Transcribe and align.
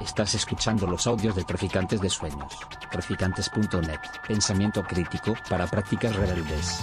Estás 0.00 0.34
escuchando 0.34 0.86
los 0.86 1.06
audios 1.06 1.36
de 1.36 1.44
Traficantes 1.44 2.00
de 2.00 2.10
Sueños. 2.10 2.52
Traficantes.net. 2.90 4.00
Pensamiento 4.26 4.82
crítico 4.82 5.34
para 5.48 5.66
prácticas 5.66 6.14
rebeldes. 6.16 6.82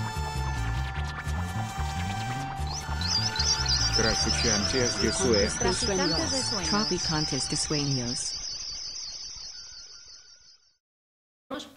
Traficantes 3.97 5.01
de 5.01 5.11
Sueños. 5.11 6.69
Traficantes 6.69 7.49
de 7.49 7.55
sueños. 7.57 8.35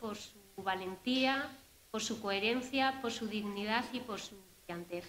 Por 0.00 0.16
su 0.16 0.38
valentía, 0.58 1.58
por 1.90 2.02
su 2.02 2.20
coherencia, 2.20 3.00
por 3.00 3.10
su 3.10 3.26
dignidad 3.26 3.84
y 3.92 4.00
por 4.00 4.20
su 4.20 4.36
brillantez. 4.66 5.06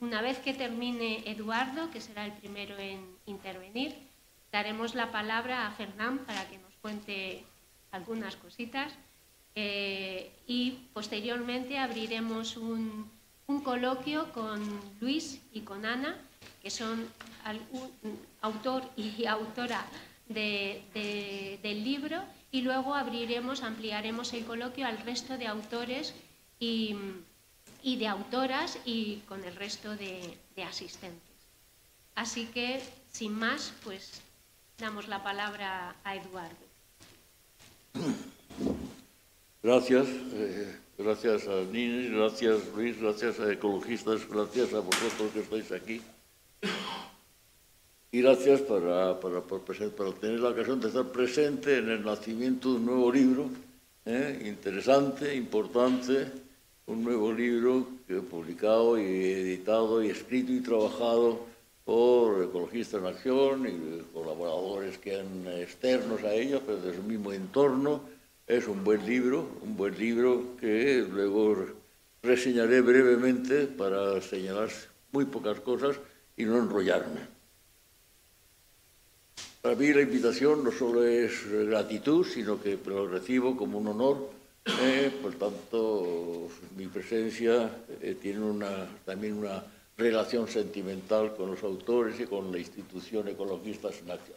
Una 0.00 0.20
vez 0.20 0.38
que 0.38 0.52
termine 0.52 1.22
Eduardo, 1.30 1.90
que 1.90 2.00
será 2.00 2.26
el 2.26 2.32
primero 2.32 2.78
en 2.78 3.16
intervenir, 3.24 4.05
daremos 4.52 4.94
la 4.94 5.10
palabra 5.12 5.66
a 5.66 5.70
Fernán 5.72 6.18
para 6.18 6.48
que 6.48 6.58
nos 6.58 6.72
cuente 6.80 7.44
algunas 7.90 8.36
cositas 8.36 8.92
eh, 9.54 10.30
y 10.46 10.72
posteriormente 10.92 11.78
abriremos 11.78 12.56
un, 12.56 13.10
un 13.46 13.60
coloquio 13.62 14.32
con 14.32 14.60
Luis 15.00 15.40
y 15.52 15.60
con 15.62 15.86
Ana, 15.86 16.16
que 16.62 16.70
son 16.70 17.06
autor 18.42 18.82
y 18.96 19.24
autora 19.26 19.84
de- 20.28 20.82
de- 20.94 21.58
del 21.62 21.84
libro, 21.84 22.22
y 22.50 22.62
luego 22.62 22.94
abriremos, 22.94 23.62
ampliaremos 23.62 24.32
el 24.32 24.44
coloquio 24.44 24.86
al 24.86 24.98
resto 24.98 25.36
de 25.38 25.46
autores 25.46 26.14
y, 26.58 26.96
y 27.82 27.96
de 27.96 28.08
autoras 28.08 28.78
y 28.84 29.16
con 29.28 29.44
el 29.44 29.54
resto 29.56 29.94
de 29.96 30.36
asistentes. 30.66 31.22
Así 32.14 32.46
que, 32.46 32.82
sin 33.12 33.32
más, 33.34 33.72
pues 33.84 34.20
damos 34.78 35.08
la 35.08 35.22
palabra 35.22 35.96
a 36.04 36.16
Eduardo. 36.16 36.66
Gracias, 39.62 40.06
eh, 40.34 40.76
gracias 40.98 41.48
a 41.48 41.62
Nini, 41.72 42.08
gracias 42.10 42.60
Luis, 42.74 43.00
gracias 43.00 43.40
a 43.40 43.50
ecologistas, 43.50 44.28
gracias 44.28 44.74
a 44.74 44.80
vosotros 44.80 45.32
que 45.32 45.40
estáis 45.40 45.72
aquí. 45.72 46.02
Y 48.12 48.20
gracias 48.20 48.60
para, 48.60 49.18
para, 49.18 49.42
para 49.42 50.12
tener 50.20 50.40
la 50.40 50.50
ocasión 50.50 50.80
de 50.80 50.88
estar 50.88 51.06
presente 51.06 51.78
en 51.78 51.90
el 51.90 52.04
nacimiento 52.04 52.70
de 52.70 52.76
un 52.76 52.86
nuevo 52.86 53.10
libro, 53.10 53.50
eh, 54.04 54.42
interesante, 54.46 55.34
importante, 55.34 56.30
un 56.86 57.02
nuevo 57.02 57.32
libro 57.32 57.88
que 58.06 58.20
publicado 58.20 58.98
y 58.98 59.04
editado 59.04 60.02
y 60.02 60.10
escrito 60.10 60.52
y 60.52 60.60
trabajado 60.60 61.55
por 61.86 62.42
Ecologistas 62.42 63.00
en 63.00 63.06
Acción 63.06 63.68
y 63.68 64.02
colaboradores 64.12 64.98
que 64.98 65.20
han 65.20 65.46
externos 65.46 66.24
a 66.24 66.34
ellos, 66.34 66.60
pero 66.66 66.78
de 66.78 66.94
su 66.94 67.02
mismo 67.04 67.32
entorno. 67.32 68.02
Es 68.44 68.66
un 68.66 68.82
buen 68.82 69.06
libro, 69.06 69.48
un 69.62 69.76
buen 69.76 69.96
libro 69.96 70.56
que 70.60 71.06
luego 71.08 71.64
reseñaré 72.24 72.80
brevemente 72.80 73.68
para 73.68 74.20
señalar 74.20 74.68
muy 75.12 75.26
pocas 75.26 75.60
cosas 75.60 75.96
y 76.36 76.44
no 76.44 76.58
enrollarme. 76.58 77.20
Para 79.62 79.76
mí 79.76 79.92
la 79.92 80.00
invitación 80.00 80.64
no 80.64 80.72
solo 80.72 81.04
es 81.04 81.48
gratitud, 81.48 82.26
sino 82.26 82.60
que 82.60 82.78
lo 82.84 83.06
recibo 83.06 83.56
como 83.56 83.78
un 83.78 83.88
honor. 83.88 84.30
eh, 84.80 85.12
por 85.22 85.34
tanto, 85.34 86.48
mi 86.76 86.88
presencia 86.88 87.70
eh, 88.00 88.16
tiene 88.20 88.40
una, 88.40 88.88
también 89.04 89.34
una 89.34 89.62
relación 89.96 90.46
sentimental 90.48 91.34
con 91.34 91.50
los 91.50 91.62
autores 91.62 92.20
y 92.20 92.24
con 92.24 92.52
la 92.52 92.58
institución 92.58 93.28
ecologista 93.28 93.90
SNACA. 93.92 94.36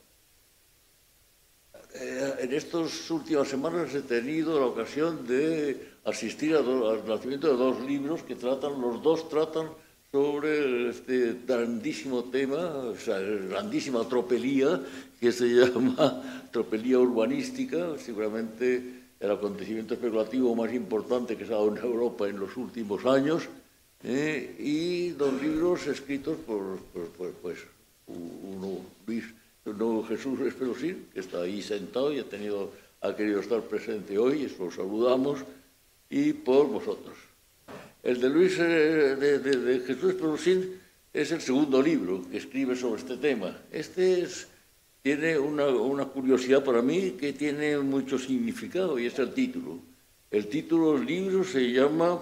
Eh, 1.95 2.35
en 2.39 2.53
estas 2.53 3.09
últimas 3.09 3.47
semanas 3.47 3.93
he 3.95 4.01
tenido 4.01 4.59
la 4.59 4.67
ocasión 4.67 5.25
de 5.25 5.97
asistir 6.05 6.53
do, 6.53 6.89
al 6.89 7.05
nacimiento 7.05 7.49
de 7.49 7.57
dos 7.57 7.81
libros 7.81 8.21
que 8.23 8.35
tratan, 8.35 8.79
los 8.79 9.01
dos 9.01 9.27
tratan 9.27 9.69
sobre 10.11 10.89
este 10.89 11.41
grandísimo 11.45 12.25
tema, 12.25 12.93
o 12.93 12.95
sea, 12.95 13.19
grandísima 13.19 14.07
tropelía 14.07 14.79
que 15.19 15.31
se 15.31 15.45
llama 15.49 16.47
tropelía 16.51 16.99
urbanística, 16.99 17.97
seguramente 17.97 19.01
el 19.19 19.31
acontecimiento 19.31 19.95
especulativo 19.95 20.55
más 20.55 20.73
importante 20.73 21.35
que 21.35 21.45
se 21.45 21.53
ha 21.53 21.57
dado 21.57 21.75
en 21.75 21.83
Europa 21.83 22.27
en 22.27 22.39
los 22.39 22.55
últimos 22.55 23.05
años, 23.05 23.49
eh, 24.03 24.55
y 24.59 25.09
dos 25.09 25.41
libros 25.41 25.87
escritos 25.87 26.37
por, 26.45 26.77
por- 26.93 27.09
por, 27.09 27.31
pues, 27.33 27.59
uno 28.07 28.79
Luis, 29.05 29.25
uno 29.65 30.03
Jesús 30.07 30.39
Espelosín, 30.41 31.07
que 31.13 31.19
está 31.19 31.41
ahí 31.41 31.61
sentado 31.61 32.11
y 32.13 32.19
ha, 32.19 32.23
tenido, 32.23 32.71
ha 33.01 33.15
querido 33.15 33.39
estar 33.39 33.61
presente 33.61 34.17
hoy, 34.17 34.43
y 34.43 34.57
lo 34.57 34.71
saludamos, 34.71 35.39
y 36.09 36.33
por 36.33 36.67
vosotros. 36.67 37.15
El 38.01 38.19
de 38.21 38.29
Luis, 38.29 38.57
eh, 38.59 39.15
de, 39.15 39.39
de- 39.39 39.57
de 39.57 39.79
Jesús 39.81 40.11
Espelosín, 40.13 40.79
es 41.13 41.31
el 41.31 41.41
segundo 41.41 41.81
libro 41.81 42.23
que 42.31 42.37
escribe 42.37 42.75
sobre 42.75 43.01
este 43.01 43.17
tema. 43.17 43.57
Este 43.71 44.21
es, 44.21 44.47
tiene 45.01 45.37
una, 45.37 45.67
una 45.67 46.05
curiosidad 46.05 46.63
para 46.63 46.81
mí 46.81 47.11
que 47.19 47.33
tiene 47.33 47.77
mucho 47.79 48.17
significado 48.17 48.97
y 48.99 49.07
es 49.07 49.17
el 49.19 49.33
título. 49.33 49.79
El 50.31 50.47
título 50.47 50.93
del 50.93 51.05
libro 51.05 51.43
se 51.43 51.71
llama... 51.71 52.19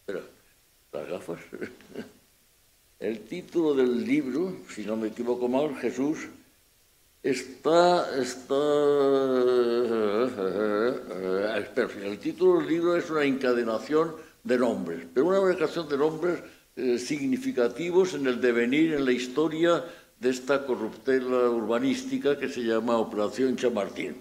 Espera, 0.00 0.24
las 0.92 1.08
gafas. 1.08 1.40
El 2.98 3.20
título 3.20 3.74
del 3.74 4.04
libro, 4.04 4.56
si 4.74 4.84
no 4.84 4.96
me 4.96 5.08
equivoco 5.08 5.48
mal, 5.48 5.76
Jesús, 5.76 6.26
está... 7.22 8.20
está 8.20 8.54
espera, 11.58 12.06
el 12.06 12.18
título 12.18 12.58
del 12.58 12.68
libro 12.68 12.96
es 12.96 13.08
una 13.10 13.24
encadenación 13.24 14.14
de 14.42 14.58
nombres, 14.58 15.06
pero 15.12 15.26
una 15.26 15.38
encadenación 15.38 15.88
de 15.88 15.96
nombres 15.96 16.40
eh, 16.76 16.98
significativos 16.98 18.14
en 18.14 18.26
el 18.26 18.40
devenir, 18.40 18.94
en 18.94 19.04
la 19.04 19.12
historia 19.12 19.84
de 20.18 20.30
esta 20.30 20.66
corruptela 20.66 21.50
urbanística 21.50 22.38
que 22.38 22.48
se 22.48 22.62
llama 22.62 22.98
Operación 22.98 23.56
Chamartín. 23.56 24.16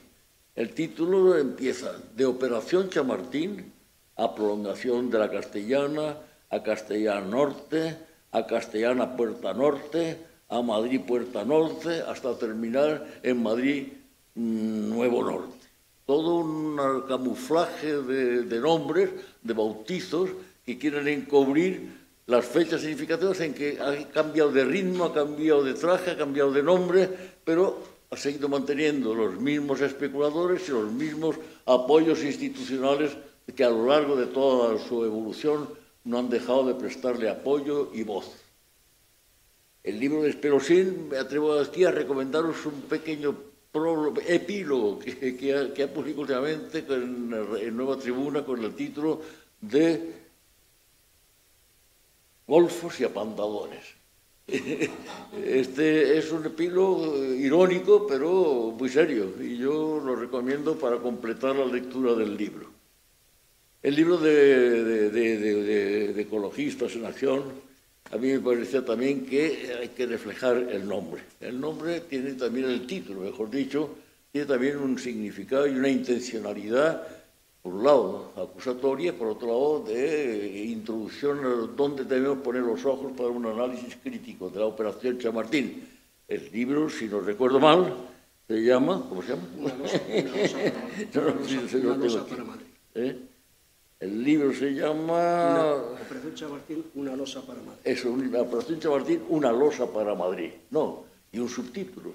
El 0.55 0.73
título 0.73 1.37
empieza 1.37 1.93
de 2.15 2.25
Operación 2.25 2.89
Chamartín 2.89 3.71
a 4.15 4.33
prolongación 4.33 5.09
de 5.09 5.19
la 5.19 5.29
Castellana, 5.29 6.17
a 6.49 6.63
Castellán 6.63 7.29
Norte, 7.29 7.97
a 8.31 8.45
Castellana 8.45 9.15
Puerta 9.15 9.53
Norte, 9.53 10.17
a 10.49 10.61
Madrid 10.61 11.01
Puerta 11.05 11.43
Norte, 11.43 12.01
hasta 12.01 12.37
terminar 12.37 13.05
en 13.23 13.43
Madrid 13.43 13.87
mm, 14.35 14.89
Nuevo 14.89 15.23
Norte. 15.23 15.67
Todo 16.05 16.35
un 16.35 17.03
camuflaje 17.07 18.01
de, 18.01 18.43
de 18.43 18.59
nombres, 18.59 19.09
de 19.41 19.53
bautizos, 19.53 20.29
que 20.65 20.77
quieren 20.77 21.07
encubrir 21.07 22.07
las 22.27 22.45
fechas 22.45 22.81
significativas 22.81 23.39
en 23.39 23.53
que 23.53 23.79
ha 23.79 24.11
cambiado 24.11 24.51
de 24.51 24.65
ritmo, 24.65 25.05
ha 25.05 25.13
cambiado 25.13 25.63
de 25.63 25.73
traje, 25.73 26.11
ha 26.11 26.17
cambiado 26.17 26.51
de 26.51 26.61
nombre, 26.61 27.09
pero 27.43 27.79
ha 28.09 28.17
seguido 28.17 28.49
manteniendo 28.49 29.13
los 29.13 29.39
mismos 29.39 29.79
especuladores 29.79 30.67
y 30.67 30.71
los 30.71 30.91
mismos 30.91 31.37
apoyos 31.65 32.23
institucionales 32.23 33.11
que 33.55 33.63
a 33.63 33.69
lo 33.69 33.87
largo 33.87 34.17
de 34.17 34.27
toda 34.27 34.77
su 34.77 35.05
evolución 35.05 35.69
no 36.07 36.19
han 36.19 36.29
dejado 36.29 36.65
de 36.65 36.75
prestarle 36.75 37.29
apoyo 37.29 37.91
y 37.93 38.03
voz. 38.03 38.31
El 39.83 39.99
libro 39.99 40.23
de 40.23 40.29
Esperosín, 40.29 41.09
me 41.09 41.17
atrevo 41.17 41.59
aquí 41.59 41.83
a 41.83 41.91
recomendaros 41.91 42.65
un 42.65 42.81
pequeño 42.83 43.35
epílogo 44.25 44.99
que, 44.99 45.83
ha, 45.83 45.93
publicado 45.93 46.21
últimamente 46.21 46.83
en 46.89 47.77
Nueva 47.77 47.97
Tribuna 47.99 48.43
con 48.43 48.63
el 48.63 48.73
título 48.73 49.21
de 49.61 50.13
Golfos 52.47 52.99
y 53.01 53.03
apandadores. 53.03 53.83
Este 55.45 56.17
es 56.17 56.31
un 56.31 56.45
epílogo 56.45 57.21
irónico, 57.21 58.07
pero 58.07 58.73
muy 58.79 58.89
serio, 58.89 59.33
y 59.41 59.57
yo 59.57 60.01
lo 60.03 60.15
recomiendo 60.15 60.77
para 60.79 60.97
completar 60.99 61.55
la 61.57 61.65
lectura 61.65 62.13
del 62.13 62.37
libro. 62.37 62.76
El 63.83 63.95
libro 63.95 64.17
de, 64.17 64.83
de- 64.83 65.09
de- 65.11 65.37
de- 65.37 65.63
de- 65.63 66.13
de 66.13 66.21
Ecologistas 66.21 66.95
en 66.95 67.05
Acción, 67.05 67.43
a 68.11 68.17
mí 68.17 68.29
me 68.31 68.39
parecía 68.39 68.83
también 68.83 69.25
que 69.25 69.73
hay 69.79 69.89
que 69.89 70.05
reflejar 70.05 70.57
el 70.57 70.87
nombre. 70.87 71.21
El 71.39 71.59
nombre 71.59 72.01
tiene 72.01 72.33
también 72.33 72.69
el 72.69 72.87
título, 72.87 73.21
mejor 73.21 73.49
dicho, 73.49 73.89
tiene 74.31 74.47
también 74.47 74.77
un 74.77 74.97
significado 74.97 75.67
y 75.67 75.71
una 75.71 75.89
intencionalidad, 75.89 77.07
por 77.61 77.73
un 77.75 77.83
lado 77.83 78.31
acusatoria, 78.37 79.13
por 79.13 79.27
otro 79.27 79.47
lado 79.47 79.83
de 79.87 80.65
introducción 80.67 81.39
a 81.45 81.49
dónde 81.75 82.03
debemos 82.05 82.39
poner 82.39 82.61
los 82.63 82.83
ojos 82.85 83.11
para 83.15 83.29
un 83.29 83.45
análisis 83.45 83.95
crítico 84.01 84.49
de 84.49 84.59
la 84.59 84.65
Operación 84.65 85.19
Chamartín. 85.19 85.87
El 86.27 86.49
libro, 86.51 86.89
si 86.89 87.05
no 87.05 87.19
recuerdo 87.19 87.59
mal, 87.59 87.93
se 88.47 88.61
llama, 88.63 89.05
¿cómo 89.07 89.21
se 89.21 89.29
llama? 89.29 89.43
Una 89.57 89.75
losa, 89.75 90.01
una 90.07 90.31
losa 90.33 91.77
una 91.77 91.97
losa-. 91.97 92.25
¿Eh? 92.95 93.15
El 93.99 94.23
libro 94.23 94.53
se 94.53 94.67
Una, 94.67 94.75
llama... 94.87 95.73
Operación 95.75 96.35
Chamartín, 96.35 96.85
una 96.95 97.15
losa 97.15 97.41
para 97.41 97.59
Madrid. 97.59 97.81
Eso, 97.83 98.11
una 98.11 98.41
Operación 98.41 98.79
Chamartín, 98.79 99.23
una 99.29 99.51
losa 99.51 99.91
para 99.91 100.13
Madrid. 100.13 100.51
No, 100.69 101.05
y 101.31 101.39
un 101.39 101.49
subtítulo. 101.49 102.11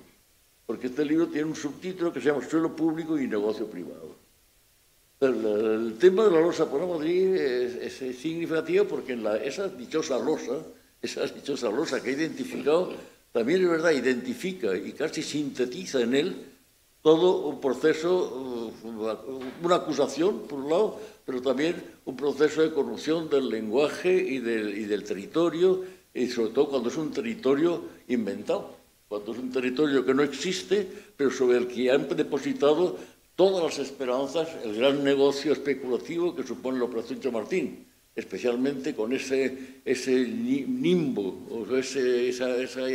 porque 0.67 0.87
este 0.87 1.05
libro 1.05 1.26
tiene 1.26 1.49
un 1.49 1.56
subtítulo 1.56 2.12
que 2.12 2.20
se 2.20 2.29
llama 2.29 2.43
Suelo 2.49 2.75
Público 2.75 3.19
y 3.19 3.26
Negocio 3.26 3.67
Privado. 3.67 4.17
El, 5.20 5.44
el 5.44 5.99
tema 5.99 6.25
de 6.25 6.31
la 6.31 6.40
losa 6.40 6.70
para 6.70 6.87
Madrid 6.87 7.34
es, 7.37 8.00
es 8.00 8.19
significativo 8.19 8.84
porque 8.87 9.12
en 9.12 9.23
la, 9.25 9.37
esa 9.37 9.69
dichosa 9.69 10.19
losa, 10.19 10.58
esa 11.00 11.26
dichosa 11.26 11.70
losa 11.70 12.02
que 12.02 12.11
ha 12.11 12.12
identificado, 12.12 12.93
también 13.32 13.62
es 13.62 13.69
verdad, 13.69 13.90
identifica 13.93 14.76
y 14.76 14.93
casi 14.93 15.23
sintetiza 15.23 16.00
en 16.00 16.14
él 16.14 16.51
todo 17.02 17.49
un 17.49 17.60
proceso, 17.60 18.72
uh, 18.84 19.64
una 19.64 19.75
acusación, 19.76 20.43
por 20.49 20.60
un 20.60 20.70
lado, 20.70 21.00
pero 21.26 21.43
también 21.43 21.82
un 22.04 22.16
proceso 22.16 22.62
de 22.62 22.72
corrupción 22.72 23.28
del 23.28 23.49
lenguaje 23.49 24.14
y 24.14 24.38
del, 24.38 24.78
y 24.78 24.84
del 24.84 25.02
territorio, 25.02 25.82
y 26.14 26.28
sobre 26.28 26.50
todo 26.50 26.69
cuando 26.69 26.88
es 26.88 26.96
un 26.96 27.10
territorio 27.10 27.82
inventado, 28.08 28.76
cuando 29.08 29.32
es 29.32 29.38
un 29.38 29.50
territorio 29.50 30.04
que 30.04 30.14
no 30.14 30.22
existe, 30.22 30.87
pero 31.16 31.31
sobre 31.31 31.58
el 31.58 31.66
que 31.66 31.90
han 31.90 32.08
depositado 32.08 32.96
todas 33.34 33.64
las 33.64 33.78
esperanzas, 33.78 34.48
el 34.64 34.76
gran 34.76 35.02
negocio 35.02 35.52
especulativo 35.52 36.34
que 36.34 36.46
supone 36.46 36.78
la 36.78 36.84
Operación 36.84 37.20
Chamartín, 37.20 37.87
especialmente 38.14 38.94
con 38.94 39.12
ese, 39.12 39.81
ese 39.84 40.12
nimbo, 40.26 41.46
o 41.50 41.76
ese, 41.76 42.28
esa, 42.28 42.55
esa, 42.56 42.87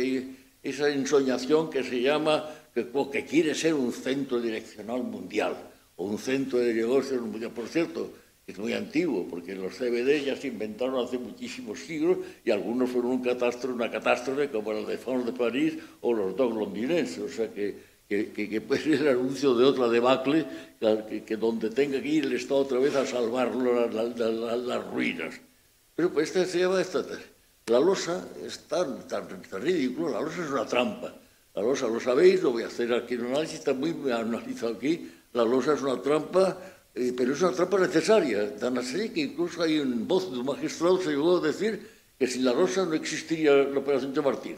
esa 0.62 0.88
ensoñación 0.90 1.70
que 1.70 1.82
se 1.82 2.00
llama, 2.00 2.48
que, 2.74 2.86
que 3.12 3.24
quiere 3.24 3.54
ser 3.54 3.74
un 3.74 3.92
centro 3.92 4.40
direccional 4.40 5.02
mundial, 5.02 5.56
o 5.96 6.04
un 6.04 6.18
centro 6.18 6.58
de 6.58 6.72
negocios 6.72 7.20
mundial. 7.20 7.50
Por 7.50 7.68
cierto, 7.68 8.10
es 8.46 8.58
muy 8.58 8.72
antiguo, 8.72 9.26
porque 9.28 9.54
los 9.54 9.74
CBD 9.74 10.24
ya 10.24 10.34
se 10.34 10.48
inventaron 10.48 11.04
hace 11.04 11.18
muchísimos 11.18 11.80
siglos 11.80 12.18
y 12.44 12.50
algunos 12.50 12.88
fueron 12.88 13.10
un 13.10 13.22
catástrofe, 13.22 13.74
una 13.74 13.90
catástrofe 13.90 14.48
como 14.48 14.72
los 14.72 14.88
de 14.88 14.96
Fons 14.96 15.26
de 15.26 15.32
París 15.32 15.74
o 16.00 16.14
los 16.14 16.34
dos 16.34 16.54
londinenses. 16.54 17.18
O 17.18 17.28
sea 17.28 17.52
que, 17.52 17.76
que, 18.08 18.32
que, 18.32 18.48
que 18.48 18.60
puede 18.62 18.82
ser 18.82 18.94
el 18.94 19.08
anuncio 19.08 19.54
de 19.54 19.64
otra 19.66 19.88
debacle, 19.88 20.46
que, 20.80 21.24
que 21.24 21.36
donde 21.36 21.68
tenga 21.68 22.00
que 22.00 22.08
ir 22.08 22.24
el 22.24 22.32
Estado 22.32 22.60
otra 22.60 22.78
vez 22.78 22.94
a 22.96 23.04
salvar 23.04 23.54
la, 23.54 23.86
las, 23.86 24.18
la, 24.18 24.56
las 24.56 24.86
ruinas. 24.90 25.34
Pero 25.94 26.10
pues 26.10 26.28
esta 26.28 26.46
se 26.46 26.60
llama 26.60 26.80
esta. 26.80 27.04
La 27.66 27.80
losa 27.80 28.26
es 28.42 28.60
tan, 28.60 29.06
tan, 29.06 29.28
tan 29.28 29.60
ridículo, 29.60 30.08
la 30.08 30.22
losa 30.22 30.42
es 30.42 30.50
una 30.50 30.64
trampa. 30.64 31.12
La 31.58 31.64
losa, 31.64 31.88
lo 31.88 31.98
sabéis, 31.98 32.40
lo 32.40 32.52
voy 32.52 32.62
a 32.62 32.68
hacer 32.68 32.94
aquí 32.94 33.14
en 33.14 33.22
un 33.22 33.32
análisis, 33.32 33.58
está 33.58 33.74
muy 33.74 33.90
analizado 34.12 34.74
aquí. 34.74 35.10
La 35.32 35.44
losa 35.44 35.74
es 35.74 35.82
una 35.82 36.00
trampa, 36.00 36.56
eh, 36.94 37.12
pero 37.16 37.32
es 37.32 37.42
una 37.42 37.50
trampa 37.50 37.80
necesaria. 37.80 38.54
Tan 38.54 38.78
así 38.78 39.10
que 39.10 39.22
incluso 39.22 39.64
hay 39.64 39.80
un 39.80 40.06
voz 40.06 40.30
de 40.30 40.38
un 40.38 40.46
magistrado 40.46 41.02
se 41.02 41.10
llegó 41.10 41.38
a 41.38 41.40
decir 41.40 41.84
que 42.16 42.28
sin 42.28 42.44
la 42.44 42.52
losa 42.52 42.86
no 42.86 42.94
existiría 42.94 43.56
la 43.56 43.76
operación 43.76 44.14
de 44.14 44.22
Martín. 44.22 44.56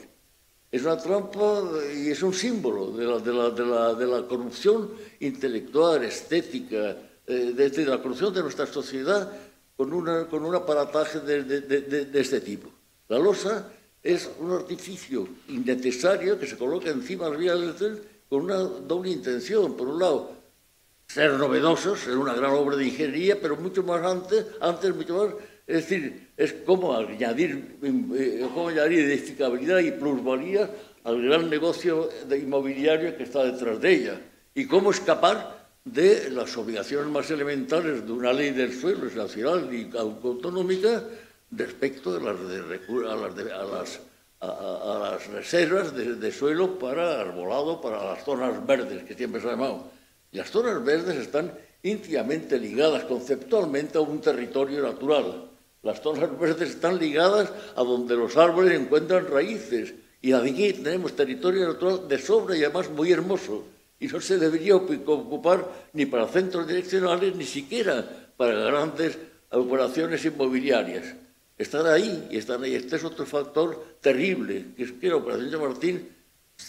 Es 0.71 0.83
una 0.83 0.99
trampa 0.99 1.63
y 1.97 2.11
es 2.11 2.23
un 2.23 2.35
símbolo 2.35 2.91
de 2.91 3.07
la, 3.07 3.19
de 3.19 3.33
la, 3.33 3.49
de 3.49 3.65
la, 3.65 3.95
de 3.95 4.07
la 4.07 4.29
corrupción 4.29 4.91
intelectual, 5.21 6.05
estética, 6.05 6.99
eh, 7.27 7.55
de, 7.57 7.71
de, 7.71 7.85
la 7.87 8.03
corrupción 8.03 8.35
de 8.35 8.43
nuestra 8.43 8.67
sociedad 8.67 9.33
con, 9.75 9.95
una, 9.95 10.27
con 10.27 10.45
un 10.45 10.55
aparataje 10.55 11.21
de, 11.21 11.45
de, 11.45 12.21
este 12.21 12.43
tipo. 12.43 12.69
La 13.09 13.19
losa 13.19 13.73
es 14.03 14.31
un 14.39 14.53
artificio 14.53 15.29
innecesario 15.49 16.39
que 16.39 16.47
se 16.47 16.57
coloca 16.57 16.91
encima 16.91 17.27
de 17.27 17.31
las 17.31 17.41
vías 17.41 17.61
del 17.61 17.75
tren 17.75 18.01
con 18.29 18.45
una 18.45 18.59
doble 18.59 19.11
intención. 19.11 19.77
Por 19.77 19.89
un 19.89 19.99
lado, 19.99 20.33
ser 21.07 21.33
novedosos, 21.33 22.01
ser 22.01 22.17
una 22.17 22.35
gran 22.35 22.53
obra 22.53 22.77
de 22.77 22.87
ingeniería, 22.87 23.39
pero 23.41 23.57
mucho 23.57 23.83
más 23.83 24.03
antes, 24.05 24.47
antes 24.61 24.95
mucho 24.95 25.17
más, 25.17 25.35
es 25.67 25.89
decir, 25.89 26.31
es 26.37 26.53
como 26.65 26.97
añadir, 26.97 27.79
eh, 27.83 28.49
como 28.55 28.69
añadir 28.69 29.01
edificabilidad 29.01 29.81
y 29.81 29.93
plusvalía 29.93 30.71
al 31.05 31.23
gran 31.23 31.51
negocio 31.51 32.09
de 32.29 32.39
inmobiliario 32.39 33.17
que 33.17 33.25
está 33.25 33.45
detrás 33.45 33.81
de 33.81 33.93
ella. 33.93 34.21
Y 34.55 34.67
cómo 34.67 34.91
escapar 34.91 35.61
de 35.85 36.31
las 36.31 36.57
obligaciones 36.57 37.11
más 37.11 37.31
elementales 37.31 38.07
de 38.07 38.13
una 38.13 38.33
ley 38.33 38.51
del 38.51 38.73
suelo, 38.73 39.05
nacional 39.11 39.69
y 39.73 39.91
autonómica, 39.97 41.05
respecto 41.51 42.17
a 42.17 42.21
las 45.11 45.27
reservas 45.29 45.95
de, 45.95 46.15
de, 46.15 46.33
suelo 46.33 46.79
para 46.79 47.21
arbolado, 47.21 47.81
para 47.81 48.05
las 48.05 48.25
zonas 48.25 48.67
verdes, 48.67 49.05
que 49.05 49.15
siempre 49.15 49.41
se 49.41 49.49
ha 49.49 49.53
llamado. 49.53 49.91
Y 50.33 50.39
las 50.39 50.51
zonas 50.51 50.85
verdes 50.85 51.17
están 51.17 51.53
íntimamente 51.83 52.59
ligadas 52.59 53.05
conceptualmente 53.05 53.99
a 53.99 54.03
un 54.03 54.21
territorio 54.21 54.83
natural 54.83 55.51
las 55.83 56.03
zonas 56.03 56.39
verdes 56.39 56.71
están 56.71 56.99
ligadas 56.99 57.51
a 57.75 57.83
donde 57.83 58.15
los 58.15 58.37
árboles 58.37 58.79
encuentran 58.79 59.27
raíces. 59.27 59.95
Y 60.21 60.33
aquí 60.33 60.75
tenemos 60.75 61.17
territorio 61.17 61.69
natural 61.69 62.07
de 62.07 62.19
sobra 62.19 62.57
y 62.57 62.65
además 62.65 62.91
muy 62.91 63.11
hermoso. 63.11 63.65
Y 63.99 64.07
no 64.09 64.21
se 64.21 64.39
debería 64.39 64.77
ocupar 64.77 65.67
ni 65.95 66.05
para 66.05 66.29
centros 66.29 66.67
direccionales, 66.67 67.35
ni 67.35 67.45
siquiera 67.45 68.05
para 68.37 68.53
grandes 68.53 69.19
operaciones 69.51 70.25
inmobiliarias. 70.25 71.15
Están 71.61 71.87
ahí 71.87 72.29
y 72.31 72.39
están 72.39 72.65
ahí. 72.65 72.75
Este 72.75 72.97
es 72.97 73.05
otro 73.05 73.27
factor 73.27 73.99
terrible, 74.01 74.69
que 74.75 74.85
es 74.85 74.93
que 74.93 75.09
la 75.09 75.17
operación 75.17 75.51
de 75.51 75.59
Martín 75.59 76.09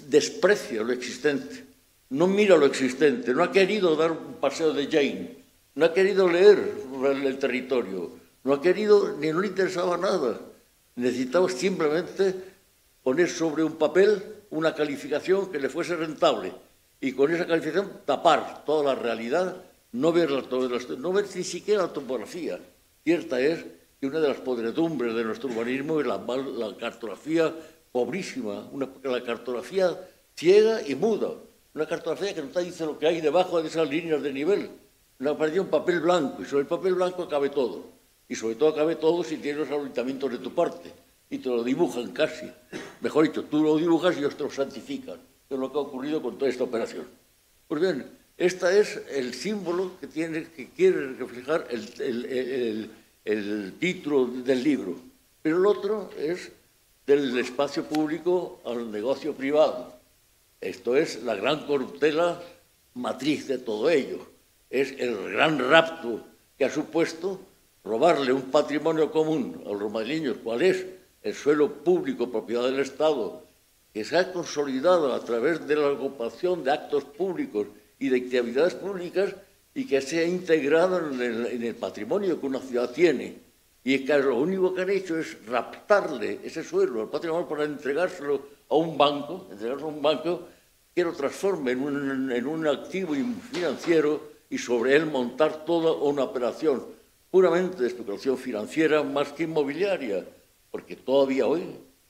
desprecia 0.07 0.83
lo 0.83 0.91
existente, 0.91 1.63
no 2.09 2.27
mira 2.27 2.57
lo 2.57 2.65
existente, 2.65 3.33
no 3.33 3.41
ha 3.41 3.53
querido 3.53 3.95
dar 3.95 4.11
un 4.11 4.33
paseo 4.41 4.73
de 4.73 4.87
Jane, 4.87 5.37
no 5.75 5.85
ha 5.85 5.93
querido 5.93 6.27
leer 6.27 6.59
el 7.23 7.39
territorio, 7.39 8.11
no 8.43 8.53
ha 8.53 8.61
querido 8.61 9.15
ni 9.17 9.31
no 9.31 9.39
le 9.39 9.47
interesaba 9.47 9.95
nada. 9.95 10.41
Necesitaba 10.97 11.47
simplemente 11.47 12.35
poner 13.01 13.29
sobre 13.29 13.63
un 13.63 13.77
papel 13.77 14.21
una 14.49 14.75
calificación 14.75 15.49
que 15.53 15.59
le 15.59 15.69
fuese 15.69 15.95
rentable 15.95 16.51
y 16.99 17.13
con 17.13 17.33
esa 17.33 17.47
calificación 17.47 17.89
tapar 18.05 18.65
toda 18.65 18.93
la 18.93 19.01
realidad, 19.01 19.55
no 19.93 20.11
ver, 20.11 20.31
la, 20.31 20.43
no 20.97 21.13
ver 21.13 21.27
ni 21.33 21.45
siquiera 21.45 21.83
la 21.83 21.93
topografía. 21.93 22.59
Cierta 23.05 23.39
es 23.39 23.63
que 24.01 24.07
una 24.07 24.19
de 24.19 24.29
las 24.29 24.39
podredumbres 24.39 25.13
de 25.13 25.23
nuestro 25.23 25.47
urbanismo 25.47 26.01
es 26.01 26.07
la, 26.07 26.75
cartografía 26.79 27.53
pobrísima, 27.91 28.67
una, 28.71 28.89
la 29.03 29.23
cartografía 29.23 29.95
ciega 30.35 30.81
y 30.87 30.95
muda, 30.95 31.29
una 31.75 31.85
cartografía 31.85 32.33
que 32.33 32.41
no 32.41 32.47
te 32.47 32.63
dice 32.63 32.83
lo 32.83 32.97
que 32.97 33.05
hay 33.05 33.21
debajo 33.21 33.61
de 33.61 33.67
esas 33.67 33.87
líneas 33.87 34.23
de 34.23 34.33
nivel. 34.33 34.71
Una 35.19 35.37
parecía 35.37 35.61
un 35.61 35.67
papel 35.67 35.99
blanco 35.99 36.41
y 36.41 36.45
sobre 36.45 36.61
el 36.61 36.67
papel 36.67 36.95
blanco 36.95 37.29
cabe 37.29 37.49
todo 37.49 37.91
y 38.27 38.33
sobre 38.33 38.55
todo 38.55 38.73
cabe 38.73 38.95
todo 38.95 39.23
si 39.23 39.37
tienes 39.37 39.59
los 39.59 39.69
ahoritamientos 39.69 40.31
de 40.31 40.39
tu 40.39 40.51
parte 40.51 40.91
y 41.29 41.37
te 41.37 41.49
lo 41.49 41.63
dibujan 41.63 42.11
casi. 42.11 42.51
Mejor 43.01 43.25
dicho, 43.25 43.43
tú 43.43 43.61
lo 43.61 43.77
dibujas 43.77 44.15
y 44.15 44.19
ellos 44.21 44.35
te 44.35 44.45
lo 44.45 44.49
santifican, 44.49 45.19
es 45.47 45.59
lo 45.59 45.71
que 45.71 45.77
ha 45.77 45.81
ocurrido 45.81 46.23
con 46.23 46.39
toda 46.39 46.49
esta 46.49 46.63
operación. 46.63 47.05
Pues 47.67 47.79
bien, 47.79 48.07
este 48.35 48.79
es 48.79 48.99
el 49.11 49.35
símbolo 49.35 49.91
que, 49.99 50.07
tiene, 50.07 50.45
que 50.45 50.69
quiere 50.69 51.13
reflejar 51.13 51.67
el 51.69 52.89
título 53.79 54.25
del 54.25 54.63
libro, 54.63 54.95
pero 55.41 55.57
el 55.57 55.65
otro 55.65 56.09
es 56.17 56.51
del 57.05 57.37
espacio 57.37 57.85
público 57.85 58.59
al 58.65 58.91
negocio 58.91 59.33
privado. 59.33 59.93
Esto 60.59 60.95
es 60.95 61.23
la 61.23 61.35
gran 61.35 61.65
corruptela 61.65 62.41
matriz 62.93 63.47
de 63.47 63.57
todo 63.57 63.89
ello. 63.89 64.19
Es 64.69 64.91
el 64.99 65.33
gran 65.33 65.59
rapto 65.59 66.21
que 66.57 66.65
ha 66.65 66.69
supuesto 66.69 67.39
robarle 67.83 68.31
un 68.31 68.43
patrimonio 68.43 69.11
común 69.11 69.63
a 69.65 69.71
los 69.71 69.91
madrileños, 69.91 70.37
cuál 70.43 70.61
es 70.61 70.85
el 71.23 71.33
suelo 71.33 71.83
público, 71.83 72.31
propiedad 72.31 72.65
del 72.65 72.79
Estado, 72.79 73.43
que 73.93 74.05
se 74.05 74.17
ha 74.17 74.31
consolidado 74.31 75.13
a 75.13 75.23
través 75.23 75.67
de 75.67 75.75
la 75.75 75.89
ocupación 75.89 76.63
de 76.63 76.71
actos 76.71 77.03
públicos 77.03 77.67
y 77.99 78.09
de 78.09 78.17
actividades 78.17 78.75
públicas 78.75 79.35
y 79.73 79.85
que 79.85 80.01
se 80.01 80.19
ha 80.19 80.25
integrado 80.25 81.11
en 81.11 81.21
el, 81.21 81.45
en 81.47 81.63
el 81.63 81.75
patrimonio 81.75 82.39
que 82.39 82.45
una 82.45 82.59
ciudad 82.59 82.91
tiene. 82.91 83.35
Y 83.83 84.05
que 84.05 84.17
lo 84.17 84.37
único 84.37 84.73
que 84.73 84.81
han 84.81 84.89
hecho 84.89 85.17
es 85.17 85.45
raptarle 85.47 86.39
ese 86.43 86.63
suelo 86.63 87.01
al 87.01 87.09
patrimonio 87.09 87.47
para 87.47 87.63
entregárselo 87.63 88.41
a 88.69 88.75
un 88.75 88.97
banco, 88.97 89.47
entregárselo 89.51 89.89
a 89.89 89.93
un 89.93 90.01
banco 90.01 90.47
que 90.93 91.03
lo 91.03 91.13
transforme 91.13 91.71
en 91.71 91.81
un, 91.81 92.31
en 92.31 92.47
un 92.47 92.67
activo 92.67 93.15
financiero 93.51 94.31
y 94.49 94.57
sobre 94.57 94.95
él 94.95 95.05
montar 95.05 95.65
toda 95.65 95.93
una 95.93 96.23
operación 96.23 96.83
puramente 97.31 97.81
de 97.81 97.87
especulación 97.87 98.37
financiera 98.37 99.01
más 99.01 99.31
que 99.31 99.43
inmobiliaria, 99.43 100.25
porque 100.69 100.97
todavía 100.97 101.47
hoy 101.47 101.63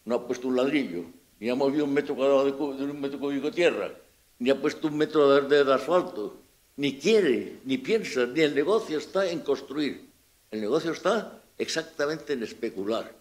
no 0.04 0.16
ha 0.16 0.28
puesto 0.28 0.48
un 0.48 0.56
ladrillo, 0.56 1.04
ni 1.40 1.50
ha 1.50 1.56
movido 1.56 1.86
un 1.86 1.94
metro 1.94 2.16
cuadrado 2.16 2.46
de, 2.46 2.52
de 2.52 2.92
un 2.92 3.00
metro 3.00 3.20
cúbico 3.20 3.48
de 3.48 3.56
tierra, 3.56 3.92
ni 4.40 4.50
ha 4.50 4.60
puesto 4.60 4.88
un 4.88 4.98
metro 4.98 5.42
de, 5.42 5.64
de 5.64 5.74
asfalto, 5.74 6.41
ni 6.78 6.98
quiere, 6.98 7.60
ni 7.66 7.78
piensa, 7.78 8.26
ni 8.26 8.42
el 8.42 8.56
negocio 8.56 8.98
está 8.98 9.30
en 9.30 9.40
construir. 9.42 10.10
El 10.52 10.62
negocio 10.62 10.92
está 10.92 11.42
exactamente 11.58 12.34
en 12.34 12.44
especular, 12.44 13.14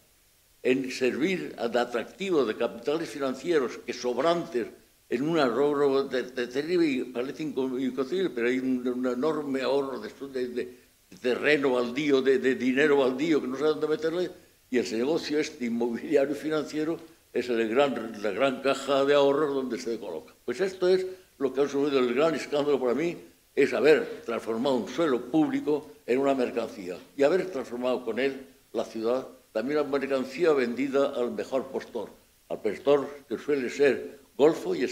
en 0.63 0.91
servir 0.91 1.55
de 1.55 1.79
atractivo 1.79 2.45
de 2.45 2.57
capitales 2.57 3.09
financieros 3.09 3.79
que 3.85 3.93
sobrantes 3.93 4.67
en 5.09 5.23
un 5.23 5.39
ahorro 5.39 6.05
de, 6.05 6.23
de, 6.23 6.47
terrible, 6.47 7.11
parece 7.13 7.43
inconcebible, 7.43 8.31
pero 8.31 8.49
hay 8.49 8.61
un, 8.61 8.87
un 8.87 9.07
enorme 9.07 9.61
ahorro 9.61 9.99
de, 9.99 10.49
de, 10.49 10.79
terreno 11.21 11.73
baldío, 11.73 12.23
de, 12.23 12.39
de, 12.39 12.55
dinero 12.55 12.99
baldío 12.99 13.41
que 13.41 13.49
no 13.49 13.57
sabe 13.57 13.71
dónde 13.71 13.89
meterle, 13.89 14.31
y 14.71 14.79
el 14.79 14.99
negocio 14.99 15.41
este 15.41 15.65
inmobiliario 15.67 16.35
y 16.35 16.39
financiero 16.39 16.99
es 17.33 17.49
el 17.49 17.69
gran, 17.69 18.23
la 18.23 18.31
gran 18.31 18.63
caja 18.63 19.05
de 19.05 19.15
ahorros 19.15 19.55
donde 19.55 19.79
se 19.79 19.99
coloca. 19.99 20.33
Pues 20.45 20.61
esto 20.61 20.87
es 20.89 21.07
lo 21.39 21.53
que 21.53 21.63
ha 21.63 21.69
sucedido 21.69 21.99
el 21.99 22.15
gran 22.15 22.37
escándalo 22.37 22.79
para 22.79 22.95
mí, 22.95 23.17
es 23.63 23.75
haber 23.75 24.23
transformado 24.25 24.77
un 24.77 24.89
suelo 24.89 25.21
público 25.31 25.87
en 26.07 26.19
una 26.19 26.35
mercancía 26.35 26.97
y 27.17 27.23
haber 27.23 27.51
transformado 27.51 28.05
con 28.05 28.19
él 28.19 28.47
la 28.73 28.85
ciudad 28.85 29.27
también 29.53 29.81
una 29.81 29.89
mercancía 29.89 30.53
vendida 30.53 31.13
al 31.15 31.33
mejor 31.33 31.67
postor, 31.67 32.11
al 32.49 32.61
postor 32.61 33.09
que 33.29 33.37
suele 33.37 33.69
ser 33.69 34.21
golfo 34.37 34.75
y, 34.75 34.87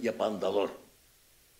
y, 0.00 0.08
apandador. 0.08 0.70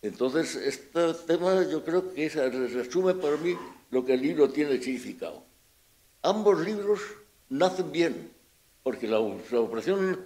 Entonces, 0.01 0.55
este 0.55 1.13
tema 1.27 1.67
yo 1.69 1.83
creo 1.83 2.13
que 2.13 2.29
resume 2.29 3.13
para 3.13 3.37
mí 3.37 3.55
lo 3.91 4.05
que 4.05 4.13
el 4.13 4.21
libro 4.21 4.49
tiene 4.49 4.81
significado. 4.81 5.43
Ambos 6.23 6.61
libros 6.61 7.01
nacen 7.49 7.91
bien, 7.91 8.31
porque 8.81 9.07
la, 9.07 9.19
operación 9.19 10.25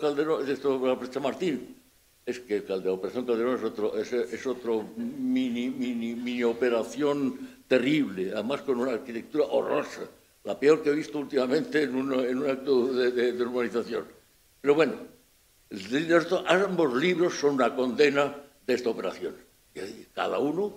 Calderón, 0.00 0.46
la 0.46 0.92
operación 0.92 1.22
Martín, 1.22 1.81
es 2.24 2.40
que 2.40 2.64
la 2.68 2.92
operación 2.92 3.26
Calderón 3.26 3.56
es 3.56 3.64
otro, 3.64 3.98
es, 3.98 4.46
otro 4.46 4.84
mini, 4.96 5.70
mini, 5.70 6.14
mini 6.14 6.44
operación 6.44 7.62
terrible, 7.66 8.32
además 8.32 8.62
con 8.62 8.78
una 8.78 8.92
arquitectura 8.92 9.46
horrorosa, 9.46 10.02
la 10.44 10.58
peor 10.58 10.82
que 10.82 10.90
he 10.90 10.94
visto 10.94 11.18
últimamente 11.18 11.82
en 11.82 11.96
un, 11.96 12.12
en 12.14 12.38
un 12.38 12.50
acto 12.50 12.92
de, 12.92 13.10
de, 13.10 13.42
urbanización. 13.42 14.04
Pero 14.60 14.74
bueno, 14.74 14.94
ambos 16.46 16.94
libros 16.94 17.34
son 17.34 17.54
una 17.54 17.74
condena 17.74 18.34
de 18.66 18.74
esta 18.74 18.90
operación. 18.90 19.34
Cada 20.14 20.38
uno 20.38 20.74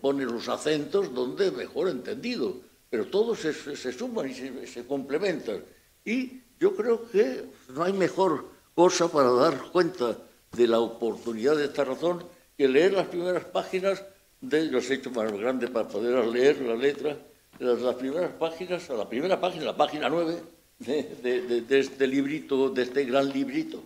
pone 0.00 0.24
los 0.24 0.48
acentos 0.48 1.12
donde 1.12 1.50
mejor 1.50 1.88
entendido, 1.88 2.56
pero 2.88 3.06
todos 3.06 3.40
se, 3.40 3.52
se 3.52 3.92
suman 3.92 4.30
y 4.30 4.34
se, 4.34 4.66
se, 4.66 4.86
complementan. 4.86 5.62
Y 6.04 6.40
yo 6.58 6.74
creo 6.74 7.10
que 7.10 7.44
no 7.74 7.84
hay 7.84 7.92
mejor 7.92 8.46
cosa 8.74 9.08
para 9.08 9.30
dar 9.30 9.70
cuenta 9.70 10.16
de 10.52 10.66
la 10.66 10.80
oportunidad 10.80 11.56
de 11.56 11.66
esta 11.66 11.84
razón 11.84 12.24
que 12.56 12.68
leer 12.68 12.92
las 12.92 13.06
primeras 13.06 13.44
páginas 13.44 14.04
de 14.40 14.66
los 14.66 14.90
hechos 14.90 15.14
más 15.14 15.30
grandes 15.32 15.70
para 15.70 15.88
poder 15.88 16.26
leer 16.26 16.60
la 16.62 16.74
letra, 16.74 17.16
las, 17.58 17.80
las 17.80 17.94
primeras 17.94 18.32
páginas, 18.32 18.88
a 18.90 18.94
la 18.94 19.08
primera 19.08 19.40
página, 19.40 19.64
la 19.64 19.76
página 19.76 20.08
9 20.08 20.36
de, 20.78 21.02
de, 21.22 21.60
de, 21.62 21.78
este 21.78 22.06
librito, 22.06 22.70
de 22.70 22.82
este 22.82 23.04
gran 23.04 23.28
librito, 23.28 23.82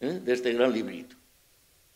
¿eh? 0.00 0.20
de 0.24 0.32
este 0.32 0.52
gran 0.52 0.72
librito. 0.72 1.14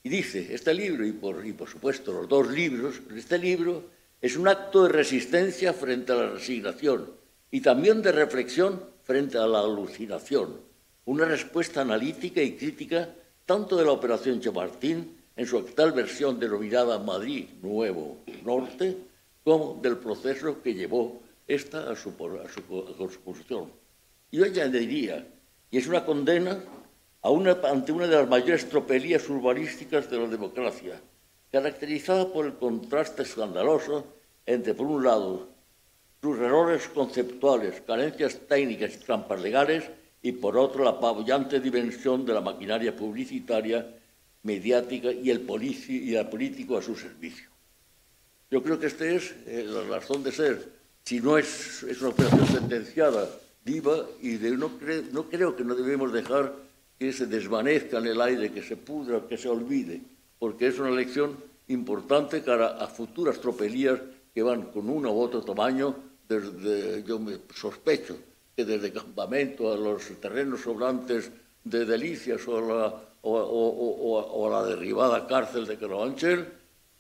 Y 0.05 0.09
dice, 0.09 0.55
este 0.55 0.75
libro, 0.75 1.07
y 1.07 1.12
por, 1.12 1.45
y 1.47 1.52
por 1.52 1.69
supuesto 1.69 2.12
los 2.12 2.29
dos 2.29 2.49
libros, 2.49 3.00
este 3.17 3.38
libro 3.38 3.85
es 4.21 4.37
un 4.37 4.49
acto 4.49 4.85
de 4.85 4.91
resistencia 4.91 5.73
frente 5.73 6.12
a 6.12 6.17
la 6.17 6.31
resignación 6.31 7.11
y 7.50 7.61
también 7.61 8.02
de 8.02 8.12
reflexión 8.12 8.83
frente 9.05 9.38
a 9.38 9.47
la 9.47 9.61
alucinación, 9.61 10.61
una 11.05 11.25
respuesta 11.25 11.81
analítica 11.81 12.43
y 12.43 12.57
crítica 12.57 13.14
tanto 13.47 13.77
de 13.77 13.85
la 13.85 13.93
Operación 13.93 14.41
Chamartín 14.41 15.17
en 15.37 15.47
su 15.47 15.59
actual 15.59 15.93
versión 15.93 16.39
denominada 16.39 16.99
Madrid 16.99 17.49
Nuevo 17.63 18.19
Norte, 18.45 18.97
como 19.45 19.79
del 19.83 19.99
proceso 19.99 20.63
que 20.63 20.75
llevó 20.75 21.21
esta 21.49 21.91
a 21.91 21.97
su, 21.97 22.11
a 22.11 22.49
su, 22.53 22.63
construcción. 22.97 23.71
Yo 24.31 24.45
añadiría, 24.45 25.27
y 25.71 25.79
es 25.79 25.87
una 25.87 26.05
condena 26.05 26.63
ante 27.23 27.93
una 27.93 28.07
de 28.07 28.17
las 28.17 28.29
mayores 28.29 28.69
tropelías 28.69 29.29
urbanísticas 29.29 30.11
de 30.11 30.19
la 30.19 30.27
democracia, 30.27 31.01
caracterizada 31.51 32.33
por 32.33 32.47
el 32.47 32.55
contraste 32.55 33.23
escandaloso 33.23 34.05
entre, 34.47 34.75
por 34.75 34.87
un 34.87 35.05
lado, 35.05 35.49
sus 36.21 36.39
errores 36.39 36.89
conceptuales, 36.89 37.81
carencias 37.87 38.39
técnicas 38.49 38.95
y 38.95 38.99
trampas 38.99 39.41
legales, 39.41 39.85
y 40.23 40.33
por 40.33 40.57
otro, 40.57 40.85
la 40.85 40.91
apabullante 40.91 41.59
dimensión 41.59 42.25
de 42.25 42.33
la 42.33 42.41
maquinaria 42.41 42.95
publicitaria, 42.95 43.85
mediática 44.45 45.11
y 45.11 45.31
el, 45.31 45.45
y 45.88 46.14
el 46.14 46.29
político 46.29 46.76
a 46.79 46.83
su 46.83 46.95
servicio. 46.95 47.49
Yo 48.50 48.62
creo 48.62 48.79
que 48.79 48.87
esta 48.87 49.05
es 49.05 49.35
eh, 49.47 49.67
la 49.67 49.83
razón 49.99 50.23
de 50.23 50.31
ser. 50.31 50.69
Si 51.05 51.21
no 51.21 51.38
es, 51.38 51.83
es 51.83 52.00
una 52.00 52.11
operación 52.11 52.47
sentenciada, 52.47 53.29
viva, 53.64 54.07
y 54.21 54.35
no, 54.35 54.79
cre, 54.79 55.02
no 55.11 55.29
creo 55.29 55.57
que 55.57 55.64
no 55.64 55.75
debemos 55.75 56.12
dejar 56.12 56.55
que 56.99 57.12
se 57.12 57.26
desvanezca 57.26 57.99
en 57.99 58.07
el 58.07 58.21
aire, 58.21 58.52
que 58.52 58.62
se 58.62 58.76
pudra, 58.76 59.26
que 59.29 59.37
se 59.37 59.49
olvide, 59.49 60.00
porque 60.38 60.69
es 60.69 60.79
una 60.79 60.91
lección 60.91 61.37
importante 61.69 62.43
cara 62.43 62.87
futuras 62.87 63.41
tropelías 63.41 63.99
que 64.33 64.43
van 64.43 64.71
con 64.71 64.88
uno 64.88 65.12
u 65.12 65.21
otro 65.21 65.43
tamaño. 65.43 65.97
Desde, 66.29 67.02
yo 67.02 67.19
me 67.19 67.38
sospecho 67.52 68.17
que 68.56 68.64
desde 68.64 68.92
campamento 68.92 69.73
a 69.73 69.76
los 69.76 70.04
terrenos 70.21 70.61
sobrantes 70.61 71.30
de 71.64 71.85
Delicias 71.85 72.47
o 72.49 72.59
a 72.59 72.61
la, 72.61 72.87
o, 73.23 73.30
o, 73.30 74.18
o, 74.18 74.47
a 74.47 74.50
la 74.50 74.68
derribada 74.68 75.26
cárcel 75.26 75.66
de 75.66 75.78
Carabanchel, 75.78 76.47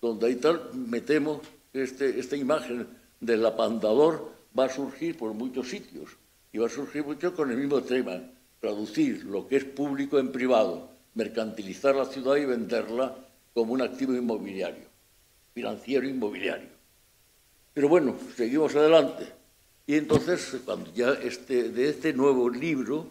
donde 0.00 0.26
hay 0.26 0.36
tal, 0.36 0.70
me 0.74 1.00
temo 1.00 1.40
que 1.72 1.82
este, 1.82 2.18
esta 2.18 2.36
imagen 2.36 2.86
del 3.20 3.44
apandador 3.44 4.30
va 4.58 4.66
a 4.66 4.68
surgir 4.68 5.16
por 5.16 5.32
muchos 5.34 5.68
sitios 5.68 6.16
y 6.52 6.58
va 6.58 6.66
a 6.66 6.70
surgir 6.70 7.04
mucho 7.04 7.34
con 7.34 7.50
el 7.50 7.56
mismo 7.56 7.82
tema, 7.82 8.20
traducir 8.60 9.24
lo 9.24 9.48
que 9.48 9.56
es 9.56 9.64
público 9.64 10.18
en 10.18 10.30
privado, 10.30 10.90
mercantilizar 11.14 11.94
la 11.94 12.06
ciudad 12.06 12.36
y 12.36 12.44
venderla 12.44 13.16
como 13.54 13.72
un 13.72 13.82
activo 13.82 14.14
inmobiliario, 14.14 14.84
financiero 15.54 16.06
inmobiliario. 16.06 16.68
Pero 17.74 17.88
bueno, 17.88 18.16
seguimos 18.36 18.74
adelante. 18.76 19.41
Y 19.86 19.96
entonces, 19.96 20.56
cuando 20.64 20.92
ya 20.92 21.12
este, 21.12 21.70
de 21.70 21.88
este 21.90 22.12
nuevo 22.12 22.48
libro, 22.48 23.06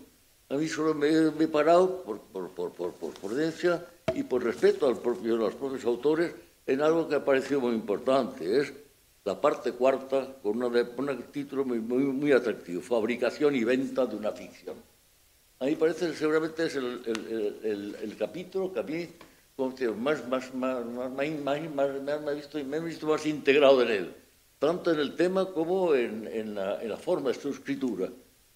a 0.50 0.56
mí 0.56 0.68
solo 0.68 0.94
me, 0.94 1.10
he 1.10 1.48
parado, 1.48 2.04
por, 2.04 2.20
por, 2.22 2.50
por, 2.52 2.94
por, 2.94 3.14
prudencia 3.14 3.86
y 4.14 4.24
por 4.24 4.44
respeto 4.44 4.88
al 4.88 4.98
propio, 4.98 5.36
a 5.36 5.38
los 5.38 5.56
propios 5.56 5.86
autores, 5.86 6.34
en 6.66 6.82
algo 6.82 7.08
que 7.08 7.16
ha 7.16 7.26
parecido 7.26 7.62
muy 7.62 7.74
importante, 7.74 8.60
es 8.60 8.74
la 9.24 9.40
parte 9.40 9.74
cuarta 9.74 10.36
con 10.42 10.62
un 10.62 11.24
título 11.32 11.66
muy, 11.66 11.80
muy, 11.80 12.04
muy 12.04 12.32
atractivo, 12.32 12.82
Fabricación 12.82 13.56
y 13.56 13.64
venta 13.64 14.06
de 14.06 14.16
una 14.16 14.32
ficción. 14.32 14.76
A 15.60 15.66
mí 15.66 15.76
parece 15.76 16.08
que 16.08 16.16
seguramente 16.16 16.66
es 16.66 16.76
el, 16.76 17.02
el, 17.64 17.96
el, 18.02 18.18
capítulo 18.18 18.74
que 18.74 18.80
a 18.80 18.84
mí 18.84 19.08
más, 19.98 20.28
más, 20.28 20.54
más, 20.56 20.86
más, 20.86 21.12
más, 21.12 21.30
me, 21.46 22.32
he 22.32 22.36
visto, 22.36 22.64
me 22.64 22.78
he 22.78 22.80
visto 22.80 23.06
más 23.06 23.26
integrado 23.28 23.84
en 23.84 23.92
él, 23.92 24.16
tanto 24.62 24.92
en 24.92 25.00
el 25.00 25.16
tema 25.16 25.52
como 25.52 25.96
en, 25.96 26.28
en, 26.28 26.54
la, 26.54 26.80
en 26.84 26.90
la 26.90 26.98
forma 26.98 27.30
de 27.30 27.34
su 27.34 27.50
escritura. 27.50 28.10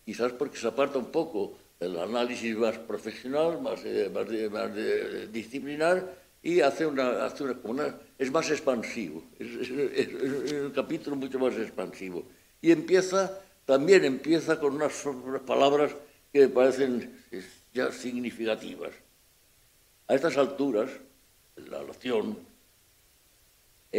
Quizás 0.06 0.34
porque 0.34 0.56
se 0.56 0.68
aparta 0.68 1.00
un 1.00 1.08
poco 1.08 1.58
del 1.80 1.98
análisis 1.98 2.56
más 2.56 2.78
profesional, 2.78 3.60
más, 3.60 3.84
eh, 3.84 4.12
más, 4.14 4.30
de, 4.30 4.48
más 4.48 4.76
de, 4.76 5.26
disciplinar, 5.30 6.14
y 6.44 6.62
hace 6.62 6.86
una, 6.86 7.26
hace 7.26 7.44
una, 7.44 7.58
una 7.64 7.96
es 8.20 8.32
más 8.32 8.52
expansivo, 8.52 9.24
es, 9.40 9.48
es, 9.48 9.70
es, 9.72 10.08
es, 10.46 10.52
un 10.52 10.72
capítulo 10.76 11.16
mucho 11.16 11.40
más 11.40 11.56
expansivo. 11.56 12.24
Y 12.62 12.72
empieza, 12.72 13.40
también 13.66 14.06
empieza 14.06 14.60
con 14.60 14.76
unas, 14.76 15.04
unas 15.08 15.42
palabras 15.42 15.96
que 16.32 16.42
me 16.42 16.50
parecen 16.50 17.20
ya 17.74 17.92
significativas. 17.92 18.92
A 20.08 20.14
estas 20.14 20.38
alturas, 20.38 20.92
la 21.56 21.80
relación, 21.80 22.38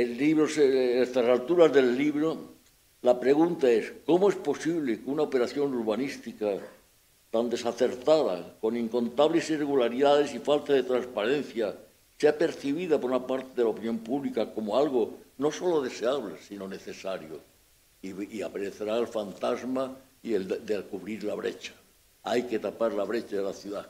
el 0.02 0.16
libro, 0.16 0.46
a 0.46 1.02
estas 1.02 1.26
alturas 1.26 1.72
del 1.72 1.96
libro, 1.96 2.56
la 3.02 3.18
pregunta 3.18 3.70
es, 3.70 3.92
¿cómo 4.04 4.28
es 4.28 4.34
posible 4.36 5.00
que 5.00 5.10
una 5.10 5.22
operación 5.22 5.74
urbanística 5.74 6.58
tan 7.30 7.48
desacertada, 7.48 8.56
con 8.60 8.76
incontables 8.76 9.48
irregularidades 9.50 10.34
y 10.34 10.38
falta 10.38 10.72
de 10.72 10.82
transparencia, 10.82 11.74
sea 12.18 12.36
percibida 12.36 13.00
por 13.00 13.10
una 13.10 13.26
parte 13.26 13.56
de 13.56 13.64
la 13.64 13.70
opinión 13.70 13.98
pública 13.98 14.52
como 14.52 14.76
algo 14.76 15.14
no 15.38 15.50
solo 15.50 15.82
deseable, 15.82 16.36
sino 16.46 16.66
necesario? 16.68 17.40
Y, 18.02 18.36
y 18.36 18.42
aparecerá 18.42 18.98
el 18.98 19.06
fantasma 19.06 19.96
y 20.22 20.34
el 20.34 20.48
de, 20.48 20.58
de 20.58 20.82
cubrir 20.82 21.24
la 21.24 21.34
brecha 21.34 21.72
hay 22.26 22.42
que 22.42 22.58
tapar 22.58 22.92
la 22.92 23.04
brecha 23.04 23.36
de 23.36 23.42
la 23.42 23.52
ciudad, 23.52 23.88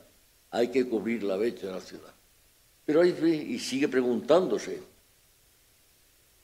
hay 0.51 0.69
que 0.69 0.87
cubrir 0.87 1.23
la 1.23 1.37
brecha 1.37 1.69
de 1.69 1.73
la 1.73 1.81
ciudad. 1.81 2.13
Pero 2.85 3.01
ahí 3.01 3.17
y 3.49 3.59
sigue 3.59 3.89
preguntándose, 3.89 4.83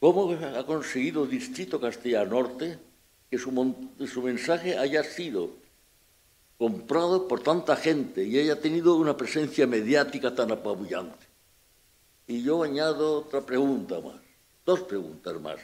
¿cómo 0.02 0.32
ha 0.32 0.66
conseguido 0.66 1.26
Distrito 1.26 1.80
Castilla 1.80 2.24
Norte 2.24 2.76
que 3.30 3.38
su, 3.38 3.52
mensaje 4.20 4.76
haya 4.76 5.04
sido 5.04 5.50
comprado 6.58 7.28
por 7.28 7.40
tanta 7.40 7.76
gente 7.76 8.24
y 8.24 8.36
haya 8.36 8.60
tenido 8.60 8.96
una 8.96 9.16
presencia 9.16 9.64
mediática 9.64 10.34
tan 10.34 10.50
apabullante? 10.50 11.24
Y 12.26 12.42
yo 12.42 12.64
añado 12.64 13.18
otra 13.18 13.42
pregunta 13.42 14.00
más, 14.00 14.20
dos 14.66 14.80
preguntas 14.80 15.40
más. 15.40 15.60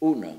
Una, 0.00 0.38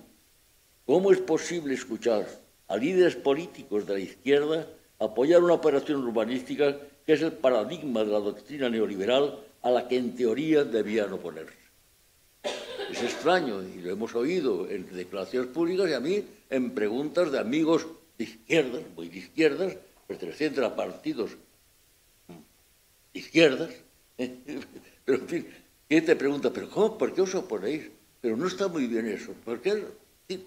¿cómo 0.85 1.11
es 1.11 1.17
posible 1.21 1.73
escuchar 1.73 2.27
a 2.67 2.77
líderes 2.77 3.15
políticos 3.15 3.87
de 3.87 3.93
la 3.95 3.99
izquierda 3.99 4.67
apoyar 4.99 5.41
una 5.41 5.55
operación 5.55 6.05
urbanística 6.05 6.77
que 7.03 7.13
es 7.13 7.21
el 7.23 7.31
paradigma 7.31 8.01
de 8.03 8.11
la 8.11 8.19
doctrina 8.19 8.69
neoliberal 8.69 9.39
a 9.63 9.71
la 9.71 9.87
que 9.87 9.97
en 9.97 10.15
teoría 10.15 10.63
debían 10.63 11.11
oponerse. 11.13 11.60
Es 12.91 13.01
extraño, 13.03 13.63
y 13.63 13.79
lo 13.79 13.91
hemos 13.91 14.13
oído 14.15 14.69
en 14.69 14.91
declaraciones 14.91 15.49
públicas 15.51 15.89
y 15.89 15.93
a 15.93 16.01
mí 16.01 16.25
en 16.49 16.71
preguntas 16.71 17.31
de 17.31 17.39
amigos 17.39 17.87
de 18.17 18.25
izquierdas, 18.25 18.81
muy 18.97 19.07
de 19.07 19.19
izquierdas, 19.19 19.77
pertenecientes 20.07 20.61
a 20.61 20.75
partidos 20.75 21.31
izquierdas, 23.13 23.71
¿eh? 24.17 24.35
pero 25.05 25.19
en 25.19 25.27
fin, 25.27 25.47
¿qué 25.87 26.01
te 26.01 26.17
pregunta? 26.17 26.51
¿Pero 26.51 26.69
cómo? 26.69 26.97
¿Por 26.97 27.13
qué 27.13 27.21
os 27.21 27.33
oponéis? 27.33 27.89
Pero 28.19 28.35
no 28.35 28.45
está 28.45 28.67
muy 28.67 28.87
bien 28.87 29.07
eso, 29.07 29.33
porque 29.45 29.85
es, 30.27 30.39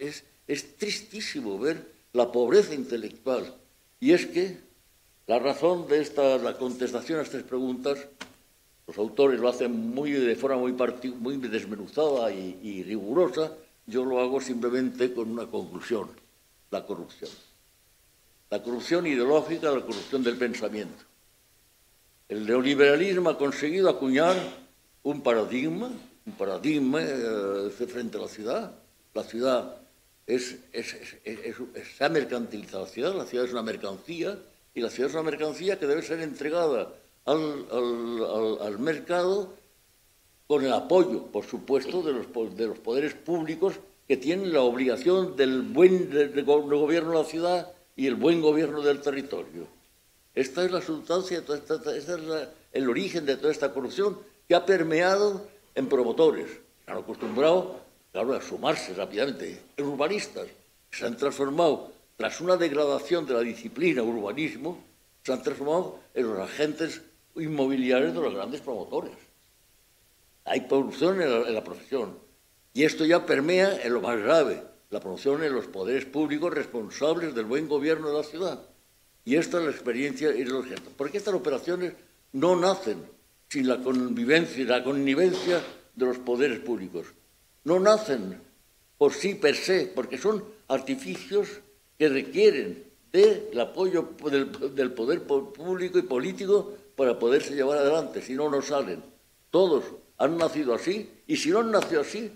es, 0.00 0.24
es 0.48 0.76
tristísimo 0.76 1.56
ver 1.56 1.86
la 2.12 2.32
pobreza 2.32 2.74
intelectual. 2.74 3.54
Y 4.00 4.10
es 4.12 4.26
que 4.26 4.58
la 5.28 5.38
razón 5.38 5.86
de 5.86 6.00
esta, 6.00 6.36
la 6.38 6.58
contestación 6.58 7.20
a 7.20 7.22
estas 7.22 7.44
preguntas, 7.44 8.08
los 8.86 8.98
autores 8.98 9.38
lo 9.38 9.48
hacen 9.48 9.72
muy, 9.72 10.12
de 10.12 10.36
forma 10.36 10.56
muy, 10.58 11.36
desmenuzada 11.36 12.32
y, 12.32 12.82
rigurosa, 12.82 13.52
yo 13.86 14.04
lo 14.04 14.20
hago 14.20 14.40
simplemente 14.40 15.12
con 15.12 15.30
una 15.30 15.46
conclusión, 15.46 16.08
la 16.70 16.84
corrupción. 16.84 17.30
La 18.50 18.62
corrupción 18.62 19.06
ideológica, 19.06 19.70
la 19.70 19.80
corrupción 19.80 20.22
del 20.22 20.36
pensamiento. 20.36 21.04
El 22.28 22.46
neoliberalismo 22.46 23.30
ha 23.30 23.38
conseguido 23.38 23.88
acuñar 23.88 24.36
un 25.02 25.22
paradigma, 25.22 25.90
un 26.26 26.32
paradigma 26.34 27.00
eh, 27.02 27.70
frente 27.70 28.18
a 28.18 28.20
la 28.20 28.28
ciudad. 28.28 28.72
La 29.14 29.22
ciudad 29.22 29.76
es, 30.26 30.56
es, 30.72 30.96
se 31.96 32.04
ha 32.04 32.08
mercantilizado 32.08 32.84
la 32.84 32.90
ciudad, 32.90 33.14
la 33.14 33.26
ciudad 33.26 33.46
es 33.46 33.52
una 33.52 33.62
mercancía 33.62 34.38
y 34.74 34.80
la 34.80 34.90
ciudad 34.90 35.10
es 35.10 35.14
una 35.14 35.24
mercancía 35.24 35.78
que 35.78 35.86
debe 35.86 36.02
ser 36.02 36.20
entregada 36.20 36.92
al, 37.24 37.66
al, 37.70 38.58
al, 38.60 38.78
mercado 38.78 39.52
con 40.46 40.64
el 40.64 40.72
apoyo, 40.72 41.26
por 41.26 41.44
supuesto, 41.44 42.02
de 42.02 42.12
los, 42.12 42.56
de 42.56 42.66
los 42.66 42.78
poderes 42.78 43.14
públicos 43.14 43.74
que 44.08 44.16
tienen 44.16 44.52
la 44.52 44.62
obligación 44.62 45.36
del 45.36 45.62
buen 45.62 46.10
gobierno 46.68 47.10
de 47.12 47.18
la 47.18 47.24
ciudad 47.24 47.72
y 47.96 48.06
el 48.06 48.16
buen 48.16 48.40
gobierno 48.40 48.82
del 48.82 49.00
territorio. 49.00 49.66
Esta 50.34 50.64
es 50.64 50.70
la 50.70 50.80
sustancia, 50.80 51.38
este 51.38 51.98
es 51.98 52.08
el 52.72 52.88
origen 52.88 53.26
de 53.26 53.36
toda 53.36 53.52
esta 53.52 53.72
corrupción 53.72 54.18
que 54.48 54.54
ha 54.54 54.66
permeado 54.66 55.46
en 55.74 55.88
promotores, 55.88 56.48
que 56.84 56.90
han 56.90 56.98
acostumbrado 56.98 57.80
claro, 58.12 58.34
a 58.34 58.40
sumarse 58.40 58.94
rápidamente, 58.94 59.60
en 59.76 59.86
urbanistas, 59.86 60.46
que 60.90 60.96
se 60.96 61.06
han 61.06 61.16
transformado, 61.16 61.90
tras 62.16 62.40
una 62.40 62.56
degradación 62.56 63.26
de 63.26 63.34
la 63.34 63.40
disciplina 63.40 64.02
urbanismo, 64.02 64.82
se 65.24 65.32
han 65.32 65.42
transformado 65.42 65.98
en 66.14 66.28
los 66.28 66.38
agentes 66.38 67.00
inmobiliarios 67.36 68.14
de 68.14 68.20
los 68.20 68.34
grandes 68.34 68.60
promotores. 68.60 69.12
Hay 70.44 70.66
corrupción 70.66 71.20
en 71.22 71.54
la, 71.54 71.64
profesión. 71.64 72.18
Y 72.74 72.84
esto 72.84 73.04
ya 73.04 73.26
permea 73.26 73.82
en 73.82 73.94
lo 73.94 74.00
más 74.00 74.18
grave, 74.18 74.62
la 74.90 75.00
promoción 75.00 75.42
en 75.44 75.54
los 75.54 75.66
poderes 75.66 76.04
públicos 76.04 76.52
responsables 76.52 77.34
del 77.34 77.44
buen 77.44 77.68
gobierno 77.68 78.08
de 78.08 78.18
la 78.18 78.24
ciudad. 78.24 78.60
Y 79.24 79.36
esta 79.36 79.58
es 79.58 79.64
la 79.64 79.70
experiencia 79.70 80.34
y 80.34 80.44
los 80.44 80.66
gestos. 80.66 80.92
Porque 80.96 81.18
estas 81.18 81.34
operaciones 81.34 81.94
no 82.32 82.56
nacen 82.56 83.04
sin 83.48 83.68
la 83.68 83.78
convivencia, 83.78 84.64
la 84.64 84.82
connivencia 84.82 85.62
de 85.94 86.06
los 86.06 86.18
poderes 86.18 86.58
públicos. 86.60 87.06
No 87.64 87.78
nacen 87.78 88.40
por 88.98 89.12
sí 89.12 89.34
per 89.34 89.54
se, 89.54 89.86
porque 89.94 90.18
son 90.18 90.44
artificios 90.68 91.60
que 91.98 92.08
requieren 92.08 92.84
del 93.12 93.60
apoyo 93.60 94.08
del, 94.30 94.92
poder 94.92 95.22
público 95.22 95.98
y 95.98 96.02
político 96.02 96.72
para 96.96 97.18
poderse 97.18 97.54
llevar 97.54 97.78
adelante, 97.78 98.22
si 98.22 98.34
no, 98.34 98.50
no 98.50 98.62
salen. 98.62 99.02
Todos 99.50 99.84
han 100.18 100.36
nacido 100.36 100.74
así, 100.74 101.10
y 101.26 101.36
si 101.36 101.50
no 101.50 101.60
han 101.60 101.70
nacido 101.70 102.00
así, 102.00 102.30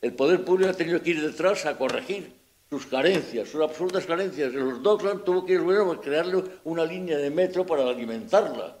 el 0.00 0.12
poder 0.14 0.44
público 0.44 0.70
ha 0.70 0.74
tenido 0.74 1.02
que 1.02 1.10
ir 1.10 1.22
detrás 1.22 1.66
a 1.66 1.76
corregir 1.76 2.32
sus 2.70 2.86
carencias, 2.86 3.48
sus 3.48 3.62
absolutas 3.62 4.06
carencias. 4.06 4.52
Los 4.52 4.82
Dockland 4.82 5.24
tuvo 5.24 5.44
que 5.44 5.54
ir 5.54 5.60
bueno, 5.60 6.00
crearle 6.00 6.42
una 6.64 6.84
línea 6.84 7.18
de 7.18 7.30
metro 7.30 7.66
para 7.66 7.88
alimentarla. 7.88 8.78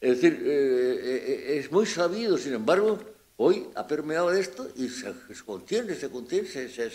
Es 0.00 0.20
decir, 0.20 0.42
eh, 0.44 1.00
eh, 1.04 1.58
es 1.58 1.70
muy 1.70 1.86
sabido, 1.86 2.36
sin 2.36 2.54
embargo, 2.54 2.98
hoy 3.36 3.68
ha 3.76 3.86
permeado 3.86 4.32
esto 4.32 4.68
y 4.74 4.88
se, 4.88 5.12
contiene, 5.44 5.94
se 5.94 6.10
contiene, 6.10 6.48
se, 6.48 6.68
se, 6.68 6.90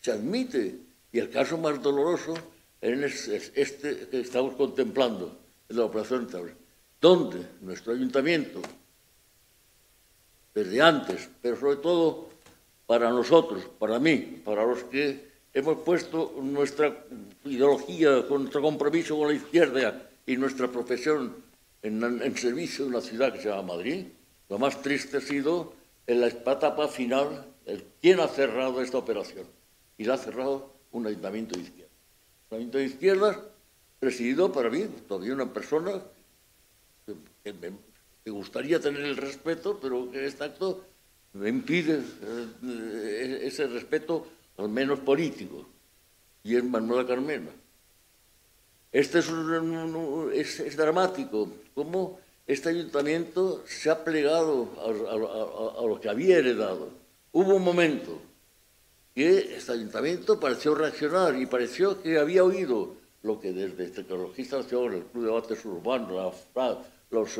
se, 0.00 0.10
admite. 0.12 0.78
Y 1.10 1.18
el 1.18 1.28
caso 1.28 1.58
más 1.58 1.82
doloroso 1.82 2.34
es 2.80 3.28
este 3.54 4.08
que 4.08 4.20
estamos 4.20 4.54
contemplando, 4.54 5.36
la 5.68 5.84
operación 5.84 6.28
Tabla, 6.28 6.52
donde 7.02 7.44
nuestro 7.62 7.92
ayuntamiento, 7.92 8.62
desde 10.54 10.80
antes, 10.80 11.28
pero 11.42 11.58
sobre 11.58 11.76
todo 11.78 12.30
para 12.86 13.10
nosotros, 13.10 13.64
para 13.76 13.98
mí, 13.98 14.40
para 14.44 14.64
los 14.64 14.84
que 14.84 15.32
hemos 15.52 15.78
puesto 15.78 16.32
nuestra 16.40 17.04
ideología, 17.44 18.24
nuestro 18.30 18.62
compromiso 18.62 19.18
con 19.18 19.28
la 19.28 19.34
izquierda 19.34 20.10
y 20.24 20.36
nuestra 20.36 20.68
profesión 20.68 21.34
en, 21.82 22.36
servicio 22.36 22.84
de 22.84 22.90
una 22.92 23.00
ciudad 23.00 23.32
que 23.32 23.40
se 23.40 23.48
llama 23.48 23.74
Madrid, 23.74 24.06
lo 24.48 24.58
más 24.60 24.80
triste 24.80 25.16
ha 25.16 25.20
sido 25.20 25.72
en 26.06 26.20
la 26.20 26.28
etapa 26.28 26.86
final, 26.86 27.46
el, 27.66 27.84
quién 28.00 28.20
ha 28.20 28.28
cerrado 28.28 28.80
esta 28.80 28.98
operación. 28.98 29.46
Y 29.98 30.04
la 30.04 30.14
ha 30.14 30.18
cerrado 30.18 30.72
un 30.92 31.06
ayuntamiento 31.08 31.56
de 31.56 31.62
izquierda. 31.62 31.90
Un 32.50 32.58
ayuntamiento 32.58 32.78
de 32.78 32.84
izquierda 32.84 33.44
presidido 33.98 34.52
para 34.52 34.70
mí, 34.70 34.86
todavía 35.08 35.34
una 35.34 35.52
persona 35.52 36.00
me, 37.06 38.30
gustaría 38.30 38.80
tener 38.80 39.02
el 39.02 39.16
respeto, 39.16 39.78
pero 39.80 40.12
este 40.12 40.44
acto 40.44 40.84
me 41.34 41.48
impide 41.48 42.00
eh, 42.62 43.40
ese 43.42 43.66
respeto 43.66 44.26
al 44.58 44.68
menos 44.68 45.00
político, 45.00 45.66
y 46.44 46.56
es 46.56 46.64
Manuela 46.64 47.06
Carmena. 47.06 47.50
Este 48.92 49.20
es, 49.20 50.60
es, 50.60 50.76
dramático, 50.76 51.48
cómo 51.74 52.20
este 52.46 52.68
ayuntamiento 52.68 53.64
se 53.66 53.90
ha 53.90 54.04
plegado 54.04 54.68
a, 54.78 55.86
lo 55.86 55.98
que 55.98 56.10
había 56.10 56.36
heredado. 56.36 56.90
Hubo 57.32 57.54
un 57.54 57.64
momento 57.64 58.20
que 59.14 59.56
este 59.56 59.72
ayuntamiento 59.72 60.38
pareció 60.38 60.74
reaccionar 60.74 61.36
y 61.36 61.46
pareció 61.46 62.02
que 62.02 62.18
había 62.18 62.44
oído 62.44 62.94
lo 63.22 63.38
que 63.38 63.52
desde 63.52 63.88
Tecnologista 63.88 64.58
Nacional, 64.58 64.94
el 64.94 65.04
Club 65.04 65.22
de 65.22 65.28
Debates 65.28 65.64
Urbanos, 65.64 66.34
los, 67.10 67.38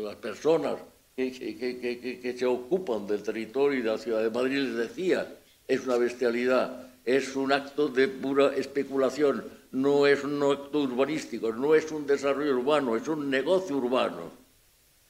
las 0.00 0.16
personas 0.16 0.76
que, 1.16 2.34
se 2.38 2.46
ocupan 2.46 3.06
del 3.06 3.22
territorio 3.22 3.78
y 3.78 3.82
de 3.82 3.90
la 3.90 3.98
ciudad 3.98 4.22
de 4.22 4.30
Madrid 4.30 4.58
les 4.58 4.76
decía, 4.76 5.36
es 5.66 5.86
una 5.86 5.96
bestialidad, 5.96 6.88
es 7.04 7.34
un 7.36 7.52
acto 7.52 7.88
de 7.88 8.08
pura 8.08 8.54
especulación, 8.56 9.44
no 9.72 10.06
es 10.06 10.22
un 10.24 10.42
acto 10.42 10.82
urbanístico, 10.82 11.52
no 11.52 11.74
es 11.74 11.90
un 11.90 12.06
desarrollo 12.06 12.58
urbano, 12.58 12.96
es 12.96 13.08
un 13.08 13.30
negocio 13.30 13.76
urbano. 13.76 14.30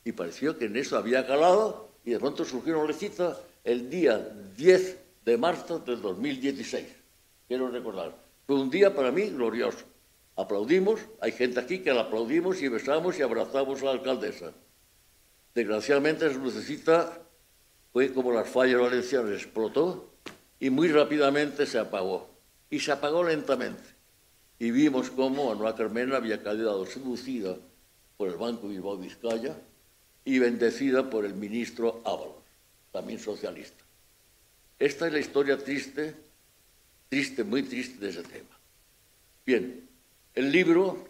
Y 0.04 0.12
pareció 0.12 0.56
que 0.56 0.66
en 0.66 0.76
eso 0.76 0.96
había 0.96 1.26
calado 1.26 1.90
y 2.04 2.10
de 2.10 2.18
pronto 2.18 2.44
surgió 2.44 2.78
una 2.78 2.86
recita 2.86 3.38
el 3.64 3.90
día 3.90 4.18
10 4.56 4.98
de 5.24 5.36
marzo 5.36 5.80
del 5.80 6.00
2016. 6.00 6.86
Quiero 7.46 7.68
recordar, 7.68 8.14
fue 8.50 8.58
un 8.58 8.68
día 8.68 8.92
para 8.92 9.12
mí 9.12 9.30
glorioso. 9.30 9.84
Aplaudimos, 10.34 10.98
hay 11.20 11.30
gente 11.30 11.60
aquí 11.60 11.84
que 11.84 11.94
la 11.94 12.00
aplaudimos 12.00 12.60
y 12.60 12.66
besamos 12.66 13.16
y 13.16 13.22
abrazamos 13.22 13.80
a 13.80 13.84
la 13.84 13.90
alcaldesa. 13.92 14.52
Desgraciadamente, 15.54 16.34
su 16.34 16.40
lucecita 16.40 17.16
fue 17.92 18.12
como 18.12 18.32
las 18.32 18.48
fallas 18.48 18.80
valencianas, 18.80 19.34
explotó 19.34 20.10
y 20.58 20.68
muy 20.68 20.88
rápidamente 20.88 21.64
se 21.64 21.78
apagó. 21.78 22.28
Y 22.68 22.80
se 22.80 22.90
apagó 22.90 23.22
lentamente. 23.22 23.84
Y 24.58 24.72
vimos 24.72 25.12
cómo 25.12 25.52
Anuá 25.52 25.76
Carmena 25.76 26.16
había 26.16 26.40
quedado 26.40 26.84
seducida 26.86 27.56
por 28.16 28.30
el 28.30 28.34
Banco 28.34 28.66
Bilbao 28.66 28.96
Vizcaya 28.96 29.54
y 30.24 30.40
bendecida 30.40 31.08
por 31.08 31.24
el 31.24 31.34
ministro 31.34 32.02
Ábalos, 32.04 32.42
también 32.90 33.20
socialista. 33.20 33.84
Esta 34.76 35.06
es 35.06 35.12
la 35.12 35.20
historia 35.20 35.56
triste, 35.56 36.29
triste, 37.10 37.44
muy 37.44 37.64
triste 37.64 37.98
de 37.98 38.10
ese 38.10 38.22
tema. 38.22 38.56
Bien, 39.44 39.86
el 40.34 40.50
libro 40.50 41.04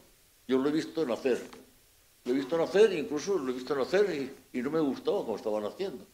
yo 0.48 0.58
lo 0.58 0.68
he 0.70 0.72
visto 0.72 1.06
nacer, 1.06 1.40
lo 2.24 2.32
he 2.32 2.34
visto 2.34 2.58
nacer, 2.58 2.92
incluso 2.94 3.38
lo 3.38 3.52
he 3.52 3.54
visto 3.54 3.76
nacer 3.76 4.32
y, 4.52 4.62
no 4.62 4.70
me 4.70 4.80
gustaba 4.80 5.18
como 5.18 5.36
estaban 5.36 5.64
haciendo. 5.64 6.04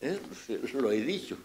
¿Eh? 0.00 0.18
Lo 0.74 0.90
he 0.90 1.00
dicho, 1.00 1.36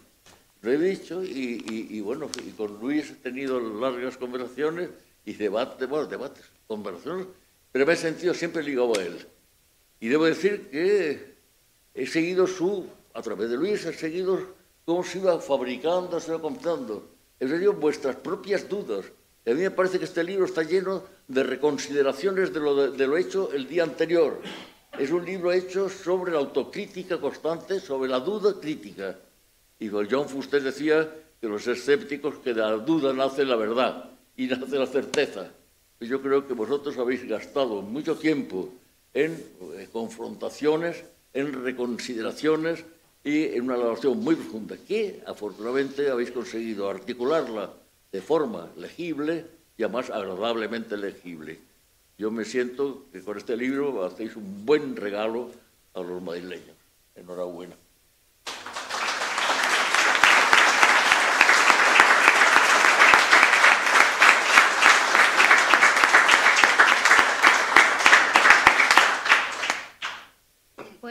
lo 0.62 0.72
he 0.72 0.78
dicho 0.78 1.22
y, 1.22 2.00
bueno, 2.00 2.28
y 2.44 2.50
con 2.50 2.80
Luis 2.80 3.10
he 3.10 3.14
tenido 3.14 3.60
largas 3.60 4.16
conversaciones 4.16 4.90
y 5.24 5.34
debates, 5.34 5.88
bueno, 5.88 6.06
debates, 6.06 6.44
conversaciones, 6.66 7.28
pero 7.70 7.86
me 7.86 7.92
he 7.92 7.96
sentido 7.96 8.34
siempre 8.34 8.64
ligado 8.64 8.98
a 8.98 9.02
él. 9.04 9.24
Y 10.00 10.08
debo 10.08 10.24
decir 10.24 10.68
que 10.70 11.36
he 11.94 12.06
seguido 12.08 12.48
su, 12.48 12.88
a 13.14 13.22
través 13.22 13.48
de 13.48 13.56
Luis, 13.56 13.84
he 13.84 13.92
seguido 13.92 14.56
cómo 14.84 15.04
se 15.04 15.18
iba 15.18 15.38
fabricando, 15.38 16.18
se 16.18 16.32
iba 16.32 16.42
comprando. 16.42 17.17
Venido 17.40 17.72
vuestras 17.72 18.16
propias 18.16 18.68
dudas, 18.68 19.06
a 19.46 19.54
mí 19.54 19.62
me 19.62 19.70
parece 19.70 19.98
que 19.98 20.04
este 20.04 20.22
libro 20.22 20.44
está 20.44 20.62
lleno 20.62 21.04
de 21.26 21.42
reconsideraciones 21.42 22.52
de 22.52 22.60
lo, 22.60 23.16
hecho 23.16 23.50
el 23.52 23.66
día 23.66 23.84
anterior. 23.84 24.42
Es 24.98 25.10
un 25.10 25.24
libro 25.24 25.52
hecho 25.52 25.88
sobre 25.88 26.32
la 26.32 26.38
autocrítica 26.38 27.18
constante, 27.18 27.80
sobre 27.80 28.10
la 28.10 28.20
duda 28.20 28.60
crítica. 28.60 29.16
Y 29.78 29.88
John 29.88 30.28
Fuster 30.28 30.62
decía 30.62 31.08
que 31.40 31.48
los 31.48 31.66
escépticos, 31.66 32.36
que 32.38 32.52
de 32.52 32.60
la 32.60 32.72
duda 32.72 33.14
nace 33.14 33.44
la 33.46 33.56
verdad 33.56 34.10
y 34.36 34.48
nace 34.48 34.78
la 34.78 34.86
certeza. 34.86 35.50
yo 36.00 36.20
creo 36.20 36.46
que 36.46 36.52
vosotros 36.52 36.98
habéis 36.98 37.26
gastado 37.26 37.80
mucho 37.80 38.16
tiempo 38.16 38.68
en 39.14 39.32
eh, 39.32 39.88
confrontaciones, 39.90 41.04
en 41.32 41.64
reconsideraciones 41.64 42.84
y 43.24 43.44
en 43.44 43.62
una 43.62 43.74
elaboración 43.74 44.20
muy 44.20 44.34
profunda, 44.34 44.76
que 44.76 45.22
afortunadamente 45.26 46.10
habéis 46.10 46.30
conseguido 46.30 46.88
articularla 46.88 47.72
de 48.12 48.20
forma 48.22 48.70
legible 48.76 49.46
y 49.76 49.82
además 49.82 50.10
agradablemente 50.10 50.96
legible. 50.96 51.58
Yo 52.16 52.30
me 52.30 52.44
siento 52.44 53.04
que 53.12 53.22
con 53.22 53.36
este 53.36 53.56
libro 53.56 54.04
hacéis 54.04 54.34
un 54.36 54.64
buen 54.66 54.96
regalo 54.96 55.50
a 55.94 56.00
los 56.00 56.22
madrileños. 56.22 56.76
Enhorabuena. 57.14 57.76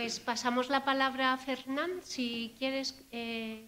Pues 0.08 0.22
pasamos 0.22 0.70
la 0.70 0.86
palabra 0.86 1.34
a 1.34 1.38
Fernán, 1.38 1.90
si 2.02 2.56
quieres. 2.58 2.96
Eh... 3.12 3.68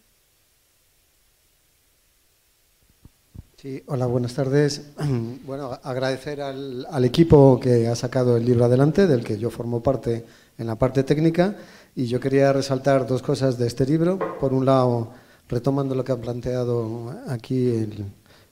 Sí, 3.57 3.83
hola, 3.87 4.05
buenas 4.05 4.35
tardes. 4.35 4.91
Bueno, 5.45 5.77
agradecer 5.83 6.39
al, 6.39 7.03
equipo 7.03 7.59
que 7.59 7.89
ha 7.89 7.95
sacado 7.97 8.37
el 8.37 8.45
libro 8.45 8.63
adelante, 8.63 9.05
del 9.05 9.21
que 9.21 9.37
yo 9.37 9.49
formo 9.49 9.83
parte 9.83 10.25
en 10.57 10.67
la 10.67 10.77
parte 10.77 11.03
técnica, 11.03 11.57
y 11.93 12.05
yo 12.05 12.21
quería 12.21 12.53
resaltar 12.53 13.05
dos 13.05 13.21
cosas 13.21 13.57
de 13.57 13.67
este 13.67 13.85
libro. 13.85 14.17
Por 14.39 14.53
un 14.53 14.65
lado, 14.65 15.11
retomando 15.49 15.93
lo 15.93 16.05
que 16.05 16.13
ha 16.13 16.21
planteado 16.21 17.21
aquí 17.27 17.67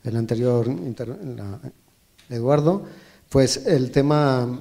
el, 0.04 0.18
anterior 0.18 0.68
Eduardo, 2.28 2.84
pues 3.30 3.66
el 3.66 3.92
tema 3.92 4.60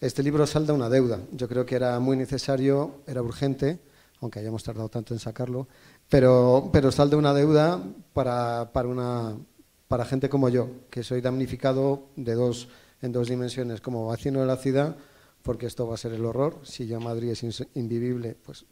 este 0.00 0.22
libro 0.22 0.46
salda 0.46 0.74
una 0.74 0.88
deuda. 0.88 1.20
Yo 1.32 1.48
creo 1.48 1.64
que 1.64 1.76
era 1.76 1.98
muy 2.00 2.16
necesario, 2.16 3.02
era 3.06 3.22
urgente, 3.22 3.78
aunque 4.20 4.40
hayamos 4.40 4.62
tardado 4.62 4.88
tanto 4.88 5.14
en 5.14 5.20
sacarlo, 5.20 5.68
pero, 6.08 6.70
pero 6.72 6.90
salda 6.90 7.16
una 7.16 7.34
deuda 7.34 7.82
para, 8.12 8.70
para, 8.72 8.88
una, 8.88 9.36
para 9.88 10.04
gente 10.04 10.28
como 10.28 10.48
yo, 10.48 10.68
que 10.90 11.02
soy 11.02 11.20
damnificado 11.20 12.08
de 12.16 12.34
dos, 12.34 12.68
en 13.02 13.12
dos 13.12 13.28
dimensiones, 13.28 13.80
como 13.80 14.10
vecino 14.10 14.40
de 14.40 14.46
la 14.46 14.56
ciudad, 14.56 14.96
porque 15.42 15.66
esto 15.66 15.86
va 15.86 15.94
a 15.94 15.98
ser 15.98 16.12
el 16.12 16.24
horror. 16.24 16.58
Si 16.62 16.86
ya 16.86 16.98
Madrid 16.98 17.30
es 17.30 17.66
invivible, 17.74 18.36
pues 18.44 18.64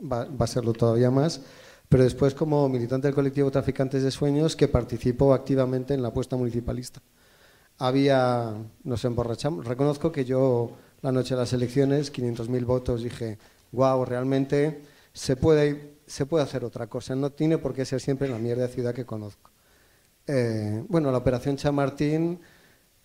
va, 0.00 0.24
va 0.24 0.44
a 0.44 0.48
serlo 0.48 0.72
todavía 0.72 1.10
más. 1.10 1.40
Pero 1.88 2.04
después 2.04 2.34
como 2.34 2.68
militante 2.68 3.08
del 3.08 3.16
colectivo 3.16 3.50
Traficantes 3.50 4.04
de 4.04 4.12
Sueños, 4.12 4.54
que 4.54 4.68
participó 4.68 5.34
activamente 5.34 5.92
en 5.92 6.02
la 6.02 6.08
apuesta 6.08 6.36
municipalista 6.36 7.02
había, 7.80 8.54
nos 8.84 9.04
emborrachamos. 9.06 9.64
Reconozco 9.64 10.12
que 10.12 10.24
yo 10.24 10.76
la 11.00 11.10
noche 11.10 11.34
de 11.34 11.40
las 11.40 11.52
elecciones, 11.54 12.12
500.000 12.12 12.64
votos, 12.66 13.02
dije, 13.02 13.38
wow, 13.72 14.04
realmente 14.04 14.82
se 15.14 15.34
puede, 15.34 15.94
se 16.06 16.26
puede 16.26 16.44
hacer 16.44 16.62
otra 16.62 16.88
cosa, 16.88 17.16
no 17.16 17.30
tiene 17.30 17.56
por 17.56 17.74
qué 17.74 17.86
ser 17.86 18.00
siempre 18.00 18.28
la 18.28 18.38
mierda 18.38 18.68
ciudad 18.68 18.94
que 18.94 19.06
conozco. 19.06 19.50
Eh, 20.26 20.84
bueno, 20.88 21.10
la 21.10 21.18
operación 21.18 21.56
Chamartín, 21.56 22.38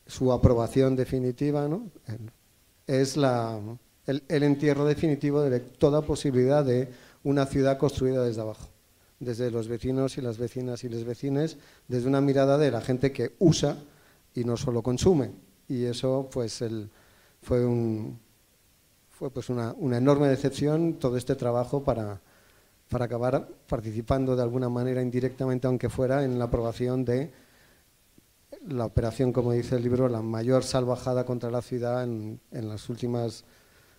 su 0.06 0.32
aprobación 0.34 0.96
definitiva, 0.98 1.70
¿no? 1.70 1.90
es 2.86 3.16
la, 3.16 3.58
el, 4.06 4.24
el 4.28 4.44
entierro 4.44 4.84
definitivo 4.84 5.42
de 5.42 5.62
toda 5.62 6.02
posibilidad 6.02 6.66
de 6.66 6.90
una 7.24 7.46
ciudad 7.46 7.78
construida 7.78 8.24
desde 8.24 8.42
abajo 8.42 8.70
desde 9.18 9.50
los 9.50 9.70
vecinos 9.70 10.18
y 10.18 10.22
las 10.22 10.38
vecinas 10.38 10.84
y 10.84 10.90
los 10.90 11.06
vecines, 11.06 11.56
desde 11.88 12.10
una 12.10 12.20
mirada 12.20 12.58
de 12.58 12.70
la 12.70 12.82
gente 12.82 13.14
que 13.14 13.32
usa 13.40 13.78
y 14.36 14.44
no 14.44 14.58
solo 14.58 14.84
consume. 14.84 15.32
Y 15.68 15.86
eso 15.86 16.30
pues 16.32 16.62
el, 16.62 16.90
fue, 17.42 17.66
un, 17.66 18.20
fue 19.10 19.32
pues 19.32 19.50
una, 19.50 19.74
una, 19.78 19.98
enorme 19.98 20.28
decepción 20.28 20.96
todo 20.96 21.18
este 21.18 21.36
trabajo 21.36 21.84
para, 21.84 22.22
para 22.90 23.06
acabar 23.06 23.48
participando 23.68 24.36
de 24.36 24.44
alguna 24.44 24.70
manera 24.70 25.02
indirectamente, 25.02 25.66
aunque 25.66 25.90
fuera, 25.90 26.24
en 26.24 26.38
la 26.38 26.46
aprobación 26.46 27.04
de 27.04 27.32
la 28.68 28.86
operación, 28.86 29.32
como 29.32 29.54
dice 29.54 29.76
el 29.76 29.84
libro, 29.84 30.10
la 30.10 30.22
mayor 30.22 30.64
salvajada 30.64 31.26
contra 31.26 31.50
la 31.50 31.62
ciudad 31.62 32.04
en, 32.04 32.40
en 32.52 32.70
las 32.70 32.90
últimas, 32.90 33.46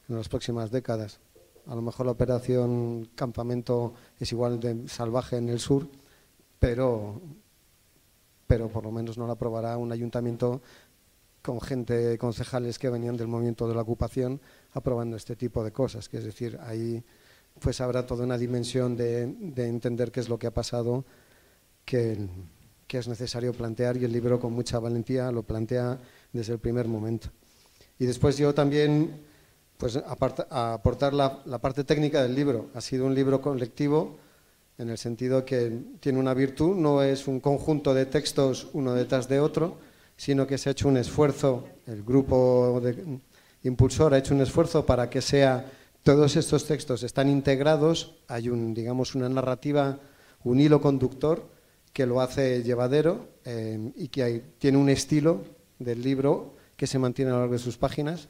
en 0.08 0.16
las 0.16 0.28
próximas 0.28 0.70
décadas. 0.70 1.18
A 1.66 1.74
lo 1.74 1.82
mejor 1.82 2.06
la 2.06 2.12
operación 2.12 3.08
Campamento 3.14 3.94
es 4.20 4.30
igual 4.30 4.60
de 4.60 4.88
salvaje 4.88 5.36
en 5.36 5.48
el 5.48 5.58
sur, 5.58 5.88
pero 6.60 7.20
pero 8.46 8.68
por 8.68 8.84
lo 8.84 8.92
menos 8.92 9.18
no 9.18 9.26
la 9.26 9.34
aprobará 9.34 9.76
un 9.76 9.92
ayuntamiento 9.92 10.60
con 11.42 11.60
gente, 11.60 12.18
concejales 12.18 12.78
que 12.78 12.90
venían 12.90 13.16
del 13.16 13.28
movimiento 13.28 13.68
de 13.68 13.74
la 13.74 13.82
ocupación 13.82 14.40
aprobando 14.72 15.16
este 15.16 15.36
tipo 15.36 15.62
de 15.62 15.72
cosas, 15.72 16.08
que 16.08 16.18
es 16.18 16.24
decir, 16.24 16.58
ahí 16.62 17.02
pues 17.60 17.80
habrá 17.80 18.04
toda 18.04 18.24
una 18.24 18.36
dimensión 18.36 18.96
de, 18.96 19.22
entender 19.56 20.10
qué 20.10 20.20
es 20.20 20.28
lo 20.28 20.38
que 20.38 20.48
ha 20.48 20.50
pasado 20.50 21.04
que, 21.84 22.28
es 22.88 23.08
necesario 23.08 23.52
plantear 23.52 23.96
y 23.96 24.04
el 24.04 24.12
libro 24.12 24.40
con 24.40 24.52
mucha 24.54 24.78
valentía 24.78 25.30
lo 25.30 25.42
plantea 25.42 25.98
desde 26.32 26.54
el 26.54 26.58
primer 26.58 26.88
momento. 26.88 27.28
Y 27.98 28.06
después 28.06 28.36
yo 28.38 28.54
también 28.54 29.22
pues 29.76 29.96
aportar 29.96 31.12
la, 31.12 31.42
la 31.44 31.58
parte 31.58 31.84
técnica 31.84 32.22
del 32.22 32.34
libro. 32.34 32.70
Ha 32.74 32.80
sido 32.80 33.06
un 33.06 33.14
libro 33.14 33.42
colectivo 33.42 34.18
en 34.78 34.90
el 34.90 34.98
sentido 34.98 35.44
que 35.44 35.72
tiene 36.00 36.18
una 36.18 36.34
virtud, 36.34 36.76
no 36.76 37.02
es 37.02 37.26
un 37.26 37.40
conjunto 37.40 37.94
de 37.94 38.06
textos 38.06 38.68
uno 38.72 38.94
detrás 38.94 39.28
de 39.28 39.40
otro, 39.40 39.78
sino 40.16 40.46
que 40.46 40.58
se 40.58 40.68
ha 40.68 40.72
hecho 40.72 40.88
un 40.88 40.96
esfuerzo, 40.96 41.68
el 41.86 42.02
grupo 42.02 42.80
impulsor 43.62 44.14
ha 44.14 44.18
hecho 44.18 44.34
un 44.34 44.42
esfuerzo 44.42 44.84
para 44.84 45.08
que 45.10 45.20
sea 45.20 45.70
todos 46.02 46.36
estos 46.36 46.66
textos 46.66 47.02
están 47.02 47.28
integrados, 47.28 48.16
hay 48.28 48.48
un 48.48 48.74
digamos 48.74 49.14
una 49.14 49.28
narrativa, 49.28 49.98
un 50.44 50.60
hilo 50.60 50.80
conductor 50.80 51.48
que 51.92 52.06
lo 52.06 52.20
hace 52.20 52.62
llevadero 52.62 53.28
eh, 53.44 53.92
y 53.96 54.08
que 54.08 54.42
tiene 54.58 54.78
un 54.78 54.88
estilo 54.88 55.42
del 55.78 56.02
libro 56.02 56.54
que 56.76 56.86
se 56.86 56.98
mantiene 56.98 57.30
a 57.30 57.34
lo 57.34 57.40
largo 57.40 57.54
de 57.54 57.58
sus 57.58 57.78
páginas. 57.78 58.28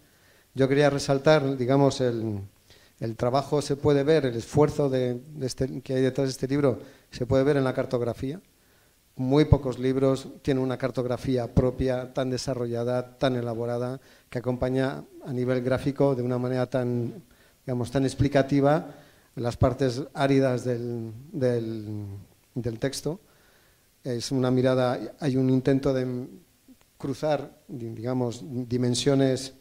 Yo 0.54 0.68
quería 0.68 0.88
resaltar, 0.88 1.56
digamos, 1.56 2.00
el, 2.00 2.40
el 3.00 3.16
trabajo 3.16 3.60
se 3.60 3.76
puede 3.76 4.04
ver, 4.04 4.26
el 4.26 4.36
esfuerzo 4.36 4.88
de, 4.88 5.20
este, 5.40 5.80
que 5.82 5.94
hay 5.94 6.02
detrás 6.02 6.28
de 6.28 6.32
este 6.32 6.48
libro 6.48 6.80
se 7.10 7.26
puede 7.26 7.44
ver 7.44 7.56
en 7.56 7.64
la 7.64 7.74
cartografía. 7.74 8.40
Muy 9.16 9.46
pocos 9.46 9.78
libros 9.78 10.28
tienen 10.42 10.62
una 10.62 10.78
cartografía 10.78 11.54
propia, 11.54 12.12
tan 12.12 12.30
desarrollada, 12.30 13.18
tan 13.18 13.36
elaborada, 13.36 14.00
que 14.28 14.38
acompaña 14.38 15.04
a 15.24 15.32
nivel 15.32 15.62
gráfico 15.62 16.14
de 16.14 16.22
una 16.22 16.38
manera 16.38 16.68
tan, 16.68 17.22
digamos, 17.64 17.90
tan 17.90 18.04
explicativa 18.04 18.94
las 19.34 19.56
partes 19.56 20.02
áridas 20.14 20.64
del, 20.64 21.12
del 21.32 22.78
texto. 22.78 23.20
Es 24.04 24.30
una 24.32 24.50
mirada, 24.50 24.98
hay 25.20 25.36
un 25.36 25.50
intento 25.50 25.92
de 25.92 26.28
cruzar, 26.96 27.58
digamos, 27.68 28.42
dimensiones 28.68 29.54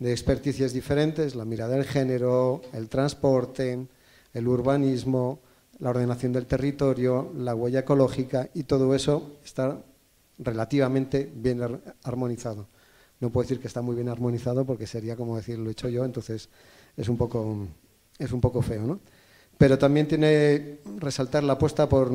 de 0.00 0.10
experticias 0.10 0.72
diferentes, 0.72 1.34
la 1.34 1.44
mirada 1.44 1.76
del 1.76 1.84
género, 1.84 2.62
el 2.72 2.88
transporte, 2.88 3.86
el 4.32 4.48
urbanismo, 4.48 5.40
la 5.78 5.90
ordenación 5.90 6.32
del 6.32 6.46
territorio, 6.46 7.32
la 7.36 7.54
huella 7.54 7.80
ecológica 7.80 8.48
y 8.54 8.64
todo 8.64 8.94
eso 8.94 9.36
está 9.44 9.78
relativamente 10.38 11.30
bien 11.32 11.60
armonizado. 12.02 12.66
No 13.20 13.28
puedo 13.30 13.44
decir 13.44 13.60
que 13.60 13.68
está 13.68 13.82
muy 13.82 13.94
bien 13.94 14.08
armonizado 14.08 14.64
porque 14.64 14.86
sería 14.86 15.16
como 15.16 15.36
decir 15.36 15.58
lo 15.58 15.68
he 15.68 15.72
hecho 15.72 15.90
yo, 15.90 16.06
entonces 16.06 16.48
es 16.96 17.08
un 17.08 17.18
poco, 17.18 17.66
es 18.18 18.32
un 18.32 18.40
poco 18.40 18.62
feo. 18.62 18.86
¿no? 18.86 19.00
Pero 19.58 19.78
también 19.78 20.08
tiene 20.08 20.78
resaltar 20.96 21.44
la 21.44 21.52
apuesta 21.54 21.86
por, 21.90 22.10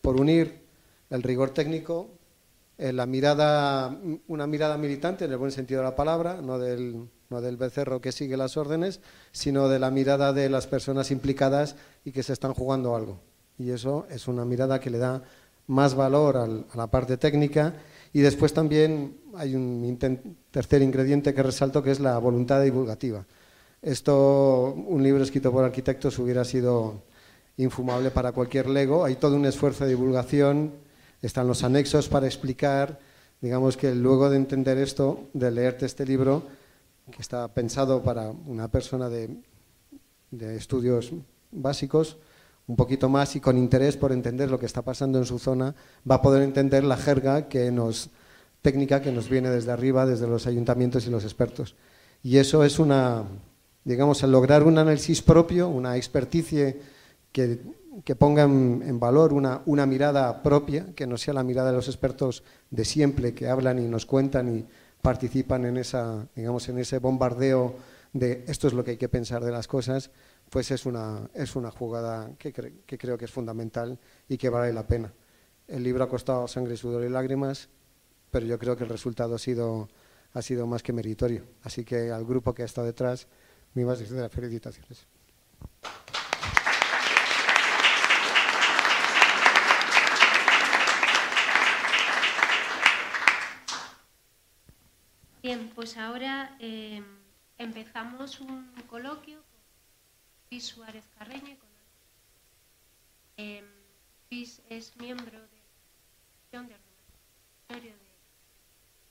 por 0.00 0.20
unir 0.20 0.64
el 1.10 1.22
rigor 1.22 1.50
técnico 1.50 2.08
eh, 2.76 2.92
la 2.92 3.06
mirada, 3.06 3.96
una 4.26 4.46
mirada 4.46 4.76
militante 4.76 5.24
en 5.24 5.30
el 5.30 5.36
buen 5.36 5.52
sentido 5.52 5.80
de 5.80 5.84
la 5.84 5.96
palabra, 5.96 6.40
no 6.42 6.58
del, 6.58 7.08
no 7.30 7.40
del 7.40 7.56
becerro 7.56 8.00
que 8.00 8.12
sigue 8.12 8.36
las 8.36 8.56
órdenes, 8.56 9.00
sino 9.32 9.68
de 9.68 9.78
la 9.78 9.90
mirada 9.90 10.32
de 10.32 10.48
las 10.48 10.66
personas 10.66 11.10
implicadas 11.10 11.76
y 12.04 12.12
que 12.12 12.22
se 12.22 12.32
están 12.32 12.52
jugando 12.52 12.96
algo. 12.96 13.20
Y 13.58 13.70
eso 13.70 14.06
es 14.10 14.26
una 14.26 14.44
mirada 14.44 14.80
que 14.80 14.90
le 14.90 14.98
da 14.98 15.22
más 15.68 15.94
valor 15.94 16.36
al, 16.36 16.66
a 16.72 16.76
la 16.76 16.88
parte 16.88 17.16
técnica. 17.16 17.74
Y 18.12 18.20
después 18.20 18.52
también 18.52 19.18
hay 19.36 19.54
un 19.54 19.98
tercer 20.50 20.82
ingrediente 20.82 21.32
que 21.32 21.42
resalto, 21.42 21.82
que 21.82 21.92
es 21.92 22.00
la 22.00 22.18
voluntad 22.18 22.62
divulgativa. 22.62 23.24
Esto, 23.82 24.72
un 24.72 25.02
libro 25.02 25.22
escrito 25.22 25.52
por 25.52 25.64
arquitectos 25.64 26.18
hubiera 26.18 26.44
sido 26.44 27.02
infumable 27.56 28.10
para 28.10 28.32
cualquier 28.32 28.68
lego. 28.68 29.04
Hay 29.04 29.16
todo 29.16 29.36
un 29.36 29.46
esfuerzo 29.46 29.84
de 29.84 29.90
divulgación 29.90 30.83
están 31.26 31.46
los 31.46 31.64
anexos 31.64 32.08
para 32.08 32.26
explicar, 32.26 32.98
digamos 33.40 33.76
que 33.76 33.94
luego 33.94 34.30
de 34.30 34.36
entender 34.36 34.78
esto, 34.78 35.28
de 35.32 35.50
leerte 35.50 35.86
este 35.86 36.06
libro, 36.06 36.44
que 37.10 37.20
está 37.20 37.48
pensado 37.48 38.02
para 38.02 38.30
una 38.30 38.68
persona 38.68 39.08
de, 39.08 39.36
estudios 40.56 41.12
básicos, 41.50 42.16
un 42.66 42.76
poquito 42.76 43.08
más 43.08 43.36
y 43.36 43.40
con 43.40 43.58
interés 43.58 43.96
por 43.96 44.10
entender 44.10 44.50
lo 44.50 44.58
que 44.58 44.66
está 44.66 44.82
pasando 44.82 45.18
en 45.18 45.26
su 45.26 45.38
zona, 45.38 45.74
va 46.10 46.16
a 46.16 46.22
poder 46.22 46.42
entender 46.42 46.82
la 46.82 46.96
jerga 46.96 47.48
que 47.48 47.70
nos 47.70 48.10
técnica 48.62 49.02
que 49.02 49.12
nos 49.12 49.28
viene 49.28 49.50
desde 49.50 49.70
arriba, 49.70 50.06
desde 50.06 50.26
los 50.26 50.46
ayuntamientos 50.46 51.06
y 51.06 51.10
los 51.10 51.24
expertos. 51.24 51.76
Y 52.22 52.38
eso 52.38 52.64
es 52.64 52.78
una, 52.78 53.24
digamos, 53.84 54.22
el 54.22 54.32
lograr 54.32 54.62
un 54.62 54.78
análisis 54.78 55.20
propio, 55.20 55.68
una 55.68 55.98
experticia 55.98 56.74
que, 57.30 57.60
que 58.02 58.16
ponga 58.16 58.42
en, 58.42 58.98
valor 58.98 59.32
una, 59.32 59.62
una, 59.66 59.86
mirada 59.86 60.42
propia, 60.42 60.94
que 60.94 61.06
no 61.06 61.16
sea 61.16 61.34
la 61.34 61.44
mirada 61.44 61.70
de 61.70 61.76
los 61.76 61.88
expertos 61.88 62.42
de 62.70 62.84
siempre, 62.84 63.34
que 63.34 63.48
hablan 63.48 63.78
y 63.78 63.86
nos 63.86 64.06
cuentan 64.06 64.56
y 64.56 64.66
participan 65.00 65.64
en, 65.66 65.76
esa, 65.76 66.26
digamos, 66.34 66.68
en 66.68 66.78
ese 66.78 66.98
bombardeo 66.98 67.76
de 68.12 68.44
esto 68.46 68.68
es 68.68 68.72
lo 68.72 68.82
que 68.84 68.92
hay 68.92 68.96
que 68.96 69.08
pensar 69.08 69.44
de 69.44 69.52
las 69.52 69.68
cosas, 69.68 70.10
pues 70.48 70.70
es 70.70 70.86
una, 70.86 71.28
es 71.34 71.56
una 71.56 71.70
jugada 71.70 72.30
que, 72.38 72.52
cre 72.52 72.72
que 72.86 72.96
creo 72.96 73.18
que 73.18 73.26
es 73.26 73.30
fundamental 73.30 73.98
y 74.28 74.38
que 74.38 74.48
vale 74.48 74.72
la 74.72 74.86
pena. 74.86 75.12
El 75.68 75.82
libro 75.82 76.04
ha 76.04 76.08
costado 76.08 76.46
sangre, 76.48 76.76
sudor 76.76 77.04
y 77.04 77.08
lágrimas, 77.08 77.68
pero 78.30 78.46
yo 78.46 78.58
creo 78.58 78.76
que 78.76 78.84
el 78.84 78.90
resultado 78.90 79.34
ha 79.34 79.38
sido, 79.38 79.88
ha 80.32 80.42
sido 80.42 80.66
más 80.66 80.82
que 80.82 80.92
meritorio. 80.92 81.42
Así 81.62 81.84
que 81.84 82.10
al 82.10 82.24
grupo 82.24 82.54
que 82.54 82.62
ha 82.62 82.66
estado 82.66 82.86
detrás, 82.86 83.26
mi 83.74 83.84
más 83.84 83.98
sinceras 83.98 84.30
felicitaciones. 84.32 85.06
Bien, 95.44 95.70
pues 95.74 95.98
ahora 95.98 96.56
eh, 96.58 97.02
empezamos 97.58 98.40
un 98.40 98.72
coloquio 98.88 99.42
con 99.42 99.60
Luis 100.50 100.64
Suárez 100.64 101.04
Carreño. 101.18 101.58
Con... 101.58 101.68
Eh, 103.36 103.62
Luis 104.30 104.62
es 104.70 104.96
miembro 104.96 105.38
de 105.38 105.58
la 106.50 106.62
de 106.62 106.74
Ordenatorio 107.68 107.94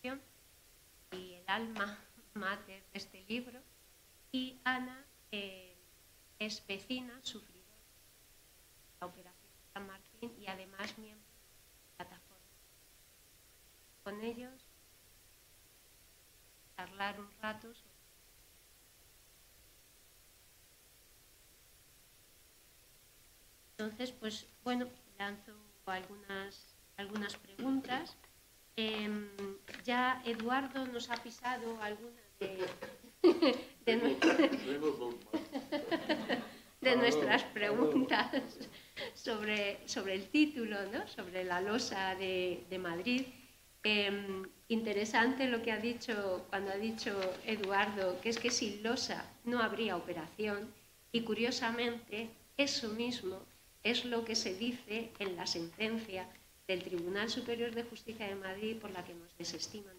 de 0.02 1.20
y 1.20 1.34
el 1.36 1.44
alma 1.46 2.00
mater 2.34 2.82
de 2.82 2.98
este 2.98 3.24
libro. 3.28 3.60
Y 4.32 4.60
Ana 4.64 5.06
eh, 5.32 5.78
es 6.40 6.66
vecina, 6.66 7.14
sufridora 7.22 7.78
de 7.78 9.00
la 9.02 9.06
Operación 9.06 9.54
San 9.72 9.86
Martín 9.86 10.34
y 10.40 10.48
además 10.48 10.98
miembro 10.98 11.28
de 11.28 12.00
la 12.00 12.06
plataforma. 12.06 12.48
Con 14.04 14.24
ellos, 14.24 14.63
charlar 16.84 17.20
un 17.20 17.30
rato 17.42 17.74
sobre 17.74 17.94
Entonces, 23.78 24.12
pues 24.12 24.46
bueno, 24.64 24.88
lanzo 25.18 25.52
algunas, 25.86 26.76
algunas 26.96 27.36
preguntas. 27.36 28.16
Eh, 28.78 29.10
ya 29.84 30.22
Eduardo 30.26 30.86
nos 30.88 31.10
ha 31.10 31.16
pisado 31.18 31.82
algunas 31.82 32.24
de, 32.40 32.66
de, 33.86 33.96
de, 36.82 36.96
nuestras 36.96 37.44
preguntas 37.46 38.30
sobre, 39.16 39.88
sobre 39.88 40.14
el 40.16 40.30
título, 40.30 40.78
¿no? 40.92 41.08
sobre 41.08 41.44
la 41.44 41.60
losa 41.60 42.16
de, 42.16 42.66
de 42.70 42.78
Madrid. 42.78 43.26
Eh, 43.84 44.44
interesante 44.74 45.48
lo 45.48 45.62
que 45.62 45.72
ha 45.72 45.78
dicho 45.78 46.46
cuando 46.50 46.72
ha 46.72 46.76
dicho 46.76 47.12
Eduardo, 47.46 48.20
que 48.22 48.30
es 48.30 48.40
que 48.40 48.52
sin 48.52 48.84
losa 48.84 49.26
no 49.46 49.62
habría 49.62 49.96
operación 49.96 50.74
y 51.12 51.22
curiosamente 51.22 52.30
eso 52.58 52.90
mismo 52.90 53.40
es 53.84 54.06
lo 54.06 54.26
que 54.26 54.36
se 54.36 54.54
dice 54.56 55.12
en 55.20 55.36
la 55.36 55.46
sentencia 55.46 56.28
del 56.68 56.84
Tribunal 56.84 57.30
Superior 57.30 57.74
de 57.74 57.84
Justicia 57.84 58.28
de 58.28 58.36
Madrid 58.36 58.78
por 58.78 58.92
la 58.92 59.04
que 59.04 59.14
nos 59.14 59.38
desestiman. 59.38 59.96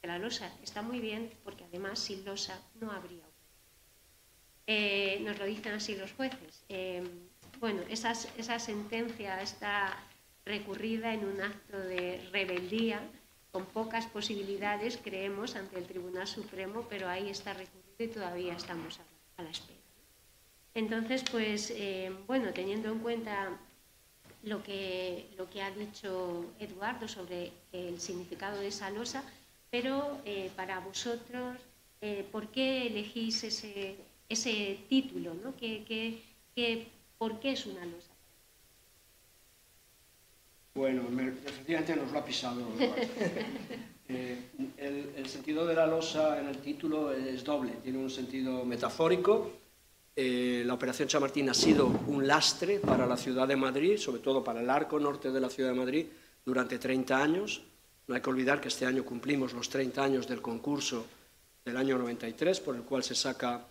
Que 0.00 0.06
la 0.06 0.18
losa 0.18 0.52
está 0.62 0.82
muy 0.82 1.00
bien 1.00 1.30
porque 1.42 1.64
además 1.64 1.98
sin 1.98 2.24
losa 2.24 2.60
no 2.80 2.90
habría. 2.92 3.24
Eh, 4.66 5.20
nos 5.22 5.38
lo 5.38 5.44
dicen 5.44 5.72
así 5.72 5.94
los 5.96 6.12
jueces. 6.12 6.64
Eh, 6.68 7.02
bueno, 7.60 7.82
esa, 7.88 8.12
esa 8.12 8.58
sentencia 8.58 9.40
está 9.40 9.96
recurrida 10.44 11.14
en 11.14 11.24
un 11.24 11.40
acto 11.40 11.78
de 11.78 12.20
rebeldía 12.32 13.00
con 13.56 13.64
pocas 13.64 14.04
posibilidades, 14.04 14.98
creemos, 15.02 15.56
ante 15.56 15.78
el 15.78 15.86
Tribunal 15.86 16.26
Supremo, 16.26 16.86
pero 16.90 17.08
ahí 17.08 17.30
está 17.30 17.54
recurrido 17.54 18.04
y 18.04 18.08
todavía 18.08 18.52
estamos 18.52 19.00
a, 19.38 19.42
la 19.42 19.48
espera. 19.48 19.80
Entonces, 20.74 21.24
pues, 21.30 21.72
eh, 21.74 22.12
bueno, 22.26 22.52
teniendo 22.52 22.92
en 22.92 22.98
cuenta 22.98 23.56
lo 24.42 24.62
que, 24.62 25.30
lo 25.38 25.48
que 25.48 25.62
ha 25.62 25.70
dicho 25.70 26.44
Eduardo 26.58 27.08
sobre 27.08 27.50
el 27.72 27.98
significado 27.98 28.60
de 28.60 28.68
esa 28.68 28.90
losa, 28.90 29.24
pero 29.70 30.20
eh, 30.26 30.50
para 30.54 30.80
vosotros, 30.80 31.56
eh, 32.02 32.26
¿por 32.30 32.48
qué 32.48 32.88
elegís 32.88 33.42
ese, 33.42 33.96
ese 34.28 34.80
título? 34.90 35.32
¿no? 35.32 35.56
¿Qué, 35.56 35.82
qué, 35.88 36.20
qué, 36.54 36.88
¿Por 37.16 37.40
qué 37.40 37.52
es 37.52 37.64
una 37.64 37.86
losa? 37.86 38.05
Bueno, 40.76 41.02
me, 41.10 41.28
efectivamente 41.28 41.96
nos 41.96 42.12
lo 42.12 42.18
ha 42.20 42.24
pisado. 42.24 42.62
eh, 44.08 44.38
el, 44.76 45.10
el 45.16 45.26
sentido 45.26 45.66
de 45.66 45.74
la 45.74 45.86
losa 45.86 46.38
en 46.38 46.46
el 46.46 46.58
título 46.58 47.12
es 47.12 47.42
doble, 47.42 47.72
tiene 47.82 47.98
un 47.98 48.10
sentido 48.10 48.64
metafórico, 48.64 49.50
eh, 50.18 50.62
la 50.64 50.72
Operación 50.72 51.08
Chamartín 51.08 51.50
ha 51.50 51.54
sido 51.54 51.88
un 52.06 52.26
lastre 52.26 52.78
para 52.78 53.06
la 53.06 53.18
ciudad 53.18 53.46
de 53.46 53.54
Madrid, 53.54 53.98
sobre 53.98 54.22
todo 54.22 54.42
para 54.42 54.62
el 54.62 54.70
arco 54.70 54.98
norte 54.98 55.30
de 55.30 55.40
la 55.40 55.50
ciudad 55.50 55.70
de 55.70 55.76
Madrid, 55.76 56.06
durante 56.42 56.78
30 56.78 57.22
años. 57.22 57.62
No 58.06 58.14
hay 58.14 58.22
que 58.22 58.30
olvidar 58.30 58.58
que 58.58 58.68
este 58.68 58.86
año 58.86 59.04
cumplimos 59.04 59.52
los 59.52 59.68
30 59.68 60.02
años 60.02 60.26
del 60.26 60.40
concurso 60.40 61.04
del 61.66 61.76
año 61.76 61.98
93, 61.98 62.60
por 62.60 62.76
el 62.76 62.82
cual 62.82 63.04
se 63.04 63.14
saca 63.14 63.66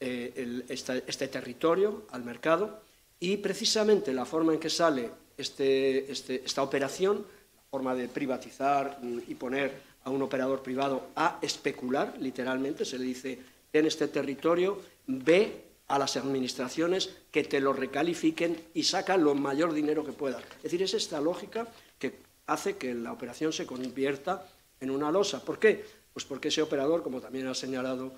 eh, 0.00 0.32
el, 0.34 0.64
esta, 0.68 0.96
este 0.96 1.28
territorio 1.28 2.06
al 2.10 2.24
mercado. 2.24 2.82
Y 3.20 3.36
precisamente 3.36 4.12
la 4.12 4.24
forma 4.24 4.52
en 4.52 4.58
que 4.58 4.70
sale 4.70 5.10
este, 5.36 6.10
este, 6.10 6.42
esta 6.44 6.62
operación, 6.62 7.26
forma 7.70 7.94
de 7.94 8.08
privatizar 8.08 8.98
y 9.26 9.34
poner 9.34 9.72
a 10.04 10.10
un 10.10 10.22
operador 10.22 10.62
privado 10.62 11.08
a 11.16 11.38
especular, 11.42 12.14
literalmente, 12.20 12.84
se 12.84 12.98
le 12.98 13.04
dice, 13.04 13.38
en 13.72 13.86
este 13.86 14.08
territorio, 14.08 14.80
ve 15.06 15.64
a 15.88 15.98
las 15.98 16.16
administraciones 16.16 17.10
que 17.30 17.44
te 17.44 17.60
lo 17.60 17.72
recalifiquen 17.72 18.56
y 18.74 18.84
saca 18.84 19.16
lo 19.16 19.34
mayor 19.34 19.72
dinero 19.72 20.04
que 20.04 20.12
pueda. 20.12 20.38
Es 20.58 20.64
decir, 20.64 20.82
es 20.82 20.94
esta 20.94 21.20
lógica 21.20 21.66
que 21.98 22.14
hace 22.46 22.76
que 22.76 22.94
la 22.94 23.12
operación 23.12 23.52
se 23.52 23.66
convierta 23.66 24.46
en 24.80 24.90
una 24.90 25.10
losa. 25.10 25.44
¿Por 25.44 25.58
qué? 25.58 25.84
Pues 26.12 26.24
porque 26.24 26.48
ese 26.48 26.62
operador, 26.62 27.02
como 27.02 27.20
también 27.20 27.48
ha 27.48 27.54
señalado 27.54 28.12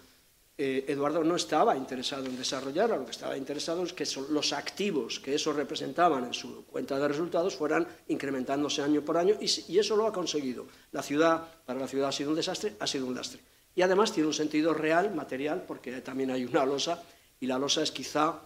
eh, 0.59 0.85
Eduardo, 0.89 1.23
no 1.23 1.37
estaba 1.37 1.77
interesado 1.77 2.27
en 2.27 2.37
desarrollarla, 2.37 2.97
lo 2.97 3.05
que 3.05 3.11
estaba 3.11 3.37
interesado 3.37 3.85
es 3.85 3.93
que 3.93 4.07
los 4.31 4.53
activos 4.53 5.21
que 5.21 5.35
eso 5.35 5.53
representaban 5.53 6.25
en 6.25 6.33
su 6.33 6.65
cuenta 6.65 6.99
de 6.99 7.09
resultados 7.09 7.55
fueran 7.55 7.87
incrementándose 8.09 8.83
año 8.83 9.03
por 9.03 9.19
año 9.19 9.35
y, 9.41 9.51
y 9.69 9.79
eso 9.79 9.97
lo 9.97 10.07
ha 10.07 10.13
conseguido. 10.13 10.67
La 10.93 11.03
ciudad, 11.03 11.47
para 11.67 11.79
la 11.79 11.89
ciudad 11.89 12.09
ha 12.09 12.13
sido 12.13 12.31
un 12.31 12.37
desastre, 12.37 12.75
ha 12.81 12.87
sido 12.87 13.07
un 13.07 13.15
lastre. 13.15 13.41
Y 13.75 13.83
además 13.83 14.13
tiene 14.13 14.29
un 14.29 14.35
sentido 14.35 14.73
real, 14.73 15.15
material, 15.15 15.65
porque 15.69 16.01
también 16.01 16.31
hay 16.31 16.47
una 16.47 16.65
losa 16.65 17.03
y 17.39 17.47
la 17.47 17.59
losa 17.59 17.83
es 17.83 17.91
quizá, 17.91 18.41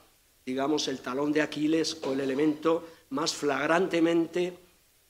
digamos, 0.45 0.89
el 0.89 0.99
talón 0.99 1.33
de 1.33 1.43
Aquiles 1.43 1.99
o 2.03 2.13
el 2.13 2.21
elemento 2.21 2.85
más 3.11 3.35
flagrantemente 3.35 4.59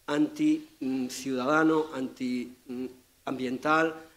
anti-ciudadano, 0.06 1.86
anti-ambiental, 1.94 4.09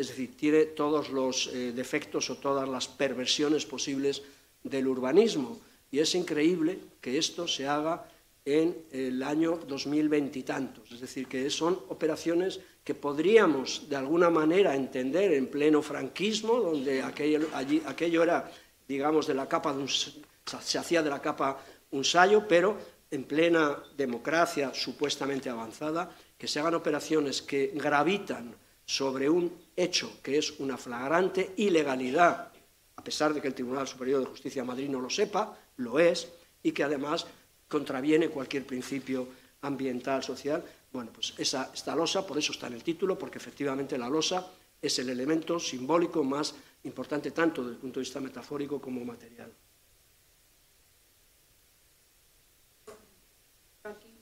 es 0.00 0.08
decir, 0.08 0.34
tiene 0.34 0.64
todos 0.64 1.10
los 1.10 1.48
eh, 1.48 1.72
defectos 1.72 2.30
o 2.30 2.38
todas 2.38 2.66
las 2.66 2.88
perversiones 2.88 3.66
posibles 3.66 4.22
del 4.64 4.88
urbanismo. 4.88 5.60
Y 5.92 5.98
es 5.98 6.14
increíble 6.14 6.78
que 7.02 7.18
esto 7.18 7.46
se 7.46 7.68
haga 7.68 8.08
en 8.46 8.74
el 8.92 9.22
año 9.22 9.60
2020 9.68 10.38
y 10.38 10.42
tantos. 10.42 10.90
Es 10.90 11.00
decir, 11.00 11.26
que 11.26 11.50
son 11.50 11.78
operaciones 11.90 12.60
que 12.82 12.94
podríamos 12.94 13.90
de 13.90 13.96
alguna 13.96 14.30
manera 14.30 14.74
entender 14.74 15.32
en 15.34 15.48
pleno 15.48 15.82
franquismo, 15.82 16.54
donde 16.54 17.02
aquello, 17.02 18.22
era 18.22 18.50
digamos, 18.88 19.26
de 19.26 19.34
la 19.34 19.46
capa 19.46 19.74
de 19.74 19.80
un, 19.80 19.88
se 19.88 20.78
hacía 20.78 21.02
de 21.02 21.10
la 21.10 21.20
capa 21.20 21.62
un 21.90 22.04
sallo, 22.04 22.48
pero 22.48 22.78
en 23.10 23.24
plena 23.24 23.76
democracia 23.98 24.72
supuestamente 24.72 25.50
avanzada, 25.50 26.10
que 26.38 26.48
se 26.48 26.58
hagan 26.58 26.74
operaciones 26.74 27.42
que 27.42 27.72
gravitan 27.74 28.54
sobre 28.90 29.30
un 29.30 29.69
hecho 29.82 30.20
que 30.22 30.38
es 30.38 30.58
una 30.60 30.76
flagrante 30.76 31.52
ilegalidad, 31.56 32.52
a 32.96 33.04
pesar 33.04 33.32
de 33.32 33.40
que 33.40 33.48
el 33.48 33.54
Tribunal 33.54 33.86
Superior 33.86 34.20
de 34.20 34.26
Justicia 34.26 34.62
de 34.62 34.68
Madrid 34.68 34.88
no 34.88 35.00
lo 35.00 35.10
sepa, 35.10 35.56
lo 35.76 35.98
es, 35.98 36.28
y 36.62 36.72
que 36.72 36.84
además 36.84 37.26
contraviene 37.68 38.28
cualquier 38.28 38.66
principio 38.66 39.28
ambiental, 39.62 40.22
social. 40.22 40.64
Bueno, 40.92 41.10
pues 41.12 41.34
esa, 41.38 41.70
esta 41.72 41.94
losa, 41.94 42.26
por 42.26 42.38
eso 42.38 42.52
está 42.52 42.66
en 42.66 42.74
el 42.74 42.82
título, 42.82 43.18
porque 43.18 43.38
efectivamente 43.38 43.96
la 43.96 44.08
losa 44.08 44.46
es 44.82 44.98
el 44.98 45.08
elemento 45.08 45.58
simbólico 45.58 46.24
más 46.24 46.54
importante 46.84 47.30
tanto 47.30 47.62
desde 47.62 47.74
el 47.74 47.80
punto 47.80 48.00
de 48.00 48.04
vista 48.04 48.20
metafórico 48.20 48.80
como 48.80 49.04
material. 49.04 49.52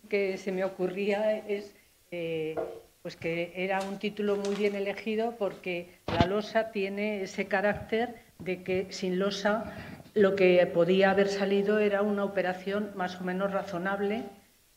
que 0.08 0.38
se 0.38 0.52
me 0.52 0.64
ocurría 0.64 1.38
es 1.46 1.74
eh, 2.10 2.56
pues 3.02 3.16
que 3.16 3.52
era 3.56 3.80
un 3.82 3.98
título 3.98 4.36
muy 4.36 4.54
bien 4.54 4.74
elegido 4.74 5.36
porque 5.38 5.98
la 6.06 6.26
losa 6.26 6.70
tiene 6.72 7.22
ese 7.22 7.46
carácter 7.46 8.16
de 8.38 8.62
que 8.62 8.86
sin 8.90 9.18
losa 9.18 9.72
lo 10.14 10.34
que 10.34 10.66
podía 10.66 11.10
haber 11.10 11.28
salido 11.28 11.78
era 11.78 12.02
una 12.02 12.24
operación 12.24 12.92
más 12.96 13.20
o 13.20 13.24
menos 13.24 13.52
razonable, 13.52 14.24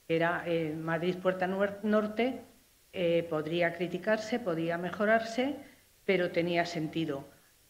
era 0.07 0.43
eh, 0.45 0.75
Madrid 0.77 1.15
Puerta 1.15 1.47
Norte, 1.47 2.41
eh, 2.93 3.25
podría 3.29 3.73
criticarse, 3.73 4.39
podía 4.39 4.77
mejorarse, 4.77 5.55
pero 6.05 6.31
tenía 6.31 6.65
sentido. 6.65 7.25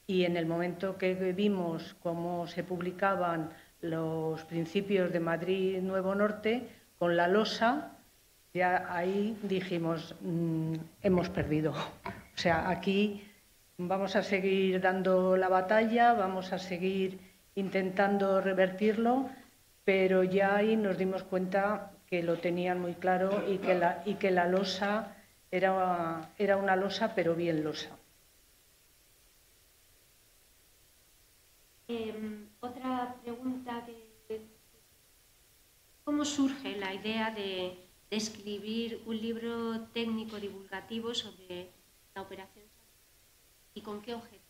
Y 0.08 0.26
en 0.26 0.36
el 0.36 0.48
momento 0.48 0.98
que 0.98 1.14
vimos 1.14 1.96
cómo 2.02 2.48
se 2.48 2.64
publicaban 2.64 3.52
los 3.82 4.44
principios 4.46 5.14
de 5.14 5.20
Madrid 5.20 5.80
Nuevo 5.82 6.16
Norte, 6.16 6.68
con 6.98 7.16
la 7.16 7.28
losa, 7.28 8.01
ya 8.54 8.94
ahí 8.94 9.38
dijimos, 9.44 10.16
mm, 10.22 10.76
hemos 11.02 11.30
perdido. 11.30 11.72
O 11.72 12.38
sea, 12.38 12.70
aquí 12.70 13.24
vamos 13.78 14.16
a 14.16 14.24
seguir 14.24 14.82
dando 14.82 15.38
la 15.38 15.50
batalla, 15.50 16.14
vamos 16.14 16.52
a 16.54 16.60
seguir 16.60 17.20
intentando 17.56 18.42
revertirlo, 18.42 19.30
pero 19.84 20.24
ya 20.24 20.56
ahí 20.58 20.76
nos 20.76 20.98
dimos 20.98 21.24
cuenta 21.24 21.92
que 22.08 22.24
lo 22.24 22.40
tenían 22.40 22.80
muy 22.80 22.94
claro 22.96 23.44
y 23.50 23.58
que 23.60 23.76
la, 23.76 24.04
y 24.06 24.16
que 24.16 24.32
la 24.32 24.48
losa 24.48 25.16
era, 25.50 26.30
era 26.38 26.58
una 26.58 26.76
losa, 26.76 27.16
pero 27.16 27.36
bien 27.36 27.64
losa. 27.64 27.90
Em, 31.88 32.48
otra 32.62 33.16
pregunta, 33.22 33.86
¿cómo 36.04 36.24
surge 36.24 36.78
la 36.78 36.94
idea 36.94 37.32
de, 37.32 37.91
escribir 38.12 39.02
un 39.06 39.20
libro 39.20 39.88
técnico 39.94 40.38
divulgativo 40.38 41.16
sobre 41.16 41.70
la 42.14 42.22
operación 42.22 42.66
y 43.74 43.82
con 43.82 44.02
qué 44.02 44.14
objetivo? 44.14 44.42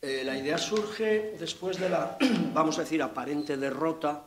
Eh, 0.00 0.22
la 0.24 0.36
idea 0.36 0.58
surge 0.58 1.36
después 1.38 1.78
de 1.78 1.90
la, 1.90 2.16
vamos 2.54 2.78
a 2.78 2.82
decir, 2.82 3.02
aparente 3.02 3.56
derrota 3.56 4.24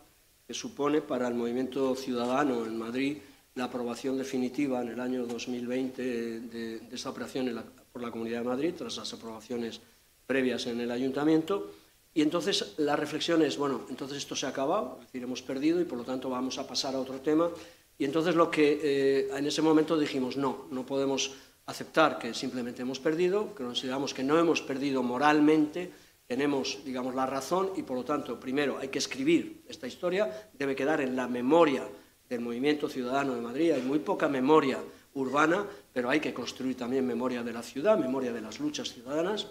que 0.47 0.53
supone 0.53 1.01
para 1.01 1.27
el 1.27 1.33
movimiento 1.33 1.95
ciudadano 1.95 2.65
en 2.65 2.77
Madrid 2.77 3.17
la 3.55 3.65
aprobación 3.65 4.17
definitiva 4.17 4.81
en 4.81 4.89
el 4.89 4.99
año 4.99 5.25
2020 5.25 6.01
de, 6.41 6.81
esta 6.91 7.09
operación 7.09 7.63
por 7.91 8.01
la 8.01 8.11
Comunidad 8.11 8.39
de 8.39 8.45
Madrid, 8.45 8.73
tras 8.77 8.97
las 8.97 9.13
aprobaciones 9.13 9.81
previas 10.25 10.67
en 10.67 10.79
el 10.79 10.91
ayuntamiento. 10.91 11.71
Y 12.13 12.21
entonces 12.21 12.73
la 12.77 12.95
reflexión 12.95 13.41
es, 13.41 13.57
bueno, 13.57 13.85
entonces 13.89 14.17
esto 14.17 14.35
se 14.35 14.45
ha 14.45 14.49
acabado, 14.49 14.97
es 14.99 15.07
decir, 15.07 15.23
hemos 15.23 15.41
perdido 15.41 15.79
y 15.79 15.85
por 15.85 15.97
lo 15.97 16.03
tanto 16.03 16.29
vamos 16.29 16.57
a 16.57 16.67
pasar 16.67 16.95
a 16.95 16.99
otro 16.99 17.19
tema. 17.21 17.49
Y 17.97 18.05
entonces 18.05 18.35
lo 18.35 18.49
que 18.49 18.79
eh, 18.81 19.29
en 19.35 19.45
ese 19.45 19.61
momento 19.61 19.97
dijimos, 19.97 20.37
no, 20.37 20.67
no 20.71 20.85
podemos 20.85 21.31
aceptar 21.65 22.17
que 22.17 22.33
simplemente 22.33 22.81
hemos 22.81 22.99
perdido, 22.99 23.53
que 23.53 23.63
consideramos 23.63 24.13
que 24.13 24.23
no 24.23 24.39
hemos 24.39 24.61
perdido 24.61 25.03
moralmente, 25.03 25.91
tenemos, 26.25 26.79
digamos, 26.85 27.13
la 27.13 27.25
razón 27.25 27.71
y 27.75 27.83
por 27.83 27.97
lo 27.97 28.03
tanto, 28.03 28.39
primero 28.39 28.77
hay 28.79 28.89
que 28.89 28.99
escribir 28.99 29.63
esta 29.67 29.87
historia, 29.87 30.51
debe 30.53 30.75
quedar 30.75 31.01
en 31.01 31.15
la 31.15 31.27
memoria 31.27 31.87
del 32.27 32.41
movimiento 32.41 32.87
ciudadano 32.87 33.35
de 33.35 33.41
Madrid, 33.41 33.71
hay 33.71 33.81
muy 33.81 33.99
poca 33.99 34.27
memoria 34.27 34.79
urbana, 35.15 35.65
pero 35.91 36.09
hay 36.09 36.19
que 36.19 36.33
construir 36.33 36.77
también 36.77 37.05
memoria 37.05 37.43
de 37.43 37.53
la 37.53 37.63
ciudad, 37.63 37.97
memoria 37.97 38.31
de 38.31 38.41
las 38.41 38.59
luchas 38.59 38.93
ciudadanas. 38.93 39.47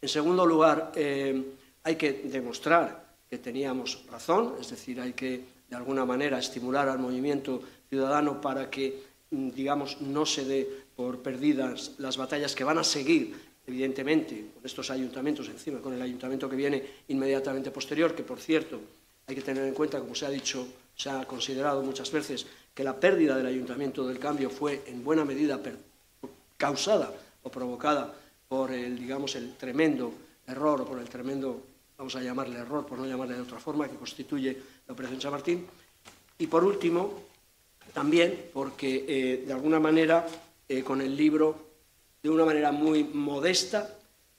En 0.00 0.08
segundo 0.08 0.46
lugar, 0.46 0.92
eh, 0.94 1.42
hay 1.84 1.96
que 1.96 2.12
demostrar 2.12 3.10
que 3.28 3.38
teníamos 3.38 4.04
razón, 4.10 4.54
es 4.60 4.70
decir, 4.70 5.00
hay 5.00 5.12
que 5.12 5.44
de 5.68 5.76
alguna 5.76 6.04
manera 6.04 6.38
estimular 6.38 6.88
al 6.88 6.98
movimiento 6.98 7.62
ciudadano 7.88 8.40
para 8.40 8.68
que, 8.68 9.02
mm, 9.30 9.50
digamos, 9.50 10.00
no 10.00 10.26
se 10.26 10.44
dé 10.44 10.68
por 10.96 11.22
perdidas 11.22 11.92
las 11.98 12.16
batallas 12.16 12.54
que 12.54 12.64
van 12.64 12.78
a 12.78 12.84
seguir, 12.84 13.34
evidentemente, 13.66 14.50
con 14.54 14.66
estos 14.66 14.90
ayuntamientos 14.90 15.48
encima, 15.48 15.80
con 15.80 15.94
el 15.94 16.02
ayuntamiento 16.02 16.50
que 16.50 16.56
viene 16.56 16.84
inmediatamente 17.08 17.70
posterior, 17.70 18.14
que 18.14 18.24
por 18.24 18.40
cierto 18.40 18.80
hay 19.26 19.36
que 19.36 19.42
tener 19.42 19.64
en 19.64 19.74
cuenta, 19.74 20.00
como 20.00 20.14
se 20.14 20.26
ha 20.26 20.30
dicho, 20.30 20.66
se 20.96 21.08
ha 21.08 21.24
considerado 21.24 21.82
muchas 21.82 22.10
veces, 22.10 22.46
que 22.74 22.82
la 22.82 22.98
pérdida 22.98 23.36
del 23.36 23.46
ayuntamiento 23.46 24.06
del 24.06 24.18
cambio 24.18 24.50
fue 24.50 24.82
en 24.86 25.04
buena 25.04 25.24
medida 25.24 25.60
causada 26.56 27.12
o 27.42 27.50
provocada 27.50 28.12
por 28.48 28.72
el, 28.72 28.98
digamos, 28.98 29.36
el 29.36 29.56
tremendo 29.56 30.12
error 30.46 30.80
o 30.80 30.84
por 30.84 30.98
el 30.98 31.08
tremendo 31.08 31.62
vamos 32.00 32.16
a 32.16 32.22
llamarle 32.22 32.58
error, 32.58 32.86
por 32.86 32.98
no 32.98 33.04
llamarle 33.04 33.34
de 33.34 33.42
otra 33.42 33.58
forma, 33.58 33.86
que 33.86 33.96
constituye 33.96 34.56
la 34.86 34.94
Operación 34.94 35.20
Chamartín. 35.20 35.66
Y 36.38 36.46
por 36.46 36.64
último, 36.64 37.24
también 37.92 38.46
porque 38.54 39.04
eh, 39.06 39.44
de 39.46 39.52
alguna 39.52 39.78
manera 39.78 40.26
eh, 40.66 40.82
con 40.82 41.02
el 41.02 41.14
libro, 41.14 41.68
de 42.22 42.30
una 42.30 42.46
manera 42.46 42.72
muy 42.72 43.04
modesta, 43.04 43.98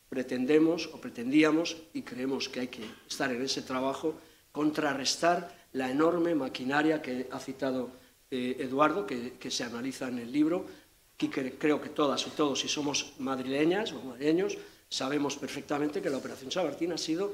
pretendemos 0.09 0.89
o 0.91 0.97
pretendíamos, 0.99 1.77
y 1.93 2.01
creemos 2.01 2.49
que 2.49 2.61
hay 2.61 2.67
que 2.67 2.83
estar 3.07 3.31
en 3.31 3.43
ese 3.43 3.61
trabajo, 3.61 4.15
contrarrestar 4.51 5.55
la 5.73 5.91
enorme 5.91 6.33
maquinaria 6.33 6.99
que 6.99 7.27
ha 7.29 7.37
citado 7.37 7.91
eh, 8.31 8.57
Eduardo, 8.57 9.05
que, 9.05 9.51
se 9.51 9.63
analiza 9.63 10.07
en 10.07 10.17
el 10.17 10.31
libro. 10.31 10.65
Aquí 11.13 11.29
creo 11.29 11.79
que 11.79 11.89
todas 11.89 12.25
y 12.25 12.31
todos, 12.31 12.61
si 12.61 12.67
somos 12.67 13.13
madrileñas 13.19 13.93
o 13.93 14.01
madrileños, 14.01 14.57
sabemos 14.91 15.37
perfectamente 15.37 16.03
que 16.03 16.11
la 16.11 16.17
Operación 16.17 16.51
Chamartín 16.51 16.91
ha 16.91 16.99
sido 16.99 17.33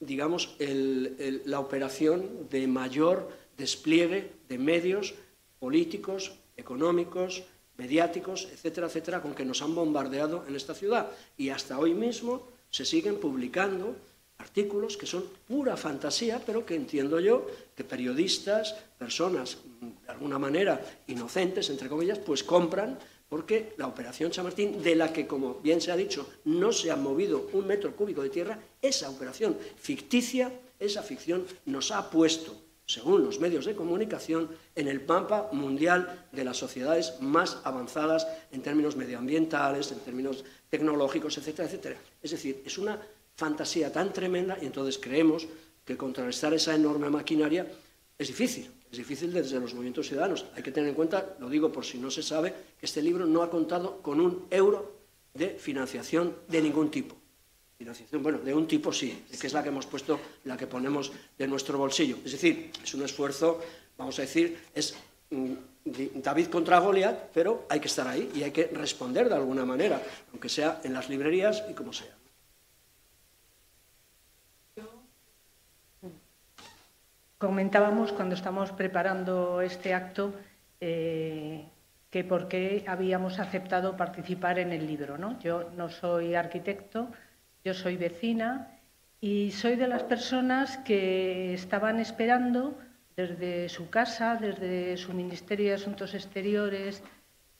digamos, 0.00 0.56
la 0.58 1.60
operación 1.60 2.48
de 2.50 2.66
mayor 2.66 3.28
despliegue 3.56 4.32
de 4.48 4.58
medios 4.58 5.14
políticos, 5.58 6.36
económicos, 6.56 7.44
mediáticos, 7.78 8.48
etcétera, 8.52 8.86
etcétera, 8.88 9.22
con 9.22 9.34
que 9.34 9.44
nos 9.44 9.62
han 9.62 9.74
bombardeado 9.74 10.44
en 10.46 10.56
esta 10.56 10.74
ciudad. 10.74 11.08
Y 11.36 11.48
hasta 11.48 11.78
hoy 11.78 11.94
mismo 11.94 12.48
se 12.70 12.84
siguen 12.84 13.18
publicando 13.18 13.96
artículos 14.38 14.96
que 14.96 15.06
son 15.06 15.24
pura 15.48 15.76
fantasía, 15.76 16.42
pero 16.44 16.66
que 16.66 16.74
entiendo 16.74 17.20
yo 17.20 17.46
que 17.74 17.84
periodistas, 17.84 18.74
personas 18.98 19.58
de 19.80 20.12
alguna 20.12 20.38
manera 20.38 20.80
inocentes, 21.06 21.70
entre 21.70 21.88
comillas, 21.88 22.18
pues 22.18 22.44
compran 22.44 22.98
porque 23.28 23.74
la 23.76 23.86
operación 23.86 24.30
Chamartín, 24.30 24.82
de 24.82 24.94
la 24.94 25.12
que, 25.12 25.26
como 25.26 25.54
bien 25.54 25.80
se 25.80 25.90
ha 25.90 25.96
dicho, 25.96 26.28
no 26.44 26.72
se 26.72 26.90
ha 26.90 26.96
movido 26.96 27.48
un 27.52 27.66
metro 27.66 27.94
cúbico 27.94 28.22
de 28.22 28.30
tierra, 28.30 28.58
esa 28.80 29.10
operación 29.10 29.56
ficticia, 29.76 30.52
esa 30.78 31.02
ficción 31.02 31.44
nos 31.64 31.90
ha 31.90 32.08
puesto, 32.10 32.54
según 32.86 33.24
los 33.24 33.40
medios 33.40 33.64
de 33.64 33.74
comunicación, 33.74 34.48
en 34.76 34.86
el 34.86 35.00
pampa 35.00 35.48
mundial 35.52 36.26
de 36.30 36.44
las 36.44 36.56
sociedades 36.56 37.14
más 37.20 37.58
avanzadas 37.64 38.26
en 38.52 38.62
términos 38.62 38.94
medioambientales, 38.94 39.90
en 39.90 39.98
términos 40.00 40.44
tecnológicos, 40.70 41.36
etcétera, 41.38 41.66
etcétera. 41.66 41.96
Es 42.22 42.30
decir, 42.30 42.62
es 42.64 42.78
una 42.78 43.00
fantasía 43.34 43.92
tan 43.92 44.12
tremenda 44.12 44.56
y 44.62 44.66
entonces 44.66 44.98
creemos 44.98 45.46
que 45.84 45.96
contrarrestar 45.96 46.54
esa 46.54 46.74
enorme 46.74 47.10
maquinaria 47.10 47.66
es 48.18 48.28
difícil. 48.28 48.70
Es 48.90 48.98
difícil 48.98 49.32
desde 49.32 49.58
los 49.58 49.74
movimientos 49.74 50.08
ciudadanos. 50.08 50.46
Hay 50.54 50.62
que 50.62 50.72
tener 50.72 50.88
en 50.88 50.94
cuenta, 50.94 51.36
lo 51.40 51.48
digo 51.48 51.72
por 51.72 51.84
si 51.84 51.98
no 51.98 52.10
se 52.10 52.22
sabe, 52.22 52.54
que 52.78 52.86
este 52.86 53.02
libro 53.02 53.26
no 53.26 53.42
ha 53.42 53.50
contado 53.50 54.00
con 54.02 54.20
un 54.20 54.46
euro 54.50 54.96
de 55.34 55.50
financiación 55.50 56.34
de 56.48 56.62
ningún 56.62 56.90
tipo. 56.90 57.16
Financiación, 57.76 58.22
bueno, 58.22 58.38
de 58.38 58.54
un 58.54 58.66
tipo 58.66 58.92
sí, 58.92 59.24
que 59.38 59.46
es 59.46 59.52
la 59.52 59.62
que 59.62 59.68
hemos 59.68 59.86
puesto, 59.86 60.18
la 60.44 60.56
que 60.56 60.66
ponemos 60.66 61.12
de 61.36 61.46
nuestro 61.46 61.76
bolsillo. 61.76 62.16
Es 62.24 62.32
decir, 62.32 62.70
es 62.82 62.94
un 62.94 63.02
esfuerzo, 63.02 63.60
vamos 63.98 64.18
a 64.18 64.22
decir, 64.22 64.56
es 64.74 64.94
mm, 65.30 65.52
David 66.14 66.46
contra 66.46 66.78
Goliat, 66.78 67.30
pero 67.34 67.66
hay 67.68 67.80
que 67.80 67.88
estar 67.88 68.08
ahí 68.08 68.30
y 68.34 68.42
hay 68.42 68.50
que 68.50 68.68
responder 68.68 69.28
de 69.28 69.34
alguna 69.34 69.66
manera, 69.66 70.02
aunque 70.32 70.48
sea 70.48 70.80
en 70.84 70.94
las 70.94 71.10
librerías 71.10 71.64
y 71.70 71.74
como 71.74 71.92
sea. 71.92 72.15
Comentábamos 77.46 78.10
cuando 78.10 78.34
estamos 78.34 78.72
preparando 78.72 79.60
este 79.60 79.94
acto 79.94 80.34
eh, 80.80 81.64
que 82.10 82.24
por 82.24 82.48
qué 82.48 82.84
habíamos 82.88 83.38
aceptado 83.38 83.96
participar 83.96 84.58
en 84.58 84.72
el 84.72 84.84
libro. 84.84 85.16
¿no? 85.16 85.38
Yo 85.38 85.70
no 85.76 85.88
soy 85.88 86.34
arquitecto, 86.34 87.06
yo 87.64 87.72
soy 87.72 87.96
vecina 87.96 88.80
y 89.20 89.52
soy 89.52 89.76
de 89.76 89.86
las 89.86 90.02
personas 90.02 90.78
que 90.78 91.54
estaban 91.54 92.00
esperando 92.00 92.76
desde 93.14 93.68
su 93.68 93.90
casa, 93.90 94.34
desde 94.34 94.96
su 94.96 95.12
Ministerio 95.12 95.68
de 95.68 95.74
Asuntos 95.74 96.14
Exteriores, 96.14 97.04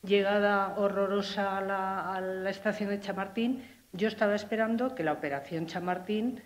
llegada 0.03 0.75
horrorosa 0.77 1.59
a 1.59 2.19
la, 2.19 2.49
estación 2.49 2.89
de 2.89 2.99
Chamartín, 2.99 3.63
yo 3.93 4.09
estaba 4.09 4.35
esperando 4.35 4.95
que 4.95 5.05
la 5.05 5.13
operación 5.13 5.65
Chamartín 5.65 6.43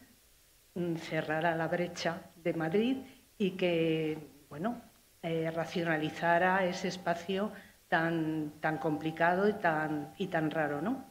mm, 0.76 0.94
cerrara 0.98 1.56
la 1.56 1.68
brecha 1.68 2.22
de 2.36 2.54
Madrid 2.54 2.98
y 3.42 3.52
que, 3.52 4.20
bueno, 4.50 4.80
eh, 5.24 5.50
racionalizara 5.50 6.64
ese 6.66 6.90
espacio 6.90 7.52
tan, 7.88 8.52
tan 8.62 8.78
complicado 8.78 9.50
y 9.50 9.54
tan, 9.54 10.14
y 10.20 10.28
tan 10.28 10.52
raro, 10.52 10.80
¿no? 10.80 11.04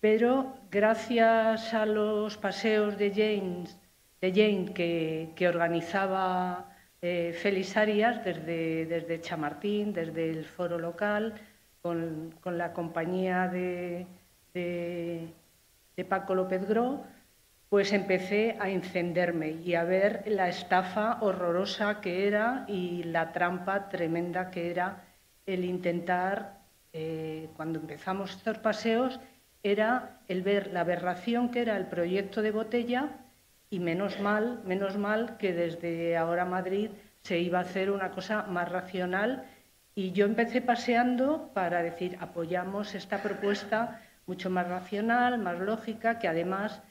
Pero 0.00 0.56
gracias 0.68 1.74
a 1.74 1.86
los 1.86 2.36
paseos 2.38 2.98
de 2.98 3.10
James, 3.10 3.78
de 4.20 4.32
Jane 4.32 4.74
que, 4.74 5.30
que 5.36 5.46
organizaba 5.46 6.74
eh, 7.00 7.38
Félix 7.40 7.76
Arias 7.76 8.24
desde, 8.24 8.86
desde 8.86 9.20
Chamartín, 9.20 9.92
desde 9.92 10.30
el 10.30 10.44
foro 10.44 10.76
local, 10.76 11.34
con, 11.82 12.34
la 12.46 12.72
compañía 12.72 13.46
de, 13.46 14.08
de, 14.54 15.28
de 15.96 16.04
Paco 16.04 16.34
López 16.34 16.66
Gro, 16.68 17.04
pues 17.70 17.92
empecé 17.92 18.56
a 18.58 18.68
encenderme 18.68 19.52
y 19.64 19.76
a 19.76 19.84
ver 19.84 20.24
la 20.26 20.48
estafa 20.48 21.18
horrorosa 21.20 22.00
que 22.00 22.26
era 22.26 22.64
y 22.66 23.04
la 23.04 23.30
trampa 23.30 23.88
tremenda 23.88 24.50
que 24.50 24.72
era 24.72 25.04
el 25.46 25.64
intentar, 25.64 26.58
eh, 26.92 27.48
cuando 27.56 27.78
empezamos 27.78 28.32
estos 28.32 28.58
paseos, 28.58 29.20
era 29.62 30.18
el 30.26 30.42
ver 30.42 30.72
la 30.72 30.80
aberración 30.80 31.50
que 31.50 31.60
era 31.60 31.76
el 31.76 31.86
proyecto 31.86 32.42
de 32.42 32.50
botella 32.50 33.08
y 33.70 33.78
menos 33.78 34.18
mal, 34.18 34.60
menos 34.64 34.98
mal 34.98 35.36
que 35.36 35.52
desde 35.52 36.16
ahora 36.16 36.44
Madrid 36.44 36.90
se 37.22 37.38
iba 37.38 37.58
a 37.58 37.62
hacer 37.62 37.92
una 37.92 38.10
cosa 38.10 38.42
más 38.48 38.68
racional 38.68 39.44
y 39.94 40.10
yo 40.10 40.26
empecé 40.26 40.60
paseando 40.60 41.50
para 41.54 41.84
decir 41.84 42.18
apoyamos 42.20 42.96
esta 42.96 43.22
propuesta 43.22 44.00
mucho 44.26 44.50
más 44.50 44.66
racional, 44.66 45.38
más 45.38 45.60
lógica, 45.60 46.18
que 46.18 46.26
además 46.26 46.82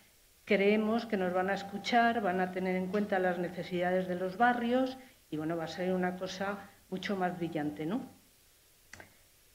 creemos 0.50 1.06
que 1.06 1.16
nos 1.16 1.32
van 1.32 1.52
a 1.52 1.54
escuchar, 1.54 2.22
van 2.22 2.42
a 2.42 2.52
tener 2.52 2.76
en 2.76 2.88
cuenta 2.88 3.20
las 3.20 3.38
necesidades 3.38 4.08
de 4.08 4.16
los 4.16 4.36
barrios 4.36 4.98
y 5.30 5.38
bueno, 5.38 5.56
va 5.56 5.66
a 5.66 5.68
ser 5.68 5.94
una 5.94 6.16
cosa 6.18 6.58
mucho 6.90 7.16
más 7.16 7.38
brillante, 7.38 7.86
¿no? 7.86 8.02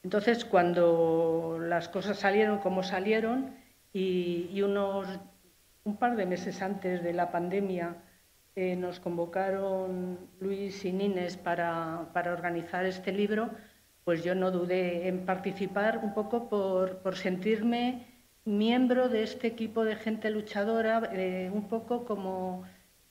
Entonces, 0.03 0.45
cuando 0.45 1.57
las 1.59 1.89
cosas 1.89 2.17
salieron 2.17 2.59
como 2.59 2.81
salieron 2.81 3.57
y, 3.91 4.61
unos 4.61 5.19
un 5.83 5.97
par 5.97 6.15
de 6.15 6.25
meses 6.25 6.61
antes 6.61 7.03
de 7.03 7.11
la 7.11 7.29
pandemia 7.29 7.97
eh, 8.55 8.77
nos 8.77 9.01
convocaron 9.01 10.17
Luis 10.39 10.85
y 10.85 10.93
Nines 10.93 11.35
para, 11.35 12.07
para, 12.13 12.31
organizar 12.31 12.85
este 12.85 13.11
libro, 13.11 13.49
pues 14.05 14.23
yo 14.23 14.33
no 14.33 14.49
dudé 14.49 15.09
en 15.09 15.25
participar 15.25 15.97
un 15.97 16.13
poco 16.13 16.47
por, 16.47 16.99
por 16.99 17.17
sentirme 17.17 18.14
miembro 18.45 19.09
de 19.09 19.23
este 19.23 19.47
equipo 19.47 19.83
de 19.83 19.95
gente 19.95 20.29
luchadora, 20.29 21.09
eh, 21.13 21.49
un 21.51 21.67
poco 21.67 22.05
como 22.05 22.63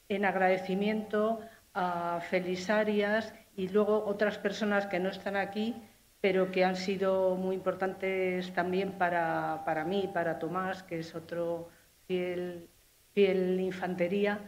en 0.08 0.24
agradecimiento 0.24 1.40
a 1.74 2.20
Felisarias 2.30 3.34
y 3.56 3.68
luego 3.68 4.04
otras 4.06 4.38
personas 4.38 4.86
que 4.86 5.00
no 5.00 5.08
están 5.08 5.36
aquí, 5.36 5.74
pero 6.20 6.50
que 6.50 6.64
han 6.64 6.76
sido 6.76 7.34
muy 7.34 7.56
importantes 7.56 8.52
también 8.54 8.92
para, 8.92 9.62
para 9.64 9.84
mí, 9.84 10.08
para 10.12 10.38
Tomás, 10.38 10.82
que 10.84 11.00
es 11.00 11.14
otro 11.14 11.68
fiel, 12.06 12.68
fiel 13.12 13.60
infantería, 13.60 14.40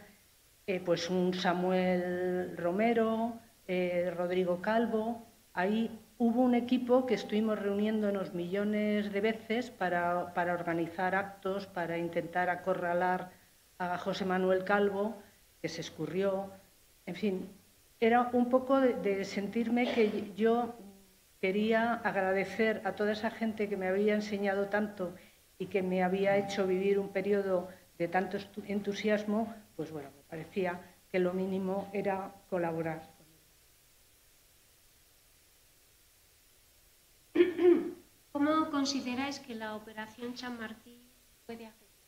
eh, 0.65 0.81
pues 0.83 1.09
un 1.09 1.33
Samuel 1.33 2.55
Romero, 2.57 3.39
eh, 3.67 4.11
Rodrigo 4.15 4.61
Calvo. 4.61 5.25
Ahí 5.53 5.99
hubo 6.19 6.41
un 6.41 6.55
equipo 6.55 7.05
que 7.05 7.13
estuvimos 7.13 7.59
reuniéndonos 7.59 8.33
millones 8.33 9.11
de 9.11 9.21
veces 9.21 9.69
para, 9.69 10.33
organizar 10.53 11.15
actos, 11.15 11.67
para 11.67 11.97
intentar 11.97 12.49
acorralar 12.49 13.31
a 13.77 13.97
José 13.97 14.25
Manuel 14.25 14.63
Calvo, 14.63 15.15
que 15.61 15.69
se 15.69 15.81
escurrió. 15.81 16.51
En 17.05 17.15
fin, 17.15 17.49
era 17.99 18.29
un 18.33 18.49
poco 18.49 18.79
de, 18.79 19.25
sentirme 19.25 19.91
que 19.93 20.33
yo 20.35 20.75
quería 21.39 21.93
agradecer 21.93 22.81
a 22.83 22.93
toda 22.93 23.11
esa 23.11 23.29
gente 23.29 23.69
que 23.69 23.77
me 23.77 23.87
había 23.87 24.15
enseñado 24.15 24.67
tanto 24.67 25.13
y 25.59 25.67
que 25.67 25.83
me 25.83 26.03
había 26.03 26.37
hecho 26.37 26.65
vivir 26.65 26.97
un 26.97 27.09
periodo 27.09 27.67
de 27.99 28.07
tanto 28.07 28.37
entusiasmo, 28.67 29.53
pues 29.75 29.91
bueno, 29.91 30.09
me 30.15 30.23
parecía 30.29 30.79
que 31.11 31.19
lo 31.19 31.33
mínimo 31.33 31.89
era 31.93 32.31
colaborar. 32.49 33.16
¿Cómo 38.37 38.69
consideráis 38.69 39.39
que 39.39 39.55
la 39.55 39.73
operación 39.73 40.35
Chamartín 40.35 41.01
puede 41.47 41.65
afectar? 41.65 42.05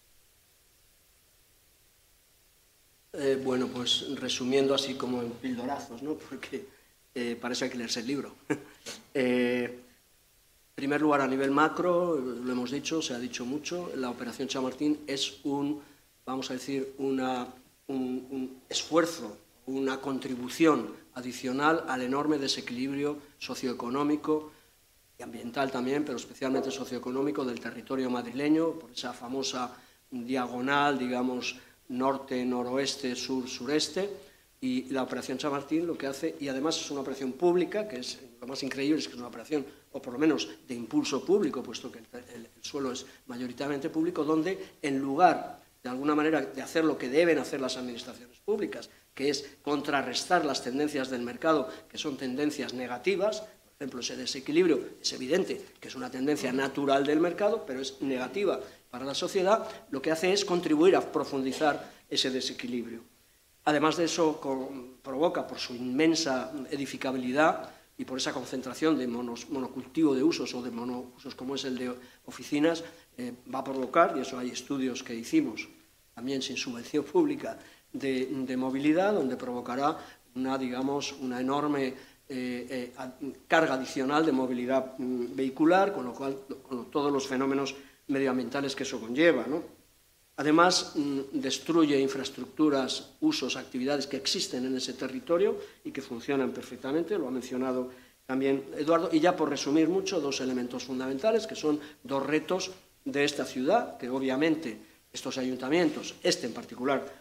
Eh, 3.13 3.41
bueno, 3.43 3.65
pues 3.67 4.05
resumiendo 4.13 4.75
así 4.75 4.93
como 4.93 5.23
en 5.23 5.32
pildorazos, 5.32 6.03
¿no? 6.03 6.13
porque 6.30 6.67
eh, 7.15 7.36
para 7.41 7.55
hay 7.59 7.69
que 7.71 7.77
leerse 7.80 8.01
el 8.01 8.05
libro. 8.05 8.36
eh, 9.15 9.73
en 9.73 10.75
primer 10.75 11.01
lugar, 11.01 11.21
a 11.21 11.27
nivel 11.27 11.49
macro, 11.49 12.15
lo 12.15 12.51
hemos 12.51 12.69
dicho, 12.69 13.01
se 13.01 13.15
ha 13.15 13.17
dicho 13.17 13.43
mucho, 13.43 13.91
la 13.95 14.11
operación 14.11 14.47
Chamartín 14.47 14.99
es 15.07 15.39
un, 15.45 15.82
vamos 16.27 16.51
a 16.51 16.53
decir, 16.53 16.93
una, 16.99 17.47
un, 17.88 18.27
un 18.30 18.61
esfuerzo, 18.69 19.36
una 19.65 19.99
contribución 19.99 20.93
adicional 21.15 21.86
al 21.88 22.03
enorme 22.03 22.38
desequilibrio 22.38 23.17
socioeconómico 23.39 24.51
y 25.20 25.24
ambiental 25.24 25.70
también, 25.70 26.05
pero 26.05 26.17
especialmente 26.17 26.72
socioeconómico 26.72 27.43
del 27.43 27.59
territorio 27.59 28.09
madrileño, 28.09 28.72
por 28.80 28.91
esa 28.91 29.11
famosa 29.11 29.76
diagonal, 30.09 30.97
digamos, 30.97 31.57
norte, 31.89 32.45
noroeste, 32.45 33.15
sur, 33.15 33.47
sureste, 33.47 34.09
y 34.61 34.89
la 34.91 35.03
operación 35.03 35.38
Chamartín 35.38 35.86
lo 35.86 35.97
que 35.97 36.07
hace, 36.07 36.38
y 36.39 36.47
además 36.47 36.80
es 36.80 36.89
una 36.91 37.01
operación 37.01 37.34
pública, 37.34 37.86
que 37.86 37.97
es 37.97 38.20
lo 38.39 38.47
más 38.47 38.63
increíble, 38.63 38.99
es 38.99 39.07
que 39.07 39.13
es 39.13 39.20
una 39.20 39.28
operación, 39.28 39.65
o 39.91 40.01
por 40.01 40.13
lo 40.13 40.20
menos 40.20 40.47
de 40.65 40.76
impulso 40.76 41.26
público, 41.26 41.61
puesto 41.61 41.91
que 41.91 41.99
el, 41.99 42.47
suelo 42.61 42.93
es 42.93 43.05
mayoritariamente 43.28 43.89
público, 43.89 44.24
donde 44.24 44.78
en 44.82 44.99
lugar, 44.99 45.59
de 45.84 45.89
alguna 45.89 46.15
manera, 46.15 46.41
de 46.41 46.61
hacer 46.61 46.86
lo 46.86 46.97
que 46.97 47.09
deben 47.09 47.39
hacer 47.39 47.59
las 47.59 47.76
administraciones 47.76 48.39
públicas, 48.39 48.89
que 49.13 49.30
es 49.30 49.57
contrarrestar 49.61 50.45
las 50.45 50.63
tendencias 50.63 51.09
del 51.09 51.24
mercado, 51.24 51.67
que 51.89 51.97
son 51.97 52.15
tendencias 52.15 52.74
negativas, 52.74 53.43
por 53.80 53.86
ejemplo, 53.86 54.01
ese 54.01 54.17
desequilibrio 54.17 54.77
es 55.01 55.13
evidente 55.13 55.61
que 55.80 55.88
es 55.88 55.95
una 55.95 56.11
tendencia 56.11 56.51
natural 56.51 57.05
del 57.05 57.21
mercado, 57.21 57.63
pero 57.65 57.80
es 57.80 58.01
negativa 58.01 58.59
para 58.91 59.05
la 59.05 59.15
sociedad, 59.15 59.65
lo 59.89 60.01
que 60.01 60.11
hace 60.11 60.34
es 60.34 60.43
contribuir 60.43 60.97
a 60.97 61.11
profundizar 61.13 61.89
ese 62.09 62.30
desequilibrio. 62.30 62.99
Además 63.63 63.95
de 63.95 64.03
eso, 64.03 64.41
provoca 65.01 65.47
por 65.47 65.59
su 65.59 65.75
inmensa 65.75 66.51
edificabilidad 66.69 67.69
y 67.97 68.03
por 68.03 68.17
esa 68.17 68.34
concentración 68.34 68.97
de 68.97 69.07
monocultivo 69.07 70.13
de 70.13 70.23
usos 70.23 70.53
o 70.55 70.61
de 70.61 70.71
monousos 70.71 71.34
como 71.34 71.55
es 71.55 71.63
el 71.63 71.77
de 71.77 71.95
oficinas, 72.25 72.84
eh, 73.17 73.32
va 73.47 73.59
a 73.59 73.63
provocar, 73.63 74.13
y 74.17 74.19
eso 74.19 74.38
hay 74.38 74.49
estudios 74.49 75.03
que 75.03 75.15
hicimos 75.15 75.69
también 76.13 76.41
sin 76.41 76.57
subvención 76.57 77.05
pública, 77.05 77.57
de, 77.93 78.25
de 78.25 78.57
movilidad, 78.57 79.13
donde 79.13 79.38
provocará 79.38 79.97
una, 80.36 80.57
digamos, 80.57 81.13
una 81.13 81.39
enorme 81.39 81.93
eh, 82.30 82.93
eh, 82.93 83.34
carga 83.47 83.73
adicional 83.73 84.23
de 84.23 84.32
movilidad 84.32 84.93
mm, 84.97 85.36
vehicular, 85.36 85.91
con 85.91 86.05
lo 86.05 86.13
cual 86.13 86.38
con 86.61 86.91
todos 86.91 87.11
los 87.11 87.25
fenómenos 87.25 87.73
medioambientales 88.07 88.75
que 88.75 88.84
eso 88.84 88.99
conlleva. 88.99 89.45
Además, 90.38 90.93
mm, 90.95 91.19
destruye 91.34 91.99
infraestructuras, 91.99 93.17
usos, 93.21 93.55
actividades 93.55 94.05
que 94.05 94.17
existen 94.17 94.65
en 94.65 94.77
ese 94.77 94.93
territorio 94.93 95.57
y 95.84 95.91
que 95.91 96.03
funcionan 96.03 96.51
perfectamente, 96.51 97.17
lo 97.17 97.27
ha 97.27 97.32
mencionado 97.32 97.89
también 98.27 98.63
Eduardo. 98.77 99.09
Y 99.11 99.19
ya 99.19 99.36
por 99.36 99.49
resumir 99.49 99.89
mucho, 99.89 100.21
dos 100.21 100.39
elementos 100.39 100.84
fundamentales, 100.84 101.47
que 101.47 101.55
son 101.55 101.80
dos 102.03 102.23
retos 102.23 102.69
de 103.03 103.23
esta 103.23 103.43
ciudad, 103.43 103.97
que 103.97 104.07
obviamente 104.07 104.77
estos 105.11 105.39
ayuntamientos, 105.39 106.13
este 106.21 106.45
en 106.45 106.53
particular, 106.53 107.18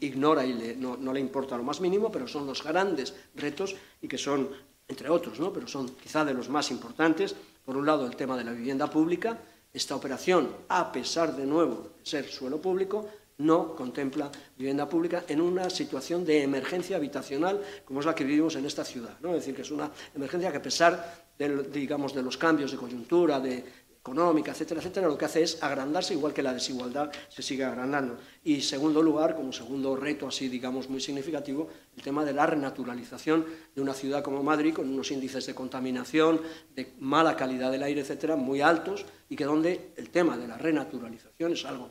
ignora 0.00 0.44
y 0.44 0.76
no, 0.78 1.12
le 1.12 1.20
importa 1.20 1.56
lo 1.56 1.62
más 1.62 1.80
mínimo, 1.80 2.10
pero 2.10 2.26
son 2.26 2.46
los 2.46 2.62
grandes 2.62 3.14
retos 3.34 3.76
y 4.00 4.08
que 4.08 4.18
son, 4.18 4.48
entre 4.88 5.08
otros, 5.10 5.38
¿no? 5.40 5.52
pero 5.52 5.68
son 5.68 5.90
quizá 5.90 6.24
de 6.24 6.34
los 6.34 6.48
más 6.48 6.70
importantes. 6.70 7.34
Por 7.64 7.76
un 7.76 7.86
lado, 7.86 8.06
el 8.06 8.16
tema 8.16 8.36
de 8.36 8.44
la 8.44 8.52
vivienda 8.52 8.88
pública. 8.88 9.38
Esta 9.72 9.94
operación, 9.94 10.48
a 10.68 10.90
pesar 10.90 11.36
de 11.36 11.44
nuevo 11.44 11.90
de 11.98 12.06
ser 12.06 12.26
suelo 12.28 12.62
público, 12.62 13.06
no 13.38 13.74
contempla 13.74 14.30
vivienda 14.56 14.88
pública 14.88 15.24
en 15.28 15.42
una 15.42 15.68
situación 15.68 16.24
de 16.24 16.42
emergencia 16.42 16.96
habitacional 16.96 17.60
como 17.84 18.00
es 18.00 18.06
la 18.06 18.14
que 18.14 18.24
vivimos 18.24 18.56
en 18.56 18.64
esta 18.64 18.84
ciudad. 18.84 19.18
¿no? 19.20 19.30
Es 19.30 19.40
decir, 19.40 19.54
que 19.54 19.60
es 19.60 19.70
una 19.70 19.90
emergencia 20.14 20.50
que 20.50 20.56
a 20.56 20.62
pesar 20.62 21.26
digamos, 21.38 22.14
de 22.14 22.22
los 22.22 22.36
cambios 22.36 22.70
de 22.70 22.78
coyuntura, 22.78 23.40
de, 23.40 23.64
económica, 24.06 24.52
etcétera, 24.52 24.78
etcétera, 24.78 25.08
lo 25.08 25.18
que 25.18 25.24
hace 25.24 25.42
es 25.42 25.60
agrandarse, 25.60 26.14
igual 26.14 26.32
que 26.32 26.40
la 26.40 26.54
desigualdad 26.54 27.10
se 27.28 27.42
sigue 27.42 27.64
agrandando. 27.64 28.16
Y, 28.44 28.60
segundo 28.60 29.02
lugar, 29.02 29.34
como 29.34 29.52
segundo 29.52 29.96
reto 29.96 30.28
así, 30.28 30.48
digamos, 30.48 30.88
muy 30.88 31.00
significativo, 31.00 31.68
el 31.96 32.02
tema 32.04 32.24
de 32.24 32.32
la 32.32 32.46
renaturalización 32.46 33.44
de 33.74 33.82
una 33.82 33.94
ciudad 33.94 34.22
como 34.22 34.44
Madrid, 34.44 34.74
con 34.74 34.88
unos 34.88 35.10
índices 35.10 35.44
de 35.46 35.56
contaminación, 35.56 36.40
de 36.76 36.92
mala 37.00 37.36
calidad 37.36 37.72
del 37.72 37.82
aire, 37.82 38.02
etcétera, 38.02 38.36
muy 38.36 38.60
altos, 38.60 39.04
y 39.28 39.34
que 39.34 39.44
donde 39.44 39.90
el 39.96 40.10
tema 40.10 40.38
de 40.38 40.46
la 40.46 40.56
renaturalización 40.56 41.54
es 41.54 41.64
algo, 41.64 41.90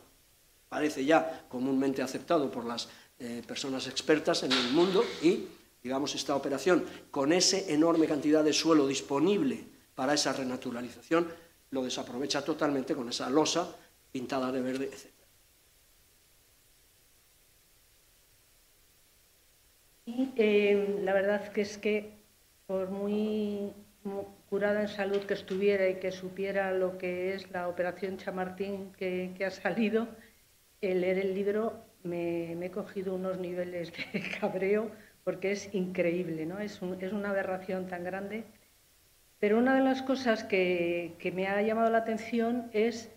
parece 0.70 1.03
ya 1.03 1.45
comúnmente 1.49 2.01
aceptado 2.01 2.49
por 2.49 2.63
las 2.63 2.88
eh, 3.20 3.43
personas 3.45 3.88
expertas 3.88 4.43
en 4.43 4.53
el 4.53 4.72
mundo, 4.72 5.03
y, 5.22 5.47
digamos, 5.84 6.16
esta 6.16 6.34
operación, 6.34 6.86
con 7.11 7.34
esa 7.34 7.57
enorme 7.57 8.07
cantidad 8.07 8.41
de 8.41 8.53
suelo 8.53 8.88
disponible 8.88 9.68
para 9.95 10.13
esa 10.13 10.32
renaturalización, 10.32 11.28
lo 11.76 11.84
desaprovecha 11.84 12.44
totalmente 12.44 12.96
con 12.96 13.10
esa 13.10 13.30
losa 13.30 13.76
pintada 14.12 14.52
de 14.52 14.62
verde, 14.62 14.86
etc. 14.86 15.06
mí, 20.06 20.34
eh, 20.38 21.00
la 21.04 21.14
verdad 21.14 21.52
que 21.52 21.62
es 21.62 21.78
que 21.78 21.96
por 22.66 22.90
muy 22.90 23.74
curada 24.50 24.82
en 24.82 24.88
salud 24.88 25.22
que 25.26 25.34
estuviera 25.34 25.90
y 25.90 25.96
que 25.96 26.12
supiera 26.12 26.72
lo 26.72 26.98
que 26.98 27.34
es 27.34 27.52
la 27.52 27.68
operación 27.68 28.18
Chamartín 28.18 28.94
que, 28.94 29.34
que 29.36 29.46
ha 29.46 29.52
salido, 29.52 30.08
el 30.82 31.02
leer 31.02 31.20
el 31.20 31.34
libro 31.34 31.84
me, 32.04 32.54
he 32.54 32.72
cogido 32.72 33.16
unos 33.16 33.38
niveles 33.40 33.92
de 33.92 34.22
cabreo 34.40 34.92
porque 35.24 35.52
es 35.52 35.74
increíble, 35.74 36.46
¿no? 36.46 36.60
Es, 36.60 36.80
es 37.02 37.12
una 37.12 37.32
aberración 37.32 37.88
tan 37.88 38.04
grande. 38.04 38.46
Pero 39.40 39.58
una 39.58 39.76
de 39.76 39.82
las 39.82 40.02
cosas 40.02 40.44
que, 40.44 41.16
me 41.34 41.48
ha 41.48 41.62
llamado 41.62 41.90
la 41.90 42.00
atención 42.00 42.70
es 42.74 43.12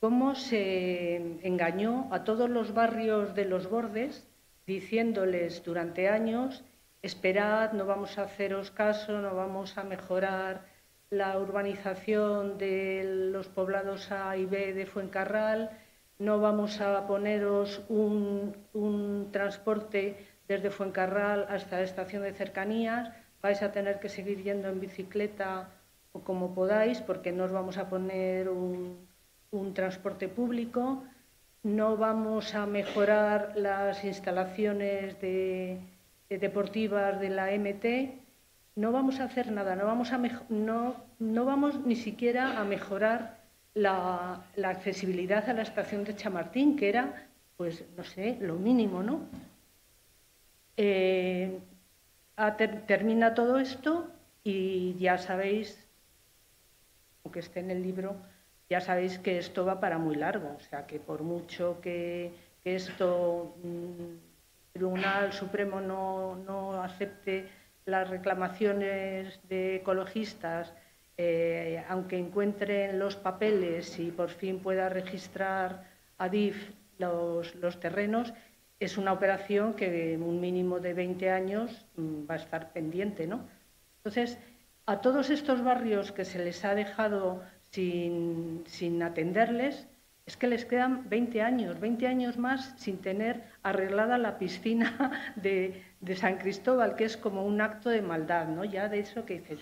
cómo 0.00 0.34
se 0.34 1.16
engañó 1.46 2.08
a 2.12 2.24
todos 2.24 2.48
los 2.48 2.74
barrios 2.74 3.34
de 3.34 3.44
los 3.44 3.68
bordes 3.68 4.26
diciéndoles 4.66 5.62
durante 5.64 6.08
años, 6.08 6.64
esperad, 7.02 7.72
no 7.72 7.84
vamos 7.86 8.18
a 8.18 8.22
haceros 8.22 8.70
caso, 8.70 9.20
no 9.20 9.34
vamos 9.34 9.76
a 9.76 9.84
mejorar 9.84 10.66
la 11.10 11.38
urbanización 11.38 12.56
de 12.56 13.30
los 13.32 13.48
poblados 13.48 14.10
A 14.10 14.36
y 14.36 14.46
B 14.46 14.72
de 14.72 14.86
Fuencarral, 14.86 15.70
no 16.18 16.40
vamos 16.40 16.80
a 16.80 17.06
poneros 17.06 17.82
un, 17.88 19.28
transporte 19.32 20.16
desde 20.48 20.70
Fuencarral 20.70 21.46
hasta 21.48 21.76
la 21.76 21.82
estación 21.82 22.22
de 22.22 22.32
cercanías, 22.32 23.10
vais 23.44 23.60
a 23.60 23.72
tener 23.72 24.00
que 24.00 24.08
seguir 24.08 24.42
yendo 24.42 24.68
en 24.72 24.80
bicicleta 24.80 25.68
o 26.16 26.24
como 26.24 26.56
podáis, 26.56 27.04
porque 27.04 27.28
no 27.28 27.44
os 27.44 27.52
vamos 27.52 27.76
a 27.76 27.92
poner 27.92 28.48
un, 28.48 29.04
transporte 29.74 30.26
público, 30.28 31.04
no 31.62 31.96
vamos 31.96 32.54
a 32.54 32.64
mejorar 32.64 33.52
las 33.54 34.02
instalaciones 34.02 35.20
deportivas 36.28 37.20
de 37.20 37.28
la 37.28 37.52
MT, 37.52 37.84
no 38.76 38.90
vamos 38.92 39.20
a 39.20 39.24
hacer 39.24 39.52
nada, 39.52 39.76
no 39.76 39.84
vamos, 41.44 41.76
ni 41.84 41.96
siquiera 41.96 42.58
a 42.58 42.64
mejorar 42.64 43.44
la, 43.74 44.42
accesibilidad 44.64 45.48
a 45.50 45.52
la 45.52 45.62
estación 45.62 46.02
de 46.04 46.16
Chamartín, 46.16 46.76
que 46.76 46.88
era, 46.88 47.28
pues, 47.58 47.84
no 47.96 48.04
sé, 48.04 48.38
lo 48.40 48.54
mínimo, 48.54 49.02
¿no? 49.02 49.20
Eh, 50.76 51.60
termina 52.86 53.34
todo 53.34 53.58
esto 53.58 54.08
y 54.42 54.96
ya 54.98 55.18
sabéis, 55.18 55.86
aunque 57.24 57.40
esté 57.40 57.60
en 57.60 57.70
el 57.70 57.82
libro, 57.82 58.16
ya 58.68 58.80
sabéis 58.80 59.18
que 59.18 59.38
esto 59.38 59.64
va 59.64 59.80
para 59.80 59.98
muy 59.98 60.16
largo, 60.16 60.56
o 60.56 60.60
sea, 60.60 60.86
que 60.86 60.98
por 60.98 61.22
mucho 61.22 61.80
que, 61.80 62.32
esto, 62.64 63.54
el 63.62 63.70
mm, 63.70 64.18
Tribunal 64.72 65.32
Supremo 65.32 65.80
no, 65.80 66.82
acepte 66.82 67.46
las 67.84 68.08
reclamaciones 68.08 69.38
de 69.48 69.76
ecologistas, 69.76 70.72
eh, 71.16 71.84
aunque 71.88 72.18
encuentren 72.18 72.98
los 72.98 73.16
papeles 73.16 73.98
y 73.98 74.10
por 74.10 74.30
fin 74.30 74.60
pueda 74.60 74.88
registrar 74.88 75.84
a 76.18 76.28
DIF 76.28 76.72
los, 76.98 77.54
los 77.56 77.78
terrenos, 77.78 78.32
es 78.80 78.98
una 78.98 79.12
operación 79.12 79.74
que 79.74 80.14
en 80.14 80.22
un 80.22 80.40
mínimo 80.40 80.80
de 80.80 80.94
20 80.94 81.30
años 81.30 81.86
mm, 81.96 82.28
va 82.28 82.34
a 82.34 82.38
estar 82.38 82.72
pendiente. 82.72 83.26
¿no? 83.26 83.46
Entonces, 83.98 84.38
a 84.86 85.00
todos 85.00 85.30
estos 85.30 85.62
barrios 85.62 86.12
que 86.12 86.24
se 86.24 86.44
les 86.44 86.64
ha 86.64 86.74
dejado 86.74 87.42
sin, 87.70 88.64
sin 88.66 89.02
atenderles, 89.02 89.86
es 90.26 90.36
que 90.36 90.46
les 90.46 90.64
quedan 90.64 91.08
20 91.08 91.42
años, 91.42 91.80
20 91.80 92.06
años 92.06 92.38
más 92.38 92.74
sin 92.78 92.98
tener 92.98 93.44
arreglada 93.62 94.16
la 94.16 94.38
piscina 94.38 95.32
de, 95.36 95.82
de 96.00 96.16
San 96.16 96.38
Cristóbal, 96.38 96.96
que 96.96 97.04
es 97.04 97.16
como 97.16 97.44
un 97.44 97.60
acto 97.60 97.90
de 97.90 98.02
maldad, 98.02 98.48
¿no? 98.48 98.64
Ya 98.64 98.88
de 98.88 99.00
eso 99.00 99.26
que 99.26 99.40
dices, 99.40 99.60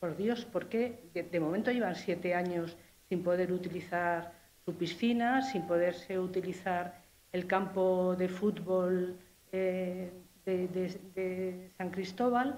por 0.00 0.16
Dios, 0.16 0.46
¿por 0.46 0.68
qué? 0.68 1.10
De, 1.12 1.40
momento 1.40 1.70
llevan 1.70 1.94
siete 1.94 2.34
años 2.34 2.76
sin 3.08 3.22
poder 3.22 3.52
utilizar 3.52 4.32
su 4.64 4.74
piscina, 4.74 5.42
sin 5.42 5.66
poderse 5.66 6.18
utilizar 6.18 7.02
el 7.32 7.46
campo 7.46 8.14
de 8.16 8.28
fútbol 8.28 9.16
eh, 9.52 10.12
de, 10.44 11.70
San 11.76 11.90
Cristóbal 11.90 12.56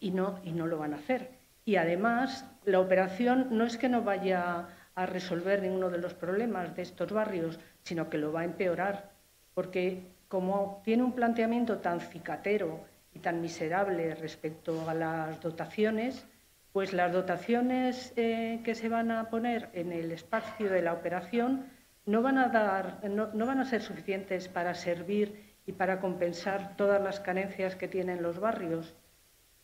y 0.00 0.10
no, 0.10 0.40
y 0.44 0.52
no 0.52 0.66
lo 0.66 0.78
van 0.78 0.94
a 0.94 0.96
hacer. 0.96 1.30
Y 1.64 1.76
además, 1.76 2.44
la 2.64 2.80
operación 2.80 3.48
no 3.50 3.64
es 3.64 3.76
que 3.76 3.88
no 3.88 4.02
vaya 4.02 4.68
a 4.94 5.06
resolver 5.06 5.62
ninguno 5.62 5.90
de 5.90 5.98
los 5.98 6.14
problemas 6.14 6.74
de 6.74 6.82
estos 6.82 7.12
barrios, 7.12 7.60
sino 7.82 8.08
que 8.08 8.18
lo 8.18 8.32
va 8.32 8.40
a 8.40 8.44
empeorar, 8.44 9.12
porque 9.54 10.02
como 10.28 10.82
tiene 10.84 11.02
un 11.02 11.12
planteamiento 11.12 11.78
tan 11.78 12.00
cicatero 12.00 12.84
tan 13.18 13.40
miserable 13.40 14.14
respecto 14.14 14.88
a 14.88 14.94
las 14.94 15.40
dotaciones, 15.40 16.26
pues 16.72 16.92
las 16.92 17.12
dotaciones 17.12 18.12
eh, 18.16 18.60
que 18.64 18.74
se 18.74 18.88
van 18.88 19.10
a 19.10 19.28
poner 19.30 19.68
en 19.72 19.92
el 19.92 20.12
espacio 20.12 20.70
de 20.70 20.82
la 20.82 20.92
operación 20.92 21.66
no 22.08 22.22
van 22.22 22.38
a 22.38 22.48
dar, 22.48 23.04
no, 23.08 23.46
van 23.46 23.60
a 23.60 23.66
ser 23.66 23.82
suficientes 23.82 24.48
para 24.48 24.74
servir 24.74 25.26
y 25.66 25.72
para 25.72 26.00
compensar 26.00 26.74
todas 26.76 27.02
las 27.02 27.20
carencias 27.20 27.76
que 27.76 27.86
tienen 27.86 28.22
los 28.22 28.40
barrios. 28.40 28.94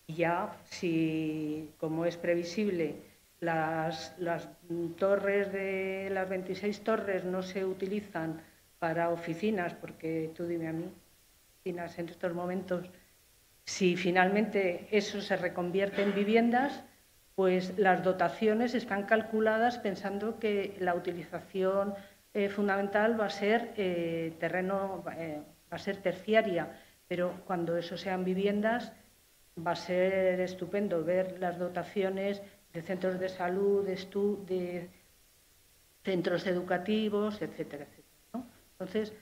Ya, 0.06 0.54
si, 0.64 1.70
como 1.78 2.04
es 2.04 2.18
previsible, 2.18 2.96
las, 3.40 4.14
las 4.18 4.46
torres 4.98 5.50
de 5.52 6.10
las 6.12 6.28
26 6.28 6.84
torres 6.84 7.24
no 7.24 7.42
se 7.42 7.64
utilizan 7.64 8.42
para 8.78 9.08
oficinas, 9.08 9.72
porque 9.72 10.30
tú 10.36 10.46
dime 10.46 10.68
a 10.68 10.72
mí, 10.74 10.92
oficinas 11.62 11.98
en 11.98 12.10
estos 12.10 12.34
momentos 12.34 12.90
si 13.64 13.96
finalmente 13.96 14.86
eso 14.90 15.22
se 15.22 15.36
reconvierte 15.36 16.02
en 16.02 16.14
viviendas, 16.14 16.84
pues 17.34 17.78
las 17.78 18.04
dotaciones 18.04 18.74
están 18.74 19.04
calculadas 19.04 19.78
pensando 19.78 20.38
que 20.38 20.76
la 20.78 20.94
utilización 20.94 21.94
eh, 22.34 22.48
fundamental 22.48 23.18
va 23.18 23.26
a 23.26 23.30
ser 23.30 23.72
eh, 23.76 24.34
terreno, 24.38 25.04
eh, 25.16 25.40
va 25.72 25.76
a 25.76 25.78
ser 25.78 26.02
terciaria, 26.02 26.68
pero 27.06 27.42
cuando 27.46 27.76
eso 27.76 27.96
sean 27.96 28.24
viviendas 28.24 28.92
va 29.56 29.72
a 29.72 29.76
ser 29.76 30.40
estupendo 30.40 31.04
ver 31.04 31.38
las 31.38 31.58
dotaciones 31.58 32.42
de 32.72 32.82
centros 32.82 33.20
de 33.20 33.28
salud, 33.28 33.86
de, 33.86 34.90
centros 36.02 36.46
educativos, 36.46 37.40
etcétera, 37.40 37.84
etcétera. 37.84 38.44
Entonces, 38.72 39.14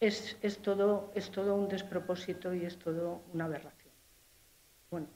es, 0.00 0.36
es, 0.42 0.58
todo, 0.58 1.12
es 1.14 1.30
todo 1.30 1.54
un 1.54 1.68
despropósito 1.68 2.52
y 2.52 2.64
es 2.64 2.76
todo 2.76 3.22
una 3.32 3.44
aberración. 3.44 3.92
Bueno, 4.90 5.06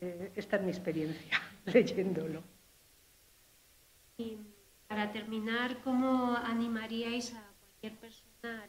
eh, 0.00 0.32
esta 0.34 0.56
es 0.56 0.62
mi 0.62 0.70
experiencia 0.70 1.40
leyéndolo. 1.66 2.42
Para 4.92 5.10
terminar, 5.10 5.80
¿cómo 5.82 6.36
animaríais 6.36 7.32
a 7.32 7.40
cualquier 7.64 7.96
persona? 7.96 8.68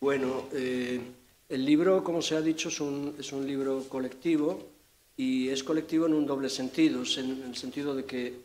Bueno, 0.00 0.48
eh, 0.54 1.02
el 1.50 1.66
libro, 1.66 2.02
como 2.02 2.22
se 2.22 2.34
ha 2.34 2.40
dicho, 2.40 2.70
es 2.70 2.80
un, 2.80 3.14
es 3.18 3.30
un 3.34 3.46
libro 3.46 3.84
colectivo 3.90 4.70
y 5.18 5.50
es 5.50 5.62
colectivo 5.62 6.06
en 6.06 6.14
un 6.14 6.24
doble 6.24 6.48
sentido, 6.48 7.02
en 7.18 7.42
el 7.42 7.56
sentido 7.56 7.94
de 7.94 8.06
que 8.06 8.40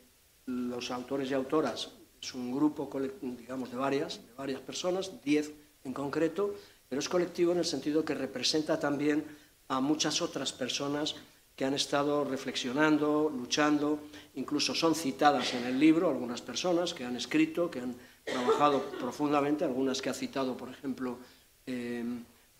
los 0.48 0.92
autores 0.92 1.32
y 1.32 1.36
autoras 1.36 1.90
es 2.22 2.34
un 2.34 2.54
grupo, 2.54 2.90
digamos, 3.22 3.72
de 3.72 3.78
varias, 3.78 4.18
de 4.18 4.34
varias 4.34 4.60
personas, 4.60 5.24
diez 5.24 5.54
en 5.86 5.94
concreto, 5.94 6.54
pero 6.90 7.00
es 7.00 7.08
colectivo 7.08 7.54
en 7.54 7.60
el 7.60 7.66
sentido 7.66 8.04
que 8.04 8.14
representa 8.14 8.78
también 8.78 9.24
a 9.68 9.80
muchas 9.80 10.22
otras 10.22 10.54
personas 10.54 11.16
que 11.56 11.66
han 11.66 11.74
estado 11.74 12.26
reflexionando, 12.26 13.32
luchando, 13.34 14.00
incluso 14.36 14.76
son 14.76 14.94
citadas 14.94 15.54
en 15.54 15.66
el 15.66 15.80
libro 15.80 16.10
algunas 16.10 16.42
personas 16.42 16.94
que 16.94 17.06
han 17.06 17.16
escrito, 17.16 17.72
que 17.72 17.80
han 17.80 17.96
trabajado 18.26 18.82
profundamente, 19.00 19.64
algunas 19.64 20.02
que 20.02 20.10
ha 20.10 20.14
citado, 20.14 20.58
por 20.58 20.70
ejemplo, 20.70 21.18
eh, 21.66 22.04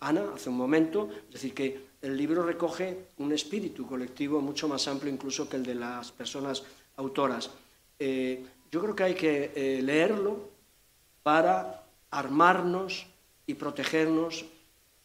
Ana 0.00 0.32
hace 0.34 0.48
un 0.48 0.56
momento, 0.56 1.08
es 1.28 1.34
decir, 1.34 1.54
que 1.54 1.86
el 2.02 2.16
libro 2.16 2.42
recoge 2.42 3.08
un 3.18 3.32
espíritu 3.32 3.86
colectivo 3.86 4.40
mucho 4.40 4.68
más 4.68 4.86
amplio 4.88 5.12
incluso 5.12 5.48
que 5.48 5.56
el 5.56 5.64
de 5.64 5.74
las 5.74 6.12
personas 6.12 6.62
autoras. 6.96 7.50
Eh, 7.98 8.44
yo 8.70 8.80
creo 8.82 8.94
que 8.94 9.04
hay 9.04 9.14
que 9.14 9.52
eh, 9.54 9.82
leerlo 9.82 10.50
para 11.22 11.84
armarnos 12.10 13.06
y 13.46 13.54
protegernos 13.54 14.44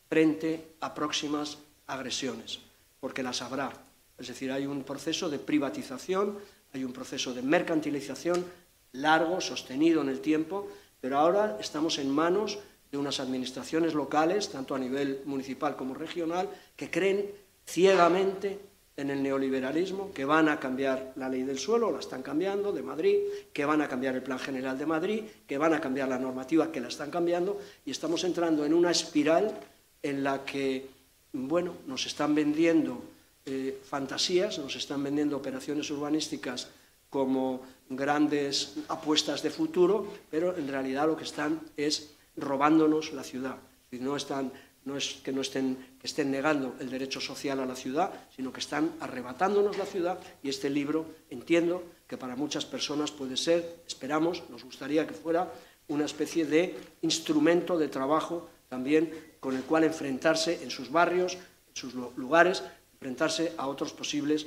frente 0.10 0.76
a 0.82 0.94
próximas 0.94 1.58
agresiones, 1.92 2.60
porque 3.00 3.24
las 3.24 3.42
habrá. 3.42 3.72
Es 4.18 4.28
decir, 4.28 4.52
hay 4.52 4.66
un 4.66 4.84
proceso 4.84 5.30
de 5.30 5.40
privatización, 5.40 6.40
hay 6.74 6.84
un 6.84 6.94
proceso 6.94 7.34
de 7.34 7.42
mercantilización 7.42 8.46
largo, 8.94 9.42
sostenido 9.42 10.02
en 10.02 10.10
el 10.10 10.22
tiempo, 10.22 10.68
pero 11.00 11.18
ahora 11.18 11.58
estamos 11.60 11.98
en 12.00 12.10
manos 12.10 12.60
de 12.92 12.98
unas 12.98 13.20
administraciones 13.20 13.94
locales, 13.94 14.50
tanto 14.50 14.76
a 14.76 14.80
nivel 14.80 15.22
municipal 15.26 15.76
como 15.76 15.94
regional, 15.94 16.50
que 16.76 16.90
creen 16.90 17.32
ciegamente 17.66 18.60
en 18.98 19.10
el 19.10 19.24
neoliberalismo, 19.24 20.14
que 20.14 20.26
van 20.26 20.50
a 20.50 20.60
cambiar 20.60 21.14
la 21.16 21.30
ley 21.30 21.44
del 21.44 21.58
suelo, 21.58 21.92
la 21.92 22.00
están 22.00 22.22
cambiando, 22.22 22.72
de 22.72 22.84
Madrid, 22.84 23.18
que 23.54 23.66
van 23.66 23.82
a 23.82 23.88
cambiar 23.88 24.16
el 24.16 24.24
Plan 24.24 24.40
General 24.40 24.78
de 24.78 24.86
Madrid, 24.86 25.24
que 25.48 25.58
van 25.58 25.74
a 25.74 25.82
cambiar 25.82 26.10
la 26.10 26.20
normativa, 26.20 26.72
que 26.72 26.82
la 26.82 26.90
están 26.90 27.10
cambiando, 27.10 27.60
y 27.86 27.92
estamos 27.92 28.24
entrando 28.24 28.66
en 28.66 28.74
una 28.74 28.92
espiral 28.92 29.58
en 30.04 30.24
la 30.24 30.44
que, 30.44 31.01
bueno, 31.34 31.74
nos 31.88 32.06
están 32.06 32.36
vendiendo 32.36 33.04
eh, 33.46 33.80
fantasías, 33.84 34.60
nos 34.60 34.76
están 34.76 35.04
vendiendo 35.04 35.38
operaciones 35.38 35.90
urbanísticas 35.90 36.70
como 37.10 37.62
grandes 37.90 38.76
apuestas 38.88 39.44
de 39.44 39.50
futuro, 39.50 40.08
pero 40.30 40.56
en 40.56 40.68
realidad 40.68 41.08
lo 41.08 41.18
que 41.18 41.26
están 41.26 41.60
es 41.76 42.12
robándonos 42.38 43.14
la 43.14 43.24
ciudad. 43.24 43.58
No 43.92 44.16
están 44.16 44.52
es 44.98 45.22
que 45.24 45.32
no 45.32 45.42
estén, 45.42 45.78
que 46.02 46.08
estén 46.08 46.32
negando 46.32 46.76
el 46.80 46.90
derecho 46.90 47.22
social 47.22 47.60
a 47.60 47.66
la 47.66 47.76
ciudad, 47.76 48.12
sino 48.36 48.52
que 48.52 48.60
están 48.60 48.98
arrebatándonos 49.00 49.78
la 49.78 49.86
ciudad 49.86 50.20
y 50.42 50.50
este 50.50 50.70
libro 50.70 51.06
entiendo 51.30 51.84
que 52.08 52.18
para 52.18 52.36
muchas 52.36 52.66
personas 52.66 53.12
puede 53.12 53.38
ser, 53.38 53.84
esperamos, 53.88 54.44
nos 54.50 54.64
gustaría 54.64 55.06
que 55.06 55.14
fuera 55.14 55.54
una 55.88 56.06
especie 56.06 56.46
de 56.46 56.76
instrumento 57.02 57.78
de 57.78 57.90
trabajo 57.90 58.50
también 58.70 59.14
con 59.42 59.56
el 59.56 59.64
cual 59.64 59.84
enfrentarse 59.84 60.64
en 60.64 60.70
sus 60.70 60.92
barrios, 60.92 61.34
en 61.34 61.76
sus 61.76 61.94
lugares, 61.96 62.64
enfrentarse 62.94 63.54
a 63.58 63.68
otros 63.68 63.92
posibles, 63.92 64.46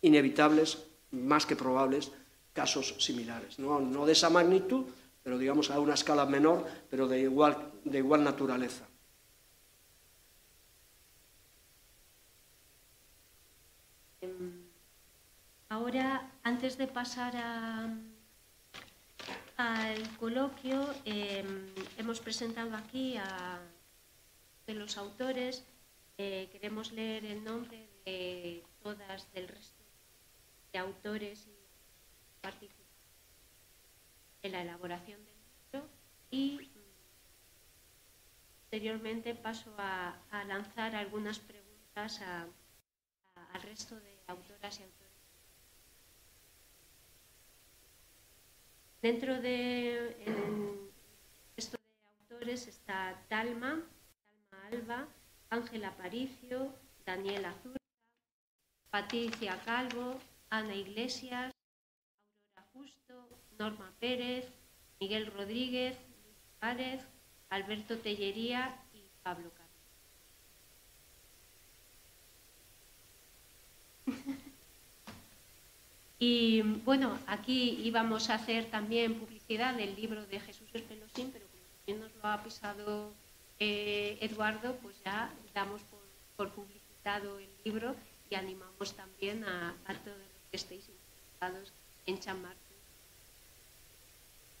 inevitables, 0.00 0.78
más 1.10 1.44
que 1.44 1.56
probables, 1.56 2.12
casos 2.52 2.94
similares. 3.00 3.58
No, 3.58 4.06
de 4.06 4.12
esa 4.12 4.30
magnitud, 4.30 4.86
pero 5.24 5.36
digamos 5.36 5.70
a 5.70 5.80
una 5.80 5.94
escala 5.94 6.26
menor, 6.26 6.64
pero 6.88 7.08
de 7.08 7.22
igual, 7.22 7.72
de 7.84 7.98
igual 7.98 8.22
naturaleza. 8.22 8.86
Ahora, 15.68 16.30
antes 16.44 16.78
de 16.78 16.86
pasar 16.86 17.34
al 19.56 20.16
coloquio, 20.20 20.94
em, 21.04 21.66
hemos 21.98 22.20
presentado 22.20 22.76
aquí 22.76 23.16
a 23.16 23.58
de 24.66 24.74
los 24.74 24.96
autores. 24.96 25.64
Eh, 26.18 26.48
queremos 26.52 26.92
leer 26.92 27.24
el 27.24 27.42
nombre 27.42 27.88
de 28.04 28.62
todas 28.82 29.32
del 29.32 29.48
resto 29.48 29.82
de 30.72 30.78
autores 30.78 31.46
y 31.46 32.40
participantes 32.40 32.84
en 34.42 34.52
la 34.52 34.62
elaboración 34.62 35.18
del 35.24 35.34
libro 35.72 35.88
y 36.30 36.70
posteriormente 38.60 39.34
paso 39.34 39.72
a, 39.78 40.16
lanzar 40.46 40.94
algunas 40.96 41.38
preguntas 41.38 42.20
al 42.20 43.62
resto 43.62 43.98
de 43.98 44.18
autoras 44.26 44.80
y 44.80 44.82
autores. 44.82 45.04
Dentro 49.00 49.40
de 49.40 50.16
esto 51.56 51.76
de 51.76 52.34
autores 52.34 52.66
está 52.66 53.22
Talma 53.28 53.80
Alba, 54.70 55.06
Ángela 55.50 55.88
Aparicio, 55.88 56.72
Daniela 57.04 57.52
Zurza, 57.62 57.78
Patricia 58.90 59.60
Calvo, 59.64 60.20
Ana 60.50 60.74
Iglesias, 60.74 61.52
Aurora 62.56 62.68
Justo, 62.72 63.14
Norma 63.58 63.90
Pérez, 64.00 64.46
Miguel 65.00 65.26
Rodríguez, 65.26 65.96
Luis 66.24 66.36
Párez, 66.60 67.00
Alberto 67.50 67.98
Tellería 67.98 68.74
y 68.92 69.02
Pablo 69.22 69.50
Carlos. 69.50 69.64
Y 76.18 76.62
bueno, 76.62 77.18
aquí 77.26 77.80
íbamos 77.84 78.30
a 78.30 78.34
hacer 78.36 78.70
también 78.70 79.18
publicidad 79.18 79.74
del 79.74 79.94
libro 79.94 80.24
de 80.26 80.40
Jesús 80.40 80.68
Espelosín, 80.72 81.30
pero 81.32 81.46
como 81.48 81.62
también 81.76 82.00
nos 82.00 82.14
lo 82.16 82.28
ha 82.28 82.42
pisado 82.42 83.12
eh, 83.58 84.18
Eduardo, 84.20 84.76
pues 84.82 84.96
ya 85.04 85.30
damos 85.54 85.80
por, 86.36 86.50
publicitado 86.50 87.38
el 87.38 87.48
libro 87.64 87.94
y 88.30 88.34
animamos 88.34 88.94
también 88.94 89.44
a, 89.44 89.74
todos 90.04 90.18
los 90.18 90.50
que 90.50 90.56
estéis 90.56 90.84
interesados 90.88 91.72
en 92.06 92.18
Chamartín 92.20 92.58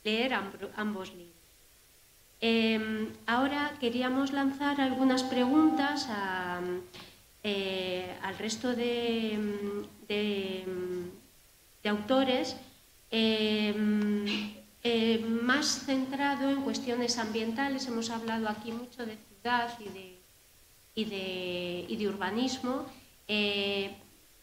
leer 0.04 0.34
ambos 0.76 1.14
libros. 1.14 1.34
Em, 2.40 3.08
ahora 3.26 3.72
queríamos 3.80 4.32
lanzar 4.32 4.78
algunas 4.80 5.22
preguntas 5.22 6.06
eh, 7.42 8.14
al 8.22 8.36
resto 8.36 8.74
de 8.74 9.38
autores 11.84 12.56
eh, 13.10 13.72
eh, 14.86 15.18
más 15.18 15.86
centrado 15.86 16.50
en 16.50 16.60
cuestiones 16.60 17.16
ambientales. 17.16 17.86
Hemos 17.86 18.10
hablado 18.10 18.50
aquí 18.50 18.70
mucho 18.70 19.06
de 19.06 19.16
ciudad 19.16 19.70
y 19.80 19.88
de, 21.04 21.86
y 21.88 21.96
de, 21.96 22.08
urbanismo, 22.08 22.84
eh, 23.26 23.96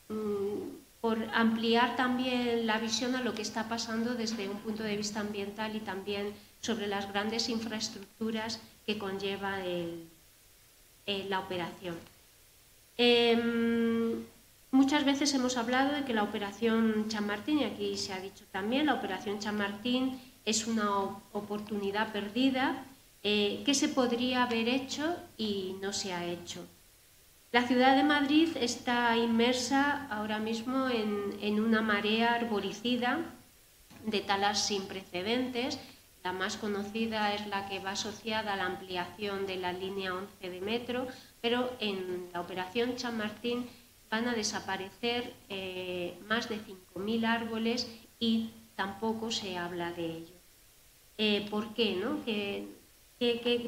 mm, 0.10 0.80
por 1.00 1.24
ampliar 1.34 1.96
también 1.96 2.66
la 2.66 2.80
visión 2.80 3.16
a 3.16 3.22
lo 3.22 3.36
que 3.36 3.44
está 3.44 3.70
pasando 3.70 4.16
desde 4.16 4.50
un 4.50 4.58
punto 4.58 4.82
de 4.82 4.98
vista 4.98 5.20
ambiental 5.20 5.76
y 5.76 5.80
también 5.80 6.34
sobre 6.60 6.88
las 6.88 7.08
grandes 7.12 7.48
infraestructuras 7.48 8.60
que 8.86 8.98
conlleva 8.98 9.60
la 11.06 11.40
operación. 11.40 11.98
Muchas 14.72 15.04
veces 15.04 15.34
hemos 15.34 15.58
hablado 15.58 15.94
de 15.94 16.06
que 16.06 16.14
la 16.14 16.24
operación 16.24 17.10
Chamartín, 17.10 17.60
y 17.60 17.64
aquí 17.66 17.98
se 17.98 18.14
ha 18.14 18.22
dicho 18.22 18.46
también, 18.52 18.86
la 18.86 18.94
operación 18.94 19.40
Chamartín 19.40 20.18
es 20.46 20.68
una 20.68 20.90
oportunidad 21.34 22.12
perdida 22.12 22.86
eh, 23.24 23.62
que 23.66 23.76
se 23.76 23.88
podría 23.88 24.44
haber 24.44 24.68
hecho 24.68 25.16
y 25.38 25.76
no 25.82 25.94
se 25.94 26.14
ha 26.14 26.26
hecho. 26.26 26.66
La 27.52 27.68
ciudad 27.68 27.98
de 27.98 28.04
Madrid 28.04 28.50
está 28.56 29.18
inmersa 29.18 30.08
ahora 30.10 30.40
mismo 30.40 30.88
en, 30.90 31.60
una 31.60 31.82
marea 31.82 32.34
arboricida 32.34 33.20
de 34.06 34.22
talas 34.22 34.66
sin 34.66 34.88
precedentes. 34.88 35.78
La 36.24 36.32
más 36.32 36.56
conocida 36.56 37.34
es 37.34 37.46
la 37.48 37.68
que 37.68 37.80
va 37.80 37.92
asociada 37.92 38.54
a 38.54 38.56
la 38.56 38.68
ampliación 38.68 39.46
de 39.48 39.58
la 39.58 39.74
línea 39.74 40.14
11 40.14 40.50
de 40.50 40.62
metro, 40.62 41.08
pero 41.42 41.70
en 41.80 42.30
la 42.32 42.40
operación 42.40 42.96
Chamartín 42.96 43.68
van 44.10 44.30
a 44.30 44.34
desaparecer 44.34 45.34
eh, 45.50 46.18
más 46.28 46.48
de 46.48 46.56
5.000 46.56 47.26
árboles 47.26 47.88
y 48.18 48.52
tampoco 48.82 49.32
se 49.32 49.58
habla 49.58 49.92
de 49.92 50.06
ello. 50.06 50.38
Eh, 51.20 51.46
¿Por 51.52 51.74
qué? 51.76 51.96
No? 52.04 52.10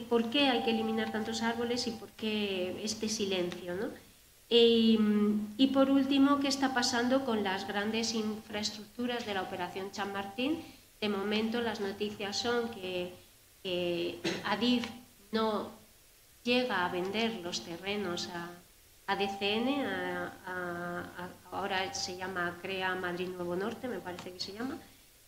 por 0.10 0.32
qué 0.32 0.50
hay 0.50 0.64
que 0.64 0.72
eliminar 0.72 1.12
tantos 1.12 1.44
árboles 1.44 1.86
y 1.86 1.92
por 1.92 2.10
qué 2.20 2.82
este 2.84 3.08
silencio? 3.08 3.76
¿no? 3.76 3.90
y 4.50 5.68
por 5.74 5.90
último, 5.90 6.40
¿qué 6.40 6.48
está 6.48 6.74
pasando 6.74 7.26
con 7.26 7.44
las 7.44 7.68
grandes 7.68 8.14
infraestructuras 8.14 9.26
de 9.26 9.34
la 9.36 9.44
operación 9.44 9.92
Chamartín? 9.92 10.64
De 11.02 11.10
momento 11.10 11.62
las 11.62 11.80
noticias 11.80 12.38
son 12.38 12.70
que, 12.70 13.14
Adif 14.46 14.86
no 15.32 15.70
llega 16.44 16.86
a 16.86 16.90
vender 16.90 17.40
los 17.44 17.62
terrenos 17.62 18.30
a, 18.30 18.50
ADCN, 19.06 19.68
ahora 21.52 21.94
se 21.94 22.16
llama 22.16 22.58
CREA 22.62 22.96
Madrid 22.96 23.28
Nuevo 23.28 23.56
Norte, 23.56 23.88
me 23.88 24.00
parece 24.00 24.32
que 24.32 24.40
se 24.40 24.54
llama, 24.54 24.78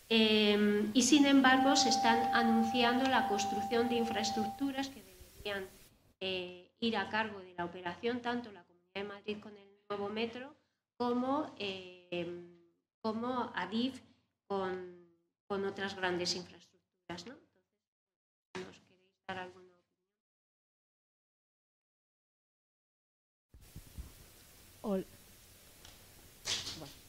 eh, 0.10 0.90
y 0.94 1.02
sin 1.02 1.26
embargo 1.26 1.76
se 1.76 1.90
están 1.90 2.34
anunciando 2.34 3.10
la 3.10 3.28
construcción 3.28 3.90
de 3.90 3.96
infraestructuras 3.96 4.90
que 4.90 5.02
deberían 5.02 5.68
eh, 6.20 6.72
ir 6.80 6.98
a 6.98 7.10
cargo 7.10 7.40
de 7.40 7.54
la 7.56 7.66
operación, 7.66 8.22
tanto 8.22 8.52
la 8.52 8.64
Comunidad 8.64 8.94
de 8.94 9.04
Madrid 9.04 9.38
con 9.42 9.58
el 9.58 9.68
nuevo 9.90 10.10
metro 10.10 10.56
como, 10.98 11.54
eh, 11.58 12.46
como 13.02 13.52
ADIF 13.56 14.00
con, 14.48 15.04
otras 15.48 15.96
grandes 15.96 16.36
infraestructuras. 16.36 17.26
¿nos 17.26 18.80
queréis 18.80 19.14
dar 19.28 19.40
algún 19.40 19.66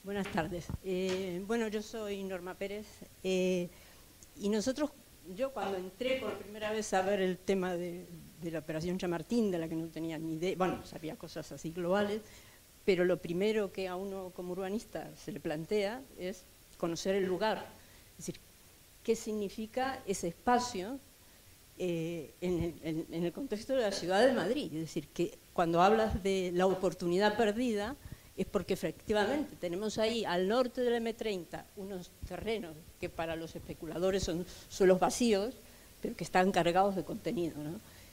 buenas 0.06 0.28
tardes. 0.28 0.66
Eh, 0.84 1.42
bueno, 1.48 1.66
yo 1.66 1.82
soy 1.82 2.22
Norma 2.22 2.54
Pérez 2.54 2.86
eh, 3.24 3.68
y 4.36 4.48
nosotros, 4.48 4.90
yo 5.34 5.50
cuando 5.50 5.76
entré 5.76 6.20
por 6.20 6.32
primera 6.38 6.70
vez 6.70 6.94
a 6.94 7.02
ver 7.02 7.20
el 7.20 7.36
tema 7.36 7.74
de, 7.74 8.06
la 8.44 8.60
operación 8.60 8.98
Chamartín, 8.98 9.50
de 9.50 9.58
la 9.58 9.68
que 9.68 9.74
no 9.74 9.88
tenía 9.88 10.16
ni 10.16 10.34
idea, 10.34 10.54
bueno, 10.56 10.86
sabía 10.86 11.16
cosas 11.16 11.50
así 11.50 11.72
globales, 11.72 12.22
pero 12.84 13.04
lo 13.04 13.16
primero 13.16 13.72
que 13.72 13.88
a 13.88 13.96
uno 13.96 14.30
como 14.30 14.52
urbanista 14.52 15.10
se 15.16 15.32
le 15.32 15.40
plantea 15.40 16.00
es 16.16 16.44
conocer 16.78 17.16
el 17.16 17.24
lugar, 17.24 17.66
es 18.12 18.18
decir, 18.18 18.40
qué 19.02 19.16
significa 19.16 20.04
ese 20.06 20.28
espacio 20.28 21.00
eh, 21.78 22.32
en, 22.40 23.06
el, 23.10 23.32
contexto 23.32 23.74
de 23.74 23.82
la 23.82 23.90
ciudad 23.90 24.24
de 24.24 24.32
Madrid. 24.32 24.72
Es 24.72 24.80
decir, 24.82 25.08
que 25.08 25.36
cuando 25.52 25.82
hablas 25.82 26.22
de 26.22 26.52
la 26.54 26.66
oportunidad 26.66 27.36
perdida, 27.36 27.96
es 28.36 28.46
porque 28.46 28.74
efectivamente 28.74 29.56
tenemos 29.60 29.98
ahí 29.98 30.24
al 30.24 30.46
norte 30.46 30.82
del 30.82 31.02
M30 31.02 31.64
unos 31.76 32.10
terrenos 32.28 32.74
que 33.00 33.08
para 33.08 33.34
los 33.34 33.56
especuladores 33.56 34.24
son 34.24 34.44
suelos 34.68 35.00
vacíos, 35.00 35.54
pero 36.02 36.14
que 36.14 36.24
están 36.24 36.52
cargados 36.52 36.96
de 36.96 37.04
contenido. 37.04 37.56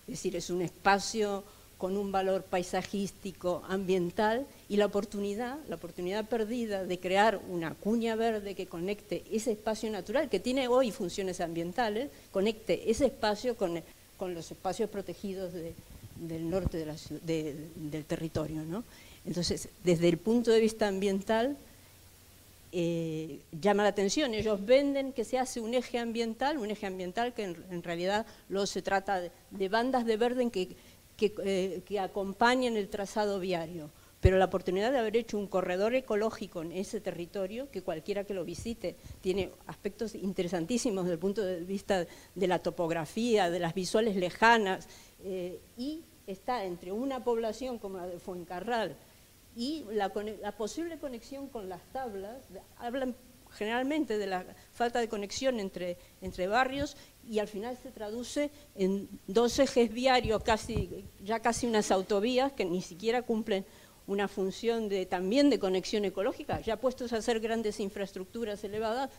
Es 0.07 0.15
decir, 0.15 0.35
es 0.35 0.49
un 0.49 0.61
espacio 0.61 1.43
con 1.77 1.97
un 1.97 2.13
valor 2.13 2.43
paisajístico, 2.43 3.61
ambiental 3.67 4.47
y 4.69 4.77
la 4.77 4.85
oportunidad, 4.85 5.57
la 5.67 5.75
oportunidad 5.75 6.25
perdida 6.29 6.85
de 6.85 6.97
crear 6.97 7.41
una 7.49 7.73
cuña 7.73 8.15
verde 8.15 8.55
que 8.55 8.67
conecte 8.67 9.23
ese 9.29 9.51
espacio 9.51 9.91
natural 9.91 10.29
que 10.29 10.39
tiene 10.39 10.69
hoy 10.69 10.91
funciones 10.91 11.41
ambientales, 11.41 12.09
conecte 12.31 12.89
ese 12.89 13.07
espacio 13.07 13.57
con, 13.57 13.81
los 14.33 14.51
espacios 14.51 14.89
protegidos 14.89 15.51
del 15.51 16.49
norte 16.49 16.85
del 17.25 18.05
territorio. 18.05 18.63
¿no? 18.63 18.85
Entonces, 19.25 19.69
desde 19.83 20.09
el 20.09 20.17
punto 20.17 20.51
de 20.51 20.59
vista 20.59 20.87
ambiental, 20.87 21.57
eh, 22.75 23.39
llama 23.61 23.83
la 23.83 23.89
atención. 23.89 24.33
Ellos 24.33 24.65
venden 24.65 25.13
que 25.13 25.23
se 25.23 25.37
hace 25.37 25.61
un 25.61 25.75
eje 25.75 25.99
ambiental, 25.99 26.57
un 26.57 26.71
eje 26.71 26.87
ambiental 26.87 27.31
que 27.31 27.43
en, 27.43 27.83
realidad 27.83 28.25
luego 28.49 28.65
se 28.65 28.81
trata 28.81 29.21
de, 29.21 29.69
bandas 29.69 30.07
de 30.07 30.17
verde 30.17 30.49
que, 30.49 30.75
eh, 31.19 31.81
que, 31.85 31.99
acompañan 31.99 32.75
el 32.75 32.89
trazado 32.89 33.39
viario. 33.39 33.91
Pero 34.21 34.39
la 34.39 34.45
oportunidad 34.45 34.91
de 34.91 34.97
haber 34.97 35.15
hecho 35.17 35.37
un 35.37 35.45
corredor 35.45 35.93
ecológico 35.93 36.63
en 36.63 36.71
ese 36.71 36.99
territorio, 36.99 37.69
que 37.69 37.83
cualquiera 37.83 38.23
que 38.23 38.33
lo 38.33 38.43
visite 38.43 38.95
tiene 39.21 39.51
aspectos 39.67 40.15
interesantísimos 40.15 41.03
desde 41.03 41.13
el 41.13 41.19
punto 41.19 41.43
de 41.43 41.59
vista 41.59 42.07
de 42.33 42.47
la 42.47 42.57
topografía, 42.57 43.51
de 43.51 43.59
las 43.59 43.75
visuales 43.75 44.15
lejanas, 44.15 44.87
eh, 45.23 45.59
y 45.77 46.01
está 46.25 46.65
entre 46.65 46.91
una 46.91 47.23
población 47.23 47.77
como 47.77 47.97
la 47.97 48.07
de 48.07 48.17
Fuencarral, 48.17 48.95
y 49.55 49.85
la, 49.91 50.09
posible 50.57 50.97
conexión 50.97 51.47
con 51.47 51.69
las 51.69 51.81
tablas, 51.91 52.37
hablan 52.77 53.15
generalmente 53.51 54.17
de 54.17 54.27
la 54.27 54.45
falta 54.71 54.99
de 54.99 55.07
conexión 55.07 55.59
entre, 55.59 55.97
entre 56.21 56.47
barrios 56.47 56.97
y 57.27 57.39
al 57.39 57.47
final 57.47 57.77
se 57.77 57.91
traduce 57.91 58.49
en 58.75 59.07
dos 59.27 59.59
ejes 59.59 59.91
viarios, 59.91 60.43
casi, 60.43 61.05
ya 61.23 61.39
casi 61.39 61.67
unas 61.67 61.91
autovías 61.91 62.51
que 62.53 62.65
ni 62.65 62.81
siquiera 62.81 63.21
cumplen 63.21 63.65
una 64.07 64.27
función 64.27 64.89
de, 64.89 65.05
también 65.05 65.49
de 65.49 65.59
conexión 65.59 66.03
ecológica, 66.03 66.59
ya 66.59 66.77
puestos 66.77 67.13
a 67.13 67.17
hacer 67.17 67.39
grandes 67.39 67.79
infraestructuras 67.79 68.63
elevadas, 68.63 69.09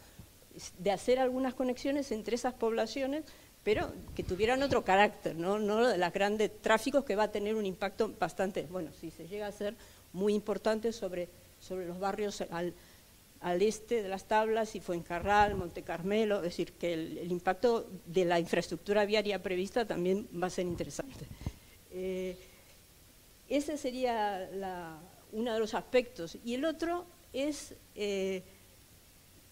de 0.78 0.90
hacer 0.90 1.18
algunas 1.18 1.54
conexiones 1.54 2.12
entre 2.12 2.36
esas 2.36 2.54
poblaciones, 2.54 3.24
pero 3.64 3.92
que 4.14 4.22
tuvieran 4.22 4.62
otro 4.62 4.84
carácter, 4.84 5.34
no, 5.34 5.58
no 5.58 5.88
de 5.88 5.98
los 5.98 6.12
grandes 6.12 6.50
tráficos 6.60 7.04
que 7.04 7.16
va 7.16 7.24
a 7.24 7.32
tener 7.32 7.54
un 7.54 7.64
impacto 7.64 8.12
bastante, 8.20 8.66
bueno, 8.70 8.92
si 8.92 9.10
se 9.10 9.26
llega 9.26 9.46
a 9.46 9.48
hacer 9.48 9.74
muy 10.14 10.32
importante 10.32 10.92
sobre, 10.92 11.28
sobre 11.60 11.86
los 11.86 11.98
barrios 11.98 12.42
al, 12.50 12.72
este 13.60 14.02
de 14.02 14.08
las 14.08 14.24
tablas 14.24 14.74
y 14.74 14.80
Fuencarral, 14.80 15.54
Monte 15.54 15.82
Carmelo, 15.82 16.36
es 16.36 16.44
decir, 16.44 16.72
que 16.72 16.94
el, 16.94 17.30
impacto 17.30 17.90
de 18.06 18.24
la 18.24 18.40
infraestructura 18.40 19.04
viaria 19.04 19.42
prevista 19.42 19.84
también 19.84 20.26
va 20.40 20.46
a 20.46 20.50
ser 20.50 20.64
interesante. 20.64 21.26
Eh, 21.90 22.38
ese 23.48 23.76
sería 23.76 24.48
uno 25.32 25.52
de 25.52 25.58
los 25.60 25.74
aspectos. 25.74 26.38
Y 26.42 26.54
el 26.54 26.64
otro 26.64 27.04
es, 27.34 27.74
eh, 27.94 28.42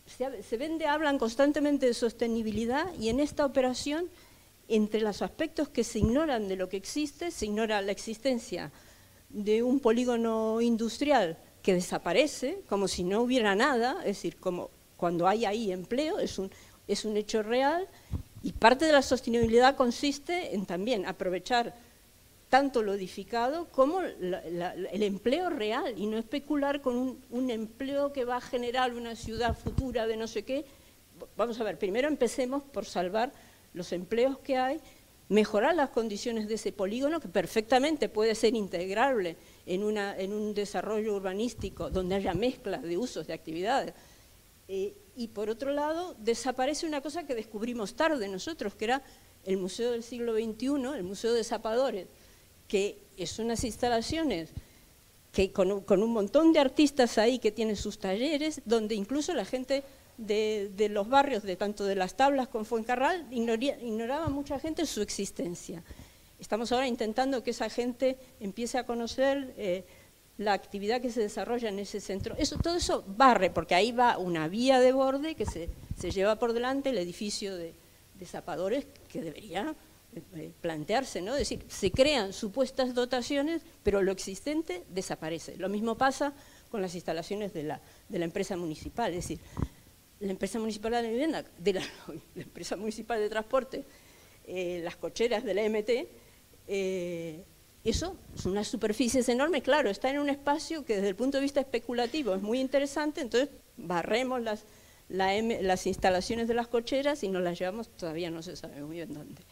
se, 0.06 0.42
se 0.42 0.56
vende, 0.56 0.86
hablan 0.86 1.18
constantemente 1.18 1.86
de 1.86 1.92
sostenibilidad 1.92 2.86
y 2.98 3.10
en 3.10 3.20
esta 3.20 3.44
operación, 3.44 4.08
entre 4.68 5.00
los 5.00 5.20
aspectos 5.20 5.68
que 5.68 5.84
se 5.84 5.98
ignoran 5.98 6.48
de 6.48 6.56
lo 6.56 6.68
que 6.68 6.78
existe, 6.78 7.30
se 7.30 7.46
ignora 7.46 7.82
la 7.82 7.92
existencia 7.92 8.70
de 9.32 9.62
un 9.62 9.80
polígono 9.80 10.60
industrial 10.60 11.36
que 11.62 11.74
desaparece 11.74 12.60
como 12.68 12.88
si 12.88 13.04
no 13.04 13.22
hubiera 13.22 13.54
nada, 13.54 13.98
es 14.00 14.16
decir, 14.16 14.36
como 14.36 14.70
cuando 14.96 15.26
hay 15.26 15.44
ahí 15.44 15.72
empleo, 15.72 16.18
es 16.18 16.38
un, 16.38 16.50
es 16.86 17.04
un 17.04 17.16
hecho 17.16 17.42
real, 17.42 17.86
y 18.42 18.52
parte 18.52 18.84
de 18.84 18.92
la 18.92 19.02
sostenibilidad 19.02 19.76
consiste 19.76 20.54
en 20.54 20.66
también 20.66 21.06
aprovechar 21.06 21.74
tanto 22.48 22.82
lo 22.82 22.92
edificado 22.92 23.66
como 23.68 24.02
el 24.02 25.02
empleo 25.02 25.48
real 25.48 25.94
y 25.96 26.06
no 26.06 26.18
especular 26.18 26.82
con 26.82 26.96
un, 26.96 27.24
un, 27.30 27.50
empleo 27.50 28.12
que 28.12 28.26
va 28.26 28.36
a 28.36 28.40
generar 28.42 28.92
una 28.92 29.16
ciudad 29.16 29.56
futura 29.56 30.06
de 30.06 30.18
no 30.18 30.26
sé 30.26 30.42
qué. 30.42 30.66
Vamos 31.36 31.58
a 31.60 31.64
ver, 31.64 31.78
primero 31.78 32.08
empecemos 32.08 32.62
por 32.62 32.84
salvar 32.84 33.32
los 33.72 33.92
empleos 33.92 34.38
que 34.38 34.58
hay 34.58 34.80
mejorar 35.32 35.74
las 35.74 35.88
condiciones 35.88 36.46
de 36.46 36.54
ese 36.54 36.72
polígono, 36.72 37.18
que 37.18 37.28
perfectamente 37.28 38.10
puede 38.10 38.34
ser 38.34 38.54
integrable 38.54 39.36
en, 39.64 39.82
un 39.82 40.54
desarrollo 40.54 41.14
urbanístico 41.14 41.88
donde 41.88 42.16
haya 42.16 42.34
mezcla 42.34 42.78
de 42.78 42.98
usos, 42.98 43.26
de 43.26 43.32
actividades. 43.32 43.94
Eh, 44.68 44.94
y 45.16 45.28
por 45.28 45.48
otro 45.48 45.72
lado, 45.72 46.14
desaparece 46.18 46.86
una 46.86 47.00
cosa 47.00 47.26
que 47.26 47.34
descubrimos 47.34 47.94
tarde 47.94 48.28
nosotros, 48.28 48.74
que 48.74 48.84
era 48.84 49.02
el 49.44 49.56
Museo 49.56 49.92
del 49.92 50.02
siglo 50.02 50.34
XXI, 50.34 50.96
el 50.96 51.02
Museo 51.02 51.32
de 51.32 51.44
Zapadores, 51.44 52.08
que 52.68 52.98
es 53.16 53.38
unas 53.38 53.64
instalaciones 53.64 54.50
que 55.32 55.50
con 55.50 56.02
un 56.02 56.12
montón 56.12 56.52
de 56.52 56.60
artistas 56.60 57.16
ahí 57.16 57.38
que 57.38 57.50
tienen 57.50 57.76
sus 57.76 57.98
talleres, 57.98 58.60
donde 58.66 58.94
incluso 58.94 59.32
la 59.32 59.46
gente 59.46 59.82
de, 60.26 60.88
los 60.90 61.08
barrios, 61.08 61.42
de 61.42 61.56
tanto 61.56 61.84
de 61.84 61.94
las 61.94 62.16
tablas 62.16 62.48
como 62.48 62.64
Fuencarral, 62.64 63.26
ignoraba 63.30 64.28
mucha 64.28 64.58
gente 64.58 64.86
su 64.86 65.02
existencia. 65.02 65.82
Estamos 66.38 66.72
ahora 66.72 66.88
intentando 66.88 67.42
que 67.42 67.50
esa 67.50 67.70
gente 67.70 68.18
empiece 68.40 68.76
a 68.76 68.84
conocer 68.84 69.54
eh, 69.56 69.84
la 70.38 70.52
actividad 70.52 71.00
que 71.00 71.10
se 71.10 71.20
desarrolla 71.20 71.68
en 71.68 71.78
ese 71.78 72.00
centro. 72.00 72.34
Eso, 72.36 72.58
todo 72.58 72.76
eso 72.76 73.04
barre, 73.06 73.50
porque 73.50 73.74
ahí 73.74 73.92
va 73.92 74.18
una 74.18 74.48
vía 74.48 74.80
de 74.80 74.92
borde 74.92 75.34
que 75.34 75.46
se, 75.46 75.68
lleva 76.10 76.36
por 76.36 76.52
delante 76.52 76.90
el 76.90 76.98
edificio 76.98 77.56
de, 77.56 77.74
zapadores 78.24 78.86
que 79.08 79.20
debería 79.20 79.74
eh, 80.14 80.52
plantearse, 80.60 81.20
¿no? 81.20 81.32
Es 81.32 81.40
decir, 81.40 81.64
se 81.66 81.90
crean 81.90 82.32
supuestas 82.32 82.94
dotaciones, 82.94 83.62
pero 83.82 84.00
lo 84.00 84.12
existente 84.12 84.84
desaparece. 84.90 85.56
Lo 85.56 85.68
mismo 85.68 85.96
pasa 85.96 86.32
con 86.70 86.80
las 86.80 86.94
instalaciones 86.94 87.52
de 87.52 87.64
la, 87.64 87.80
de 88.08 88.18
la 88.20 88.24
empresa 88.24 88.56
municipal, 88.56 89.10
es 89.10 89.28
decir, 89.28 89.40
la 90.22 90.32
empresa 90.32 90.58
municipal 90.58 90.92
de 90.92 91.08
vivienda, 91.08 91.44
de 91.58 91.72
la, 91.74 91.82
empresa 92.36 92.76
municipal 92.76 93.18
de 93.18 93.28
transporte, 93.28 93.84
eh, 94.46 94.80
las 94.82 94.96
cocheras 94.96 95.44
de 95.44 95.54
la 95.54 95.68
MT, 95.68 96.08
eh, 96.68 97.44
eso 97.84 98.16
son 98.36 98.52
unas 98.52 98.68
superficies 98.68 99.28
enormes, 99.28 99.62
claro, 99.62 99.90
está 99.90 100.10
en 100.10 100.20
un 100.20 100.30
espacio 100.30 100.84
que 100.84 100.96
desde 100.96 101.08
el 101.08 101.16
punto 101.16 101.38
de 101.38 101.42
vista 101.42 101.60
especulativo 101.60 102.34
es 102.34 102.42
muy 102.42 102.60
interesante, 102.60 103.20
entonces 103.20 103.48
barremos 103.76 104.40
las, 104.40 104.64
las 105.08 105.86
instalaciones 105.86 106.46
de 106.46 106.54
las 106.54 106.68
cocheras 106.68 107.24
y 107.24 107.28
nos 107.28 107.42
las 107.42 107.58
llevamos, 107.58 107.88
todavía 107.88 108.30
no 108.30 108.42
se 108.42 108.54
sabe 108.54 108.80
muy 108.82 108.96
bien 108.96 109.12
dónde. 109.12 109.42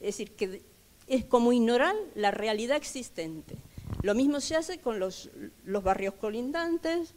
Es 0.00 0.16
decir, 0.16 0.32
que 0.32 0.62
es 1.06 1.24
como 1.26 1.52
ignorar 1.52 1.94
la 2.14 2.30
realidad 2.30 2.78
existente. 2.78 3.56
Lo 4.02 4.14
mismo 4.14 4.40
se 4.40 4.56
hace 4.56 4.78
con 4.78 4.98
los, 4.98 5.30
los 5.64 5.82
barrios 5.82 6.14
colindantes, 6.14 7.14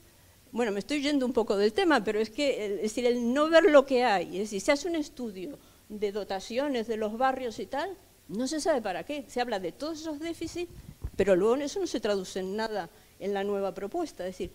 bueno, 0.52 0.72
me 0.72 0.80
estoy 0.80 1.02
yendo 1.02 1.26
un 1.26 1.34
poco 1.34 1.56
del 1.58 1.74
tema, 1.74 2.04
pero 2.04 2.20
es 2.20 2.30
que 2.30 2.66
es 2.66 2.82
decir, 2.82 3.06
el 3.06 3.34
no 3.34 3.50
ver 3.50 3.66
lo 3.66 3.86
que 3.86 4.04
hay, 4.04 4.38
es 4.38 4.44
decir, 4.44 4.62
se 4.62 4.72
hace 4.72 4.88
un 4.88 4.96
estudio 4.96 5.58
de 5.90 6.12
dotaciones 6.12 6.88
de 6.88 6.98
los 6.98 7.18
barrios 7.18 7.60
y 7.60 7.66
tal, 7.66 7.96
no 8.28 8.48
se 8.48 8.60
sabe 8.60 8.82
para 8.82 9.04
qué, 9.04 9.26
se 9.28 9.42
habla 9.42 9.60
de 9.60 9.72
todos 9.72 10.02
esos 10.02 10.20
déficits, 10.20 10.72
pero 11.16 11.36
luego 11.36 11.56
eso 11.56 11.80
no 11.80 11.88
se 11.88 12.00
traduce 12.00 12.40
en 12.40 12.56
nada 12.56 12.90
en 13.20 13.34
la 13.34 13.44
nueva 13.44 13.74
propuesta, 13.74 14.26
es 14.26 14.38
decir, 14.38 14.52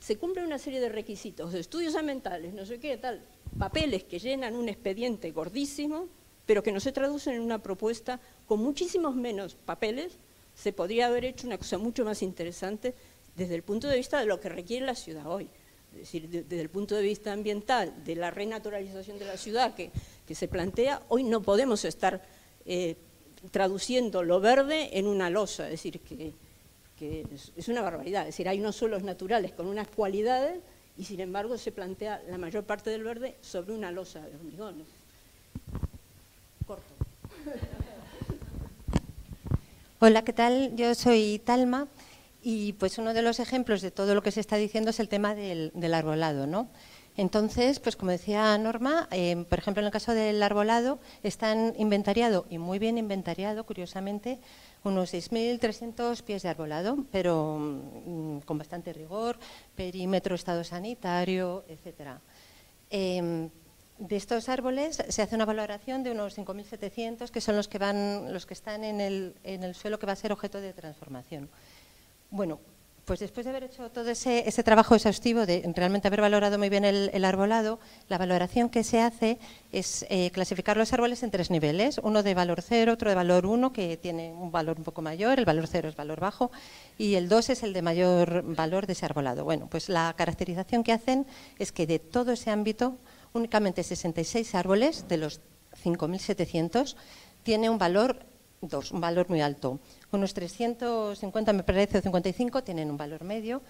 se 0.00 0.16
cumplen 0.16 0.46
una 0.46 0.58
serie 0.58 0.80
de 0.80 0.88
requisitos, 0.88 1.52
de 1.52 1.60
estudios 1.60 1.94
ambientales, 1.94 2.54
no 2.54 2.64
sé 2.64 2.78
qué, 2.78 2.96
tal, 2.96 3.22
papeles 3.58 4.04
que 4.04 4.18
llenan 4.18 4.54
un 4.54 4.68
expediente 4.68 5.30
gordísimo, 5.30 6.08
pero 6.46 6.62
que 6.62 6.72
no 6.72 6.80
se 6.80 6.92
traducen 6.92 7.34
en 7.34 7.42
una 7.42 7.62
propuesta 7.62 8.20
con 8.46 8.60
muchísimos 8.60 9.14
menos 9.14 9.54
papeles, 9.54 10.18
se 10.54 10.72
podría 10.72 11.06
haber 11.06 11.24
hecho 11.24 11.46
una 11.46 11.58
cosa 11.58 11.78
mucho 11.78 12.04
más 12.04 12.22
interesante 12.22 12.94
desde 13.38 13.54
el 13.54 13.62
punto 13.62 13.86
de 13.88 13.96
vista 13.96 14.18
de 14.18 14.26
lo 14.26 14.40
que 14.40 14.48
requiere 14.48 14.84
la 14.84 14.96
ciudad 14.96 15.26
hoy. 15.26 15.48
Es 15.92 16.00
decir, 16.00 16.28
desde 16.28 16.60
el 16.60 16.68
punto 16.68 16.96
de 16.96 17.02
vista 17.02 17.32
ambiental, 17.32 18.04
de 18.04 18.16
la 18.16 18.30
renaturalización 18.30 19.18
de 19.18 19.24
la 19.24 19.36
ciudad 19.36 19.74
que, 19.74 19.90
se 20.34 20.48
plantea, 20.48 21.02
hoy 21.08 21.24
no 21.24 21.40
podemos 21.40 21.84
estar 21.84 22.22
eh, 22.66 22.96
traduciendo 23.50 24.22
lo 24.22 24.40
verde 24.40 24.98
en 24.98 25.06
una 25.06 25.30
losa, 25.30 25.64
es 25.64 25.70
decir, 25.70 26.00
que, 26.00 26.34
es, 27.56 27.68
una 27.68 27.80
barbaridad. 27.80 28.22
Es 28.22 28.34
decir, 28.34 28.48
hay 28.48 28.60
unos 28.60 28.76
suelos 28.76 29.02
naturales 29.02 29.52
con 29.52 29.66
unas 29.66 29.88
cualidades 29.88 30.60
y 30.98 31.04
sin 31.04 31.20
embargo 31.20 31.56
se 31.56 31.72
plantea 31.72 32.22
la 32.28 32.36
mayor 32.36 32.64
parte 32.64 32.90
del 32.90 33.04
verde 33.04 33.36
sobre 33.40 33.72
una 33.72 33.90
losa 33.90 34.20
de 34.20 34.34
hormigones. 34.34 34.86
Corto. 36.66 36.92
Hola, 40.00 40.22
¿qué 40.22 40.32
tal? 40.32 40.76
Yo 40.76 40.94
soy 40.94 41.40
Talma. 41.44 41.88
Y 42.50 42.72
pues 42.72 42.96
uno 42.96 43.12
de 43.12 43.20
los 43.20 43.40
ejemplos 43.40 43.82
de 43.82 43.90
todo 43.90 44.14
lo 44.14 44.22
que 44.22 44.30
se 44.30 44.40
está 44.40 44.56
diciendo 44.56 44.88
es 44.88 45.00
el 45.00 45.10
tema 45.10 45.34
del, 45.34 45.70
arbolado, 45.92 46.46
¿no? 46.46 46.70
Entonces, 47.14 47.78
pues 47.78 47.94
como 47.94 48.10
decía 48.10 48.56
Norma, 48.56 49.06
eh, 49.10 49.44
por 49.50 49.58
ejemplo, 49.58 49.82
en 49.82 49.86
el 49.88 49.92
caso 49.92 50.14
del 50.14 50.42
arbolado, 50.42 50.98
están 51.22 51.74
inventariado 51.76 52.46
y 52.48 52.56
muy 52.56 52.78
bien 52.78 52.96
inventariado, 52.96 53.66
curiosamente, 53.66 54.38
unos 54.82 55.12
6.300 55.12 56.22
pies 56.22 56.42
de 56.42 56.48
arbolado, 56.48 57.04
pero 57.12 57.58
mm, 57.58 58.38
con 58.46 58.56
bastante 58.56 58.94
rigor, 58.94 59.38
perímetro, 59.76 60.34
estado 60.34 60.64
sanitario, 60.64 61.66
etcétera. 61.68 62.18
Em, 62.88 63.50
de 63.98 64.16
estos 64.16 64.48
árboles 64.48 65.02
se 65.06 65.20
hace 65.20 65.34
una 65.34 65.44
valoración 65.44 66.02
de 66.02 66.12
unos 66.12 66.38
5.700, 66.38 67.30
que 67.30 67.42
son 67.42 67.56
los 67.56 67.68
que, 67.68 67.76
van, 67.76 68.32
los 68.32 68.46
que 68.46 68.54
están 68.54 68.84
en 68.84 69.02
el, 69.02 69.34
en 69.44 69.64
el 69.64 69.74
suelo 69.74 69.98
que 69.98 70.06
va 70.06 70.12
a 70.12 70.16
ser 70.16 70.32
objeto 70.32 70.62
de 70.62 70.72
transformación. 70.72 71.50
Bueno, 72.30 72.60
pues 73.06 73.20
después 73.20 73.44
de 73.46 73.50
haber 73.50 73.64
hecho 73.64 73.90
todo 73.90 74.10
ese, 74.10 74.44
trabajo 74.62 74.94
exhaustivo, 74.94 75.46
de 75.46 75.62
realmente 75.74 76.08
haber 76.08 76.20
valorado 76.20 76.58
muy 76.58 76.68
bien 76.68 76.84
el, 76.84 77.24
arbolado, 77.24 77.78
la 78.10 78.18
valoración 78.18 78.68
que 78.68 78.84
se 78.84 79.00
hace 79.00 79.38
es 79.72 80.04
eh, 80.10 80.30
clasificar 80.30 80.76
los 80.76 80.92
árboles 80.92 81.22
en 81.22 81.30
tres 81.30 81.50
niveles, 81.50 81.98
uno 82.02 82.22
de 82.22 82.34
valor 82.34 82.60
cero, 82.60 82.92
otro 82.92 83.08
de 83.08 83.14
valor 83.14 83.46
uno, 83.46 83.72
que 83.72 83.96
tiene 83.96 84.34
un 84.34 84.52
valor 84.52 84.76
un 84.76 84.84
poco 84.84 85.00
mayor, 85.00 85.38
el 85.38 85.46
valor 85.46 85.66
cero 85.66 85.88
es 85.88 85.96
valor 85.96 86.20
bajo, 86.20 86.50
y 86.98 87.14
el 87.14 87.30
dos 87.30 87.48
es 87.48 87.62
el 87.62 87.72
de 87.72 87.80
mayor 87.80 88.42
valor 88.54 88.86
de 88.86 88.92
ese 88.92 89.06
arbolado. 89.06 89.42
Bueno, 89.42 89.68
pues 89.70 89.88
la 89.88 90.12
caracterización 90.14 90.84
que 90.84 90.92
hacen 90.92 91.26
es 91.58 91.72
que 91.72 91.86
de 91.86 91.98
todo 91.98 92.32
ese 92.32 92.50
ámbito, 92.50 92.98
únicamente 93.32 93.82
66 93.84 94.54
árboles 94.54 95.08
de 95.08 95.16
los 95.16 95.40
5.700 95.82 96.94
tiene 97.42 97.70
un 97.70 97.78
valor 97.78 98.26
2, 98.60 98.92
un 98.92 99.00
valor 99.00 99.30
muy 99.30 99.40
alto. 99.40 99.80
Unos 100.10 100.32
350, 100.34 101.52
me 101.52 101.62
parece, 101.62 101.98
o 101.98 102.02
55 102.02 102.64
tienen 102.64 102.90
un 102.90 102.96
valor 102.96 103.24
medio 103.24 103.62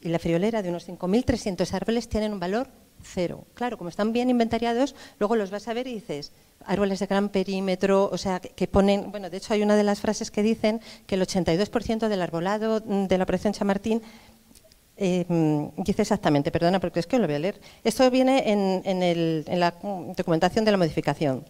y 0.00 0.08
la 0.08 0.18
friolera 0.18 0.62
de 0.62 0.68
unos 0.68 0.86
5.300 0.88 1.72
árboles 1.72 2.08
tienen 2.08 2.32
un 2.32 2.40
valor 2.40 2.68
cero. 3.02 3.44
Claro, 3.54 3.78
como 3.78 3.90
están 3.90 4.12
bien 4.12 4.30
inventariados, 4.30 4.94
luego 5.18 5.36
los 5.36 5.50
vas 5.50 5.68
a 5.68 5.74
ver 5.74 5.86
y 5.86 5.94
dices, 5.94 6.32
árboles 6.64 6.98
de 6.98 7.06
gran 7.06 7.28
perímetro, 7.28 8.08
o 8.12 8.18
sea, 8.18 8.40
que, 8.40 8.66
ponen, 8.66 9.10
bueno, 9.10 9.30
de 9.30 9.36
hecho 9.36 9.54
hay 9.54 9.62
una 9.62 9.76
de 9.76 9.84
las 9.84 10.00
frases 10.00 10.30
que 10.30 10.42
dicen 10.42 10.80
que 11.06 11.14
el 11.14 11.22
82% 11.22 12.08
del 12.08 12.22
arbolado 12.22 12.80
de 12.80 13.18
la 13.18 13.24
operación 13.24 13.52
Chamartín 13.52 14.02
eh, 14.98 15.26
dice 15.76 16.02
exactamente, 16.02 16.50
perdona 16.50 16.80
porque 16.80 17.00
es 17.00 17.06
que 17.06 17.18
lo 17.18 17.26
voy 17.26 17.36
a 17.36 17.38
leer. 17.38 17.60
Esto 17.84 18.10
viene 18.10 18.50
en, 18.50 18.82
en 18.84 19.60
la 19.60 19.74
documentación 20.16 20.64
de 20.64 20.70
la 20.70 20.76
modificación. 20.78 21.44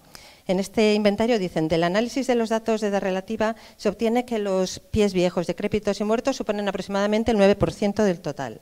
En 0.48 0.60
este 0.60 0.94
inventario 0.94 1.38
dicen, 1.38 1.66
del 1.66 1.82
análisis 1.82 2.26
de 2.26 2.36
los 2.36 2.50
datos 2.50 2.80
de 2.80 2.88
edad 2.88 3.02
relativa 3.02 3.56
se 3.76 3.88
obtiene 3.88 4.24
que 4.24 4.38
los 4.38 4.78
pies 4.78 5.12
viejos, 5.12 5.46
decrépitos 5.46 6.00
y 6.00 6.04
muertos 6.04 6.36
suponen 6.36 6.68
aproximadamente 6.68 7.32
el 7.32 7.38
9% 7.38 8.04
del 8.04 8.20
total. 8.20 8.60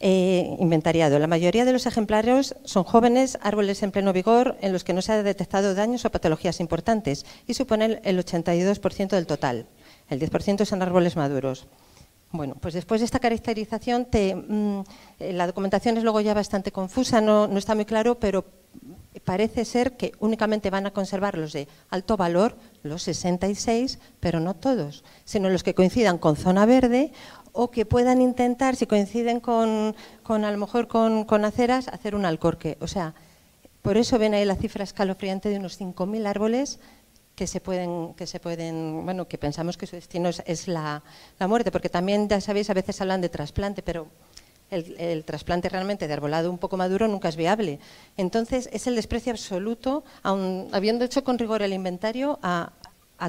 Eh, 0.00 0.56
inventariado. 0.60 1.18
La 1.18 1.26
mayoría 1.26 1.64
de 1.64 1.72
los 1.72 1.86
ejemplarios 1.86 2.54
son 2.62 2.84
jóvenes, 2.84 3.36
árboles 3.42 3.82
en 3.82 3.90
pleno 3.90 4.12
vigor, 4.12 4.56
en 4.60 4.72
los 4.72 4.84
que 4.84 4.92
no 4.92 5.02
se 5.02 5.10
ha 5.10 5.20
detectado 5.24 5.74
daños 5.74 6.04
o 6.04 6.10
patologías 6.10 6.60
importantes 6.60 7.26
y 7.48 7.54
suponen 7.54 8.00
el 8.04 8.16
82% 8.24 9.08
del 9.08 9.26
total. 9.26 9.66
El 10.08 10.20
10% 10.20 10.64
son 10.64 10.82
árboles 10.82 11.16
maduros. 11.16 11.66
Bueno, 12.30 12.54
pues 12.60 12.74
después 12.74 13.00
de 13.00 13.06
esta 13.06 13.18
caracterización, 13.18 14.02
mm, 14.02 14.80
eh, 15.18 15.32
la 15.32 15.48
documentación 15.48 15.96
es 15.96 16.04
luego 16.04 16.20
ya 16.20 16.34
bastante 16.34 16.70
confusa, 16.70 17.20
no 17.20 17.56
está 17.56 17.74
muy 17.74 17.86
claro, 17.86 18.20
pero 18.20 18.44
parece 19.20 19.64
ser 19.64 19.96
que 19.96 20.12
únicamente 20.18 20.70
van 20.70 20.86
a 20.86 20.92
conservar 20.92 21.36
los 21.36 21.52
de 21.52 21.68
alto 21.90 22.16
valor, 22.16 22.56
los 22.82 23.02
66, 23.02 23.98
pero 24.20 24.40
no 24.40 24.54
todos, 24.54 25.04
sino 25.24 25.50
los 25.50 25.62
que 25.62 25.74
coincidan 25.74 26.18
con 26.18 26.36
zona 26.36 26.66
verde 26.66 27.12
o 27.52 27.70
que 27.70 27.86
puedan 27.86 28.20
intentar, 28.20 28.76
si 28.76 28.86
coinciden 28.86 29.40
con, 29.40 29.94
a 30.26 30.50
lo 30.50 30.58
mejor 30.58 30.86
con, 30.88 31.44
aceras, 31.44 31.88
hacer 31.88 32.14
un 32.14 32.24
alcorque. 32.24 32.76
O 32.80 32.86
sea, 32.86 33.14
por 33.82 33.96
eso 33.96 34.18
ven 34.18 34.34
ahí 34.34 34.44
la 34.44 34.56
cifra 34.56 34.84
escalofriante 34.84 35.48
de 35.48 35.58
unos 35.58 35.80
5.000 35.80 36.26
árboles 36.26 36.78
que 37.34 37.46
se 37.46 37.60
pueden, 37.60 38.14
que 38.14 38.26
se 38.26 38.40
pueden, 38.40 39.04
bueno, 39.04 39.28
que 39.28 39.38
pensamos 39.38 39.76
que 39.76 39.86
su 39.86 39.96
destino 39.96 40.28
es, 40.28 40.68
la, 40.68 41.02
la, 41.38 41.48
muerte, 41.48 41.70
porque 41.70 41.88
también, 41.88 42.28
ya 42.28 42.40
sabéis, 42.40 42.68
a 42.68 42.74
veces 42.74 43.00
hablan 43.00 43.20
de 43.20 43.28
trasplante, 43.28 43.82
pero 43.82 44.08
el, 44.70 45.24
trasplante 45.24 45.68
realmente 45.68 46.06
de 46.06 46.12
arbolado 46.12 46.50
un 46.50 46.58
poco 46.58 46.76
maduro 46.76 47.08
nunca 47.08 47.28
es 47.28 47.36
viable. 47.36 47.78
Entonces, 48.16 48.68
es 48.72 48.86
el 48.86 48.94
desprecio 48.94 49.32
absoluto, 49.32 50.04
habiendo 50.22 51.04
hecho 51.04 51.24
con 51.24 51.38
rigor 51.38 51.62
el 51.62 51.72
inventario, 51.72 52.38
a, 52.42 52.72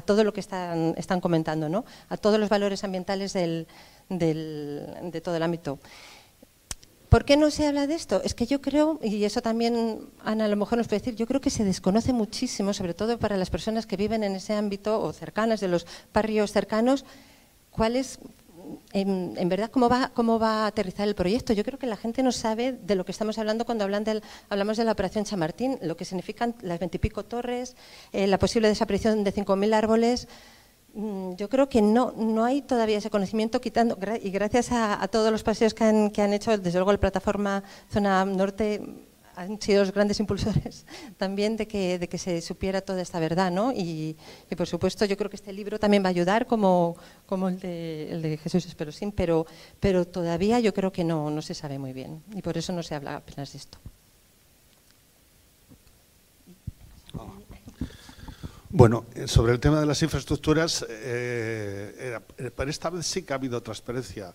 todo 0.04 0.22
lo 0.22 0.32
que 0.32 0.40
están, 0.40 1.20
comentando, 1.20 1.68
¿no? 1.68 1.84
a 2.08 2.16
todos 2.16 2.38
los 2.38 2.48
valores 2.48 2.84
ambientales 2.84 3.32
del, 3.32 3.66
de 4.08 5.20
todo 5.22 5.36
el 5.36 5.42
ámbito. 5.42 5.78
¿Por 7.10 7.24
qué 7.24 7.36
no 7.36 7.50
se 7.50 7.66
habla 7.66 7.88
de 7.88 7.96
esto? 7.96 8.22
Es 8.22 8.34
que 8.34 8.46
yo 8.46 8.60
creo, 8.60 9.00
y 9.02 9.24
eso 9.24 9.42
también 9.42 9.98
Ana 10.24 10.44
a 10.44 10.48
lo 10.48 10.54
mejor 10.54 10.78
nos 10.78 10.86
puede 10.86 11.00
decir, 11.00 11.16
yo 11.16 11.26
creo 11.26 11.40
que 11.40 11.50
se 11.50 11.64
desconoce 11.64 12.12
muchísimo, 12.12 12.72
sobre 12.72 12.94
todo 12.94 13.18
para 13.18 13.36
las 13.36 13.50
personas 13.50 13.84
que 13.84 13.96
viven 13.96 14.22
en 14.22 14.36
ese 14.36 14.54
ámbito 14.54 15.02
o 15.02 15.12
cercanas 15.12 15.58
de 15.58 15.66
los 15.66 15.88
barrios 16.14 16.52
cercanos, 16.52 17.04
cuáles 17.72 18.20
en, 18.92 19.48
verdad 19.48 19.70
cómo 19.70 19.88
va, 19.88 20.10
cómo 20.14 20.38
va 20.38 20.64
a 20.64 20.66
aterrizar 20.66 21.06
el 21.08 21.14
proyecto. 21.14 21.52
Yo 21.52 21.64
creo 21.64 21.78
que 21.78 21.86
la 21.86 21.96
gente 21.96 22.22
no 22.22 22.32
sabe 22.32 22.72
de 22.72 22.94
lo 22.94 23.04
que 23.04 23.12
estamos 23.12 23.38
hablando 23.38 23.64
cuando 23.64 23.84
hablan 23.84 24.04
del, 24.04 24.22
hablamos 24.48 24.76
de 24.76 24.84
la 24.84 24.92
operación 24.92 25.24
Chamartín, 25.24 25.78
lo 25.82 25.96
que 25.96 26.04
significan 26.04 26.54
las 26.62 26.78
veintipico 26.78 27.24
torres, 27.24 27.76
eh, 28.12 28.26
la 28.26 28.38
posible 28.38 28.68
desaparición 28.68 29.24
de 29.24 29.32
5.000 29.32 29.74
árboles. 29.74 30.28
Mm, 30.94 31.34
yo 31.34 31.48
creo 31.48 31.68
que 31.68 31.82
no, 31.82 32.12
no 32.16 32.44
hay 32.44 32.62
todavía 32.62 32.98
ese 32.98 33.10
conocimiento, 33.10 33.60
quitando, 33.60 33.98
y 34.22 34.30
gracias 34.30 34.70
a, 34.72 35.06
todos 35.08 35.30
los 35.30 35.42
paseos 35.42 35.74
que 35.74 35.84
han, 35.84 36.10
que 36.10 36.22
han 36.22 36.32
hecho, 36.32 36.56
desde 36.58 36.78
luego 36.78 36.92
la 36.92 36.98
plataforma 36.98 37.62
Zona 37.90 38.24
Norte 38.24 39.09
han 39.40 39.60
sido 39.60 39.80
los 39.80 39.92
grandes 39.92 40.20
impulsores 40.20 40.84
también 41.16 41.56
de 41.56 41.66
que, 41.66 41.98
de 41.98 42.08
que 42.08 42.18
se 42.18 42.42
supiera 42.42 42.82
toda 42.82 43.00
esta 43.00 43.18
verdad, 43.18 43.50
¿no? 43.50 43.72
Y, 43.72 44.16
por 44.56 44.66
supuesto 44.66 45.06
yo 45.06 45.16
creo 45.16 45.30
que 45.30 45.36
este 45.36 45.52
libro 45.52 45.78
también 45.78 46.02
va 46.02 46.08
a 46.08 46.10
ayudar 46.10 46.46
como, 46.46 46.96
como 47.26 47.48
el, 47.48 47.58
de, 47.58 48.12
el 48.12 48.22
de 48.22 48.36
Jesús 48.36 48.66
Esperosín, 48.66 49.12
pero, 49.12 49.46
pero 49.80 50.06
todavía 50.06 50.60
yo 50.60 50.74
creo 50.74 50.92
que 50.92 51.04
no, 51.04 51.30
no 51.30 51.40
se 51.40 51.54
sabe 51.54 51.78
muy 51.78 51.92
bien 51.92 52.22
y 52.34 52.42
por 52.42 52.58
eso 52.58 52.72
no 52.72 52.82
se 52.82 52.94
habla 52.94 53.16
apenas 53.16 53.52
de 53.52 53.58
esto. 53.58 53.78
Bueno, 58.72 59.06
eh, 59.14 59.26
sobre 59.26 59.52
el 59.52 59.58
tema 59.58 59.80
de 59.80 59.86
las 59.86 60.00
infraestructuras, 60.02 60.86
eh, 60.88 62.20
eh, 62.38 62.50
para 62.52 62.70
esta 62.70 62.88
vez 62.90 63.04
sí 63.04 63.22
que 63.22 63.32
ha 63.32 63.36
habido 63.36 63.60
transparencia. 63.62 64.32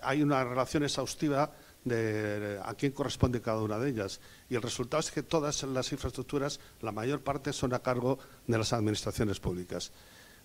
Hay 0.00 0.22
una 0.22 0.42
relación 0.44 0.84
exhaustiva 0.84 1.52
de 1.86 2.60
a 2.64 2.74
quién 2.74 2.92
corresponde 2.92 3.40
cada 3.40 3.62
una 3.62 3.78
de 3.78 3.90
ellas. 3.90 4.20
Y 4.50 4.56
el 4.56 4.62
resultado 4.62 5.00
es 5.00 5.10
que 5.10 5.22
todas 5.22 5.62
las 5.62 5.92
infraestructuras, 5.92 6.60
la 6.82 6.92
mayor 6.92 7.20
parte, 7.20 7.52
son 7.52 7.72
a 7.72 7.78
cargo 7.78 8.18
de 8.46 8.58
las 8.58 8.72
administraciones 8.72 9.40
públicas. 9.40 9.92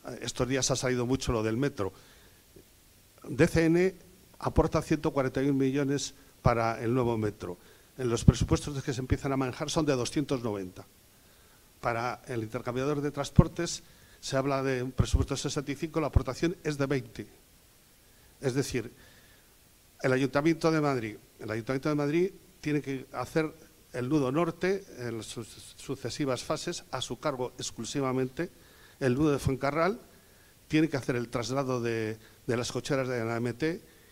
Eh, 0.07 0.19
estos 0.21 0.47
días 0.47 0.69
ha 0.71 0.75
salido 0.75 1.05
mucho 1.05 1.31
lo 1.31 1.43
del 1.43 1.57
metro. 1.57 1.91
DCN 3.27 3.95
aporta 4.39 4.81
141 4.81 5.53
millones 5.53 6.13
para 6.41 6.81
el 6.81 6.93
nuevo 6.93 7.17
metro. 7.17 7.57
En 7.97 8.09
los 8.09 8.23
presupuestos 8.23 8.81
que 8.83 8.93
se 8.93 9.01
empiezan 9.01 9.33
a 9.33 9.37
manejar 9.37 9.69
son 9.69 9.85
de 9.85 9.93
290. 9.93 10.85
Para 11.81 12.21
el 12.27 12.43
intercambiador 12.43 13.01
de 13.01 13.11
transportes 13.11 13.83
se 14.19 14.37
habla 14.37 14.61
de 14.61 14.83
un 14.83 14.91
presupuesto 14.91 15.33
de 15.33 15.41
65, 15.41 15.99
la 15.99 16.07
aportación 16.07 16.55
es 16.63 16.77
de 16.77 16.85
20. 16.85 17.27
Es 18.41 18.53
decir, 18.53 18.91
el 20.03 20.13
Ayuntamiento 20.13 20.71
de 20.71 20.81
Madrid. 20.81 21.17
El 21.39 21.51
Ayuntamiento 21.51 21.89
de 21.89 21.95
Madrid 21.95 22.31
tiene 22.59 22.81
que 22.81 23.07
hacer 23.13 23.53
el 23.93 24.07
nudo 24.09 24.31
norte 24.31 24.83
en 24.99 25.21
sus 25.23 25.47
sucesivas 25.75 26.43
fases 26.43 26.85
a 26.91 27.01
su 27.01 27.19
cargo 27.19 27.53
exclusivamente. 27.57 28.49
El 28.99 29.15
nudo 29.15 29.31
de 29.31 29.39
Fuencarral 29.39 29.99
tiene 30.67 30.89
que 30.89 30.97
hacer 30.97 31.15
el 31.15 31.29
traslado 31.29 31.81
de, 31.81 32.17
las 32.45 32.71
cocheras 32.71 33.07
de 33.07 33.23
la 33.25 33.35
AMT 33.35 33.63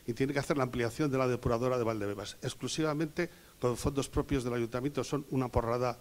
y 0.08 0.14
tiene 0.14 0.34
que 0.34 0.40
hacer 0.40 0.58
la 0.58 0.64
ampliación 0.64 1.10
de 1.12 1.18
la 1.18 1.28
depuradora 1.28 1.78
de 1.78 1.84
Valdebebas. 1.84 2.38
Exclusivamente 2.42 3.30
con 3.60 3.78
fondos 3.78 4.10
propios 4.10 4.44
del 4.44 4.54
Ayuntamiento 4.54 5.04
son 5.04 5.26
una 5.30 5.48
porrada 5.50 6.00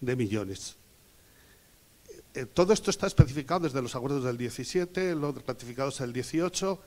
de 0.00 0.16
millones. 0.16 0.76
Eh, 2.34 2.46
todo 2.46 2.72
esto 2.72 2.90
está 2.90 3.06
especificado 3.06 3.60
desde 3.60 3.82
los 3.82 3.94
acuerdos 3.94 4.24
del 4.24 4.36
17, 4.36 5.14
los 5.14 5.34
ratificados 5.44 6.00
el 6.00 6.12
18 6.12 6.80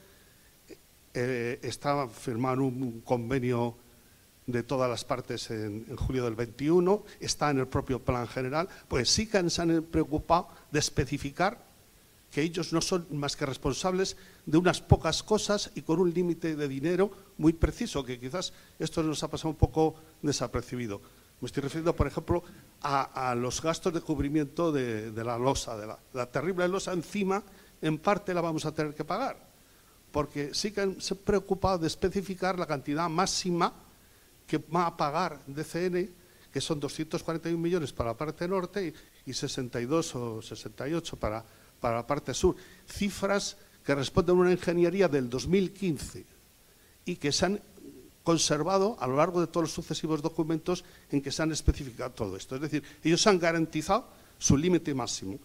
eh, 1.13 1.59
está 1.61 2.05
un 2.05 3.01
convenio 3.03 3.75
de 4.47 4.63
todas 4.63 4.89
las 4.89 5.05
partes 5.05 5.49
en, 5.51 5.95
julio 5.95 6.25
del 6.25 6.35
21, 6.35 7.03
está 7.19 7.49
en 7.49 7.59
el 7.59 7.67
propio 7.67 7.99
plan 7.99 8.27
general, 8.27 8.67
pues 8.87 9.09
sí 9.09 9.27
que 9.27 9.49
se 9.49 9.61
han 9.61 9.83
preocupado 9.83 10.49
de 10.71 10.79
especificar 10.79 11.69
que 12.31 12.41
ellos 12.41 12.71
no 12.71 12.81
son 12.81 13.05
más 13.11 13.35
que 13.35 13.45
responsables 13.45 14.15
de 14.45 14.57
unas 14.57 14.79
pocas 14.79 15.21
cosas 15.21 15.71
y 15.75 15.81
con 15.81 15.99
un 15.99 16.13
límite 16.13 16.55
de 16.55 16.67
dinero 16.67 17.11
muy 17.37 17.53
preciso, 17.53 18.05
que 18.05 18.19
quizás 18.19 18.53
esto 18.79 19.03
nos 19.03 19.21
ha 19.23 19.29
pasado 19.29 19.49
un 19.49 19.57
poco 19.57 19.95
desapercibido. 20.21 21.01
Me 21.41 21.47
estoy 21.47 21.63
refiriendo, 21.63 21.95
por 21.95 22.07
ejemplo, 22.07 22.43
a, 22.83 23.35
los 23.35 23.61
gastos 23.61 23.93
de 23.93 24.01
cubrimiento 24.01 24.71
de, 24.71 25.11
la 25.23 25.37
losa, 25.37 25.75
de 25.75 25.93
la 26.13 26.25
terrible 26.27 26.67
losa 26.67 26.93
encima, 26.93 27.43
en 27.81 27.97
parte 27.97 28.33
la 28.33 28.41
vamos 28.41 28.65
a 28.65 28.73
tener 28.73 28.93
que 28.93 29.03
pagar 29.03 29.50
porque 30.11 30.53
sí 30.53 30.71
que 30.71 30.95
se 30.99 31.13
ha 31.13 31.17
preocupado 31.17 31.79
de 31.79 31.87
especificar 31.87 32.59
la 32.59 32.67
cantidad 32.67 33.09
máxima 33.09 33.73
que 34.45 34.57
va 34.57 34.87
a 34.87 34.97
pagar 34.97 35.39
DCN, 35.47 36.09
que 36.51 36.59
son 36.59 36.79
241 36.79 37.57
millones 37.57 37.93
para 37.93 38.11
la 38.11 38.17
parte 38.17 38.47
norte 38.47 38.93
y, 39.25 39.33
62 39.33 40.15
o 40.15 40.41
68 40.41 41.15
para, 41.15 41.43
para 41.79 41.95
la 41.95 42.07
parte 42.07 42.33
sur. 42.33 42.55
Cifras 42.85 43.55
que 43.85 43.95
responden 43.95 44.35
a 44.37 44.41
una 44.41 44.51
ingeniería 44.51 45.07
del 45.07 45.29
2015 45.29 46.25
y 47.05 47.15
que 47.15 47.31
se 47.31 47.45
han 47.45 47.61
conservado 48.23 48.97
a 48.99 49.07
lo 49.07 49.15
largo 49.15 49.41
de 49.41 49.47
todos 49.47 49.63
los 49.63 49.73
sucesivos 49.73 50.21
documentos 50.21 50.83
en 51.09 51.21
que 51.21 51.31
se 51.31 51.41
han 51.41 51.51
especificado 51.51 52.11
todo 52.11 52.35
esto. 52.35 52.55
Es 52.55 52.61
decir, 52.61 52.83
ellos 53.03 53.25
han 53.25 53.39
garantizado 53.39 54.05
su 54.37 54.57
límite 54.57 54.93
máximo. 54.93 55.39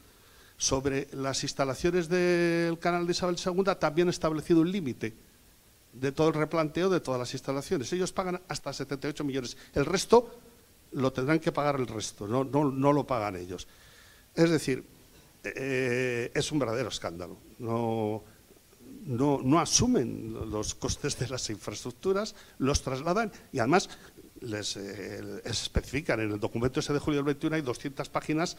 Sobre 0.58 1.08
las 1.12 1.42
instalaciones 1.42 2.08
del 2.08 2.78
canal 2.78 3.06
de 3.06 3.12
Isabel 3.12 3.36
II 3.36 3.64
también 3.78 4.08
han 4.08 4.10
establecido 4.10 4.60
un 4.60 4.72
límite 4.72 5.14
de 5.92 6.12
todo 6.12 6.28
el 6.28 6.34
replanteo 6.34 6.88
de 6.88 7.00
todas 7.00 7.20
las 7.20 7.32
instalaciones. 7.32 7.92
Ellos 7.92 8.12
pagan 8.12 8.40
hasta 8.48 8.72
78 8.72 9.24
millones. 9.24 9.56
El 9.74 9.84
resto 9.84 10.38
lo 10.92 11.12
tendrán 11.12 11.40
que 11.40 11.52
pagar 11.52 11.76
el 11.76 11.86
resto, 11.86 12.26
no, 12.26 12.44
no, 12.44 12.92
lo 12.92 13.06
pagan 13.06 13.36
ellos. 13.36 13.66
Es 14.34 14.50
decir, 14.50 14.84
eh, 15.44 16.30
es 16.34 16.52
un 16.52 16.58
verdadero 16.58 16.88
escándalo. 16.88 17.36
No, 17.58 18.22
no, 19.06 19.60
asumen 19.60 20.50
los 20.50 20.74
costes 20.74 21.18
de 21.18 21.28
las 21.28 21.48
infraestructuras, 21.50 22.34
los 22.58 22.82
trasladan 22.82 23.30
y 23.52 23.58
además 23.58 23.88
les, 24.40 24.76
eh, 24.76 25.42
especifican 25.44 26.20
en 26.20 26.32
el 26.32 26.40
documento 26.40 26.80
ese 26.80 26.92
de 26.92 26.98
julio 26.98 27.18
del 27.18 27.26
21 27.26 27.56
hay 27.56 27.62
200 27.62 28.08
páginas 28.08 28.56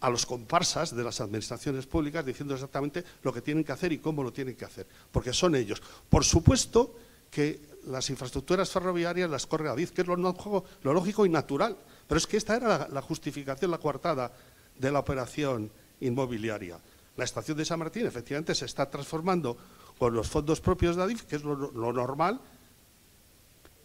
a 0.00 0.10
los 0.10 0.26
comparsas 0.26 0.94
de 0.94 1.04
las 1.04 1.20
administraciones 1.20 1.86
públicas 1.86 2.24
diciendo 2.24 2.54
exactamente 2.54 3.04
lo 3.22 3.32
que 3.32 3.42
tienen 3.42 3.64
que 3.64 3.72
hacer 3.72 3.92
y 3.92 3.98
cómo 3.98 4.22
lo 4.22 4.32
tienen 4.32 4.56
que 4.56 4.64
hacer, 4.64 4.86
porque 5.10 5.32
son 5.32 5.54
ellos. 5.54 5.82
Por 6.08 6.24
supuesto 6.24 6.94
que 7.30 7.60
las 7.86 8.10
infraestructuras 8.10 8.70
ferroviarias 8.70 9.30
las 9.30 9.46
corre 9.46 9.68
Adif, 9.68 9.92
que 9.92 10.02
es 10.02 10.06
lo, 10.06 10.64
lógico 10.82 11.26
y 11.26 11.28
natural, 11.28 11.76
pero 12.06 12.18
es 12.18 12.26
que 12.26 12.36
esta 12.36 12.56
era 12.56 12.88
la 12.88 13.02
justificación, 13.02 13.70
la 13.70 13.78
coartada 13.78 14.32
de 14.78 14.92
la 14.92 15.00
operación 15.00 15.70
inmobiliaria. 16.00 16.78
La 17.16 17.24
estación 17.24 17.56
de 17.56 17.64
San 17.64 17.78
Martín 17.80 18.06
efectivamente 18.06 18.54
se 18.54 18.64
está 18.64 18.88
transformando 18.88 19.56
con 19.98 20.14
los 20.14 20.28
fondos 20.28 20.60
propios 20.60 20.96
de 20.96 21.02
Adif, 21.02 21.24
que 21.24 21.36
es 21.36 21.42
lo, 21.42 21.92
normal. 21.92 22.40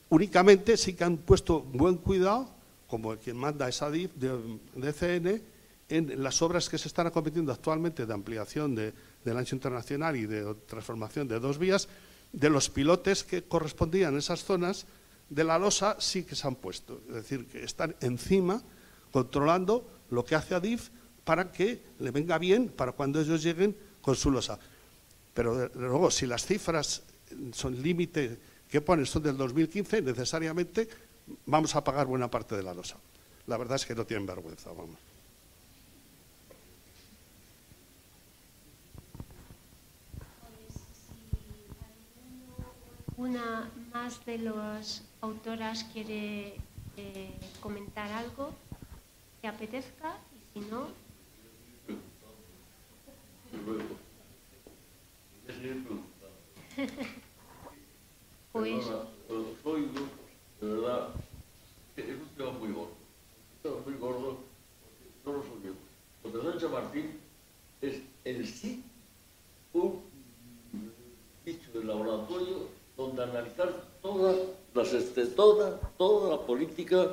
Únicamente 0.10 0.78
sí 0.78 0.94
que 0.94 1.04
han 1.04 1.18
puesto 1.18 1.62
buen 1.62 1.98
cuidado, 1.98 2.48
como 2.88 3.16
quien 3.18 3.38
manda 3.38 3.68
es 3.68 3.82
Adif 3.82 4.12
de, 4.14 4.94
CN, 4.94 5.42
en 5.90 6.24
las 6.24 6.42
obras 6.42 6.70
que 6.70 6.78
se 6.78 6.88
están 6.88 7.08
acometiendo 7.08 7.52
actualmente 7.52 8.06
de 8.06 8.14
ampliación 8.14 8.76
del 8.76 9.38
ancho 9.38 9.56
internacional 9.56 10.16
y 10.16 10.26
de 10.26 10.56
transformación 10.66 11.28
de 11.28 11.40
dos 11.40 11.58
vías, 11.58 11.88
de 12.32 12.50
los 12.50 12.70
pilotes 12.70 13.24
que 13.24 13.44
correspondían 13.44 14.16
a 14.16 14.20
esas 14.20 14.44
zonas, 14.44 14.86
de 15.30 15.44
la 15.44 15.60
losa 15.60 15.98
sí 16.00 16.24
que 16.24 16.36
se 16.36 16.48
han 16.48 16.56
puesto. 16.56 17.02
Es 17.10 17.16
decir, 17.16 17.46
que 17.48 17.64
están 17.64 17.96
encima 18.02 18.62
controlando 19.12 19.88
lo 20.10 20.26
que 20.26 20.36
hace 20.36 20.56
Adif 20.56 20.90
para 21.24 21.52
que 21.52 21.84
le 22.00 22.12
venga 22.12 22.38
bien 22.38 22.70
para 22.70 22.92
cuando 22.92 23.22
ellos 23.22 23.44
lleguen 23.44 23.76
con 24.02 24.16
su 24.16 24.32
losa. 24.32 24.60
Pero 25.34 25.70
luego, 25.76 26.12
si 26.12 26.26
las 26.28 26.46
cifras 26.46 27.04
son 27.54 27.82
límite 27.82 28.38
que 28.70 28.82
ponen 28.82 29.06
son 29.06 29.24
del 29.24 29.38
2015, 29.38 30.02
necesariamente 30.02 30.88
vamos 31.46 31.76
a 31.76 31.84
pagar 31.84 32.08
buena 32.08 32.30
parte 32.30 32.56
de 32.56 32.64
la 32.64 32.74
losa. 32.74 32.98
La 33.48 33.58
verdad 33.58 33.76
es 33.76 33.86
que 33.86 33.96
no 33.96 34.06
tienen 34.06 34.26
vergüenza, 34.26 34.72
vamos. 34.72 35.13
Una 43.24 43.72
más 43.94 44.26
de 44.26 44.38
las 44.38 45.02
autoras 45.22 45.86
quiere 45.94 46.56
eh, 46.98 47.32
comentar 47.62 48.12
algo 48.12 48.52
que 49.40 49.48
apetezca 49.48 50.18
y 50.36 50.60
si 50.60 50.70
no. 50.70 50.88
Pues... 58.52 58.86
Los 59.30 59.46
oigo, 59.64 60.02
de 60.60 60.68
verdad, 60.68 61.10
es 61.96 62.06
un 62.06 62.28
tema 62.36 62.52
muy 62.52 62.74
gordo. 62.74 62.92
Tema 63.62 63.76
muy 63.86 63.94
gordo, 63.94 64.38
porque 64.82 65.08
no 65.26 65.32
lo 65.32 65.40
oímos. 65.40 66.44
Lo 66.44 66.52
de 66.52 66.60
San 66.60 66.72
Martín 66.74 67.22
es 67.82 68.02
en 68.26 68.46
sí 68.46 68.84
un 69.72 70.02
bicho 71.46 71.72
de 71.72 71.86
laboratorio 71.86 72.83
donde 72.98 73.24
analizar 73.24 73.74
toda, 74.02 74.36
las, 74.74 74.94
este, 74.94 75.26
toda, 75.28 75.80
la 76.30 76.38
política 76.46 77.10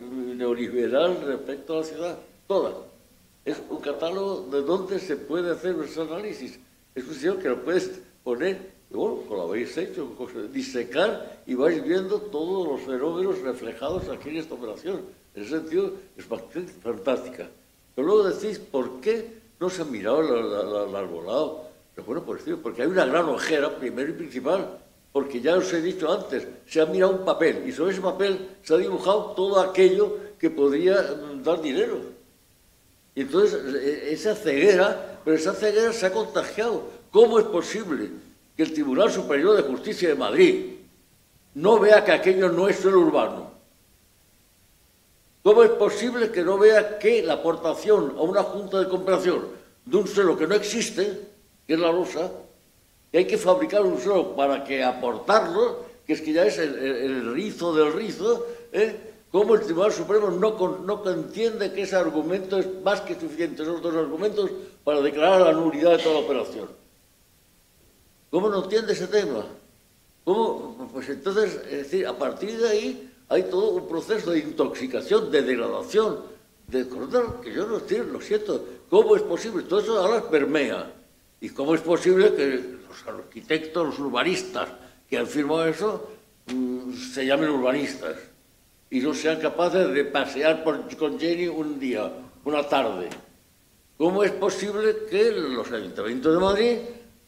neoliberal 0.00 1.22
respecto 1.22 1.74
a 1.74 1.76
la 1.78 1.84
ciudad, 1.84 2.18
toda 2.46 2.72
es 3.44 3.60
un 3.68 3.78
catálogo 3.78 4.46
de 4.50 4.62
donde 4.62 4.98
se 4.98 5.16
puede 5.16 5.52
hacer 5.52 5.76
ese 5.84 6.00
análisis. 6.00 6.58
Es 6.94 7.06
un 7.06 7.14
sitio 7.14 7.38
que 7.38 7.48
lo 7.48 7.62
puedes 7.62 8.00
poner, 8.22 8.72
bueno, 8.90 9.22
lo 9.28 9.42
habéis 9.42 9.76
hecho, 9.76 10.16
disecar 10.52 11.42
y 11.46 11.54
vais 11.54 11.82
viendo 11.84 12.18
todos 12.20 12.66
los 12.68 12.80
fenómenos 12.82 13.40
reflejados 13.40 14.08
aquí 14.08 14.30
en 14.30 14.36
esta 14.38 14.54
operación. 14.54 15.02
En 15.34 15.42
ese 15.42 15.58
sentido 15.58 15.92
es 16.16 16.24
fantástica. 16.82 17.48
Pero 17.94 18.06
luego 18.06 18.24
decís, 18.24 18.58
¿por 18.58 19.00
qué 19.00 19.40
no 19.60 19.68
se 19.68 19.82
ha 19.82 19.84
mirado 19.84 20.20
el 20.22 20.96
arbolado? 20.96 21.64
Pero 21.94 22.06
bueno, 22.06 22.24
por 22.24 22.38
decir, 22.38 22.56
porque 22.62 22.82
hay 22.82 22.88
una 22.88 23.04
gran 23.04 23.26
ojera, 23.26 23.76
primero 23.76 24.10
y 24.10 24.14
principal, 24.14 24.78
porque 25.14 25.40
ya 25.40 25.54
os 25.54 25.72
he 25.72 25.80
dicho 25.80 26.10
antes, 26.10 26.42
se 26.66 26.80
ha 26.80 26.86
mirado 26.86 27.12
un 27.12 27.24
papel 27.24 27.62
y 27.68 27.70
sobre 27.70 27.92
ese 27.92 28.02
papel 28.02 28.58
se 28.64 28.74
ha 28.74 28.78
dibujado 28.78 29.30
todo 29.36 29.60
aquello 29.60 30.18
que 30.40 30.50
podría 30.50 30.96
mm, 31.02 31.44
dar 31.44 31.62
dinero. 31.62 32.00
Y 33.14 33.20
entonces 33.20 33.62
e, 33.76 34.12
esa 34.12 34.34
ceguera, 34.34 35.20
pero 35.24 35.36
esa 35.36 35.54
ceguera 35.54 35.92
se 35.92 36.06
ha 36.06 36.12
contagiado. 36.12 36.90
¿Cómo 37.12 37.38
es 37.38 37.44
posible 37.44 38.10
que 38.56 38.64
el 38.64 38.74
Tribunal 38.74 39.12
Superior 39.12 39.54
de 39.54 39.62
Justicia 39.62 40.08
de 40.08 40.16
Madrid 40.16 40.78
no 41.54 41.78
vea 41.78 42.04
que 42.04 42.10
aquello 42.10 42.48
no 42.48 42.66
es 42.66 42.80
suelo 42.80 42.98
urbano? 42.98 43.52
¿Cómo 45.44 45.62
es 45.62 45.70
posible 45.70 46.32
que 46.32 46.42
no 46.42 46.58
vea 46.58 46.98
que 46.98 47.22
la 47.22 47.34
aportación 47.34 48.16
a 48.18 48.22
una 48.22 48.42
junta 48.42 48.80
de 48.80 48.88
comparación 48.88 49.46
de 49.84 49.96
un 49.96 50.08
suelo 50.08 50.36
que 50.36 50.48
no 50.48 50.56
existe, 50.56 51.20
que 51.68 51.74
es 51.74 51.78
la 51.78 51.92
rosa, 51.92 52.32
que 53.14 53.18
hay 53.18 53.26
que 53.28 53.38
fabricar 53.38 53.82
un 53.82 54.00
suelo 54.00 54.34
para 54.34 54.64
que 54.64 54.82
aportarlo, 54.82 55.84
que 56.04 56.14
es 56.14 56.20
que 56.20 56.32
ya 56.32 56.44
es 56.46 56.58
el, 56.58 57.32
rizo 57.32 57.72
del 57.72 57.92
rizo, 57.92 58.44
¿eh? 58.72 58.92
cómo 59.30 59.54
el 59.54 59.60
Tribunal 59.60 59.92
Supremo 59.92 60.30
no, 60.32 60.78
no 60.84 61.08
entiende 61.08 61.72
que 61.72 61.82
ese 61.82 61.94
argumento 61.94 62.58
es 62.58 62.66
más 62.82 63.02
que 63.02 63.14
suficiente, 63.14 63.62
esos 63.62 63.80
dos 63.80 63.94
argumentos, 63.94 64.50
para 64.82 65.00
declarar 65.00 65.42
la 65.42 65.52
nulidad 65.52 65.92
de 65.92 65.98
toda 66.02 66.16
la 66.16 66.26
operación. 66.26 66.68
¿Cómo 68.32 68.48
no 68.48 68.64
entiende 68.64 68.94
ese 68.94 69.06
tema? 69.06 69.46
¿Cómo? 70.24 70.90
Pues 70.92 71.08
entonces, 71.08 71.54
es 71.70 71.78
decir, 71.84 72.08
a 72.08 72.18
partir 72.18 72.58
de 72.58 72.68
ahí 72.68 73.12
hay 73.28 73.44
todo 73.44 73.70
un 73.74 73.86
proceso 73.86 74.32
de 74.32 74.40
intoxicación, 74.40 75.30
de 75.30 75.40
degradación, 75.40 76.18
de 76.66 76.84
que 77.44 77.52
yo 77.54 77.64
no 77.64 77.76
entiendo, 77.78 78.14
lo 78.14 78.20
siento. 78.20 78.64
¿Cómo 78.90 79.14
es 79.14 79.22
posible? 79.22 79.62
Todo 79.62 79.78
eso 79.78 80.00
ahora 80.00 80.28
permea. 80.28 81.03
¿Y 81.40 81.50
cómo 81.50 81.74
es 81.74 81.80
posible 81.80 82.34
que 82.34 82.78
los 82.88 83.06
arquitectos, 83.06 83.86
los 83.86 83.98
urbanistas 83.98 84.68
que 85.08 85.18
han 85.18 85.26
firmado 85.26 85.66
eso, 85.66 86.10
mm, 86.46 86.92
se 86.94 87.26
llamen 87.26 87.50
urbanistas? 87.50 88.16
y 88.94 89.00
no 89.00 89.12
sean 89.12 89.40
capaces 89.40 89.92
de 89.92 90.04
pasear 90.04 90.62
con 90.62 91.18
Jenny 91.18 91.48
un 91.48 91.80
día, 91.80 92.12
una 92.44 92.62
tarde. 92.62 93.08
¿Cómo 93.98 94.22
es 94.22 94.30
posible 94.30 94.94
que 95.10 95.32
los 95.32 95.70
ayuntamientos 95.72 96.32
de 96.32 96.40
Madrid, 96.40 96.78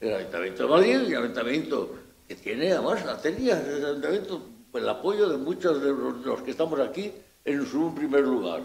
el 0.00 0.14
ayuntamiento 0.14 0.62
de 0.62 0.68
Madrid 0.68 1.00
y 1.08 1.12
el 1.12 1.22
ayuntamiento 1.22 1.94
que 2.28 2.36
tiene 2.36 2.72
además 2.72 3.20
tenía 3.20 3.60
el 3.60 3.84
ayuntamiento 3.84 4.42
pues, 4.70 4.84
el 4.84 4.90
apoyo 4.90 5.28
de 5.28 5.38
muchos 5.38 5.82
de 5.82 5.90
los, 5.90 6.42
que 6.42 6.52
estamos 6.52 6.78
aquí 6.78 7.12
en 7.44 7.66
su 7.66 7.92
primer 7.92 8.20
lugar? 8.20 8.62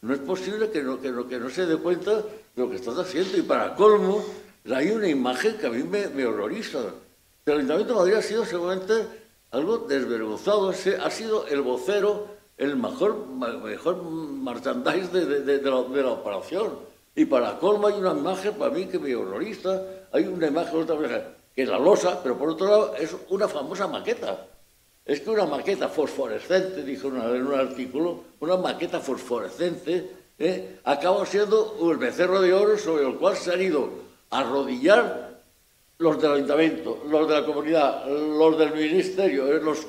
No 0.00 0.14
es 0.14 0.20
posible 0.20 0.70
que 0.70 0.82
no, 0.82 0.98
que 1.02 1.10
no, 1.10 1.28
que 1.28 1.38
no 1.38 1.50
se 1.50 1.66
dé 1.66 1.76
cuenta 1.76 2.16
de 2.16 2.22
lo 2.56 2.70
que 2.70 2.76
estás 2.76 2.96
haciendo 2.96 3.36
y 3.36 3.42
para 3.42 3.74
colmo 3.74 4.24
hay 4.70 4.90
una 4.90 5.08
imagen 5.08 5.58
que 5.58 5.66
a 5.66 5.70
mí 5.70 5.82
me, 5.82 6.08
me 6.08 6.24
horroriza. 6.26 6.78
El 7.44 7.54
Ayuntamiento 7.54 7.94
de 7.94 7.98
Madrid 7.98 8.14
ha 8.14 8.22
sido 8.22 8.44
seguramente 8.44 9.06
algo 9.50 9.78
desvergonzado. 9.78 10.70
ha 10.70 11.10
sido 11.10 11.46
el 11.46 11.62
vocero, 11.62 12.28
el 12.56 12.76
mejor, 12.76 13.26
mejor 13.26 14.02
merchandise 14.02 15.08
de, 15.08 15.62
la, 15.62 15.76
operación. 15.76 16.78
Y 17.14 17.24
para 17.26 17.58
colmo 17.58 17.88
hay 17.88 17.94
una 17.94 18.12
imagen 18.12 18.54
para 18.54 18.70
mí 18.70 18.86
que 18.86 18.98
me 18.98 19.14
horroriza. 19.14 19.82
Hay 20.12 20.24
una 20.24 20.46
imagen, 20.46 20.82
otra 20.82 20.96
que 21.54 21.62
es 21.62 21.68
la 21.68 21.78
losa, 21.78 22.22
pero 22.22 22.38
por 22.38 22.50
otro 22.50 22.66
lado 22.66 22.94
es 22.96 23.14
una 23.28 23.48
famosa 23.48 23.86
maqueta. 23.86 24.46
Es 25.04 25.20
que 25.20 25.30
una 25.30 25.46
maqueta 25.46 25.88
fosforescente, 25.88 26.84
dijo 26.84 27.08
en 27.08 27.46
un 27.46 27.54
artículo, 27.54 28.22
una 28.40 28.56
maqueta 28.56 29.00
fosforescente, 29.00 30.10
¿eh? 30.38 30.78
acaba 30.84 31.26
siendo 31.26 31.72
un 31.80 31.98
becerro 31.98 32.40
de 32.40 32.54
oro 32.54 32.78
sobre 32.78 33.06
el 33.06 33.16
cual 33.16 33.36
se 33.36 33.52
han 33.52 33.60
ido 33.60 34.01
arrodillar 34.32 35.32
los 35.98 36.20
del 36.20 36.32
ayuntamiento, 36.32 37.04
los 37.08 37.28
de 37.28 37.34
la 37.34 37.46
comunidad, 37.46 38.06
los 38.08 38.58
del 38.58 38.72
ministerio, 38.72 39.46
los, 39.60 39.86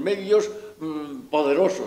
medios 0.00 0.50
mm, 0.80 1.28
poderosos. 1.30 1.86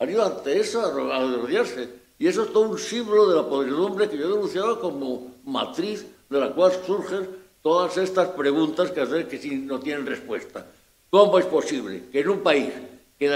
Han 0.00 0.10
ido 0.10 0.24
ante 0.24 0.58
eso 0.58 0.80
a 0.80 1.16
arrodillarse. 1.16 2.00
Y 2.18 2.26
eso 2.26 2.42
es 2.42 2.52
todo 2.52 2.68
un 2.68 2.78
símbolo 2.78 3.28
de 3.30 3.36
la 3.36 3.48
podredumbre 3.48 4.08
que 4.08 4.18
yo 4.18 4.24
he 4.26 4.28
denunciado 4.28 4.80
como 4.80 5.34
matriz 5.44 6.06
de 6.28 6.40
la 6.40 6.50
cual 6.50 6.72
surgen 6.84 7.28
todas 7.62 7.96
estas 7.96 8.28
preguntas 8.28 8.90
que, 8.90 9.00
hacer 9.00 9.28
que 9.28 9.38
no 9.56 9.78
tienen 9.78 10.06
respuesta. 10.06 10.66
¿Cómo 11.08 11.38
es 11.38 11.46
posible 11.46 12.04
que 12.10 12.20
en 12.20 12.28
un 12.28 12.40
país 12.40 12.72
que 13.18 13.28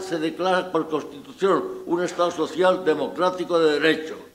se 0.00 0.18
declara 0.18 0.70
por 0.70 0.88
constitución 0.88 1.62
un 1.86 2.02
Estado 2.02 2.30
social 2.30 2.84
democrático 2.84 3.58
de 3.58 3.80
derecho 3.80 4.31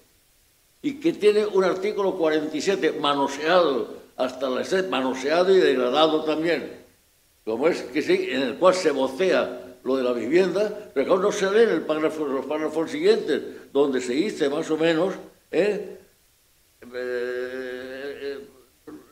y 0.82 0.99
que 0.99 1.13
tiene 1.13 1.45
un 1.45 1.63
artículo 1.63 2.17
47 2.17 2.93
manoseado 2.99 3.95
hasta 4.15 4.49
la 4.49 4.63
sed, 4.63 4.89
manoseado 4.89 5.55
y 5.55 5.59
degradado 5.59 6.23
también, 6.23 6.71
como 7.45 7.67
es 7.67 7.82
que 7.84 8.01
sí, 8.01 8.30
en 8.32 8.41
el 8.41 8.55
cual 8.55 8.73
se 8.73 8.91
vocea 8.91 9.78
lo 9.84 9.95
de 9.95 10.03
la 10.03 10.11
vivienda, 10.11 10.91
pero 10.93 11.17
no 11.17 11.32
se 11.32 11.49
lee 11.51 11.63
en 11.63 11.69
el 11.69 11.82
párrafo, 11.82 12.25
los 12.25 12.45
párrafos 12.45 12.91
siguientes, 12.91 13.41
donde 13.71 14.01
se 14.01 14.13
dice 14.13 14.49
más 14.49 14.69
o 14.69 14.78
menos, 14.78 15.13
¿eh? 15.51 15.97
Eh, 16.93 18.47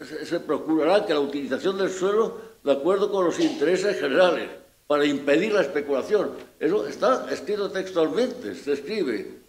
eh, 0.01 0.26
se 0.26 0.39
procurará 0.41 1.05
que 1.05 1.13
la 1.13 1.20
utilización 1.20 1.78
del 1.78 1.89
suelo 1.89 2.38
de 2.63 2.72
acuerdo 2.72 3.11
con 3.11 3.26
los 3.26 3.39
intereses 3.39 3.99
generales 3.99 4.49
para 4.88 5.05
impedir 5.05 5.53
la 5.53 5.61
especulación. 5.61 6.32
Eso 6.59 6.88
está 6.88 7.28
escrito 7.32 7.72
textualmente, 7.72 8.55
se 8.55 8.74
escribe. 8.74 9.45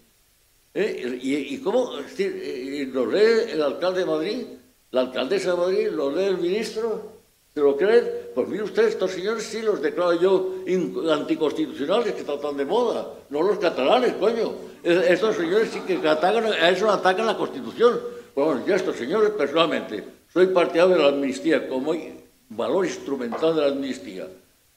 ¿Eh? 0.78 1.18
¿Y, 1.22 1.58
cómo? 1.60 1.90
¿Lo 1.94 3.06
lee 3.06 3.50
el 3.50 3.62
alcalde 3.62 4.00
de 4.00 4.06
Madrid? 4.06 4.46
¿La 4.90 5.00
alcaldesa 5.00 5.52
de 5.52 5.56
Madrid? 5.56 5.88
¿Lo 5.88 6.14
lee 6.14 6.24
el 6.24 6.36
ministro? 6.36 7.12
¿Se 7.54 7.60
lo 7.60 7.78
creen? 7.78 8.04
Pues 8.34 8.46
mire 8.46 8.64
usted, 8.64 8.84
estos 8.84 9.10
señores 9.10 9.44
sí 9.44 9.62
los 9.62 9.80
declaro 9.80 10.20
yo 10.20 10.56
anticonstitucionales, 11.10 12.12
que 12.12 12.20
están 12.20 12.42
tan 12.42 12.58
de 12.58 12.66
moda. 12.66 13.10
No 13.30 13.40
los 13.40 13.58
catalanes, 13.58 14.12
coño. 14.20 14.52
Estos 14.82 15.36
señores 15.36 15.70
sí 15.70 15.80
que 15.80 15.94
atacan, 16.06 16.44
a 16.44 16.68
eso 16.68 16.90
atacan 16.90 17.24
la 17.24 17.38
Constitución. 17.38 17.98
Bueno, 18.34 18.62
yo 18.66 18.74
estos 18.74 18.96
señores 18.96 19.30
personalmente 19.30 20.04
soy 20.30 20.48
partidario 20.48 20.94
de 20.94 21.02
la 21.02 21.08
amnistía 21.08 21.66
como 21.66 21.94
valor 22.50 22.84
instrumental 22.84 23.56
de 23.56 23.62
la 23.62 23.68
amnistía. 23.68 24.28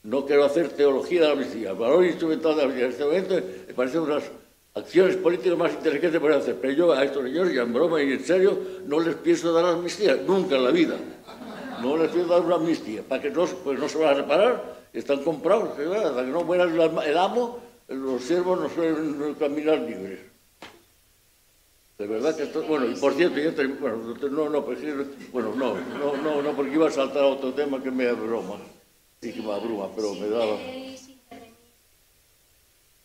No 0.03 0.25
quiero 0.25 0.45
hacer 0.45 0.69
teología 0.69 1.19
de 1.19 1.27
la 1.27 1.33
amnistía. 1.33 1.73
Valor 1.73 2.05
instrumental 2.05 2.55
de 2.55 2.57
la 2.57 2.63
amnistía 2.69 2.85
en 2.85 2.91
este 2.91 3.03
momento 3.03 3.35
me 3.67 3.73
parece 3.73 3.99
unas 3.99 4.23
acciones 4.79 5.15
políticas 5.17 5.57
más 5.57 5.73
inteligentes 5.73 6.19
para 6.19 6.37
hacer. 6.37 6.55
Pero 6.61 6.73
yo 6.73 6.91
a 6.91 7.03
estos 7.03 7.23
señores, 7.23 7.53
ya 7.53 7.61
en 7.61 7.73
broma 7.73 8.01
y 8.01 8.13
en 8.13 8.23
serio, 8.23 8.57
no 8.85 8.99
les 8.99 9.15
pienso 9.15 9.53
dar 9.53 9.65
amnistía, 9.65 10.15
nunca 10.25 10.55
en 10.55 10.63
la 10.63 10.71
vida. 10.71 10.95
No 11.81 11.97
les 11.97 12.09
pienso 12.09 12.29
dar 12.29 12.41
una 12.41 12.55
amnistía, 12.55 13.03
para 13.03 13.21
que 13.21 13.29
no, 13.29 13.45
pues 13.45 13.79
no 13.79 13.87
se 13.87 13.97
van 13.97 14.09
a 14.09 14.13
reparar, 14.13 14.75
están 14.91 15.23
comprados. 15.23 15.69
Hasta 15.77 16.25
que 16.25 16.31
no 16.31 16.43
muera 16.43 16.63
el 16.63 17.17
amo, 17.17 17.59
los 17.87 18.23
siervos 18.23 18.59
no 18.59 18.69
suelen 18.69 19.35
caminar 19.35 19.79
libres. 19.79 20.19
De 21.97 22.07
verdad 22.07 22.35
que 22.35 22.43
esto, 22.43 22.63
bueno, 22.63 22.85
y 22.85 22.95
por 22.95 23.13
cierto, 23.13 23.35
bueno, 23.81 23.97
no, 24.31 24.49
no, 24.49 24.65
pues, 24.65 24.79
bueno, 25.33 25.53
no, 25.53 25.75
no, 25.75 26.15
no, 26.15 26.41
no, 26.41 26.55
porque 26.55 26.73
iba 26.73 26.87
a 26.87 26.91
saltar 26.91 27.23
a 27.23 27.27
otro 27.27 27.53
tema 27.53 27.83
que 27.83 27.91
me 27.91 28.05
da 28.05 28.13
broma. 28.13 28.55
Sí 29.21 29.33
que 29.33 29.41
me 29.41 29.51
abruma, 29.51 29.89
pero 29.93 30.13
me 30.13 30.29
daba... 30.29 30.57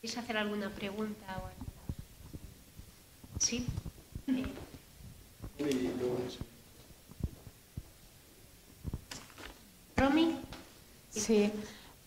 ¿Quieres 0.01 0.19
hacer 0.19 0.37
alguna 0.37 0.71
pregunta? 0.71 1.43
Sí. 3.45 3.67
Romy. 9.97 10.37
Sí. 11.11 11.53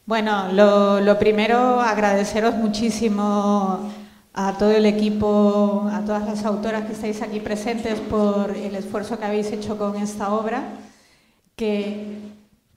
Bueno, 0.07 0.51
lo, 0.51 0.99
lo 0.99 1.19
primero, 1.19 1.79
agradeceros 1.79 2.55
muchísimo 2.55 3.91
a 4.33 4.57
todo 4.57 4.71
el 4.71 4.87
equipo, 4.87 5.87
a 5.91 6.03
todas 6.03 6.25
las 6.25 6.43
autoras 6.43 6.85
que 6.85 6.93
estáis 6.93 7.21
aquí 7.21 7.39
presentes 7.39 7.99
por 7.99 8.49
el 8.57 8.73
esfuerzo 8.73 9.19
que 9.19 9.25
habéis 9.25 9.51
hecho 9.51 9.77
con 9.77 9.95
esta 9.97 10.33
obra, 10.33 10.63
que 11.55 12.17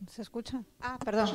¿Se 0.07 0.21
escucha? 0.21 0.61
Ah, 0.83 0.99
perdón. 1.03 1.31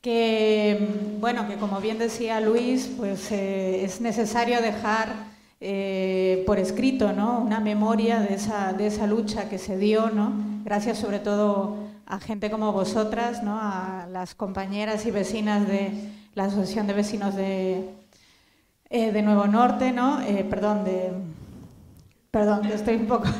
Que, 0.00 0.88
bueno, 1.20 1.46
que 1.48 1.56
como 1.56 1.82
bien 1.82 1.98
decía 1.98 2.40
Luis, 2.40 2.88
pues 2.96 3.30
eh, 3.30 3.84
es 3.84 4.00
necesario 4.00 4.62
dejar 4.62 5.35
eh, 5.60 6.42
por 6.46 6.58
escrito 6.58 7.12
¿no? 7.12 7.40
una 7.40 7.60
memoria 7.60 8.20
de 8.20 8.34
esa, 8.34 8.72
de 8.72 8.88
esa 8.88 9.06
lucha 9.06 9.48
que 9.48 9.58
se 9.58 9.78
dio, 9.78 10.10
¿no? 10.10 10.32
gracias 10.64 10.98
sobre 10.98 11.18
todo 11.18 11.76
a 12.06 12.20
gente 12.20 12.50
como 12.50 12.72
vosotras, 12.72 13.42
¿no? 13.42 13.58
a 13.60 14.06
las 14.10 14.34
compañeras 14.34 15.06
y 15.06 15.10
vecinas 15.10 15.66
de 15.66 15.92
la 16.34 16.44
Asociación 16.44 16.86
de 16.86 16.92
Vecinos 16.92 17.34
de, 17.34 17.90
eh, 18.90 19.12
de 19.12 19.22
Nuevo 19.22 19.46
Norte, 19.46 19.92
¿no? 19.92 20.20
perdón, 20.50 20.84
de, 20.84 21.12
perdón, 22.30 22.66
estoy 22.66 22.96
un 22.96 23.06
poco... 23.06 23.28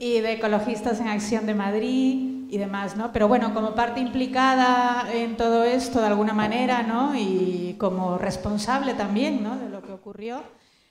y 0.00 0.20
de 0.20 0.32
Ecologistas 0.32 1.00
en 1.00 1.08
Acción 1.08 1.46
de 1.46 1.54
Madrid, 1.54 2.27
y 2.50 2.58
demás, 2.58 2.96
¿no? 2.96 3.12
Pero 3.12 3.28
bueno, 3.28 3.52
como 3.52 3.74
parte 3.74 4.00
implicada 4.00 5.06
en 5.12 5.36
todo 5.36 5.64
esto 5.64 6.00
de 6.00 6.06
alguna 6.06 6.32
manera, 6.32 6.82
¿no? 6.82 7.14
Y 7.14 7.76
como 7.78 8.16
responsable 8.16 8.94
también, 8.94 9.42
¿no? 9.42 9.58
De 9.58 9.68
lo 9.68 9.82
que 9.82 9.92
ocurrió, 9.92 10.42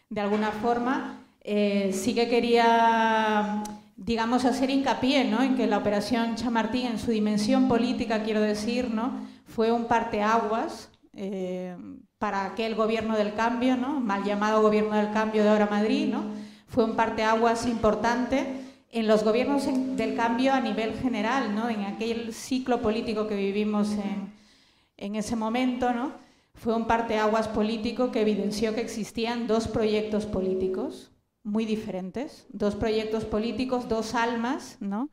de 0.10 0.22
alguna 0.22 0.52
forma, 0.52 1.26
eh, 1.42 1.92
sí 1.94 2.14
que 2.14 2.30
quería, 2.30 3.64
digamos, 3.96 4.46
hacer 4.46 4.70
hincapié, 4.70 5.26
¿no? 5.26 5.42
En 5.42 5.56
que 5.56 5.66
la 5.66 5.80
operación 5.80 6.36
Chamartín, 6.36 6.88
en 6.88 7.00
su 7.00 7.12
dimensión 7.12 7.68
política, 7.68 8.24
quiero 8.24 8.42
decir, 8.42 8.92
¿no? 8.92 9.28
Fue 9.46 9.72
un 9.72 9.86
parteaguas 9.86 10.90
eh, 11.14 11.76
para 12.20 12.46
aquel 12.46 12.76
gobierno 12.76 13.18
del 13.18 13.34
cambio, 13.34 13.78
¿no? 13.78 14.00
Mal 14.00 14.24
llamado 14.24 14.62
gobierno 14.62 14.96
del 14.96 15.12
cambio 15.12 15.44
de 15.44 15.50
ahora 15.50 15.66
Madrid, 15.66 16.10
¿no? 16.12 16.24
Fue 16.68 16.84
un 16.84 16.96
parteaguas 16.96 17.66
importante 17.66 18.67
en 18.92 19.08
los 19.08 19.24
gobiernos 19.24 19.66
del 19.98 20.16
cambio 20.16 20.54
a 20.54 20.62
nivel 20.62 20.94
general, 20.98 21.54
¿no? 21.54 21.70
en 21.70 21.82
aquel 21.82 22.34
ciclo 22.34 22.82
político 22.82 23.28
que 23.28 23.36
vivimos 23.36 23.92
en, 23.92 24.34
en 24.98 25.16
ese 25.16 25.36
momento, 25.36 25.94
¿no? 25.94 26.14
fue 26.54 26.76
un 26.76 26.88
parteaguas 26.88 27.48
político 27.48 28.12
que 28.12 28.22
evidenció 28.22 28.74
que 28.74 28.82
existían 28.82 29.48
dos 29.48 29.68
proyectos 29.68 30.26
políticos 30.26 31.12
muy 31.44 31.66
diferentes, 31.66 32.46
dos 32.50 32.76
proyectos 32.76 33.24
políticos, 33.26 33.88
dos 33.88 34.16
almas, 34.16 34.78
¿no? 34.80 35.10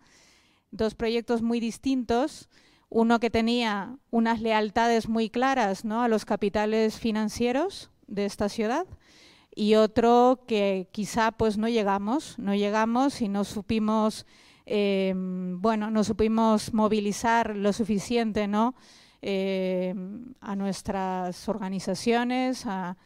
dos 0.71 0.95
proyectos 0.95 1.43
muy 1.43 1.61
distintos, 1.61 2.49
uno 2.89 3.21
que 3.21 3.31
tenía 3.31 3.99
unas 4.11 4.41
lealtades 4.41 5.09
muy 5.09 5.31
claras 5.31 5.85
¿no? 5.85 6.03
a 6.03 6.09
los 6.09 6.25
capitales 6.25 6.99
financieros 6.99 7.91
de 8.07 8.25
esta 8.25 8.49
ciudad 8.49 8.87
y 9.55 9.75
otro 9.75 10.41
que 10.47 10.89
quizá 10.93 11.33
pues 11.33 11.59
no 11.59 11.69
llegamos, 11.69 12.39
no 12.39 12.55
llegamos 12.55 13.21
y 13.21 13.29
no 13.29 13.45
supimos, 13.45 14.27
em, 14.67 15.61
bueno, 15.61 15.91
no 15.91 16.05
supimos 16.05 16.75
movilizar 16.75 17.57
lo 17.57 17.73
suficiente, 17.73 18.49
¿no? 18.49 18.75
Em, 19.23 20.35
a 20.41 20.57
nuestras 20.57 21.49
organizaciones, 21.49 22.67
a, 22.67 22.97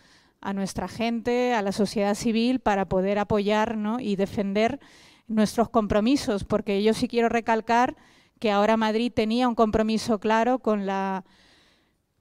nuestra 0.54 0.88
gente, 0.88 1.54
a 1.54 1.62
la 1.62 1.72
sociedad 1.72 2.14
civil 2.14 2.60
para 2.60 2.88
poder 2.88 3.18
apoyar 3.18 3.76
y 4.00 4.16
defender 4.16 4.80
nuestros 5.26 5.68
compromisos, 5.68 6.44
porque 6.44 6.82
yo 6.82 6.94
sí 6.94 7.08
quiero 7.08 7.28
recalcar 7.28 7.96
que 8.38 8.50
ahora 8.50 8.76
Madrid 8.76 9.12
tenía 9.14 9.48
un 9.48 9.54
compromiso 9.54 10.18
claro 10.20 10.60
con 10.60 10.86
la 10.86 11.24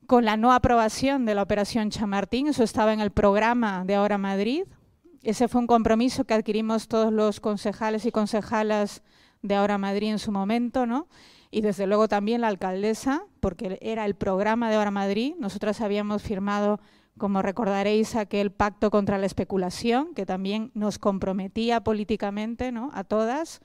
con 0.07 0.23
la 0.23 0.37
no 0.37 0.53
aprobación 0.53 1.25
de 1.25 1.35
la 1.35 1.43
operación 1.43 1.89
Chamartín, 1.89 2.47
eso 2.47 2.63
estaba 2.63 2.93
en 2.93 3.01
el 3.01 3.11
programa 3.11 3.83
de 3.85 3.95
Ahora 3.95 4.17
Madrid. 4.17 4.63
Ese 5.21 5.49
fue 5.49 5.59
un 5.59 5.67
compromiso 5.67 6.23
que 6.23 6.33
adquirimos 6.33 6.87
todos 6.87 7.11
los 7.11 7.41
concejales 7.41 8.05
y 8.05 8.11
concejalas 8.11 9.03
de 9.41 9.55
Ahora 9.55 9.77
Madrid 9.77 10.11
en 10.11 10.19
su 10.19 10.31
momento, 10.31 10.85
¿no? 10.85 11.09
Y 11.51 11.59
desde 11.59 11.87
luego 11.87 12.07
también 12.07 12.39
la 12.39 12.47
alcaldesa, 12.47 13.25
porque 13.41 13.77
era 13.81 14.05
el 14.05 14.15
programa 14.15 14.69
de 14.69 14.77
Ahora 14.77 14.91
Madrid. 14.91 15.33
Nosotras 15.39 15.81
habíamos 15.81 16.23
firmado, 16.23 16.79
como 17.17 17.41
recordaréis, 17.41 18.15
aquel 18.15 18.51
pacto 18.51 18.89
contra 18.89 19.17
la 19.17 19.25
especulación, 19.25 20.13
que 20.13 20.25
también 20.25 20.71
nos 20.73 20.99
comprometía 20.99 21.81
políticamente 21.81 22.71
¿no? 22.71 22.91
a 22.93 23.03
todas. 23.03 23.59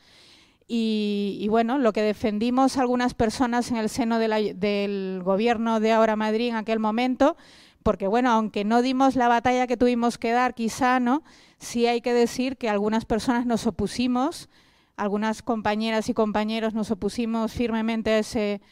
Y, 0.74 1.48
bueno, 1.50 1.76
lo 1.76 1.92
que 1.92 2.00
defendimos 2.00 2.78
algunas 2.78 3.12
personas 3.12 3.70
en 3.70 3.76
el 3.76 3.90
seno 3.90 4.18
del 4.18 5.20
gobierno 5.22 5.80
de 5.80 5.92
Ahora 5.92 6.16
Madrid 6.16 6.48
en 6.48 6.54
aquel 6.54 6.78
momento, 6.78 7.36
porque 7.82 8.06
bueno, 8.06 8.30
aunque 8.30 8.64
no 8.64 8.80
dimos 8.80 9.14
la 9.14 9.28
batalla 9.28 9.66
que 9.66 9.76
tuvimos 9.76 10.16
que 10.16 10.32
dar, 10.32 10.54
quizá, 10.54 10.98
¿no? 10.98 11.24
Sí 11.58 11.86
hay 11.86 12.00
que 12.00 12.14
decir 12.14 12.56
que 12.56 12.70
algunas 12.70 13.04
personas 13.04 13.44
nos 13.44 13.66
opusimos, 13.66 14.48
algunas 14.96 15.42
compañeras 15.42 16.08
y 16.08 16.14
compañeros 16.14 16.72
nos 16.72 16.90
opusimos 16.90 17.52
firmemente 17.52 18.12
a, 18.12 18.18
ese, 18.20 18.62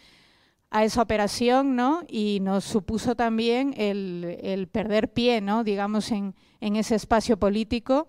a 0.71 0.85
esa 0.85 1.03
operación, 1.03 1.77
¿no? 1.77 2.05
Y 2.09 2.39
nos 2.41 2.65
supuso 2.65 3.15
también 3.15 3.75
el, 3.77 4.71
perder 4.73 5.13
pie, 5.13 5.43
¿no? 5.43 5.65
Digamos, 5.65 6.11
en 6.13 6.35
ese 6.61 6.95
espacio 6.95 7.39
político. 7.39 8.09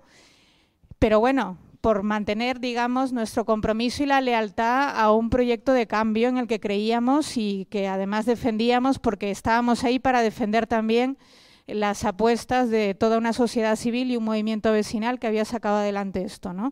Pero 0.98 1.20
bueno, 1.20 1.58
por 1.82 2.04
mantener, 2.04 2.60
digamos, 2.60 3.12
nuestro 3.12 3.44
compromiso 3.44 4.04
y 4.04 4.06
la 4.06 4.22
lealtad 4.22 4.98
a 4.98 5.12
un 5.12 5.32
proyecto 5.32 5.74
de 5.74 5.88
cambio 5.88 6.30
en 6.30 6.38
el 6.38 6.48
que 6.48 6.60
creíamos 6.60 7.38
y 7.38 7.66
que 7.72 7.88
además 7.88 8.28
defendíamos 8.28 9.00
porque 9.00 9.32
estábamos 9.32 9.84
ahí 9.84 9.98
para 9.98 10.22
defender 10.22 10.68
también 10.68 11.18
las 11.66 12.06
apuestas 12.06 12.70
de 12.70 12.94
toda 12.94 13.18
una 13.18 13.34
sociedad 13.34 13.76
civil 13.76 14.12
y 14.12 14.18
un 14.18 14.24
movimiento 14.24 14.72
vecinal 14.72 15.20
que 15.20 15.28
había 15.28 15.44
sacado 15.44 15.78
adelante 15.78 16.24
esto. 16.24 16.54
¿no? 16.54 16.72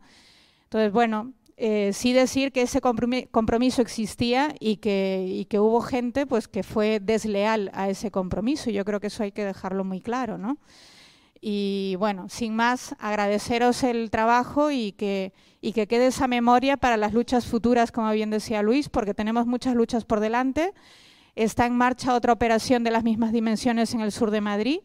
Entonces, 0.64 0.92
bueno, 0.92 1.34
eh, 1.58 1.92
sí 1.94 2.14
decir 2.14 2.52
que 2.52 2.62
ese 2.62 2.80
compromiso 2.80 3.82
existía 3.82 4.56
y 4.60 4.78
que, 4.78 5.26
y 5.28 5.46
que, 5.46 5.60
hubo 5.60 5.82
gente 5.82 6.26
pues, 6.28 6.48
que 6.48 6.64
fue 6.64 7.00
desleal 7.00 7.72
a 7.74 7.90
ese 7.90 8.12
compromiso. 8.12 8.70
Yo 8.70 8.86
creo 8.86 9.00
que 9.00 9.08
eso 9.08 9.24
hay 9.24 9.32
que 9.32 9.44
dejarlo 9.44 9.84
muy 9.84 10.02
claro. 10.02 10.38
¿no? 10.38 10.60
Y 11.42 11.96
bueno, 12.00 12.28
sin 12.30 12.56
más, 12.56 12.96
agradeceros 13.00 13.84
el 13.84 14.10
trabajo 14.10 14.72
y 14.72 14.92
que, 14.92 15.34
y 15.62 15.72
que 15.72 15.88
quede 15.88 16.08
esa 16.08 16.28
memoria 16.28 16.76
para 16.78 16.98
las 16.98 17.14
luchas 17.14 17.46
futuras, 17.46 17.92
como 17.92 18.12
bien 18.12 18.30
decía 18.30 18.62
Luis, 18.62 18.90
porque 18.90 19.14
tenemos 19.14 19.46
muchas 19.48 19.76
luchas 19.76 20.04
por 20.04 20.20
delante. 20.20 20.74
Está 21.36 21.66
en 21.66 21.78
marcha 21.78 22.16
otra 22.16 22.34
operación 22.34 22.84
de 22.84 22.92
las 22.92 23.04
mismas 23.04 23.32
dimensiones 23.32 23.94
en 23.94 24.02
el 24.02 24.12
sur 24.12 24.32
de 24.32 24.42
Madrid 24.42 24.80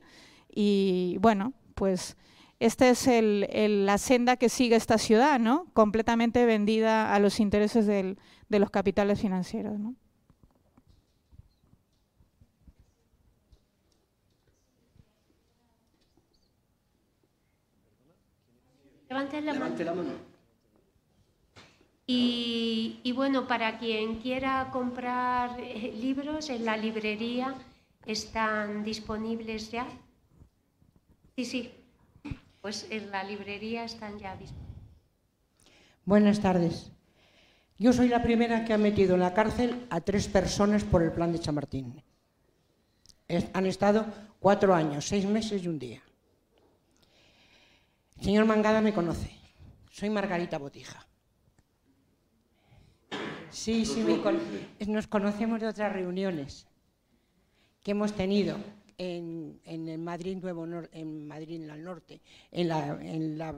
y 0.48 1.16
bueno, 1.20 1.52
pues 1.74 2.16
esta 2.60 2.88
es 2.88 3.08
la 3.08 3.98
senda 3.98 4.36
que 4.36 4.48
sigue 4.48 4.76
esta 4.76 4.98
ciudad, 4.98 5.40
¿no? 5.40 5.66
Completamente 5.72 6.46
vendida 6.46 7.12
a 7.12 7.18
los 7.18 7.40
intereses 7.40 7.86
de 7.86 8.16
los 8.58 8.70
capitales 8.70 9.20
financieros, 9.20 9.78
¿no? 9.78 9.96
Levante 19.14 19.40
la 19.40 19.94
mano. 19.94 20.12
Y, 22.04 23.12
bueno, 23.14 23.46
para 23.46 23.78
quien 23.78 24.16
quiera 24.16 24.70
comprar 24.72 25.56
eh, 25.60 25.94
libros 25.96 26.50
en 26.50 26.64
la 26.64 26.76
librería, 26.76 27.54
¿están 28.06 28.82
disponibles 28.82 29.70
ya? 29.70 29.86
Sí, 31.36 31.44
sí. 31.44 31.70
Pues 32.60 32.88
en 32.90 33.12
la 33.12 33.22
librería 33.22 33.84
están 33.84 34.18
ya 34.18 34.36
disponibles. 34.36 34.74
Buenas 36.04 36.40
tardes. 36.40 36.90
Yo 37.78 37.92
soy 37.92 38.08
la 38.08 38.22
primera 38.22 38.64
que 38.64 38.72
ha 38.72 38.78
metido 38.78 39.14
en 39.14 39.20
la 39.20 39.32
cárcel 39.32 39.86
a 39.90 40.00
tres 40.00 40.26
personas 40.26 40.82
por 40.82 41.02
el 41.02 41.12
plan 41.12 41.30
de 41.30 41.38
Chamartín. 41.38 42.02
han 43.52 43.66
estado 43.66 44.06
cuatro 44.40 44.74
años, 44.74 45.06
seis 45.06 45.24
meses 45.24 45.62
y 45.62 45.68
un 45.68 45.78
día. 45.78 46.03
Señor 48.24 48.46
Mangada 48.46 48.80
me 48.80 48.94
conoce. 48.94 49.30
Soy 49.90 50.08
Margarita 50.08 50.56
Botija. 50.56 51.06
Sí, 53.50 53.84
sí, 53.84 54.02
nos 54.86 55.06
conocemos 55.08 55.60
de 55.60 55.66
otras 55.66 55.92
reuniones 55.92 56.66
que 57.82 57.90
hemos 57.90 58.14
tenido 58.14 58.56
en, 58.96 59.60
en 59.66 60.02
Madrid 60.02 60.38
Nuevo 60.40 60.66
en 60.92 61.28
Madrid 61.28 61.64
en 61.64 61.70
el 61.70 61.84
norte, 61.84 62.22
en 62.50 62.68
la, 62.68 62.98
en, 62.98 63.36
la, 63.36 63.54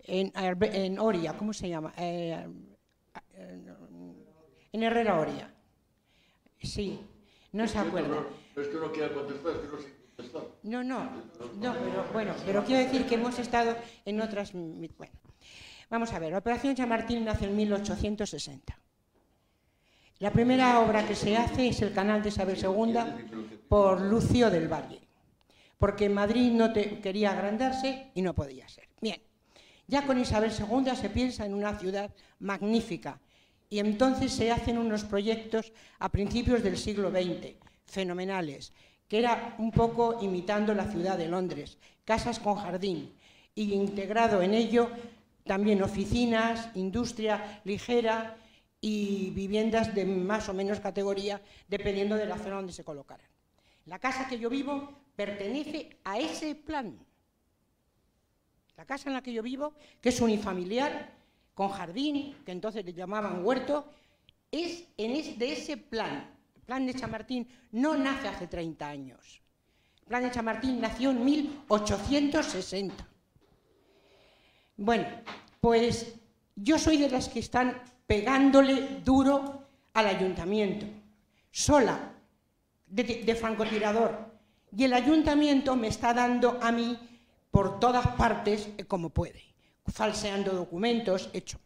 en, 0.00 0.98
Oria, 0.98 1.36
¿cómo 1.36 1.52
se 1.52 1.68
llama? 1.68 1.92
Eh, 1.98 2.48
en 4.72 4.82
Herrera 4.82 5.20
Oria. 5.20 5.54
Sí, 6.62 6.98
no 7.52 7.68
se 7.68 7.76
acuerda. 7.76 8.24
Es 8.56 8.68
que 8.68 8.76
no 8.76 8.90
quiere 8.90 9.12
contestar, 9.12 9.56
es 9.56 9.58
que 9.58 9.68
no 9.68 9.78
sé. 9.78 9.97
No, 10.64 10.82
no, 10.82 11.04
no, 11.60 11.74
pero 11.74 12.04
bueno, 12.12 12.34
pero 12.44 12.64
quiero 12.64 12.84
decir 12.84 13.06
que 13.06 13.14
hemos 13.14 13.38
estado 13.38 13.76
en 14.04 14.20
otras... 14.20 14.52
Bueno, 14.52 15.12
vamos 15.88 16.12
a 16.12 16.18
ver, 16.18 16.32
la 16.32 16.38
Operación 16.38 16.74
Chamartín 16.74 17.24
nace 17.24 17.44
en 17.44 17.56
1860. 17.56 18.78
La 20.18 20.32
primera 20.32 20.80
obra 20.80 21.06
que 21.06 21.14
se 21.14 21.36
hace 21.36 21.68
es 21.68 21.80
el 21.82 21.92
canal 21.94 22.22
de 22.22 22.30
Isabel 22.30 22.58
II 22.60 23.60
por 23.68 24.00
Lucio 24.00 24.50
del 24.50 24.66
Valle, 24.66 25.00
porque 25.78 26.08
Madrid 26.08 26.50
no 26.50 26.72
quería 26.72 27.30
agrandarse 27.30 28.10
y 28.14 28.22
no 28.22 28.34
podía 28.34 28.68
ser. 28.68 28.88
Bien, 29.00 29.22
ya 29.86 30.04
con 30.04 30.18
Isabel 30.18 30.50
II 30.50 30.96
se 30.96 31.10
piensa 31.10 31.46
en 31.46 31.54
una 31.54 31.78
ciudad 31.78 32.10
magnífica 32.40 33.20
y 33.70 33.78
entonces 33.78 34.32
se 34.32 34.50
hacen 34.50 34.78
unos 34.78 35.04
proyectos 35.04 35.72
a 36.00 36.08
principios 36.08 36.64
del 36.64 36.76
siglo 36.76 37.10
XX, 37.10 37.54
fenomenales, 37.86 38.72
que 39.08 39.18
era 39.18 39.56
un 39.58 39.72
poco 39.72 40.18
imitando 40.22 40.74
la 40.74 40.84
ciudad 40.84 41.16
de 41.16 41.28
Londres, 41.28 41.78
casas 42.04 42.38
con 42.38 42.56
jardín, 42.56 43.14
y 43.54 43.72
integrado 43.72 44.40
en 44.42 44.54
ello 44.54 44.90
también 45.44 45.82
oficinas, 45.82 46.68
industria 46.76 47.60
ligera 47.64 48.36
y 48.80 49.30
viviendas 49.30 49.94
de 49.94 50.04
más 50.04 50.48
o 50.48 50.54
menos 50.54 50.78
categoría, 50.78 51.40
dependiendo 51.66 52.14
de 52.16 52.26
la 52.26 52.36
zona 52.36 52.56
donde 52.56 52.72
se 52.72 52.84
colocaran. 52.84 53.26
La 53.86 53.98
casa 53.98 54.28
que 54.28 54.38
yo 54.38 54.50
vivo 54.50 54.92
pertenece 55.16 55.96
a 56.04 56.18
ese 56.18 56.54
plan. 56.54 56.98
La 58.76 58.84
casa 58.84 59.08
en 59.08 59.14
la 59.14 59.22
que 59.22 59.32
yo 59.32 59.42
vivo, 59.42 59.72
que 60.00 60.10
es 60.10 60.20
unifamiliar, 60.20 61.16
con 61.54 61.70
jardín, 61.70 62.36
que 62.44 62.52
entonces 62.52 62.84
le 62.84 62.92
llamaban 62.92 63.44
huerto, 63.44 63.90
es, 64.52 64.84
en 64.96 65.38
de 65.38 65.52
ese 65.52 65.76
plan 65.76 66.37
plan 66.68 66.84
de 66.84 66.92
Chamartín 66.92 67.48
no 67.72 67.96
nace 67.96 68.28
hace 68.28 68.46
30 68.46 68.86
años. 68.86 69.40
Plan 70.06 70.22
de 70.22 70.30
Chamartín 70.30 70.78
nació 70.78 71.12
en 71.12 71.24
1860. 71.24 73.08
Bueno, 74.76 75.06
pues 75.62 76.14
yo 76.54 76.78
soy 76.78 76.98
de 76.98 77.08
las 77.08 77.30
que 77.30 77.38
están 77.38 77.80
pegándole 78.06 79.00
duro 79.02 79.64
al 79.94 80.08
ayuntamiento, 80.08 80.84
sola, 81.50 82.12
de, 82.86 83.34
francotirador. 83.34 84.38
Y 84.76 84.84
el 84.84 84.92
ayuntamiento 84.92 85.74
me 85.74 85.88
está 85.88 86.12
dando 86.12 86.58
a 86.60 86.70
mí 86.70 86.98
por 87.50 87.80
todas 87.80 88.08
partes 88.08 88.68
eh, 88.76 88.84
como 88.84 89.08
puede, 89.08 89.42
falseando 89.86 90.52
documentos, 90.52 91.30
hecho. 91.32 91.58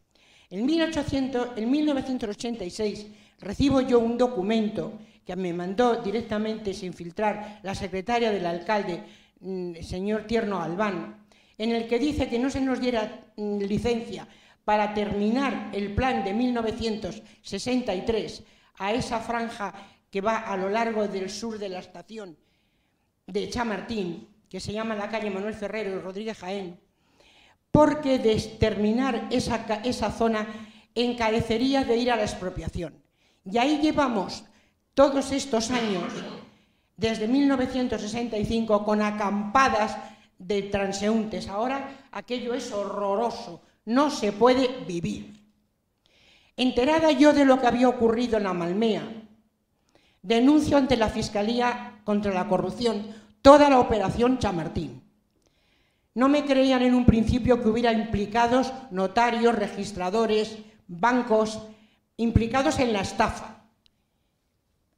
En, 0.49 0.65
1800, 0.65 1.59
en 1.59 1.71
1986 1.73 3.07
recibo 3.43 3.81
yo 3.81 3.99
un 3.99 4.17
documento 4.17 5.01
que 5.27 5.35
me 5.37 5.53
mandó 5.53 5.97
directamente 5.97 6.73
sin 6.73 6.95
filtrar 6.95 7.61
la 7.63 7.75
secretaria 7.75 8.31
del 8.31 8.47
alcalde, 8.47 9.03
mm, 9.41 9.75
señor 9.83 10.27
Tierno 10.27 10.61
Albán, 10.61 11.27
en 11.59 11.73
el 11.73 11.87
que 11.87 11.99
dice 11.99 12.29
que 12.29 12.39
no 12.39 12.49
se 12.51 12.61
nos 12.61 12.81
diera 12.81 13.27
mm, 13.37 13.59
licencia 13.59 14.29
para 14.65 14.95
terminar 14.95 15.71
el 15.73 15.93
plan 15.95 16.25
de 16.25 16.33
1963 16.33 18.45
a 18.79 18.93
esa 18.93 19.21
franja 19.21 19.75
que 20.11 20.21
va 20.21 20.39
a 20.39 20.57
lo 20.57 20.71
largo 20.71 21.07
del 21.09 21.31
sur 21.31 21.59
de 21.59 21.69
la 21.69 21.81
estación 21.81 22.37
de 23.27 23.49
Chamartín, 23.49 24.29
que 24.49 24.61
se 24.61 24.73
llama 24.73 24.95
la 24.95 25.09
calle 25.09 25.31
Manuel 25.31 25.55
Ferrero 25.55 25.91
y 25.91 25.99
Rodríguez 25.99 26.39
Jaén, 26.39 26.79
porque 27.71 28.19
de 28.19 28.37
terminar 28.61 29.29
esa, 29.31 29.65
esa 29.85 30.13
zona 30.13 30.47
encarecería 30.95 31.85
de 31.85 31.97
ir 31.97 32.11
a 32.11 32.17
la 32.17 32.25
expropiación. 32.25 33.02
Y 33.45 33.59
ahí 33.59 33.81
llevamos 33.81 34.45
todos 34.95 35.33
estos 35.33 35.71
años, 35.71 36.05
desde 36.97 37.27
1965, 37.27 38.85
con 38.85 39.03
acampadas 39.03 39.97
de 40.39 40.63
transeúntes. 40.63 41.49
Ahora 41.49 42.07
aquello 42.13 42.55
es 42.55 42.73
horroroso, 42.73 43.63
no 43.85 44.11
se 44.11 44.33
puede 44.33 44.85
vivir. 44.87 45.41
Enterada 46.57 47.11
yo 47.13 47.33
de 47.33 47.45
lo 47.45 47.61
que 47.61 47.67
había 47.67 47.89
ocurrido 47.89 48.37
en 48.37 48.45
la 48.45 48.53
Malmea, 48.53 49.03
denuncio 50.21 50.77
ante 50.77 50.97
la 50.97 51.09
Fiscalía 51.09 52.01
contra 52.05 52.33
la 52.33 52.47
Corrupción 52.47 53.07
toda 53.41 53.69
la 53.69 53.81
operación 53.81 54.39
Chamartín. 54.39 55.03
No 56.15 56.29
me 56.29 56.45
creían 56.45 56.83
en 56.83 56.95
un 56.95 57.07
principio 57.07 57.61
que 57.61 57.69
hubiera 57.69 57.93
implicados 57.93 58.73
notarios, 58.91 59.55
registradores, 59.55 60.59
bancos, 60.87 61.63
implicados 62.17 62.79
en 62.79 62.93
la 62.93 63.01
estafa, 63.01 63.65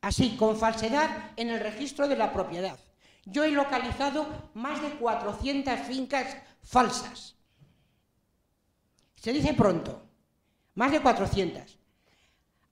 así, 0.01 0.36
con 0.36 0.57
falsedad 0.57 1.32
en 1.36 1.51
el 1.51 1.61
registro 1.61 2.09
de 2.09 2.16
la 2.16 2.32
propiedad. 2.32 2.78
Yo 3.24 3.45
he 3.45 3.51
localizado 3.51 4.27
más 4.55 4.82
de 4.82 4.91
400 4.91 5.81
fincas 5.81 6.36
falsas. 6.62 7.36
Se 9.16 9.32
dice 9.32 9.55
pronto, 9.55 10.03
más 10.74 10.93
de 10.93 11.01
400. 11.01 11.78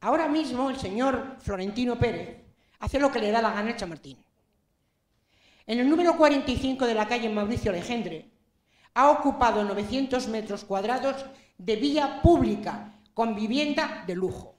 Ahora 0.01 0.29
mismo 0.29 0.69
el 0.69 0.79
señor 0.79 1.37
Florentino 1.39 1.99
Pérez 1.99 2.43
hace 2.81 2.99
lo 2.99 3.11
que 3.11 3.21
le 3.21 3.31
da 3.31 3.41
la 3.41 3.53
gana 3.53 3.71
a 3.71 3.77
Chamartín. 3.77 4.19
En 5.67 5.79
el 5.79 5.89
número 5.89 6.17
45 6.17 6.87
de 6.87 6.95
la 6.95 7.07
calle 7.07 7.29
Mauricio 7.29 7.73
Legendre 7.73 8.31
ha 8.95 9.11
ocupado 9.11 9.65
900 9.65 10.27
metros 10.29 10.65
cuadrados 10.65 11.25
de 11.57 11.77
vía 11.77 12.21
pública 12.21 12.92
con 13.15 13.35
vivienda 13.35 14.05
de 14.07 14.15
lujo, 14.15 14.57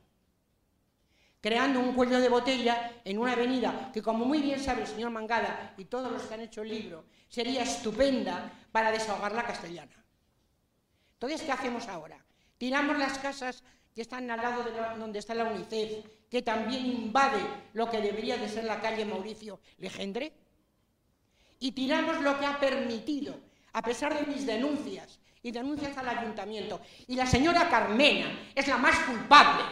creando 1.41 1.79
un 1.79 1.93
cuello 1.93 2.19
de 2.19 2.29
botella 2.29 3.01
en 3.03 3.17
una 3.17 3.33
avenida 3.33 3.91
que, 3.91 4.01
como 4.01 4.25
muy 4.25 4.41
bien 4.41 4.59
sabe 4.59 4.81
el 4.81 4.87
señor 4.87 5.11
Mangada 5.11 5.73
y 5.77 5.85
todos 5.85 6.11
los 6.11 6.23
que 6.23 6.33
han 6.33 6.41
hecho 6.41 6.61
el 6.61 6.69
libro, 6.69 7.05
sería 7.29 7.63
estupenda 7.63 8.51
para 8.71 8.91
desahogar 8.91 9.33
la 9.33 9.45
castellana. 9.45 10.05
Entonces, 11.13 11.41
¿qué 11.41 11.51
hacemos 11.51 11.87
ahora? 11.87 12.23
Tiramos 12.57 12.97
las 12.97 13.17
casas 13.17 13.63
que 13.93 14.01
están 14.01 14.29
al 14.31 14.41
lado 14.41 14.63
de 14.63 14.71
donde 14.97 15.19
está 15.19 15.33
la 15.35 15.45
UNICEF, 15.45 16.05
que 16.29 16.41
también 16.41 16.85
invade 16.85 17.41
lo 17.73 17.89
que 17.89 18.01
debería 18.01 18.37
de 18.37 18.49
ser 18.49 18.63
la 18.63 18.81
calle 18.81 19.05
Mauricio 19.05 19.59
Legendre, 19.77 20.33
y 21.59 21.71
tiramos 21.71 22.21
lo 22.21 22.39
que 22.39 22.45
ha 22.45 22.59
permitido, 22.59 23.39
a 23.73 23.81
pesar 23.81 24.17
de 24.17 24.31
mis 24.31 24.45
denuncias 24.45 25.19
y 25.43 25.51
denuncias 25.51 25.95
al 25.97 26.07
ayuntamiento. 26.07 26.81
Y 27.07 27.15
la 27.15 27.27
señora 27.27 27.69
Carmena 27.69 28.49
es 28.55 28.67
la 28.67 28.77
más 28.77 28.97
culpable. 28.99 29.63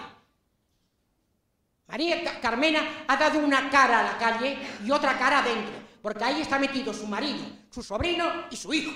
María 1.87 2.39
Carmena 2.39 3.05
ha 3.07 3.17
dado 3.17 3.39
una 3.39 3.69
cara 3.69 3.99
a 3.99 4.03
la 4.03 4.17
calle 4.17 4.57
y 4.85 4.91
otra 4.91 5.17
cara 5.17 5.39
adentro, 5.39 5.73
porque 6.01 6.23
ahí 6.23 6.41
está 6.41 6.59
metido 6.59 6.93
su 6.93 7.07
marido, 7.07 7.43
su 7.69 7.81
sobrino 7.81 8.45
y 8.49 8.55
su 8.55 8.73
hijo. 8.73 8.91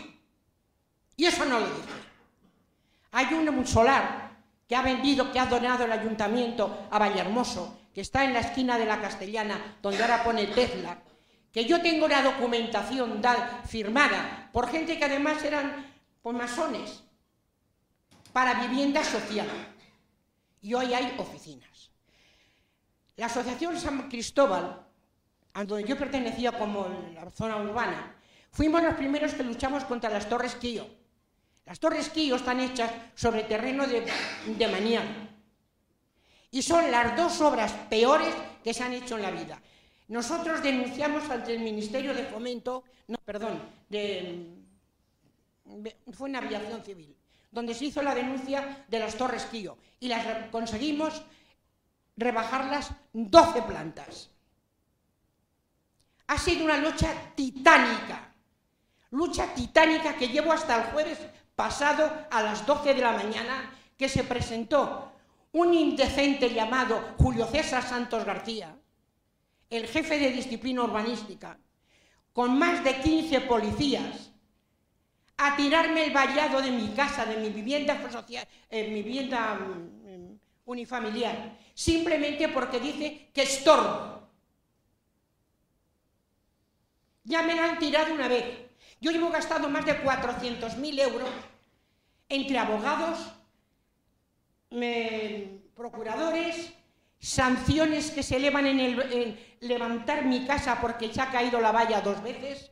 Y 1.17 1.25
eso 1.25 1.45
no 1.45 1.59
lo 1.59 1.65
dice. 1.65 1.89
Hay 3.11 3.33
un 3.33 3.65
solar 3.65 4.35
que 4.67 4.75
ha 4.75 4.81
vendido, 4.81 5.31
que 5.31 5.39
ha 5.39 5.45
donado 5.45 5.85
el 5.85 5.91
ayuntamiento 5.91 6.87
a 6.91 6.99
Vallehermoso, 6.99 7.79
que 7.93 8.01
está 8.01 8.25
en 8.25 8.33
la 8.33 8.39
esquina 8.39 8.77
de 8.77 8.85
la 8.85 8.99
Castellana, 8.99 9.77
donde 9.81 10.01
ahora 10.01 10.23
pone 10.23 10.47
Tesla, 10.47 10.97
que 11.51 11.63
yo 11.63 11.81
tengo 11.81 12.05
una 12.05 12.21
documentación 12.21 13.21
firmada 13.65 14.49
por 14.51 14.69
gente 14.69 14.97
que 14.97 15.05
además 15.05 15.41
eran 15.43 15.94
pues, 16.25 16.37
masones 16.37 17.03
para 18.33 18.65
vivienda 18.65 19.03
social. 19.03 19.47
Y 20.59 20.73
hoy 20.73 20.91
hay 20.91 21.13
oficinas. 21.19 21.91
La 23.15 23.27
Asociación 23.27 23.79
San 23.79 24.09
Cristóbal, 24.09 24.87
a 25.53 25.63
donde 25.65 25.87
yo 25.87 25.95
pertenecía 25.95 26.51
como 26.51 26.87
la 27.13 27.29
zona 27.29 27.57
urbana, 27.57 28.15
fuimos 28.49 28.81
los 28.81 28.95
primeros 28.95 29.35
que 29.35 29.43
luchamos 29.43 29.83
contra 29.83 30.09
las 30.09 30.27
Torres 30.27 30.55
Quío. 30.55 30.87
Las 31.63 31.79
Torres 31.79 32.09
Quío 32.09 32.37
están 32.37 32.59
hechas 32.59 32.91
sobre 33.13 33.43
terreno 33.43 33.85
de, 33.85 34.01
de 34.47 34.99
Y 36.49 36.63
son 36.63 36.89
las 36.89 37.15
dos 37.15 37.39
obras 37.41 37.71
peores 37.87 38.33
que 38.63 38.73
se 38.73 38.81
han 38.81 38.93
hecho 38.93 39.15
en 39.17 39.21
la 39.21 39.29
vida. 39.29 39.61
Nosotros 40.07 40.63
denunciamos 40.63 41.29
ante 41.29 41.53
el 41.53 41.59
Ministerio 41.59 42.15
de 42.15 42.23
Fomento, 42.23 42.83
no, 43.09 43.19
perdón, 43.19 43.61
fue 46.11 46.29
en 46.29 46.35
aviación 46.35 46.83
civil, 46.83 47.15
donde 47.51 47.73
se 47.73 47.85
hizo 47.85 48.01
la 48.01 48.15
denuncia 48.15 48.85
de 48.87 48.99
las 48.99 49.15
Torres 49.15 49.45
Quío 49.45 49.77
y 49.99 50.07
las 50.07 50.49
conseguimos 50.49 51.23
rebajarlas 52.17 52.91
12 53.13 53.61
plantas. 53.63 54.29
Ha 56.27 56.37
sido 56.37 56.65
una 56.65 56.77
lucha 56.77 57.13
titánica, 57.35 58.33
lucha 59.11 59.53
titánica 59.53 60.15
que 60.15 60.29
llevo 60.29 60.51
hasta 60.51 60.75
el 60.77 60.91
jueves 60.91 61.19
pasado 61.55 62.11
a 62.31 62.41
las 62.41 62.65
12 62.65 62.93
de 62.93 63.01
la 63.01 63.13
mañana, 63.13 63.71
que 63.97 64.09
se 64.09 64.23
presentó 64.23 65.11
un 65.53 65.73
indecente 65.73 66.53
llamado 66.53 67.15
Julio 67.17 67.45
César 67.45 67.83
Santos 67.83 68.25
García, 68.25 68.75
el 69.69 69.87
jefe 69.87 70.19
de 70.19 70.31
disciplina 70.31 70.83
urbanística, 70.83 71.57
con 72.33 72.59
más 72.59 72.83
de 72.83 72.99
15 72.99 73.41
policías, 73.41 74.31
a 75.37 75.55
tirarme 75.55 76.05
el 76.05 76.13
vallado 76.13 76.61
de 76.61 76.71
mi 76.71 76.89
casa, 76.89 77.25
de 77.25 77.37
mi 77.37 77.49
vivienda, 77.49 77.99
social, 78.11 78.47
eh, 78.69 78.87
mi 78.89 79.03
vivienda 79.03 79.55
mm, 79.55 80.39
unifamiliar, 80.65 81.57
simplemente 81.73 82.49
porque 82.49 82.79
dice 82.79 83.29
que 83.33 83.43
estorbo. 83.43 84.29
Ya 87.23 87.41
me 87.41 87.55
la 87.55 87.65
han 87.65 87.79
tirado 87.79 88.13
una 88.13 88.27
vez. 88.27 88.45
Yo 89.01 89.11
llevo 89.11 89.29
gastado 89.29 89.67
más 89.69 89.85
de 89.85 90.01
400.000 90.03 90.99
euros 91.01 91.29
entre 92.29 92.57
abogados, 92.57 93.31
procuradores, 95.75 96.73
sanciones 97.19 98.11
que 98.11 98.23
se 98.23 98.37
elevan 98.37 98.65
en, 98.67 98.79
el, 98.79 99.57
levantar 99.61 100.25
mi 100.25 100.45
casa 100.45 100.79
porque 100.81 101.09
ya 101.09 101.23
ha 101.23 101.31
caído 101.31 101.59
la 101.59 101.71
valla 101.71 102.01
dos 102.01 102.21
veces. 102.21 102.71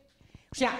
O 0.50 0.54
sea, 0.54 0.78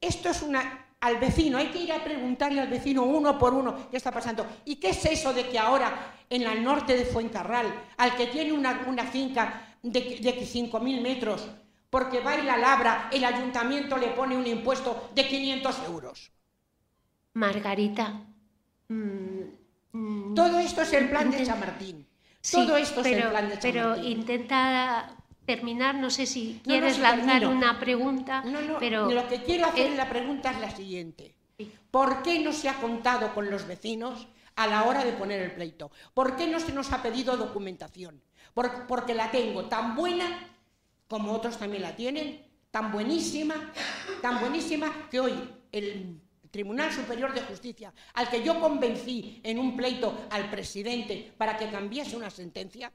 esto 0.00 0.30
es 0.30 0.42
una... 0.42 0.86
Al 1.00 1.18
vecino, 1.18 1.56
hay 1.56 1.68
que 1.68 1.78
ir 1.78 1.92
a 1.92 2.04
preguntarle 2.04 2.60
al 2.60 2.68
vecino 2.68 3.04
uno 3.04 3.38
por 3.38 3.54
uno 3.54 3.88
qué 3.90 3.96
está 3.96 4.12
pasando. 4.12 4.46
¿Y 4.66 4.76
qué 4.76 4.90
es 4.90 5.04
eso 5.06 5.32
de 5.32 5.48
que 5.48 5.58
ahora 5.58 6.14
en 6.28 6.42
el 6.42 6.62
norte 6.62 6.96
de 6.96 7.06
Fuencarral, 7.06 7.66
al 7.96 8.16
que 8.16 8.26
tiene 8.26 8.52
una, 8.52 8.74
finca 9.06 9.76
de, 9.82 10.00
de 10.20 10.40
5.000 10.40 11.00
metros, 11.00 11.48
porque 11.88 12.20
va 12.20 12.36
y 12.36 12.42
la 12.42 12.56
labra, 12.56 13.08
el 13.12 13.24
ayuntamiento 13.24 13.96
le 13.96 14.08
pone 14.08 14.36
un 14.36 14.46
impuesto 14.46 15.10
de 15.14 15.26
500 15.26 15.78
euros? 15.86 16.30
Margarita. 17.34 18.26
Mm, 18.88 19.40
mm, 19.92 20.34
Todo 20.34 20.58
esto 20.58 20.82
es 20.82 20.92
el 20.92 21.08
plan 21.08 21.30
de 21.30 21.44
San 21.44 21.60
Martín. 21.60 22.06
Todo 22.50 22.76
esto 22.76 23.02
pero, 23.02 23.18
es 23.18 23.24
el 23.24 23.30
plan 23.30 23.48
de 23.48 23.52
San 23.54 23.62
Pero 23.62 23.96
intenta 23.96 25.16
terminar, 25.56 25.96
no 25.96 26.10
sé 26.10 26.26
si 26.26 26.60
quieres 26.62 26.98
lanzar 26.98 27.46
una 27.46 27.80
pregunta. 27.80 28.42
No, 28.42 28.60
no, 28.60 28.78
pero 28.78 29.10
lo 29.10 29.26
que 29.28 29.42
quiero 29.42 29.66
hacer 29.66 29.86
en 29.86 29.96
la 29.96 30.08
pregunta 30.08 30.50
es 30.52 30.60
la 30.60 30.70
siguiente. 30.70 31.34
¿Por 31.90 32.22
qué 32.22 32.38
no 32.38 32.52
se 32.52 32.68
ha 32.68 32.74
contado 32.74 33.34
con 33.34 33.50
los 33.50 33.66
vecinos 33.66 34.28
a 34.54 34.66
la 34.66 34.84
hora 34.84 35.04
de 35.04 35.12
poner 35.12 35.42
el 35.42 35.52
pleito? 35.52 35.90
¿Por 36.14 36.36
qué 36.36 36.46
no 36.46 36.60
se 36.60 36.72
nos 36.72 36.92
ha 36.92 37.02
pedido 37.02 37.36
documentación? 37.36 38.22
porque 38.88 39.14
la 39.14 39.30
tengo 39.30 39.66
tan 39.66 39.94
buena 39.94 40.26
como 41.08 41.32
otros 41.32 41.56
también 41.56 41.82
la 41.82 41.96
tienen, 41.96 42.44
tan 42.70 42.92
buenísima, 42.92 43.72
tan 44.22 44.40
buenísima 44.40 45.08
que 45.10 45.20
hoy 45.20 45.32
el 45.72 46.20
Tribunal 46.50 46.92
Superior 46.92 47.32
de 47.32 47.42
Justicia, 47.42 47.92
al 48.14 48.28
que 48.28 48.42
yo 48.42 48.60
convencí 48.60 49.40
en 49.42 49.58
un 49.58 49.76
pleito 49.76 50.26
al 50.30 50.50
presidente 50.50 51.32
para 51.38 51.56
que 51.56 51.70
cambiase 51.70 52.16
una 52.16 52.30
sentencia, 52.30 52.92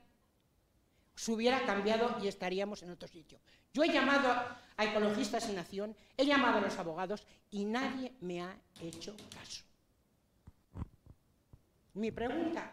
se 1.15 1.31
hubiera 1.31 1.65
cambiado 1.65 2.17
y 2.21 2.27
estaríamos 2.27 2.83
en 2.83 2.91
otro 2.91 3.07
sitio. 3.07 3.39
Yo 3.73 3.83
he 3.83 3.91
llamado 3.91 4.29
a 4.77 4.85
Ecologistas 4.85 5.47
en 5.49 5.55
Nación, 5.55 5.95
he 6.17 6.25
llamado 6.25 6.57
a 6.57 6.61
los 6.61 6.77
abogados 6.77 7.25
y 7.51 7.65
nadie 7.65 8.13
me 8.21 8.41
ha 8.41 8.55
hecho 8.81 9.15
caso. 9.33 9.63
Mi 11.93 12.11
pregunta, 12.11 12.71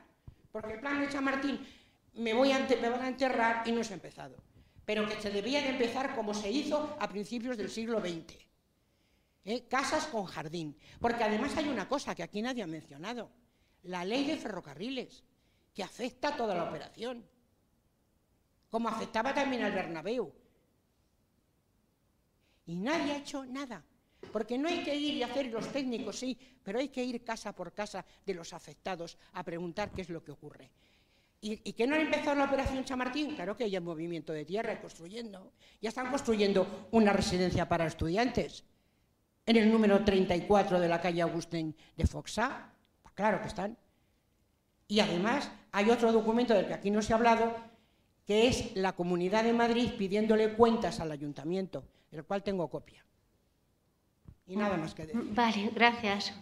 porque 0.50 0.74
el 0.74 0.80
plan 0.80 1.00
de 1.00 1.10
San 1.10 1.24
Martín 1.24 1.64
me, 2.14 2.34
voy 2.34 2.52
a, 2.52 2.58
me 2.58 2.88
van 2.88 3.02
a 3.02 3.08
enterrar 3.08 3.66
y 3.66 3.72
no 3.72 3.84
se 3.84 3.92
ha 3.92 3.96
empezado, 3.96 4.36
pero 4.84 5.08
que 5.08 5.20
se 5.20 5.30
debía 5.30 5.62
de 5.62 5.70
empezar 5.70 6.14
como 6.14 6.34
se 6.34 6.50
hizo 6.50 6.96
a 6.98 7.08
principios 7.08 7.56
del 7.56 7.70
siglo 7.70 8.00
XX 8.00 8.42
¿eh? 9.44 9.64
casas 9.68 10.06
con 10.06 10.24
jardín. 10.24 10.76
Porque 11.00 11.24
además 11.24 11.56
hay 11.56 11.68
una 11.68 11.88
cosa 11.88 12.14
que 12.14 12.22
aquí 12.22 12.42
nadie 12.42 12.62
ha 12.62 12.66
mencionado, 12.66 13.30
la 13.84 14.04
ley 14.04 14.24
de 14.24 14.36
ferrocarriles, 14.36 15.24
que 15.74 15.82
afecta 15.82 16.28
a 16.28 16.36
toda 16.36 16.54
la 16.54 16.64
operación, 16.64 17.24
como 18.72 18.88
afectaba 18.88 19.34
también 19.34 19.64
al 19.64 19.72
Bernabéu. 19.72 20.32
Y 22.64 22.74
nadie 22.74 23.12
ha 23.12 23.18
hecho 23.18 23.44
nada, 23.44 23.84
porque 24.32 24.56
no 24.56 24.66
hay 24.66 24.82
que 24.82 24.96
ir 24.96 25.12
y 25.12 25.22
hacer 25.22 25.48
los 25.48 25.70
técnicos, 25.70 26.18
sí, 26.18 26.38
pero 26.62 26.78
hay 26.78 26.88
que 26.88 27.04
ir 27.04 27.22
casa 27.22 27.54
por 27.54 27.74
casa 27.74 28.02
de 28.24 28.32
los 28.32 28.54
afectados 28.54 29.18
a 29.34 29.44
preguntar 29.44 29.90
qué 29.90 30.00
es 30.00 30.08
lo 30.08 30.24
que 30.24 30.32
ocurre. 30.32 30.70
¿Y, 31.42 31.60
y 31.68 31.74
que 31.74 31.86
no 31.86 31.96
ha 31.96 32.00
empezado 32.00 32.34
la 32.34 32.44
operación 32.44 32.82
Chamartín? 32.82 33.34
Claro 33.34 33.58
que 33.58 33.64
hay 33.64 33.78
movimiento 33.78 34.32
de 34.32 34.46
tierra 34.46 34.80
construyendo. 34.80 35.52
Ya 35.82 35.90
están 35.90 36.08
construyendo 36.08 36.88
una 36.92 37.12
residencia 37.12 37.68
para 37.68 37.84
estudiantes 37.84 38.64
en 39.44 39.56
el 39.56 39.70
número 39.70 40.02
34 40.02 40.80
de 40.80 40.88
la 40.88 40.98
calle 40.98 41.20
Agustín 41.20 41.76
de 41.94 42.06
Foxá, 42.06 42.72
pues 43.02 43.12
claro 43.12 43.42
que 43.42 43.48
están. 43.48 43.76
Y 44.88 45.00
además 45.00 45.50
hay 45.72 45.90
otro 45.90 46.10
documento 46.10 46.54
del 46.54 46.68
que 46.68 46.74
aquí 46.74 46.90
no 46.90 47.02
se 47.02 47.12
ha 47.12 47.16
hablado, 47.16 47.71
que 48.26 48.48
es 48.48 48.74
la 48.76 48.92
Comunidad 48.92 49.44
de 49.44 49.52
Madrid 49.52 49.90
pidiéndole 49.98 50.54
cuentas 50.54 51.00
al 51.00 51.10
ayuntamiento, 51.10 51.84
del 52.10 52.24
cual 52.24 52.42
tengo 52.42 52.68
copia. 52.68 53.04
Y 54.46 54.56
nada 54.56 54.76
más 54.76 54.94
que 54.94 55.06
decir. 55.06 55.34
Vale, 55.34 55.70
gracias. 55.74 56.34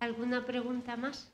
¿Alguna 0.00 0.44
pregunta 0.46 0.96
más? 0.96 1.32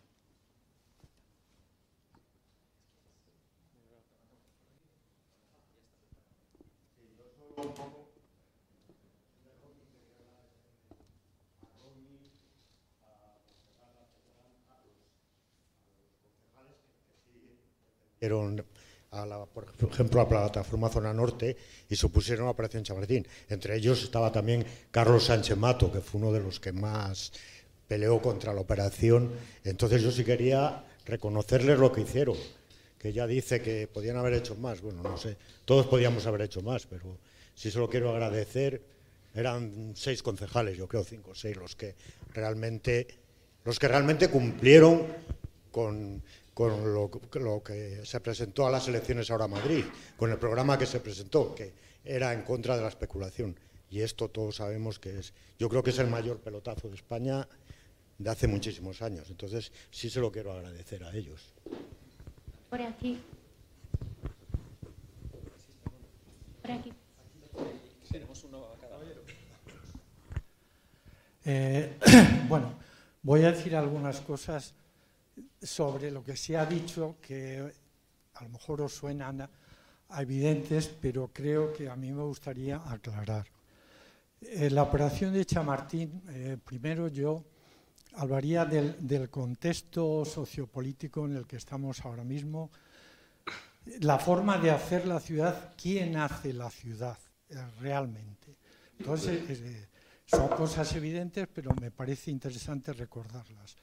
Por 18.31 19.91
ejemplo, 19.91 20.21
a 20.21 20.25
la 20.25 20.29
plataforma 20.29 20.89
Zona 20.89 21.13
Norte 21.13 21.57
y 21.89 21.97
supusieron 21.97 22.47
la 22.47 22.53
Operación 22.53 22.83
Chamartín. 22.83 23.27
Entre 23.49 23.77
ellos 23.77 24.03
estaba 24.03 24.33
también 24.33 24.65
Carlos 24.91 25.25
Sánchez 25.25 25.57
Mato, 25.57 25.93
que 25.93 26.01
fue 26.01 26.21
uno 26.21 26.33
de 26.33 26.41
los 26.41 26.59
que 26.59 26.73
más 26.73 27.33
peleó 27.87 28.21
contra 28.21 28.53
la 28.53 28.61
operación. 28.61 29.31
Entonces 29.63 30.03
yo 30.03 30.11
sí 30.11 30.25
quería 30.25 30.85
reconocerles 31.07 31.79
lo 31.79 31.93
que 31.93 32.01
hicieron, 32.01 32.37
que 32.99 33.11
ella 33.11 33.27
dice 33.27 33.61
que 33.61 33.87
podían 33.87 34.17
haber 34.17 34.35
hecho 34.35 34.55
más. 34.57 34.81
Bueno, 34.81 35.03
no 35.03 35.17
sé, 35.17 35.37
todos 35.65 35.87
podíamos 35.87 36.27
haber 36.27 36.43
hecho 36.43 36.63
más, 36.63 36.87
pero 36.87 37.19
sí 37.55 37.71
solo 37.71 37.89
quiero 37.89 38.11
agradecer. 38.11 38.83
Eran 39.35 39.93
seis 39.97 40.23
concejales, 40.23 40.77
yo 40.77 40.87
creo 40.87 41.05
cinco 41.05 41.33
o 41.33 41.35
seis, 41.35 41.57
los 41.57 41.75
que 41.75 41.95
realmente, 42.33 43.07
los 43.65 43.79
que 43.79 43.89
realmente 43.89 44.29
cumplieron 44.29 45.07
con 45.73 46.23
con 46.55 46.95
lo, 46.95 47.11
lo, 47.33 47.63
que 47.63 48.01
se 48.05 48.21
presentó 48.21 48.67
a 48.67 48.71
las 48.71 48.87
elecciones 48.89 49.31
ahora 49.31 49.45
a 49.45 49.49
Madrid, 49.49 49.85
con 50.17 50.31
el 50.31 50.39
programa 50.39 50.79
que 50.79 50.87
se 50.87 51.01
presentó, 51.01 51.55
que 51.55 51.73
era 52.05 52.33
en 52.33 52.43
contra 52.43 52.77
de 52.77 52.83
la 52.83 52.89
especulación. 52.89 53.59
Y 53.91 54.01
esto 54.01 54.29
todos 54.29 54.57
sabemos 54.57 54.99
que 54.99 55.19
es, 55.19 55.35
yo 55.59 55.69
creo 55.69 55.83
que 55.83 55.91
es 55.91 55.99
el 55.99 56.09
mayor 56.09 56.39
pelotazo 56.39 56.89
de 56.89 56.95
España 56.95 57.47
de 58.19 58.31
hace 58.31 58.47
muchísimos 58.47 59.03
años. 59.03 59.29
Entonces, 59.31 59.73
sí 59.91 60.09
se 60.09 60.21
lo 60.21 60.31
quiero 60.31 60.53
agradecer 60.53 61.05
a 61.05 61.15
ellos. 61.15 61.53
Por 62.71 62.81
aquí. 62.81 63.21
Por 66.63 66.71
aquí. 66.71 66.93
Tenemos 68.11 68.45
uno 68.45 68.65
a 68.65 68.79
cada 68.79 68.95
eh, 71.47 71.99
bueno, 72.49 72.75
voy 73.23 73.43
a 73.43 73.53
decir 73.53 73.77
algunas 73.77 74.21
cosas 74.21 74.75
sobre 75.65 76.11
lo 76.11 76.23
que 76.23 76.37
se 76.37 76.57
ha 76.57 76.67
dicho 76.67 77.17
que 77.21 77.73
a 78.35 78.45
lo 78.45 78.51
mejor 78.51 78.83
os 78.83 78.95
suenan 78.95 79.49
a 80.09 80.23
evidentes, 80.23 80.89
pero 80.89 81.31
creo 81.33 81.73
que 81.73 81.89
a 81.89 81.97
mí 81.97 82.13
me 82.13 82.23
gustaría 82.23 82.77
aclarar. 82.77 83.47
Eh, 84.41 84.71
la 84.71 84.83
operación 84.83 85.33
de 85.33 85.45
Chamartín, 85.47 86.23
eh, 86.29 86.59
primero 86.63 87.09
yo 87.09 87.45
hablaría 88.17 88.65
del, 88.65 89.31
contexto 89.31 90.25
sociopolítico 90.25 91.25
en 91.25 91.37
el 91.37 91.47
que 91.47 91.57
estamos 91.57 92.05
ahora 92.05 92.25
mismo, 92.25 92.71
la 94.01 94.19
forma 94.19 94.59
de 94.59 94.71
hacer 94.71 95.07
la 95.07 95.21
ciudad, 95.21 95.75
quién 95.81 96.17
hace 96.17 96.53
la 96.53 96.71
ciudad 96.71 97.19
eh, 97.49 97.57
realmente. 97.81 98.59
Entonces, 98.99 99.89
son 100.27 100.49
cosas 100.49 100.95
evidentes, 100.95 101.49
pero 101.53 101.75
me 101.81 101.91
parece 101.91 102.31
interesante 102.31 102.93
recordarlas. 102.93 103.77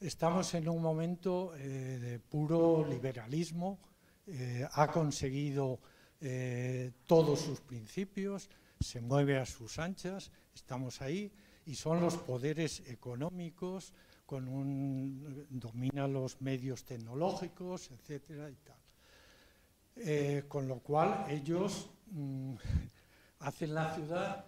Estamos 0.00 0.54
en 0.54 0.66
un 0.66 0.80
momento 0.80 1.54
eh, 1.56 1.98
de 2.00 2.18
puro 2.20 2.86
liberalismo, 2.88 3.78
eh, 4.26 4.66
ha 4.72 4.90
conseguido 4.90 5.78
eh, 6.22 6.92
todos 7.06 7.40
sus 7.40 7.60
principios, 7.60 8.48
se 8.80 9.02
mueve 9.02 9.38
a 9.38 9.44
sus 9.44 9.78
anchas, 9.78 10.32
estamos 10.54 11.02
ahí, 11.02 11.30
y 11.66 11.74
son 11.74 12.00
los 12.00 12.16
poderes 12.16 12.80
económicos, 12.88 13.92
con 14.24 14.48
un, 14.48 15.46
domina 15.50 16.08
los 16.08 16.40
medios 16.40 16.86
tecnológicos, 16.86 17.90
etcétera 17.90 18.48
y 18.48 18.56
tal. 18.56 20.48
con 20.48 20.66
lo 20.66 20.78
cual 20.78 21.26
ellos 21.28 21.90
mm, 22.10 22.54
hacen 23.40 23.74
la 23.74 23.94
ciudad 23.94 24.46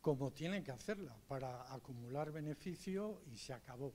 como 0.00 0.30
tienen 0.30 0.64
que 0.64 0.72
hacerla, 0.72 1.14
para 1.28 1.70
acumular 1.74 2.32
beneficio 2.32 3.20
y 3.30 3.36
se 3.36 3.52
acabó. 3.52 3.92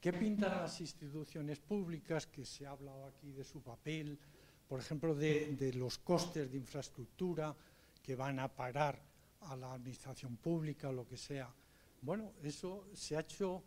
¿Qué 0.00 0.14
pintan 0.14 0.62
las 0.62 0.80
instituciones 0.80 1.58
públicas, 1.58 2.26
que 2.26 2.46
se 2.46 2.66
ha 2.66 2.70
hablado 2.70 3.04
aquí 3.04 3.32
de 3.32 3.44
su 3.44 3.60
papel, 3.60 4.18
por 4.66 4.80
ejemplo, 4.80 5.14
de, 5.14 5.72
los 5.76 5.98
costes 5.98 6.50
de 6.50 6.56
infraestructura 6.56 7.54
que 8.02 8.16
van 8.16 8.38
a 8.40 8.48
parar 8.48 8.98
a 9.42 9.56
la 9.56 9.74
administración 9.74 10.38
pública 10.38 10.90
lo 10.90 11.06
que 11.06 11.18
sea? 11.18 11.54
Bueno, 12.00 12.32
eso 12.42 12.86
se 12.94 13.14
ha 13.14 13.20
hecho, 13.20 13.62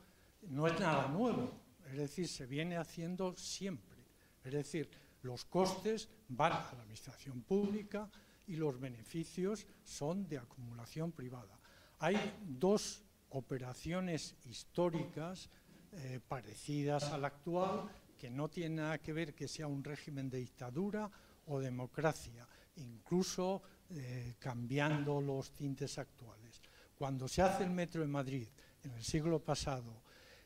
no 0.49 0.65
es 0.65 0.79
nada 0.79 1.07
nuevo, 1.07 1.51
es 1.91 1.97
decir, 1.97 2.27
se 2.27 2.47
viene 2.47 2.77
haciendo 2.77 3.35
siempre. 3.35 3.99
Es 4.43 4.53
decir, 4.53 4.89
los 5.21 5.45
costes 5.45 6.09
van 6.29 6.53
a 6.53 6.73
la 6.73 6.81
administración 6.81 7.43
pública 7.43 8.09
y 8.47 8.55
los 8.55 8.79
beneficios 8.79 9.67
son 9.83 10.27
de 10.27 10.39
acumulación 10.39 11.11
privada. 11.11 11.59
Hay 11.99 12.17
dos 12.41 13.03
operaciones 13.29 14.35
históricas 14.45 15.51
eh, 15.95 16.19
parecidas 16.27 17.03
a 17.03 17.17
la 17.17 17.27
actual, 17.27 17.89
que 18.17 18.29
no 18.29 18.49
tiene 18.49 18.77
nada 18.81 18.97
que 18.97 19.13
ver 19.13 19.33
que 19.33 19.47
sea 19.47 19.67
un 19.67 19.83
régimen 19.83 20.29
de 20.29 20.39
dictadura 20.39 21.09
o 21.47 21.59
democracia, 21.59 22.47
incluso 22.77 23.61
eh, 23.89 24.35
cambiando 24.39 25.21
los 25.21 25.51
tintes 25.51 25.97
actuales. 25.97 26.61
Cuando 26.95 27.27
se 27.27 27.41
hace 27.41 27.63
el 27.63 27.69
metro 27.69 28.01
de 28.01 28.07
Madrid 28.07 28.47
en 28.83 28.91
el 28.91 29.03
siglo 29.03 29.39
pasado, 29.39 30.01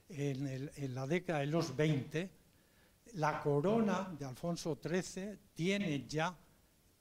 en, 0.09 0.95
la 0.95 1.05
década 1.05 1.39
de 1.39 1.47
los 1.47 1.75
20, 1.75 2.29
la 3.13 3.39
corona 3.39 4.13
de 4.17 4.25
Alfonso 4.25 4.79
XIII 4.81 5.37
tiene 5.53 6.05
ya 6.07 6.35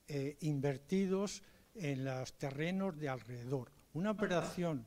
eh, 0.07 0.37
invertidos 0.41 1.43
en 1.75 2.05
los 2.05 2.33
terrenos 2.35 2.99
de 2.99 3.09
alrededor. 3.09 3.71
Una 3.95 4.11
operación 4.13 4.87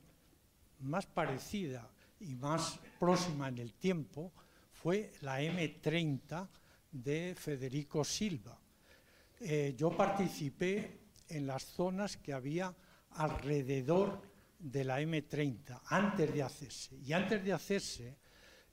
más 0.79 1.05
parecida 1.05 1.89
y 2.19 2.35
más 2.35 2.79
próxima 2.99 3.47
en 3.47 3.57
el 3.57 3.73
tiempo 3.73 4.31
fue 4.71 5.11
la 5.21 5.41
M30 5.41 6.47
de 6.91 7.35
Federico 7.37 8.03
Silva. 8.03 8.57
Eh, 9.39 9.73
yo 9.77 9.95
participé 9.95 10.99
en 11.27 11.47
las 11.47 11.63
zonas 11.63 12.17
que 12.17 12.33
había 12.33 12.75
alrededor 13.11 14.21
de 14.57 14.83
la 14.83 15.01
M30, 15.01 15.81
antes 15.85 16.33
de 16.33 16.43
hacerse. 16.43 16.97
Y 16.97 17.13
antes 17.13 17.43
de 17.43 17.53
hacerse 17.53 18.17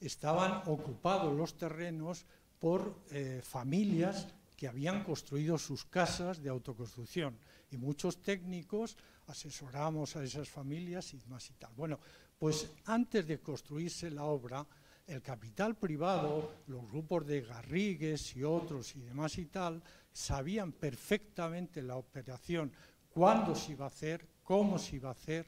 estaban 0.00 0.62
ocupados 0.66 1.34
los 1.34 1.56
terrenos 1.56 2.26
por 2.58 3.02
eh, 3.10 3.40
familias 3.42 4.28
que 4.56 4.66
habían 4.66 5.04
construido 5.04 5.58
sus 5.58 5.84
casas 5.84 6.42
de 6.42 6.48
autoconstrucción. 6.48 7.38
Y 7.70 7.76
muchos 7.76 8.22
técnicos 8.22 8.96
asesoramos 9.26 10.16
a 10.16 10.24
esas 10.24 10.48
familias 10.48 11.12
y 11.14 11.22
más 11.28 11.50
y 11.50 11.54
tal. 11.54 11.72
Bueno, 11.76 12.00
pues 12.38 12.70
antes 12.84 13.26
de 13.26 13.40
construirse 13.40 14.10
la 14.10 14.24
obra, 14.24 14.66
el 15.06 15.22
capital 15.22 15.76
privado, 15.76 16.52
los 16.66 16.86
grupos 16.90 17.26
de 17.26 17.42
Garrigues 17.42 18.36
y 18.36 18.42
otros 18.42 18.94
y 18.96 19.00
demás 19.00 19.38
y 19.38 19.46
tal, 19.46 19.82
sabían 20.12 20.72
perfectamente 20.72 21.82
la 21.82 21.96
operación, 21.96 22.72
cuándo 23.08 23.54
se 23.54 23.72
iba 23.72 23.84
a 23.84 23.88
hacer, 23.88 24.26
cómo 24.42 24.78
se 24.78 24.96
iba 24.96 25.10
a 25.10 25.12
hacer, 25.12 25.46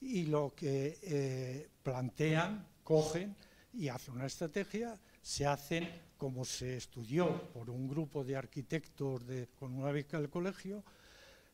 y 0.00 0.26
lo 0.26 0.52
que 0.54 0.98
eh, 1.02 1.68
plantean, 1.82 2.66
cogen 2.82 3.36
y 3.72 3.88
hacen 3.88 4.14
una 4.14 4.26
estrategia, 4.26 4.98
se 5.22 5.46
hacen 5.46 5.88
como 6.16 6.44
se 6.44 6.76
estudió 6.76 7.50
por 7.52 7.70
un 7.70 7.88
grupo 7.88 8.24
de 8.24 8.36
arquitectos 8.36 9.22
con 9.58 9.74
una 9.74 9.92
beca 9.92 10.18
del 10.18 10.28
colegio, 10.28 10.82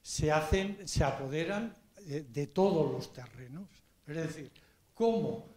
se 0.00 0.32
hacen, 0.32 0.88
se 0.88 1.04
apoderan 1.04 1.74
eh, 1.98 2.26
de 2.28 2.46
todos 2.48 2.90
los 2.92 3.12
terrenos 3.12 3.85
es 4.06 4.16
decir, 4.16 4.52
cómo 4.94 5.48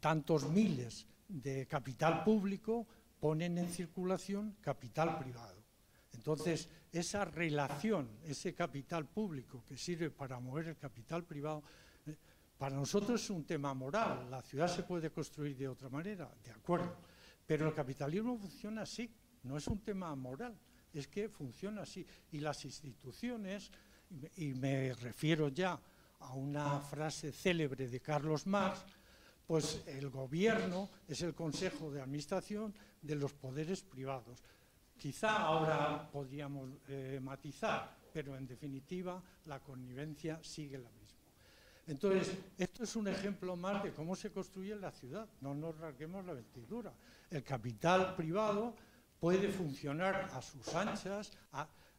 tantos 0.00 0.48
miles 0.48 1.06
de 1.28 1.66
capital 1.66 2.24
público 2.24 2.86
ponen 3.20 3.58
en 3.58 3.68
circulación 3.68 4.56
capital 4.60 5.18
privado. 5.18 5.62
Entonces, 6.12 6.68
esa 6.92 7.24
relación, 7.24 8.08
ese 8.24 8.54
capital 8.54 9.06
público 9.06 9.64
que 9.66 9.76
sirve 9.76 10.10
para 10.10 10.38
mover 10.38 10.68
el 10.68 10.76
capital 10.76 11.24
privado, 11.24 11.62
eh, 12.06 12.16
para 12.58 12.76
nosotros 12.76 13.22
es 13.22 13.30
un 13.30 13.44
tema 13.44 13.74
moral. 13.74 14.30
La 14.30 14.42
ciudad 14.42 14.68
se 14.68 14.82
puede 14.82 15.10
construir 15.10 15.56
de 15.56 15.68
otra 15.68 15.88
manera, 15.88 16.30
de 16.44 16.50
acuerdo. 16.50 16.96
Pero 17.46 17.66
el 17.66 17.74
capitalismo 17.74 18.36
funciona 18.38 18.82
así, 18.82 19.10
no 19.42 19.56
es 19.56 19.66
un 19.66 19.80
tema 19.80 20.14
moral, 20.14 20.56
es 20.92 21.08
que 21.08 21.28
funciona 21.28 21.82
así. 21.82 22.06
Y 22.30 22.40
las 22.40 22.64
instituciones, 22.64 23.70
y 24.36 24.52
me 24.54 24.92
refiero 24.94 25.48
ya 25.48 25.80
a 26.22 26.34
una 26.34 26.80
frase 26.80 27.32
célebre 27.32 27.88
de 27.88 28.00
Carlos 28.00 28.46
Marx, 28.46 28.84
pues 29.46 29.82
el 29.86 30.08
gobierno 30.08 30.90
es 31.08 31.22
el 31.22 31.34
consejo 31.34 31.90
de 31.90 32.00
administración 32.00 32.74
de 33.00 33.16
los 33.16 33.32
poderes 33.32 33.82
privados. 33.82 34.42
Quizá 34.96 35.38
ahora 35.38 36.08
podríamos 36.10 36.70
eh, 36.88 37.18
matizar, 37.22 37.96
pero 38.12 38.36
en 38.36 38.46
definitiva 38.46 39.22
la 39.46 39.60
connivencia 39.60 40.38
sigue 40.42 40.78
la 40.78 40.90
misma. 40.90 41.02
Entonces, 41.88 42.36
esto 42.56 42.84
es 42.84 42.94
un 42.94 43.08
ejemplo 43.08 43.56
más 43.56 43.82
de 43.82 43.92
cómo 43.92 44.14
se 44.14 44.30
construye 44.30 44.76
la 44.76 44.92
ciudad. 44.92 45.28
No 45.40 45.54
nos 45.54 45.76
rasguemos 45.76 46.24
la 46.24 46.34
vestidura. 46.34 46.92
El 47.28 47.42
capital 47.42 48.14
privado 48.14 48.74
puede 49.18 49.50
funcionar 49.50 50.30
a 50.32 50.42
sus 50.42 50.74
anchas, 50.74 51.32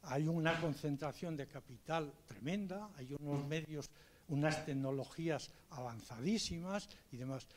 hay 0.04 0.28
una 0.28 0.60
concentración 0.60 1.38
de 1.38 1.48
capital 1.48 2.12
tremenda, 2.26 2.90
hay 2.98 3.16
unos 3.20 3.46
medios 3.48 3.90
unas 4.28 4.66
tecnologías 4.66 5.52
avanzadísimas 5.70 6.90
y 7.12 7.18
demás. 7.18 7.48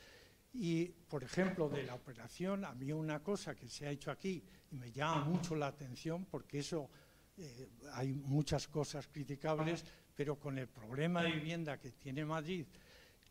Y, 0.53 0.87
por 0.87 1.23
ejemplo, 1.23 1.69
de 1.69 1.83
la 1.83 1.95
operación, 1.95 2.65
a 2.65 2.75
mí 2.75 2.93
una 2.93 3.23
cosa 3.23 3.55
que 3.55 3.69
se 3.69 3.87
ha 3.87 3.91
hecho 3.91 4.11
aquí 4.11 4.43
y 4.71 4.77
me 4.77 4.91
llama 4.91 5.25
mucho 5.25 5.55
la 5.55 5.67
atención, 5.67 6.25
porque 6.25 6.61
eso 6.61 6.89
eh, 7.37 7.69
hay 7.93 8.15
muchas 8.15 8.67
cosas 8.69 9.07
criticables, 9.09 9.85
pero 10.15 10.37
con 10.37 10.59
el 10.59 10.69
problema 10.69 11.23
de 11.23 11.33
vivienda 11.33 11.79
que 11.79 11.93
tiene 11.93 12.25
Madrid, 12.25 12.67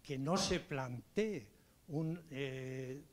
que 0.04 0.18
no 0.20 0.38
se 0.38 0.60
plantee 0.60 1.48
un 1.88 2.22
eh, 2.30 3.04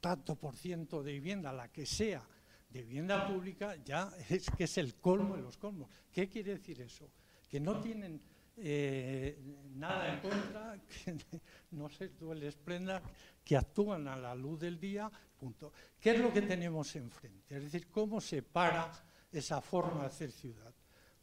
tanto 0.00 0.36
por 0.36 0.56
ciento 0.56 1.02
de 1.02 1.12
vivienda, 1.12 1.52
la 1.52 1.68
que 1.68 1.84
sea, 1.84 2.26
de 2.70 2.82
vivienda 2.82 3.26
pública, 3.26 3.76
ya 3.84 4.10
es 4.28 4.50
que 4.50 4.64
es 4.64 4.78
el 4.78 4.94
colmo 4.94 5.36
de 5.36 5.42
los 5.42 5.56
colmos. 5.56 5.88
¿Qué 6.12 6.28
quiere 6.28 6.52
decir 6.52 6.80
eso? 6.80 7.10
Que 7.48 7.60
no 7.60 7.80
tienen 7.80 8.20
eh, 8.60 9.38
nada 9.74 10.14
en 10.14 10.20
contra, 10.20 10.78
no 11.70 11.88
se 11.88 12.08
duele 12.08 12.48
esplenda, 12.48 13.02
que 13.44 13.56
actúan 13.56 14.08
a 14.08 14.16
la 14.16 14.34
luz 14.34 14.60
del 14.60 14.78
día, 14.78 15.10
punto. 15.38 15.72
¿Qué 16.00 16.10
es 16.10 16.20
lo 16.20 16.32
que 16.32 16.42
tenemos 16.42 16.94
enfrente? 16.96 17.56
Es 17.56 17.62
decir, 17.64 17.88
¿cómo 17.90 18.20
se 18.20 18.42
para 18.42 18.90
esa 19.32 19.60
forma 19.60 20.02
de 20.02 20.06
hacer 20.06 20.32
ciudad? 20.32 20.72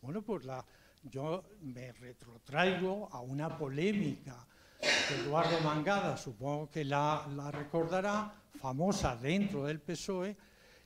Bueno, 0.01 0.21
pues 0.21 0.45
la, 0.45 0.65
yo 1.03 1.43
me 1.61 1.91
retrotraigo 1.91 3.09
a 3.11 3.21
una 3.21 3.57
polémica 3.57 4.47
que 4.79 5.15
Eduardo 5.15 5.59
Mangada, 5.61 6.17
supongo 6.17 6.69
que 6.69 6.83
la, 6.83 7.25
recordará, 7.51 8.33
famosa 8.59 9.15
dentro 9.15 9.65
del 9.65 9.79
PSOE, 9.79 10.35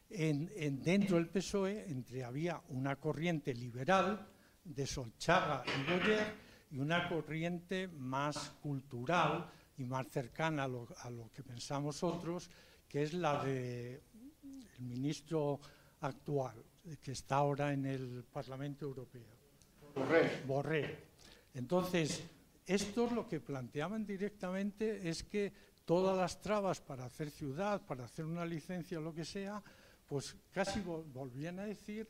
en, 0.09 0.81
dentro 0.83 1.17
del 1.17 1.27
PSOE 1.27 1.89
entre 1.89 2.23
había 2.23 2.61
una 2.69 2.95
corriente 2.95 3.53
liberal 3.53 4.27
de 4.63 4.85
Solchaga 4.85 5.63
y 5.65 5.91
Boyer 5.91 6.33
y 6.71 6.79
una 6.79 7.07
corriente 7.07 7.87
más 7.87 8.51
cultural 8.61 9.49
y 9.77 9.85
más 9.85 10.07
cercana 10.07 10.65
a 10.65 10.67
lo, 10.67 10.87
a 10.99 11.09
lo 11.09 11.31
que 11.31 11.43
pensamos 11.43 12.03
otros, 12.03 12.49
que 12.87 13.03
es 13.03 13.13
la 13.13 13.43
del 13.43 14.01
de 14.01 14.79
ministro 14.79 15.59
actual, 16.01 16.63
que 17.01 17.11
está 17.11 17.37
ahora 17.37 17.73
en 17.73 17.85
el 17.85 18.23
Parlamento 18.31 18.85
Europeo. 18.85 19.27
Borrell. 19.95 20.43
Borrell. 20.45 20.97
Entonces, 21.53 22.23
estos 22.65 23.11
lo 23.11 23.27
que 23.27 23.39
planteaban 23.39 24.05
directamente 24.05 25.09
es 25.09 25.23
que 25.23 25.51
todas 25.85 26.15
las 26.15 26.39
trabas 26.39 26.81
para 26.81 27.05
hacer 27.05 27.31
ciudad, 27.31 27.81
para 27.85 28.05
hacer 28.05 28.25
una 28.25 28.45
licencia 28.45 28.99
o 28.99 29.01
lo 29.01 29.13
que 29.13 29.25
sea, 29.25 29.61
pues 30.05 30.35
casi 30.51 30.81
volvían 30.81 31.59
a 31.59 31.65
decir 31.65 32.07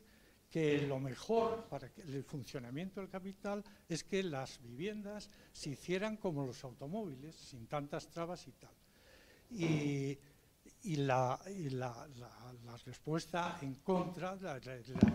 que 0.50 0.84
lo 0.86 0.98
mejor 0.98 1.66
para 1.70 1.88
el 1.96 2.24
funcionamiento 2.24 3.00
del 3.00 3.08
capital 3.08 3.62
es 3.88 4.02
que 4.02 4.22
las 4.22 4.60
viviendas 4.60 5.30
se 5.52 5.70
hicieran 5.70 6.16
como 6.16 6.44
los 6.44 6.64
automóviles, 6.64 7.36
sin 7.36 7.68
tantas 7.68 8.08
trabas 8.08 8.46
y 8.48 8.52
tal. 8.52 8.74
Y, 9.52 10.18
y, 10.82 10.96
la, 10.96 11.38
y 11.56 11.70
la, 11.70 12.06
la, 12.16 12.52
la, 12.64 12.76
respuesta 12.84 13.58
en 13.62 13.76
contra... 13.76 14.36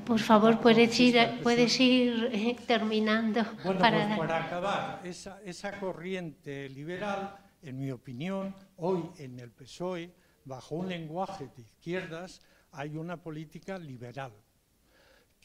Por 0.06 0.20
favor, 0.20 0.62
puedes 0.62 0.98
ir, 1.00 1.18
puedes 1.44 1.80
ir 1.82 2.30
eh, 2.32 2.56
terminando. 2.66 3.44
Bueno, 3.64 3.80
para... 3.80 4.08
Pues 4.08 4.20
para 4.20 4.46
acabar, 4.46 5.02
esa, 5.04 5.42
esa 5.44 5.78
corriente 5.80 6.70
liberal, 6.70 7.36
en 7.62 7.78
mi 7.78 7.92
opinión, 7.92 8.56
hoy 8.78 9.10
en 9.18 9.40
el 9.40 9.52
PSOE, 9.52 10.14
bajo 10.46 10.76
un 10.76 10.90
lenguaje 10.90 11.50
de 11.56 11.62
izquierdas, 11.62 12.42
hay 12.72 12.96
una 12.96 13.18
política 13.18 13.78
liberal 13.78 14.34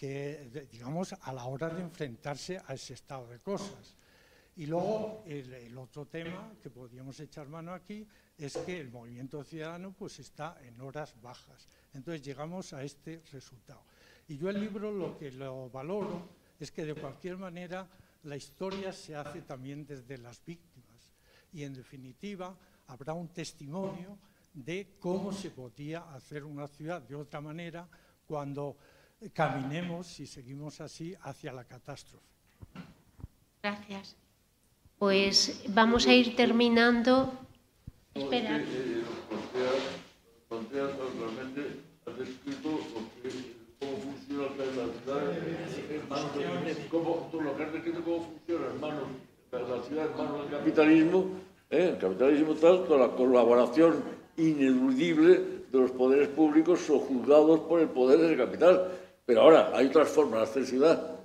que, 0.01 0.67
digamos, 0.73 1.13
a 1.13 1.31
la 1.31 1.45
hora 1.45 1.69
de 1.69 1.83
enfrentarse 1.83 2.59
a 2.67 2.73
ese 2.73 2.95
estado 2.95 3.29
de 3.29 3.39
cosas. 3.41 3.95
Y 4.57 4.65
luego 4.65 5.23
el, 5.27 5.53
el, 5.53 5.77
otro 5.77 6.07
tema 6.07 6.55
que 6.63 6.71
podríamos 6.71 7.21
echar 7.21 7.49
mano 7.49 7.75
aquí 7.75 8.09
es 8.39 8.57
que 8.57 8.81
el 8.81 8.91
movimiento 8.91 9.45
ciudadano 9.45 9.93
pues 9.93 10.19
está 10.19 10.57
en 10.63 10.81
horas 10.81 11.15
bajas. 11.21 11.69
Entonces 11.93 12.23
llegamos 12.23 12.73
a 12.73 12.83
este 12.83 13.23
resultado. 13.31 13.83
Y 14.27 14.39
yo 14.39 14.49
el 14.49 14.59
libro 14.59 14.91
lo 14.91 15.19
que 15.19 15.33
lo 15.33 15.69
valoro 15.69 16.31
es 16.59 16.73
que 16.73 16.87
de 16.87 16.95
cualquier 16.95 17.37
manera 17.37 17.87
la 18.23 18.37
historia 18.37 18.95
se 18.95 19.15
hace 19.15 19.43
también 19.43 19.85
desde 19.85 20.17
las 20.17 20.43
víctimas. 20.43 21.13
Y 21.53 21.63
en 21.63 21.75
definitiva 21.75 22.57
habrá 22.87 23.13
un 23.13 23.29
testimonio 23.29 24.17
de 24.55 24.97
cómo 24.99 25.31
se 25.31 25.51
podía 25.51 26.11
hacer 26.15 26.45
una 26.45 26.67
ciudad 26.69 27.03
de 27.03 27.17
otra 27.17 27.43
manera 27.43 27.87
cuando 28.27 28.79
caminemos, 29.33 30.07
si 30.07 30.27
seguimos 30.27 30.81
así, 30.81 31.15
hacia 31.23 31.53
la 31.53 31.65
catástrofe. 31.65 32.25
Gracias. 33.63 34.17
Pues 34.99 35.65
vamos 35.69 36.07
a 36.07 36.15
ir 36.15 36.35
terminando. 36.37 37.33
Espera. 38.15 38.63
realmente 40.49 41.81
ha 42.07 42.11
descrito 42.11 42.81
cómo 43.79 43.97
funciona 43.97 44.45
la 44.57 44.87
ciudad 44.93 45.23
en 45.91 46.09
manos 46.09 46.35
del, 46.37 46.89
cómo, 46.89 47.31
lo 47.33 47.57
que 47.57 47.63
has 47.63 47.73
descrito 47.73 48.03
cómo 48.05 48.25
funciona 48.25 48.67
en 48.75 48.81
manos, 48.81 49.05
la 49.53 49.83
ciudad 49.83 50.07
en 50.11 50.17
manos 50.17 50.43
del 50.43 50.59
capitalismo, 50.59 51.27
¿eh? 51.71 51.89
el 51.93 51.99
capitalismo 51.99 52.55
tal, 52.55 52.87
con 52.87 53.01
la 53.01 53.09
colaboración 53.11 54.03
ineludible 54.37 55.61
de 55.71 55.79
los 55.79 55.91
poderes 55.93 56.29
públicos 56.29 56.81
sojuzgados 56.81 57.61
por 57.61 57.81
el 57.81 57.89
poder 57.89 58.19
del 58.19 58.37
capital. 58.37 58.93
Pero 59.31 59.43
ahora 59.43 59.71
hay 59.75 59.87
otras 59.87 60.09
formas 60.09 60.41
de 60.41 60.45
hacer 60.47 60.67
ciudad. 60.67 61.21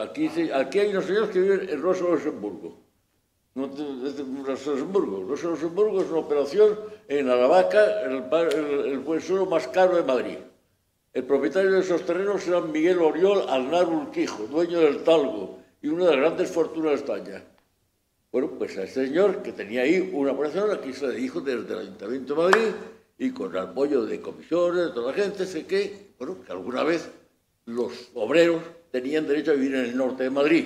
Aquí, 0.00 0.28
aquí 0.52 0.78
hay 0.78 0.90
unos 0.90 1.06
señores 1.06 1.30
que 1.30 1.40
viven 1.40 1.66
en 1.70 1.80
Rosso 1.80 2.06
Luxemburgo. 2.06 2.82
No, 3.54 3.66
desde 3.68 4.24
Luxemburgo. 4.24 5.24
Rosso 5.26 5.48
Luxemburgo 5.48 6.02
es 6.02 6.10
una 6.10 6.18
operación 6.18 6.78
en 7.08 7.30
Aravaca, 7.30 8.02
el, 8.02 8.24
el, 8.30 9.04
el 9.08 9.22
suelo 9.22 9.46
más 9.46 9.68
caro 9.68 9.96
de 9.96 10.02
Madrid. 10.02 10.36
El 11.14 11.24
propietario 11.24 11.72
de 11.72 11.80
esos 11.80 12.02
terrenos 12.02 12.46
era 12.46 12.60
Miguel 12.60 12.98
Oriol 12.98 13.48
Alnar 13.48 13.88
Urquijo, 13.88 14.42
dueño 14.48 14.80
del 14.80 15.02
Talgo 15.02 15.60
y 15.80 15.88
una 15.88 16.04
de 16.04 16.10
las 16.10 16.20
grandes 16.20 16.50
fortunas 16.50 16.90
de 16.90 16.96
España. 16.96 17.42
Bueno, 18.32 18.50
pues 18.58 18.76
a 18.76 18.82
ese 18.82 19.06
señor 19.06 19.42
que 19.42 19.52
tenía 19.52 19.80
ahí 19.80 20.10
una 20.12 20.32
operación, 20.32 20.70
aquí 20.72 20.92
se 20.92 21.06
le 21.06 21.14
dijo 21.14 21.40
desde 21.40 21.72
el 21.72 21.78
Ayuntamiento 21.78 22.34
de 22.34 22.42
Madrid 22.42 22.74
y 23.16 23.30
con 23.30 23.50
el 23.50 23.62
apoyo 23.62 24.04
de 24.04 24.20
comisiones, 24.20 24.88
de 24.88 24.90
toda 24.90 25.12
la 25.12 25.14
gente, 25.14 25.46
sé 25.46 25.64
que, 25.64 26.12
bueno, 26.18 26.36
que 26.44 26.52
alguna 26.52 26.84
vez 26.84 27.08
los 27.66 28.10
obreros 28.14 28.62
tenían 28.90 29.26
derecho 29.26 29.50
a 29.50 29.54
vivir 29.54 29.74
en 29.74 29.84
el 29.84 29.96
norte 29.96 30.22
de 30.24 30.30
Madrid 30.30 30.64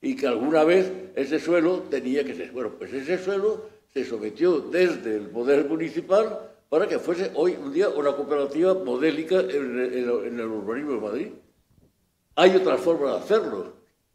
y 0.00 0.14
que 0.14 0.26
alguna 0.26 0.62
vez 0.64 0.92
ese 1.16 1.40
suelo 1.40 1.84
tenía 1.90 2.22
que 2.24 2.34
ser. 2.34 2.52
Bueno, 2.52 2.72
pues 2.78 2.92
ese 2.92 3.18
suelo 3.18 3.64
se 3.92 4.04
sometió 4.04 4.60
desde 4.60 5.16
el 5.16 5.28
poder 5.28 5.64
municipal 5.64 6.52
para 6.68 6.86
que 6.86 6.98
fuese 6.98 7.30
hoy 7.34 7.56
un 7.60 7.72
día 7.72 7.88
una 7.88 8.12
cooperativa 8.12 8.74
modélica 8.74 9.40
en, 9.40 9.80
el 9.80 10.40
urbanismo 10.40 10.92
de 10.92 11.00
Madrid. 11.00 11.28
Hay 12.34 12.54
otras 12.54 12.80
formas 12.80 13.12
de 13.12 13.18
hacerlo. 13.18 13.72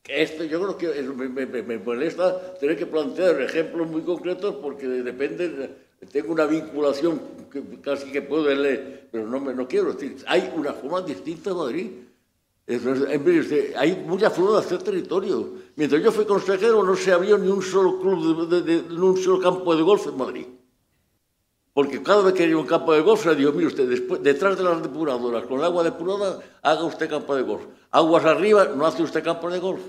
Esto 0.07 0.43
yo 0.43 0.61
creo 0.61 0.77
que 0.77 1.01
me, 1.01 1.27
me, 1.29 1.63
me, 1.63 1.77
molesta 1.77 2.53
tener 2.55 2.77
que 2.77 2.85
plantear 2.85 3.41
ejemplos 3.41 3.87
muy 3.87 4.01
concretos 4.01 4.55
porque 4.55 4.87
depende, 4.87 5.69
tengo 6.11 6.33
una 6.33 6.45
vinculación 6.45 7.21
que 7.51 7.63
casi 7.81 8.11
que 8.11 8.21
puedo 8.21 8.53
leer, 8.53 9.07
pero 9.11 9.27
no, 9.27 9.39
me, 9.39 9.53
no 9.53 9.67
quiero 9.67 9.93
decir, 9.93 10.17
hay 10.27 10.51
una 10.55 10.73
forma 10.73 11.01
distinta 11.01 11.51
en 11.51 11.57
Madrid. 11.57 11.87
Hay 13.77 14.03
muchas 14.05 14.33
formas 14.33 14.53
de 14.53 14.59
hacer 14.59 14.83
territorio. 14.83 15.53
Mientras 15.75 16.01
yo 16.01 16.11
fui 16.11 16.25
consejero 16.25 16.83
no 16.83 16.95
se 16.95 17.11
abrió 17.11 17.37
ni 17.37 17.49
un 17.49 17.61
solo 17.61 17.99
club, 17.99 18.47
de, 18.49 18.61
de, 18.61 18.81
de, 18.81 18.89
ni 18.89 18.99
un 18.99 19.17
solo 19.17 19.39
campo 19.39 19.75
de 19.75 19.81
golf 19.81 20.07
en 20.07 20.17
Madrid. 20.17 20.45
Porque 21.73 22.03
cada 22.03 22.21
vez 22.21 22.33
que 22.33 22.43
hay 22.43 22.53
un 22.53 22.65
campo 22.65 22.93
de 22.93 23.01
golf, 23.01 23.25
le 23.25 23.35
digo, 23.35 23.53
mire 23.53 23.67
usted, 23.67 23.87
después, 23.87 24.21
detrás 24.21 24.57
de 24.57 24.63
las 24.63 24.81
depuradoras, 24.83 25.45
con 25.45 25.59
el 25.59 25.65
agua 25.65 25.83
depurada, 25.83 26.39
haga 26.61 26.83
usted 26.83 27.09
campo 27.09 27.33
de 27.35 27.43
golf. 27.43 27.63
Aguas 27.91 28.25
arriba, 28.25 28.65
no 28.75 28.85
hace 28.85 29.03
usted 29.03 29.23
campo 29.23 29.49
de 29.49 29.59
golf. 29.59 29.81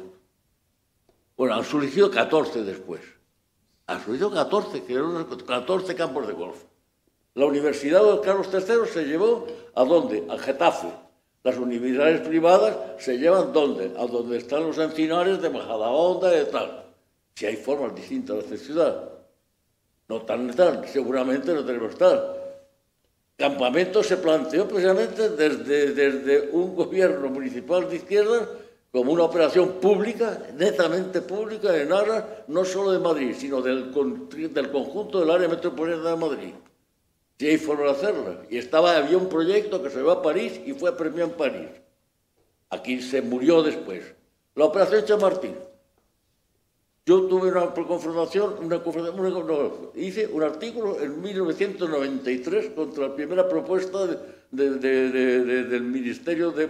Bueno, 1.37 1.55
han 1.55 1.65
surgido 1.65 2.11
14 2.11 2.63
después. 2.63 3.01
Han 3.87 4.05
surgido 4.05 4.31
14, 4.31 4.85
que 4.85 4.95
eran 4.95 5.25
14 5.25 5.95
campos 5.97 6.27
de 6.29 6.33
golf. 6.35 6.57
La 7.35 7.47
Universidad 7.47 8.05
de 8.05 8.21
Carlos 8.21 8.49
III 8.53 8.87
se 8.93 9.05
llevó 9.05 9.47
a 9.75 9.85
dónde? 9.85 10.25
A 10.31 10.39
Getafe. 10.39 10.89
Las 11.45 11.57
universidades 11.59 12.21
privadas 12.21 12.77
se 12.99 13.19
llevan 13.19 13.53
dónde? 13.53 13.93
A 13.99 14.07
donde 14.07 14.39
están 14.39 14.63
los 14.63 14.79
encinares 14.79 15.43
de 15.43 15.51
Majadahonda 15.51 16.41
y 16.41 16.45
tal. 16.47 16.85
Si 17.35 17.47
hay 17.47 17.57
formas 17.57 17.95
distintas 17.95 18.37
de 18.37 18.43
hacer 18.45 18.59
ciudad. 18.59 19.09
No 20.09 20.23
tan 20.23 20.55
tal, 20.55 20.87
seguramente 20.87 21.53
no 21.53 21.65
tenemos 21.65 21.97
tal. 21.97 22.37
Campamento 23.37 24.05
se 24.05 24.19
planteó 24.19 24.69
precisamente 24.69 25.31
desde, 25.31 25.93
desde 25.93 26.51
un 26.53 26.77
gobierno 26.77 27.29
municipal 27.29 27.89
de 27.89 27.97
izquierda 27.97 28.49
como 28.93 29.11
una 29.13 29.25
operación 29.25 29.81
pública, 29.81 30.39
netamente 30.55 31.23
pública, 31.23 31.77
en 31.77 31.93
aras 31.93 32.25
no 32.49 32.65
solo 32.65 32.93
de 32.93 32.99
Madrid, 32.99 33.35
sino 33.37 33.63
del, 33.63 33.91
del 33.91 34.71
conjunto 34.71 35.21
del 35.21 35.31
área 35.31 35.49
metropolitana 35.49 36.11
de 36.11 36.17
Madrid. 36.17 36.55
Si 37.43 37.49
hay 37.49 37.59
forma 37.59 37.87
de 37.87 37.91
hacerla. 37.91 38.47
Y 38.51 38.57
estaba, 38.57 38.97
había 38.97 39.19
un 39.19 39.29
proyecto 39.29 39.83
que 39.83 39.91
se 39.91 40.01
va 40.01 40.13
a 40.13 40.23
París 40.23 40.61
y 40.65 40.75
fue 40.75 40.97
premiado 40.97 41.31
en 41.31 41.37
París. 41.37 41.71
Aquí 42.71 43.03
se 43.03 43.21
murió 43.21 43.65
después. 43.65 44.15
La 44.55 44.67
operación 44.67 45.05
Chamartín. 45.05 45.57
Yo 47.05 47.23
tuve 47.23 47.51
una 47.51 47.75
confrontación, 47.75 48.65
una 48.65 48.81
confrontación 48.81 49.35
una, 49.35 49.71
hice 49.97 50.29
un 50.29 50.45
artículo 50.45 51.01
en 51.01 51.21
1993 51.21 52.71
contra 52.77 53.09
la 53.09 53.17
primera 53.17 53.49
propuesta 53.49 54.07
de, 54.07 54.19
de, 54.53 55.11
de, 55.11 55.65
del 55.65 55.83
Ministerio 55.83 56.53
de, 56.53 56.69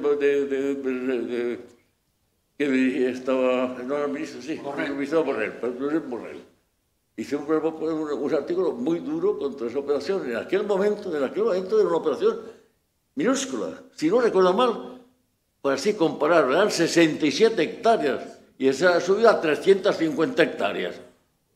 que 2.56 3.10
estaba, 3.10 3.76
no 3.84 3.98
era 3.98 4.06
ministro, 4.06 4.40
sí, 4.40 4.54
Borrell, 4.54 5.02
es 5.02 6.08
Borrell. 6.08 6.51
Hice 7.16 7.36
un, 7.36 7.44
un, 7.44 8.34
artículo 8.34 8.72
muy 8.72 9.00
duro 9.00 9.38
contra 9.38 9.66
esa 9.66 9.78
operación. 9.78 10.30
En 10.30 10.36
aquel 10.36 10.64
momento, 10.64 11.14
en 11.14 11.22
aquel 11.22 11.44
momento 11.44 11.78
era 11.78 11.88
una 11.88 11.98
operación 11.98 12.40
minúscula. 13.14 13.82
Si 13.94 14.08
no 14.08 14.20
recuerdo 14.20 14.54
mal, 14.54 15.02
pues 15.60 15.80
así 15.80 15.94
comparar, 15.94 16.50
eran 16.50 16.70
67 16.70 17.62
hectáreas 17.62 18.40
y 18.58 18.68
esa 18.68 18.96
ha 18.96 19.00
subido 19.00 19.28
a 19.28 19.40
350 19.40 20.42
hectáreas. 20.42 20.96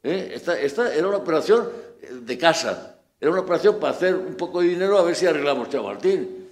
¿eh? 0.03 0.33
Esta, 0.35 0.61
esta 0.61 0.95
era 0.95 1.09
una 1.09 1.19
operación 1.19 1.69
de 2.11 2.39
casa, 2.39 2.99
era 3.21 3.31
una 3.31 3.41
operación 3.41 3.81
para 3.81 3.95
hacer 3.95 4.15
un 4.15 4.35
poco 4.35 4.61
de 4.61 4.69
dinero 4.69 4.99
a 4.99 5.03
ver 5.03 5.17
si 5.17 5.27
arreglamos 5.27 5.71
Chamartín. 5.71 6.47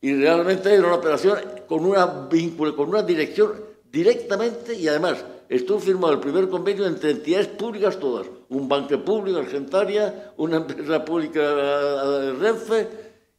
Y 0.00 0.14
realmente 0.14 0.74
era 0.74 0.86
una 0.86 0.96
operación 0.96 1.38
con 1.66 1.86
una 1.86 2.28
con 2.76 2.88
una 2.88 3.02
dirección 3.02 3.52
directamente 3.90 4.74
y 4.74 4.88
además 4.88 5.24
estuvo 5.56 5.78
firmado 5.78 6.14
el 6.14 6.20
primer 6.20 6.48
convenio 6.48 6.86
entre 6.86 7.10
entidades 7.10 7.48
públicas 7.48 7.98
todas, 7.98 8.26
un 8.48 8.68
banco 8.68 8.98
público, 9.04 9.38
Argentaria, 9.38 10.32
una 10.38 10.56
empresa 10.58 11.04
pública, 11.04 11.40
eh, 11.42 12.32
Renfe, 12.38 12.88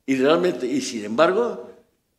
y 0.05 0.15
realmente, 0.15 0.67
y 0.67 0.81
sin 0.81 1.05
embargo, 1.05 1.69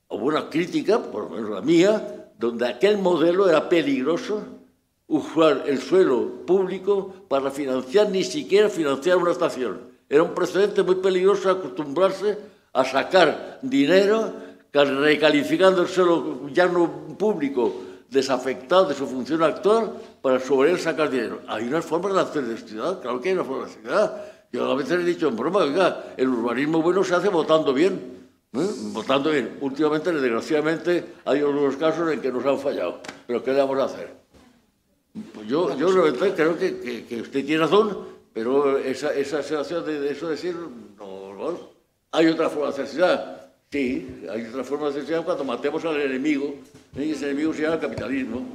hubo 0.08 0.26
una 0.26 0.50
crítica, 0.50 1.00
por 1.00 1.24
lo 1.24 1.30
menos 1.30 1.50
la 1.50 1.60
mía, 1.60 2.30
donde 2.38 2.66
aquel 2.66 2.98
modelo 2.98 3.48
era 3.48 3.68
peligroso, 3.68 4.42
usar 5.06 5.64
el 5.66 5.80
suelo 5.80 6.44
público 6.46 7.14
para 7.28 7.50
financiar, 7.50 8.10
ni 8.10 8.24
siquiera 8.24 8.68
financiar 8.68 9.18
una 9.18 9.32
estación. 9.32 9.92
Era 10.08 10.22
un 10.22 10.34
precedente 10.34 10.82
muy 10.82 10.96
peligroso 10.96 11.50
acostumbrarse 11.50 12.38
a 12.72 12.84
sacar 12.84 13.60
dinero 13.62 14.32
recalificando 14.72 15.82
el 15.82 15.88
suelo 15.88 16.48
llano 16.48 17.16
público 17.16 17.72
desafectado 18.14 18.86
de 18.86 18.94
su 18.94 19.06
función 19.06 19.42
actual 19.42 19.92
para 20.22 20.40
sobre 20.40 20.70
él 20.70 20.78
sacar 20.78 21.10
dinero. 21.10 21.40
Hay 21.48 21.64
unas 21.64 21.84
formas 21.84 22.14
de 22.14 22.20
hacer 22.20 22.44
de 22.44 22.56
ciudad, 22.56 23.02
claro 23.02 23.20
que 23.20 23.28
hay 23.28 23.34
una 23.34 23.44
forma 23.44 23.66
de 23.66 23.72
ciudad. 23.72 24.24
Yo 24.50 24.70
a 24.70 24.74
veces 24.76 24.92
he 24.92 25.04
dicho 25.04 25.28
en 25.28 25.36
broma, 25.36 25.58
oiga, 25.58 26.14
el 26.16 26.28
urbanismo 26.28 26.80
bueno 26.80 27.02
se 27.04 27.14
hace 27.14 27.28
votando 27.28 27.74
bien. 27.74 28.14
¿eh? 28.52 28.66
Votando 28.92 29.30
bien. 29.30 29.58
Últimamente, 29.60 30.12
desgraciadamente, 30.12 31.04
hay 31.24 31.40
algunos 31.40 31.76
casos 31.76 32.10
en 32.12 32.20
que 32.20 32.30
nos 32.30 32.46
han 32.46 32.58
fallado. 32.58 33.00
Pero 33.26 33.42
¿qué 33.42 33.52
le 33.52 33.58
vamos 33.58 33.78
a 33.80 33.84
hacer? 33.84 34.14
Pues 35.34 35.46
yo, 35.48 35.76
yo 35.76 35.88
creo 35.88 36.56
que, 36.56 37.04
que, 37.08 37.20
usted 37.20 37.44
tiene 37.44 37.62
razón, 37.62 37.98
pero 38.32 38.78
esa, 38.78 39.12
esa 39.12 39.42
sensación 39.42 39.84
de, 39.84 40.10
eso 40.10 40.28
decir, 40.28 40.56
no, 40.98 41.34
no, 41.34 41.58
hay 42.12 42.28
otra 42.28 42.48
forma 42.48 42.66
de 42.66 42.72
hacer 42.72 42.86
ciudad. 42.86 43.43
Sí, 43.74 44.20
hay 44.30 44.46
otra 44.46 44.62
forma 44.62 44.88
de 44.92 45.04
ciudad 45.04 45.24
cuando 45.24 45.42
matemos 45.42 45.84
al 45.84 46.00
enemigo, 46.00 46.54
¿eh? 46.96 47.06
y 47.06 47.10
ese 47.10 47.24
enemigo 47.24 47.52
se 47.52 47.62
llama 47.62 47.80
capitalismo. 47.80 48.46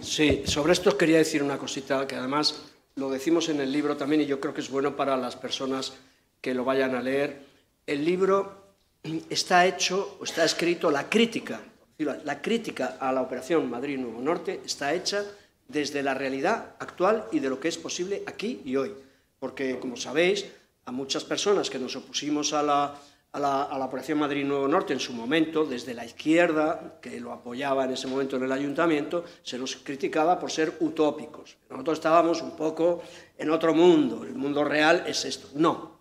Sí, 0.00 0.44
sobre 0.46 0.72
esto 0.72 0.96
quería 0.96 1.18
decir 1.18 1.42
una 1.42 1.58
cosita 1.58 2.06
que 2.06 2.14
además 2.14 2.62
lo 2.94 3.10
decimos 3.10 3.48
en 3.48 3.60
el 3.60 3.72
libro 3.72 3.96
también 3.96 4.22
y 4.22 4.26
yo 4.26 4.38
creo 4.38 4.54
que 4.54 4.60
es 4.60 4.70
bueno 4.70 4.94
para 4.94 5.16
las 5.16 5.34
personas 5.34 5.94
que 6.40 6.54
lo 6.54 6.64
vayan 6.64 6.94
a 6.94 7.02
leer. 7.02 7.42
El 7.88 8.04
libro 8.04 8.76
está 9.28 9.66
hecho, 9.66 10.18
o 10.20 10.22
está 10.22 10.44
escrito, 10.44 10.92
la 10.92 11.08
crítica, 11.08 11.60
la 11.98 12.40
crítica 12.40 12.98
a 13.00 13.10
la 13.12 13.22
operación 13.22 13.68
Madrid 13.68 13.98
Nuevo 13.98 14.20
Norte 14.20 14.60
está 14.64 14.94
hecha 14.94 15.24
desde 15.66 16.04
la 16.04 16.14
realidad 16.14 16.76
actual 16.78 17.26
y 17.32 17.40
de 17.40 17.48
lo 17.48 17.58
que 17.58 17.66
es 17.66 17.78
posible 17.78 18.22
aquí 18.26 18.62
y 18.64 18.76
hoy. 18.76 18.92
Porque, 19.40 19.80
como 19.80 19.96
sabéis, 19.96 20.46
a 20.84 20.92
muchas 20.92 21.24
personas 21.24 21.68
que 21.68 21.80
nos 21.80 21.96
opusimos 21.96 22.52
a 22.52 22.62
la, 22.62 22.94
a 23.32 23.38
la, 23.40 23.84
Operación 23.84 24.18
Madrid 24.18 24.44
Nuevo 24.44 24.68
Norte 24.68 24.92
en 24.92 25.00
su 25.00 25.14
momento, 25.14 25.64
desde 25.64 25.94
la 25.94 26.04
izquierda, 26.04 26.98
que 27.00 27.18
lo 27.18 27.32
apoyaba 27.32 27.84
en 27.84 27.92
ese 27.92 28.06
momento 28.06 28.36
en 28.36 28.44
el 28.44 28.52
ayuntamiento, 28.52 29.24
se 29.42 29.58
nos 29.58 29.76
criticaba 29.76 30.38
por 30.38 30.50
ser 30.50 30.76
utópicos. 30.80 31.56
Nosotros 31.70 31.98
estábamos 31.98 32.42
un 32.42 32.54
poco 32.54 33.02
en 33.38 33.50
otro 33.50 33.74
mundo, 33.74 34.22
el 34.24 34.34
mundo 34.34 34.64
real 34.64 35.04
es 35.06 35.24
esto. 35.24 35.48
No. 35.54 35.98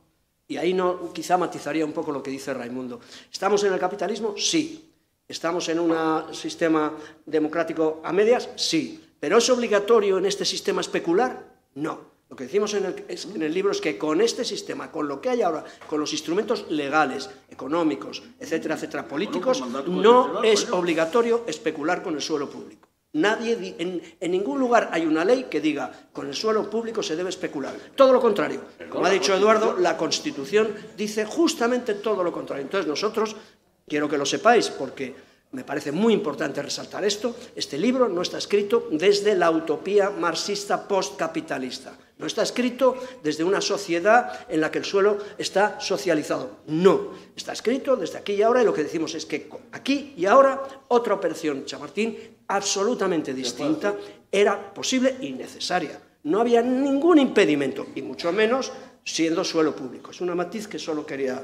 Y 0.48 0.58
ahí 0.58 0.74
no, 0.74 1.14
quizá 1.14 1.38
matizaría 1.38 1.86
un 1.86 1.94
poco 1.94 2.12
lo 2.12 2.22
que 2.22 2.32
dice 2.32 2.54
Raimundo. 2.54 3.00
¿Estamos 3.32 3.64
en 3.64 3.72
el 3.72 3.80
capitalismo? 3.80 4.36
Sí. 4.38 4.92
¿Estamos 5.26 5.70
en 5.70 5.80
un 5.80 5.96
sistema 6.34 6.94
democrático 7.26 8.02
a 8.04 8.12
medias? 8.12 8.50
Sí. 8.58 9.02
¿Pero 9.18 9.38
es 9.38 9.50
obligatorio 9.50 10.18
en 10.18 10.26
este 10.26 10.44
sistema 10.44 10.82
especular? 10.82 11.46
No. 11.76 12.11
Lo 12.32 12.38
que 12.38 12.46
decimos 12.46 12.74
en 12.76 13.42
el, 13.42 13.54
libro 13.54 13.72
es 13.72 13.82
que 13.82 13.98
con 13.98 14.22
este 14.22 14.46
sistema, 14.46 14.90
con 14.90 15.06
lo 15.06 15.20
que 15.20 15.28
hay 15.28 15.42
ahora, 15.42 15.66
con 15.86 16.00
los 16.00 16.14
instrumentos 16.14 16.66
legales, 16.70 17.30
económicos, 17.50 18.24
etcétera, 18.40 18.76
etcétera, 18.76 19.06
políticos, 19.06 19.62
no 19.86 20.42
es 20.42 20.72
obligatorio 20.72 21.44
especular 21.46 22.02
con 22.02 22.16
el 22.16 22.22
suelo 22.22 22.50
público. 22.50 22.88
Nadie, 23.12 23.76
en, 23.78 24.02
en, 24.18 24.32
ningún 24.32 24.62
lugar 24.62 24.92
hay 24.94 25.06
una 25.06 25.26
ley 25.26 25.48
que 25.50 25.60
diga 25.60 25.92
con 26.14 26.26
el 26.26 26.34
suelo 26.34 26.70
público 26.70 27.04
se 27.04 27.18
debe 27.18 27.28
especular. 27.28 27.76
Todo 27.96 28.14
lo 28.14 28.22
contrario. 28.22 28.62
Como 28.90 29.06
ha 29.06 29.10
dicho 29.10 29.36
Eduardo, 29.36 29.76
la 29.78 29.98
Constitución 29.98 30.74
dice 30.96 31.26
justamente 31.26 31.96
todo 31.96 32.24
lo 32.24 32.32
contrario. 32.32 32.64
Entonces 32.64 32.88
nosotros, 32.88 33.36
quiero 33.86 34.08
que 34.08 34.18
lo 34.18 34.26
sepáis, 34.26 34.70
porque 34.70 35.14
me 35.52 35.64
parece 35.64 35.92
muy 35.92 36.14
importante 36.14 36.62
resaltar 36.62 37.04
esto, 37.04 37.36
este 37.56 37.78
libro 37.78 38.08
no 38.08 38.22
está 38.22 38.38
escrito 38.38 38.88
desde 38.92 39.36
la 39.36 39.52
utopía 39.52 40.10
marxista 40.10 40.88
postcapitalista. 40.88 41.98
No 42.18 42.28
está 42.28 42.44
escrito 42.44 42.96
desde 43.24 43.44
una 43.44 43.60
sociedad 43.62 44.46
en 44.48 44.62
la 44.62 44.72
que 44.72 44.78
el 44.78 44.86
suelo 44.86 45.18
está 45.38 45.80
socializado. 45.82 46.60
No, 46.68 47.12
está 47.36 47.52
escrito 47.52 47.96
desde 47.96 48.20
aquí 48.20 48.34
y 48.34 48.44
ahora 48.44 48.62
y 48.62 48.66
lo 48.66 48.74
que 48.74 48.84
decimos 48.84 49.16
es 49.16 49.26
que 49.26 49.50
aquí 49.72 50.14
y 50.16 50.26
ahora 50.26 50.62
otra 50.88 51.16
operación 51.16 51.66
Chamartín 51.66 52.16
absolutamente 52.48 53.34
distinta 53.34 53.96
era 54.32 54.74
posible 54.74 55.18
y 55.20 55.32
necesaria. 55.32 56.00
No 56.24 56.40
había 56.40 56.62
ningún 56.62 57.18
impedimento 57.18 57.88
y 57.96 58.04
mucho 58.04 58.32
menos 58.32 58.72
siendo 59.04 59.44
suelo 59.44 59.76
público. 59.76 60.12
Es 60.12 60.22
una 60.22 60.36
matiz 60.36 60.68
que 60.68 60.80
solo 60.80 61.06
quería 61.06 61.42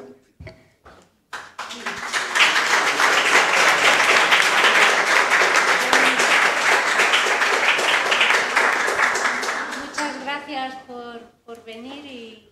por 11.48 11.64
venir 11.64 12.06
y 12.06 12.47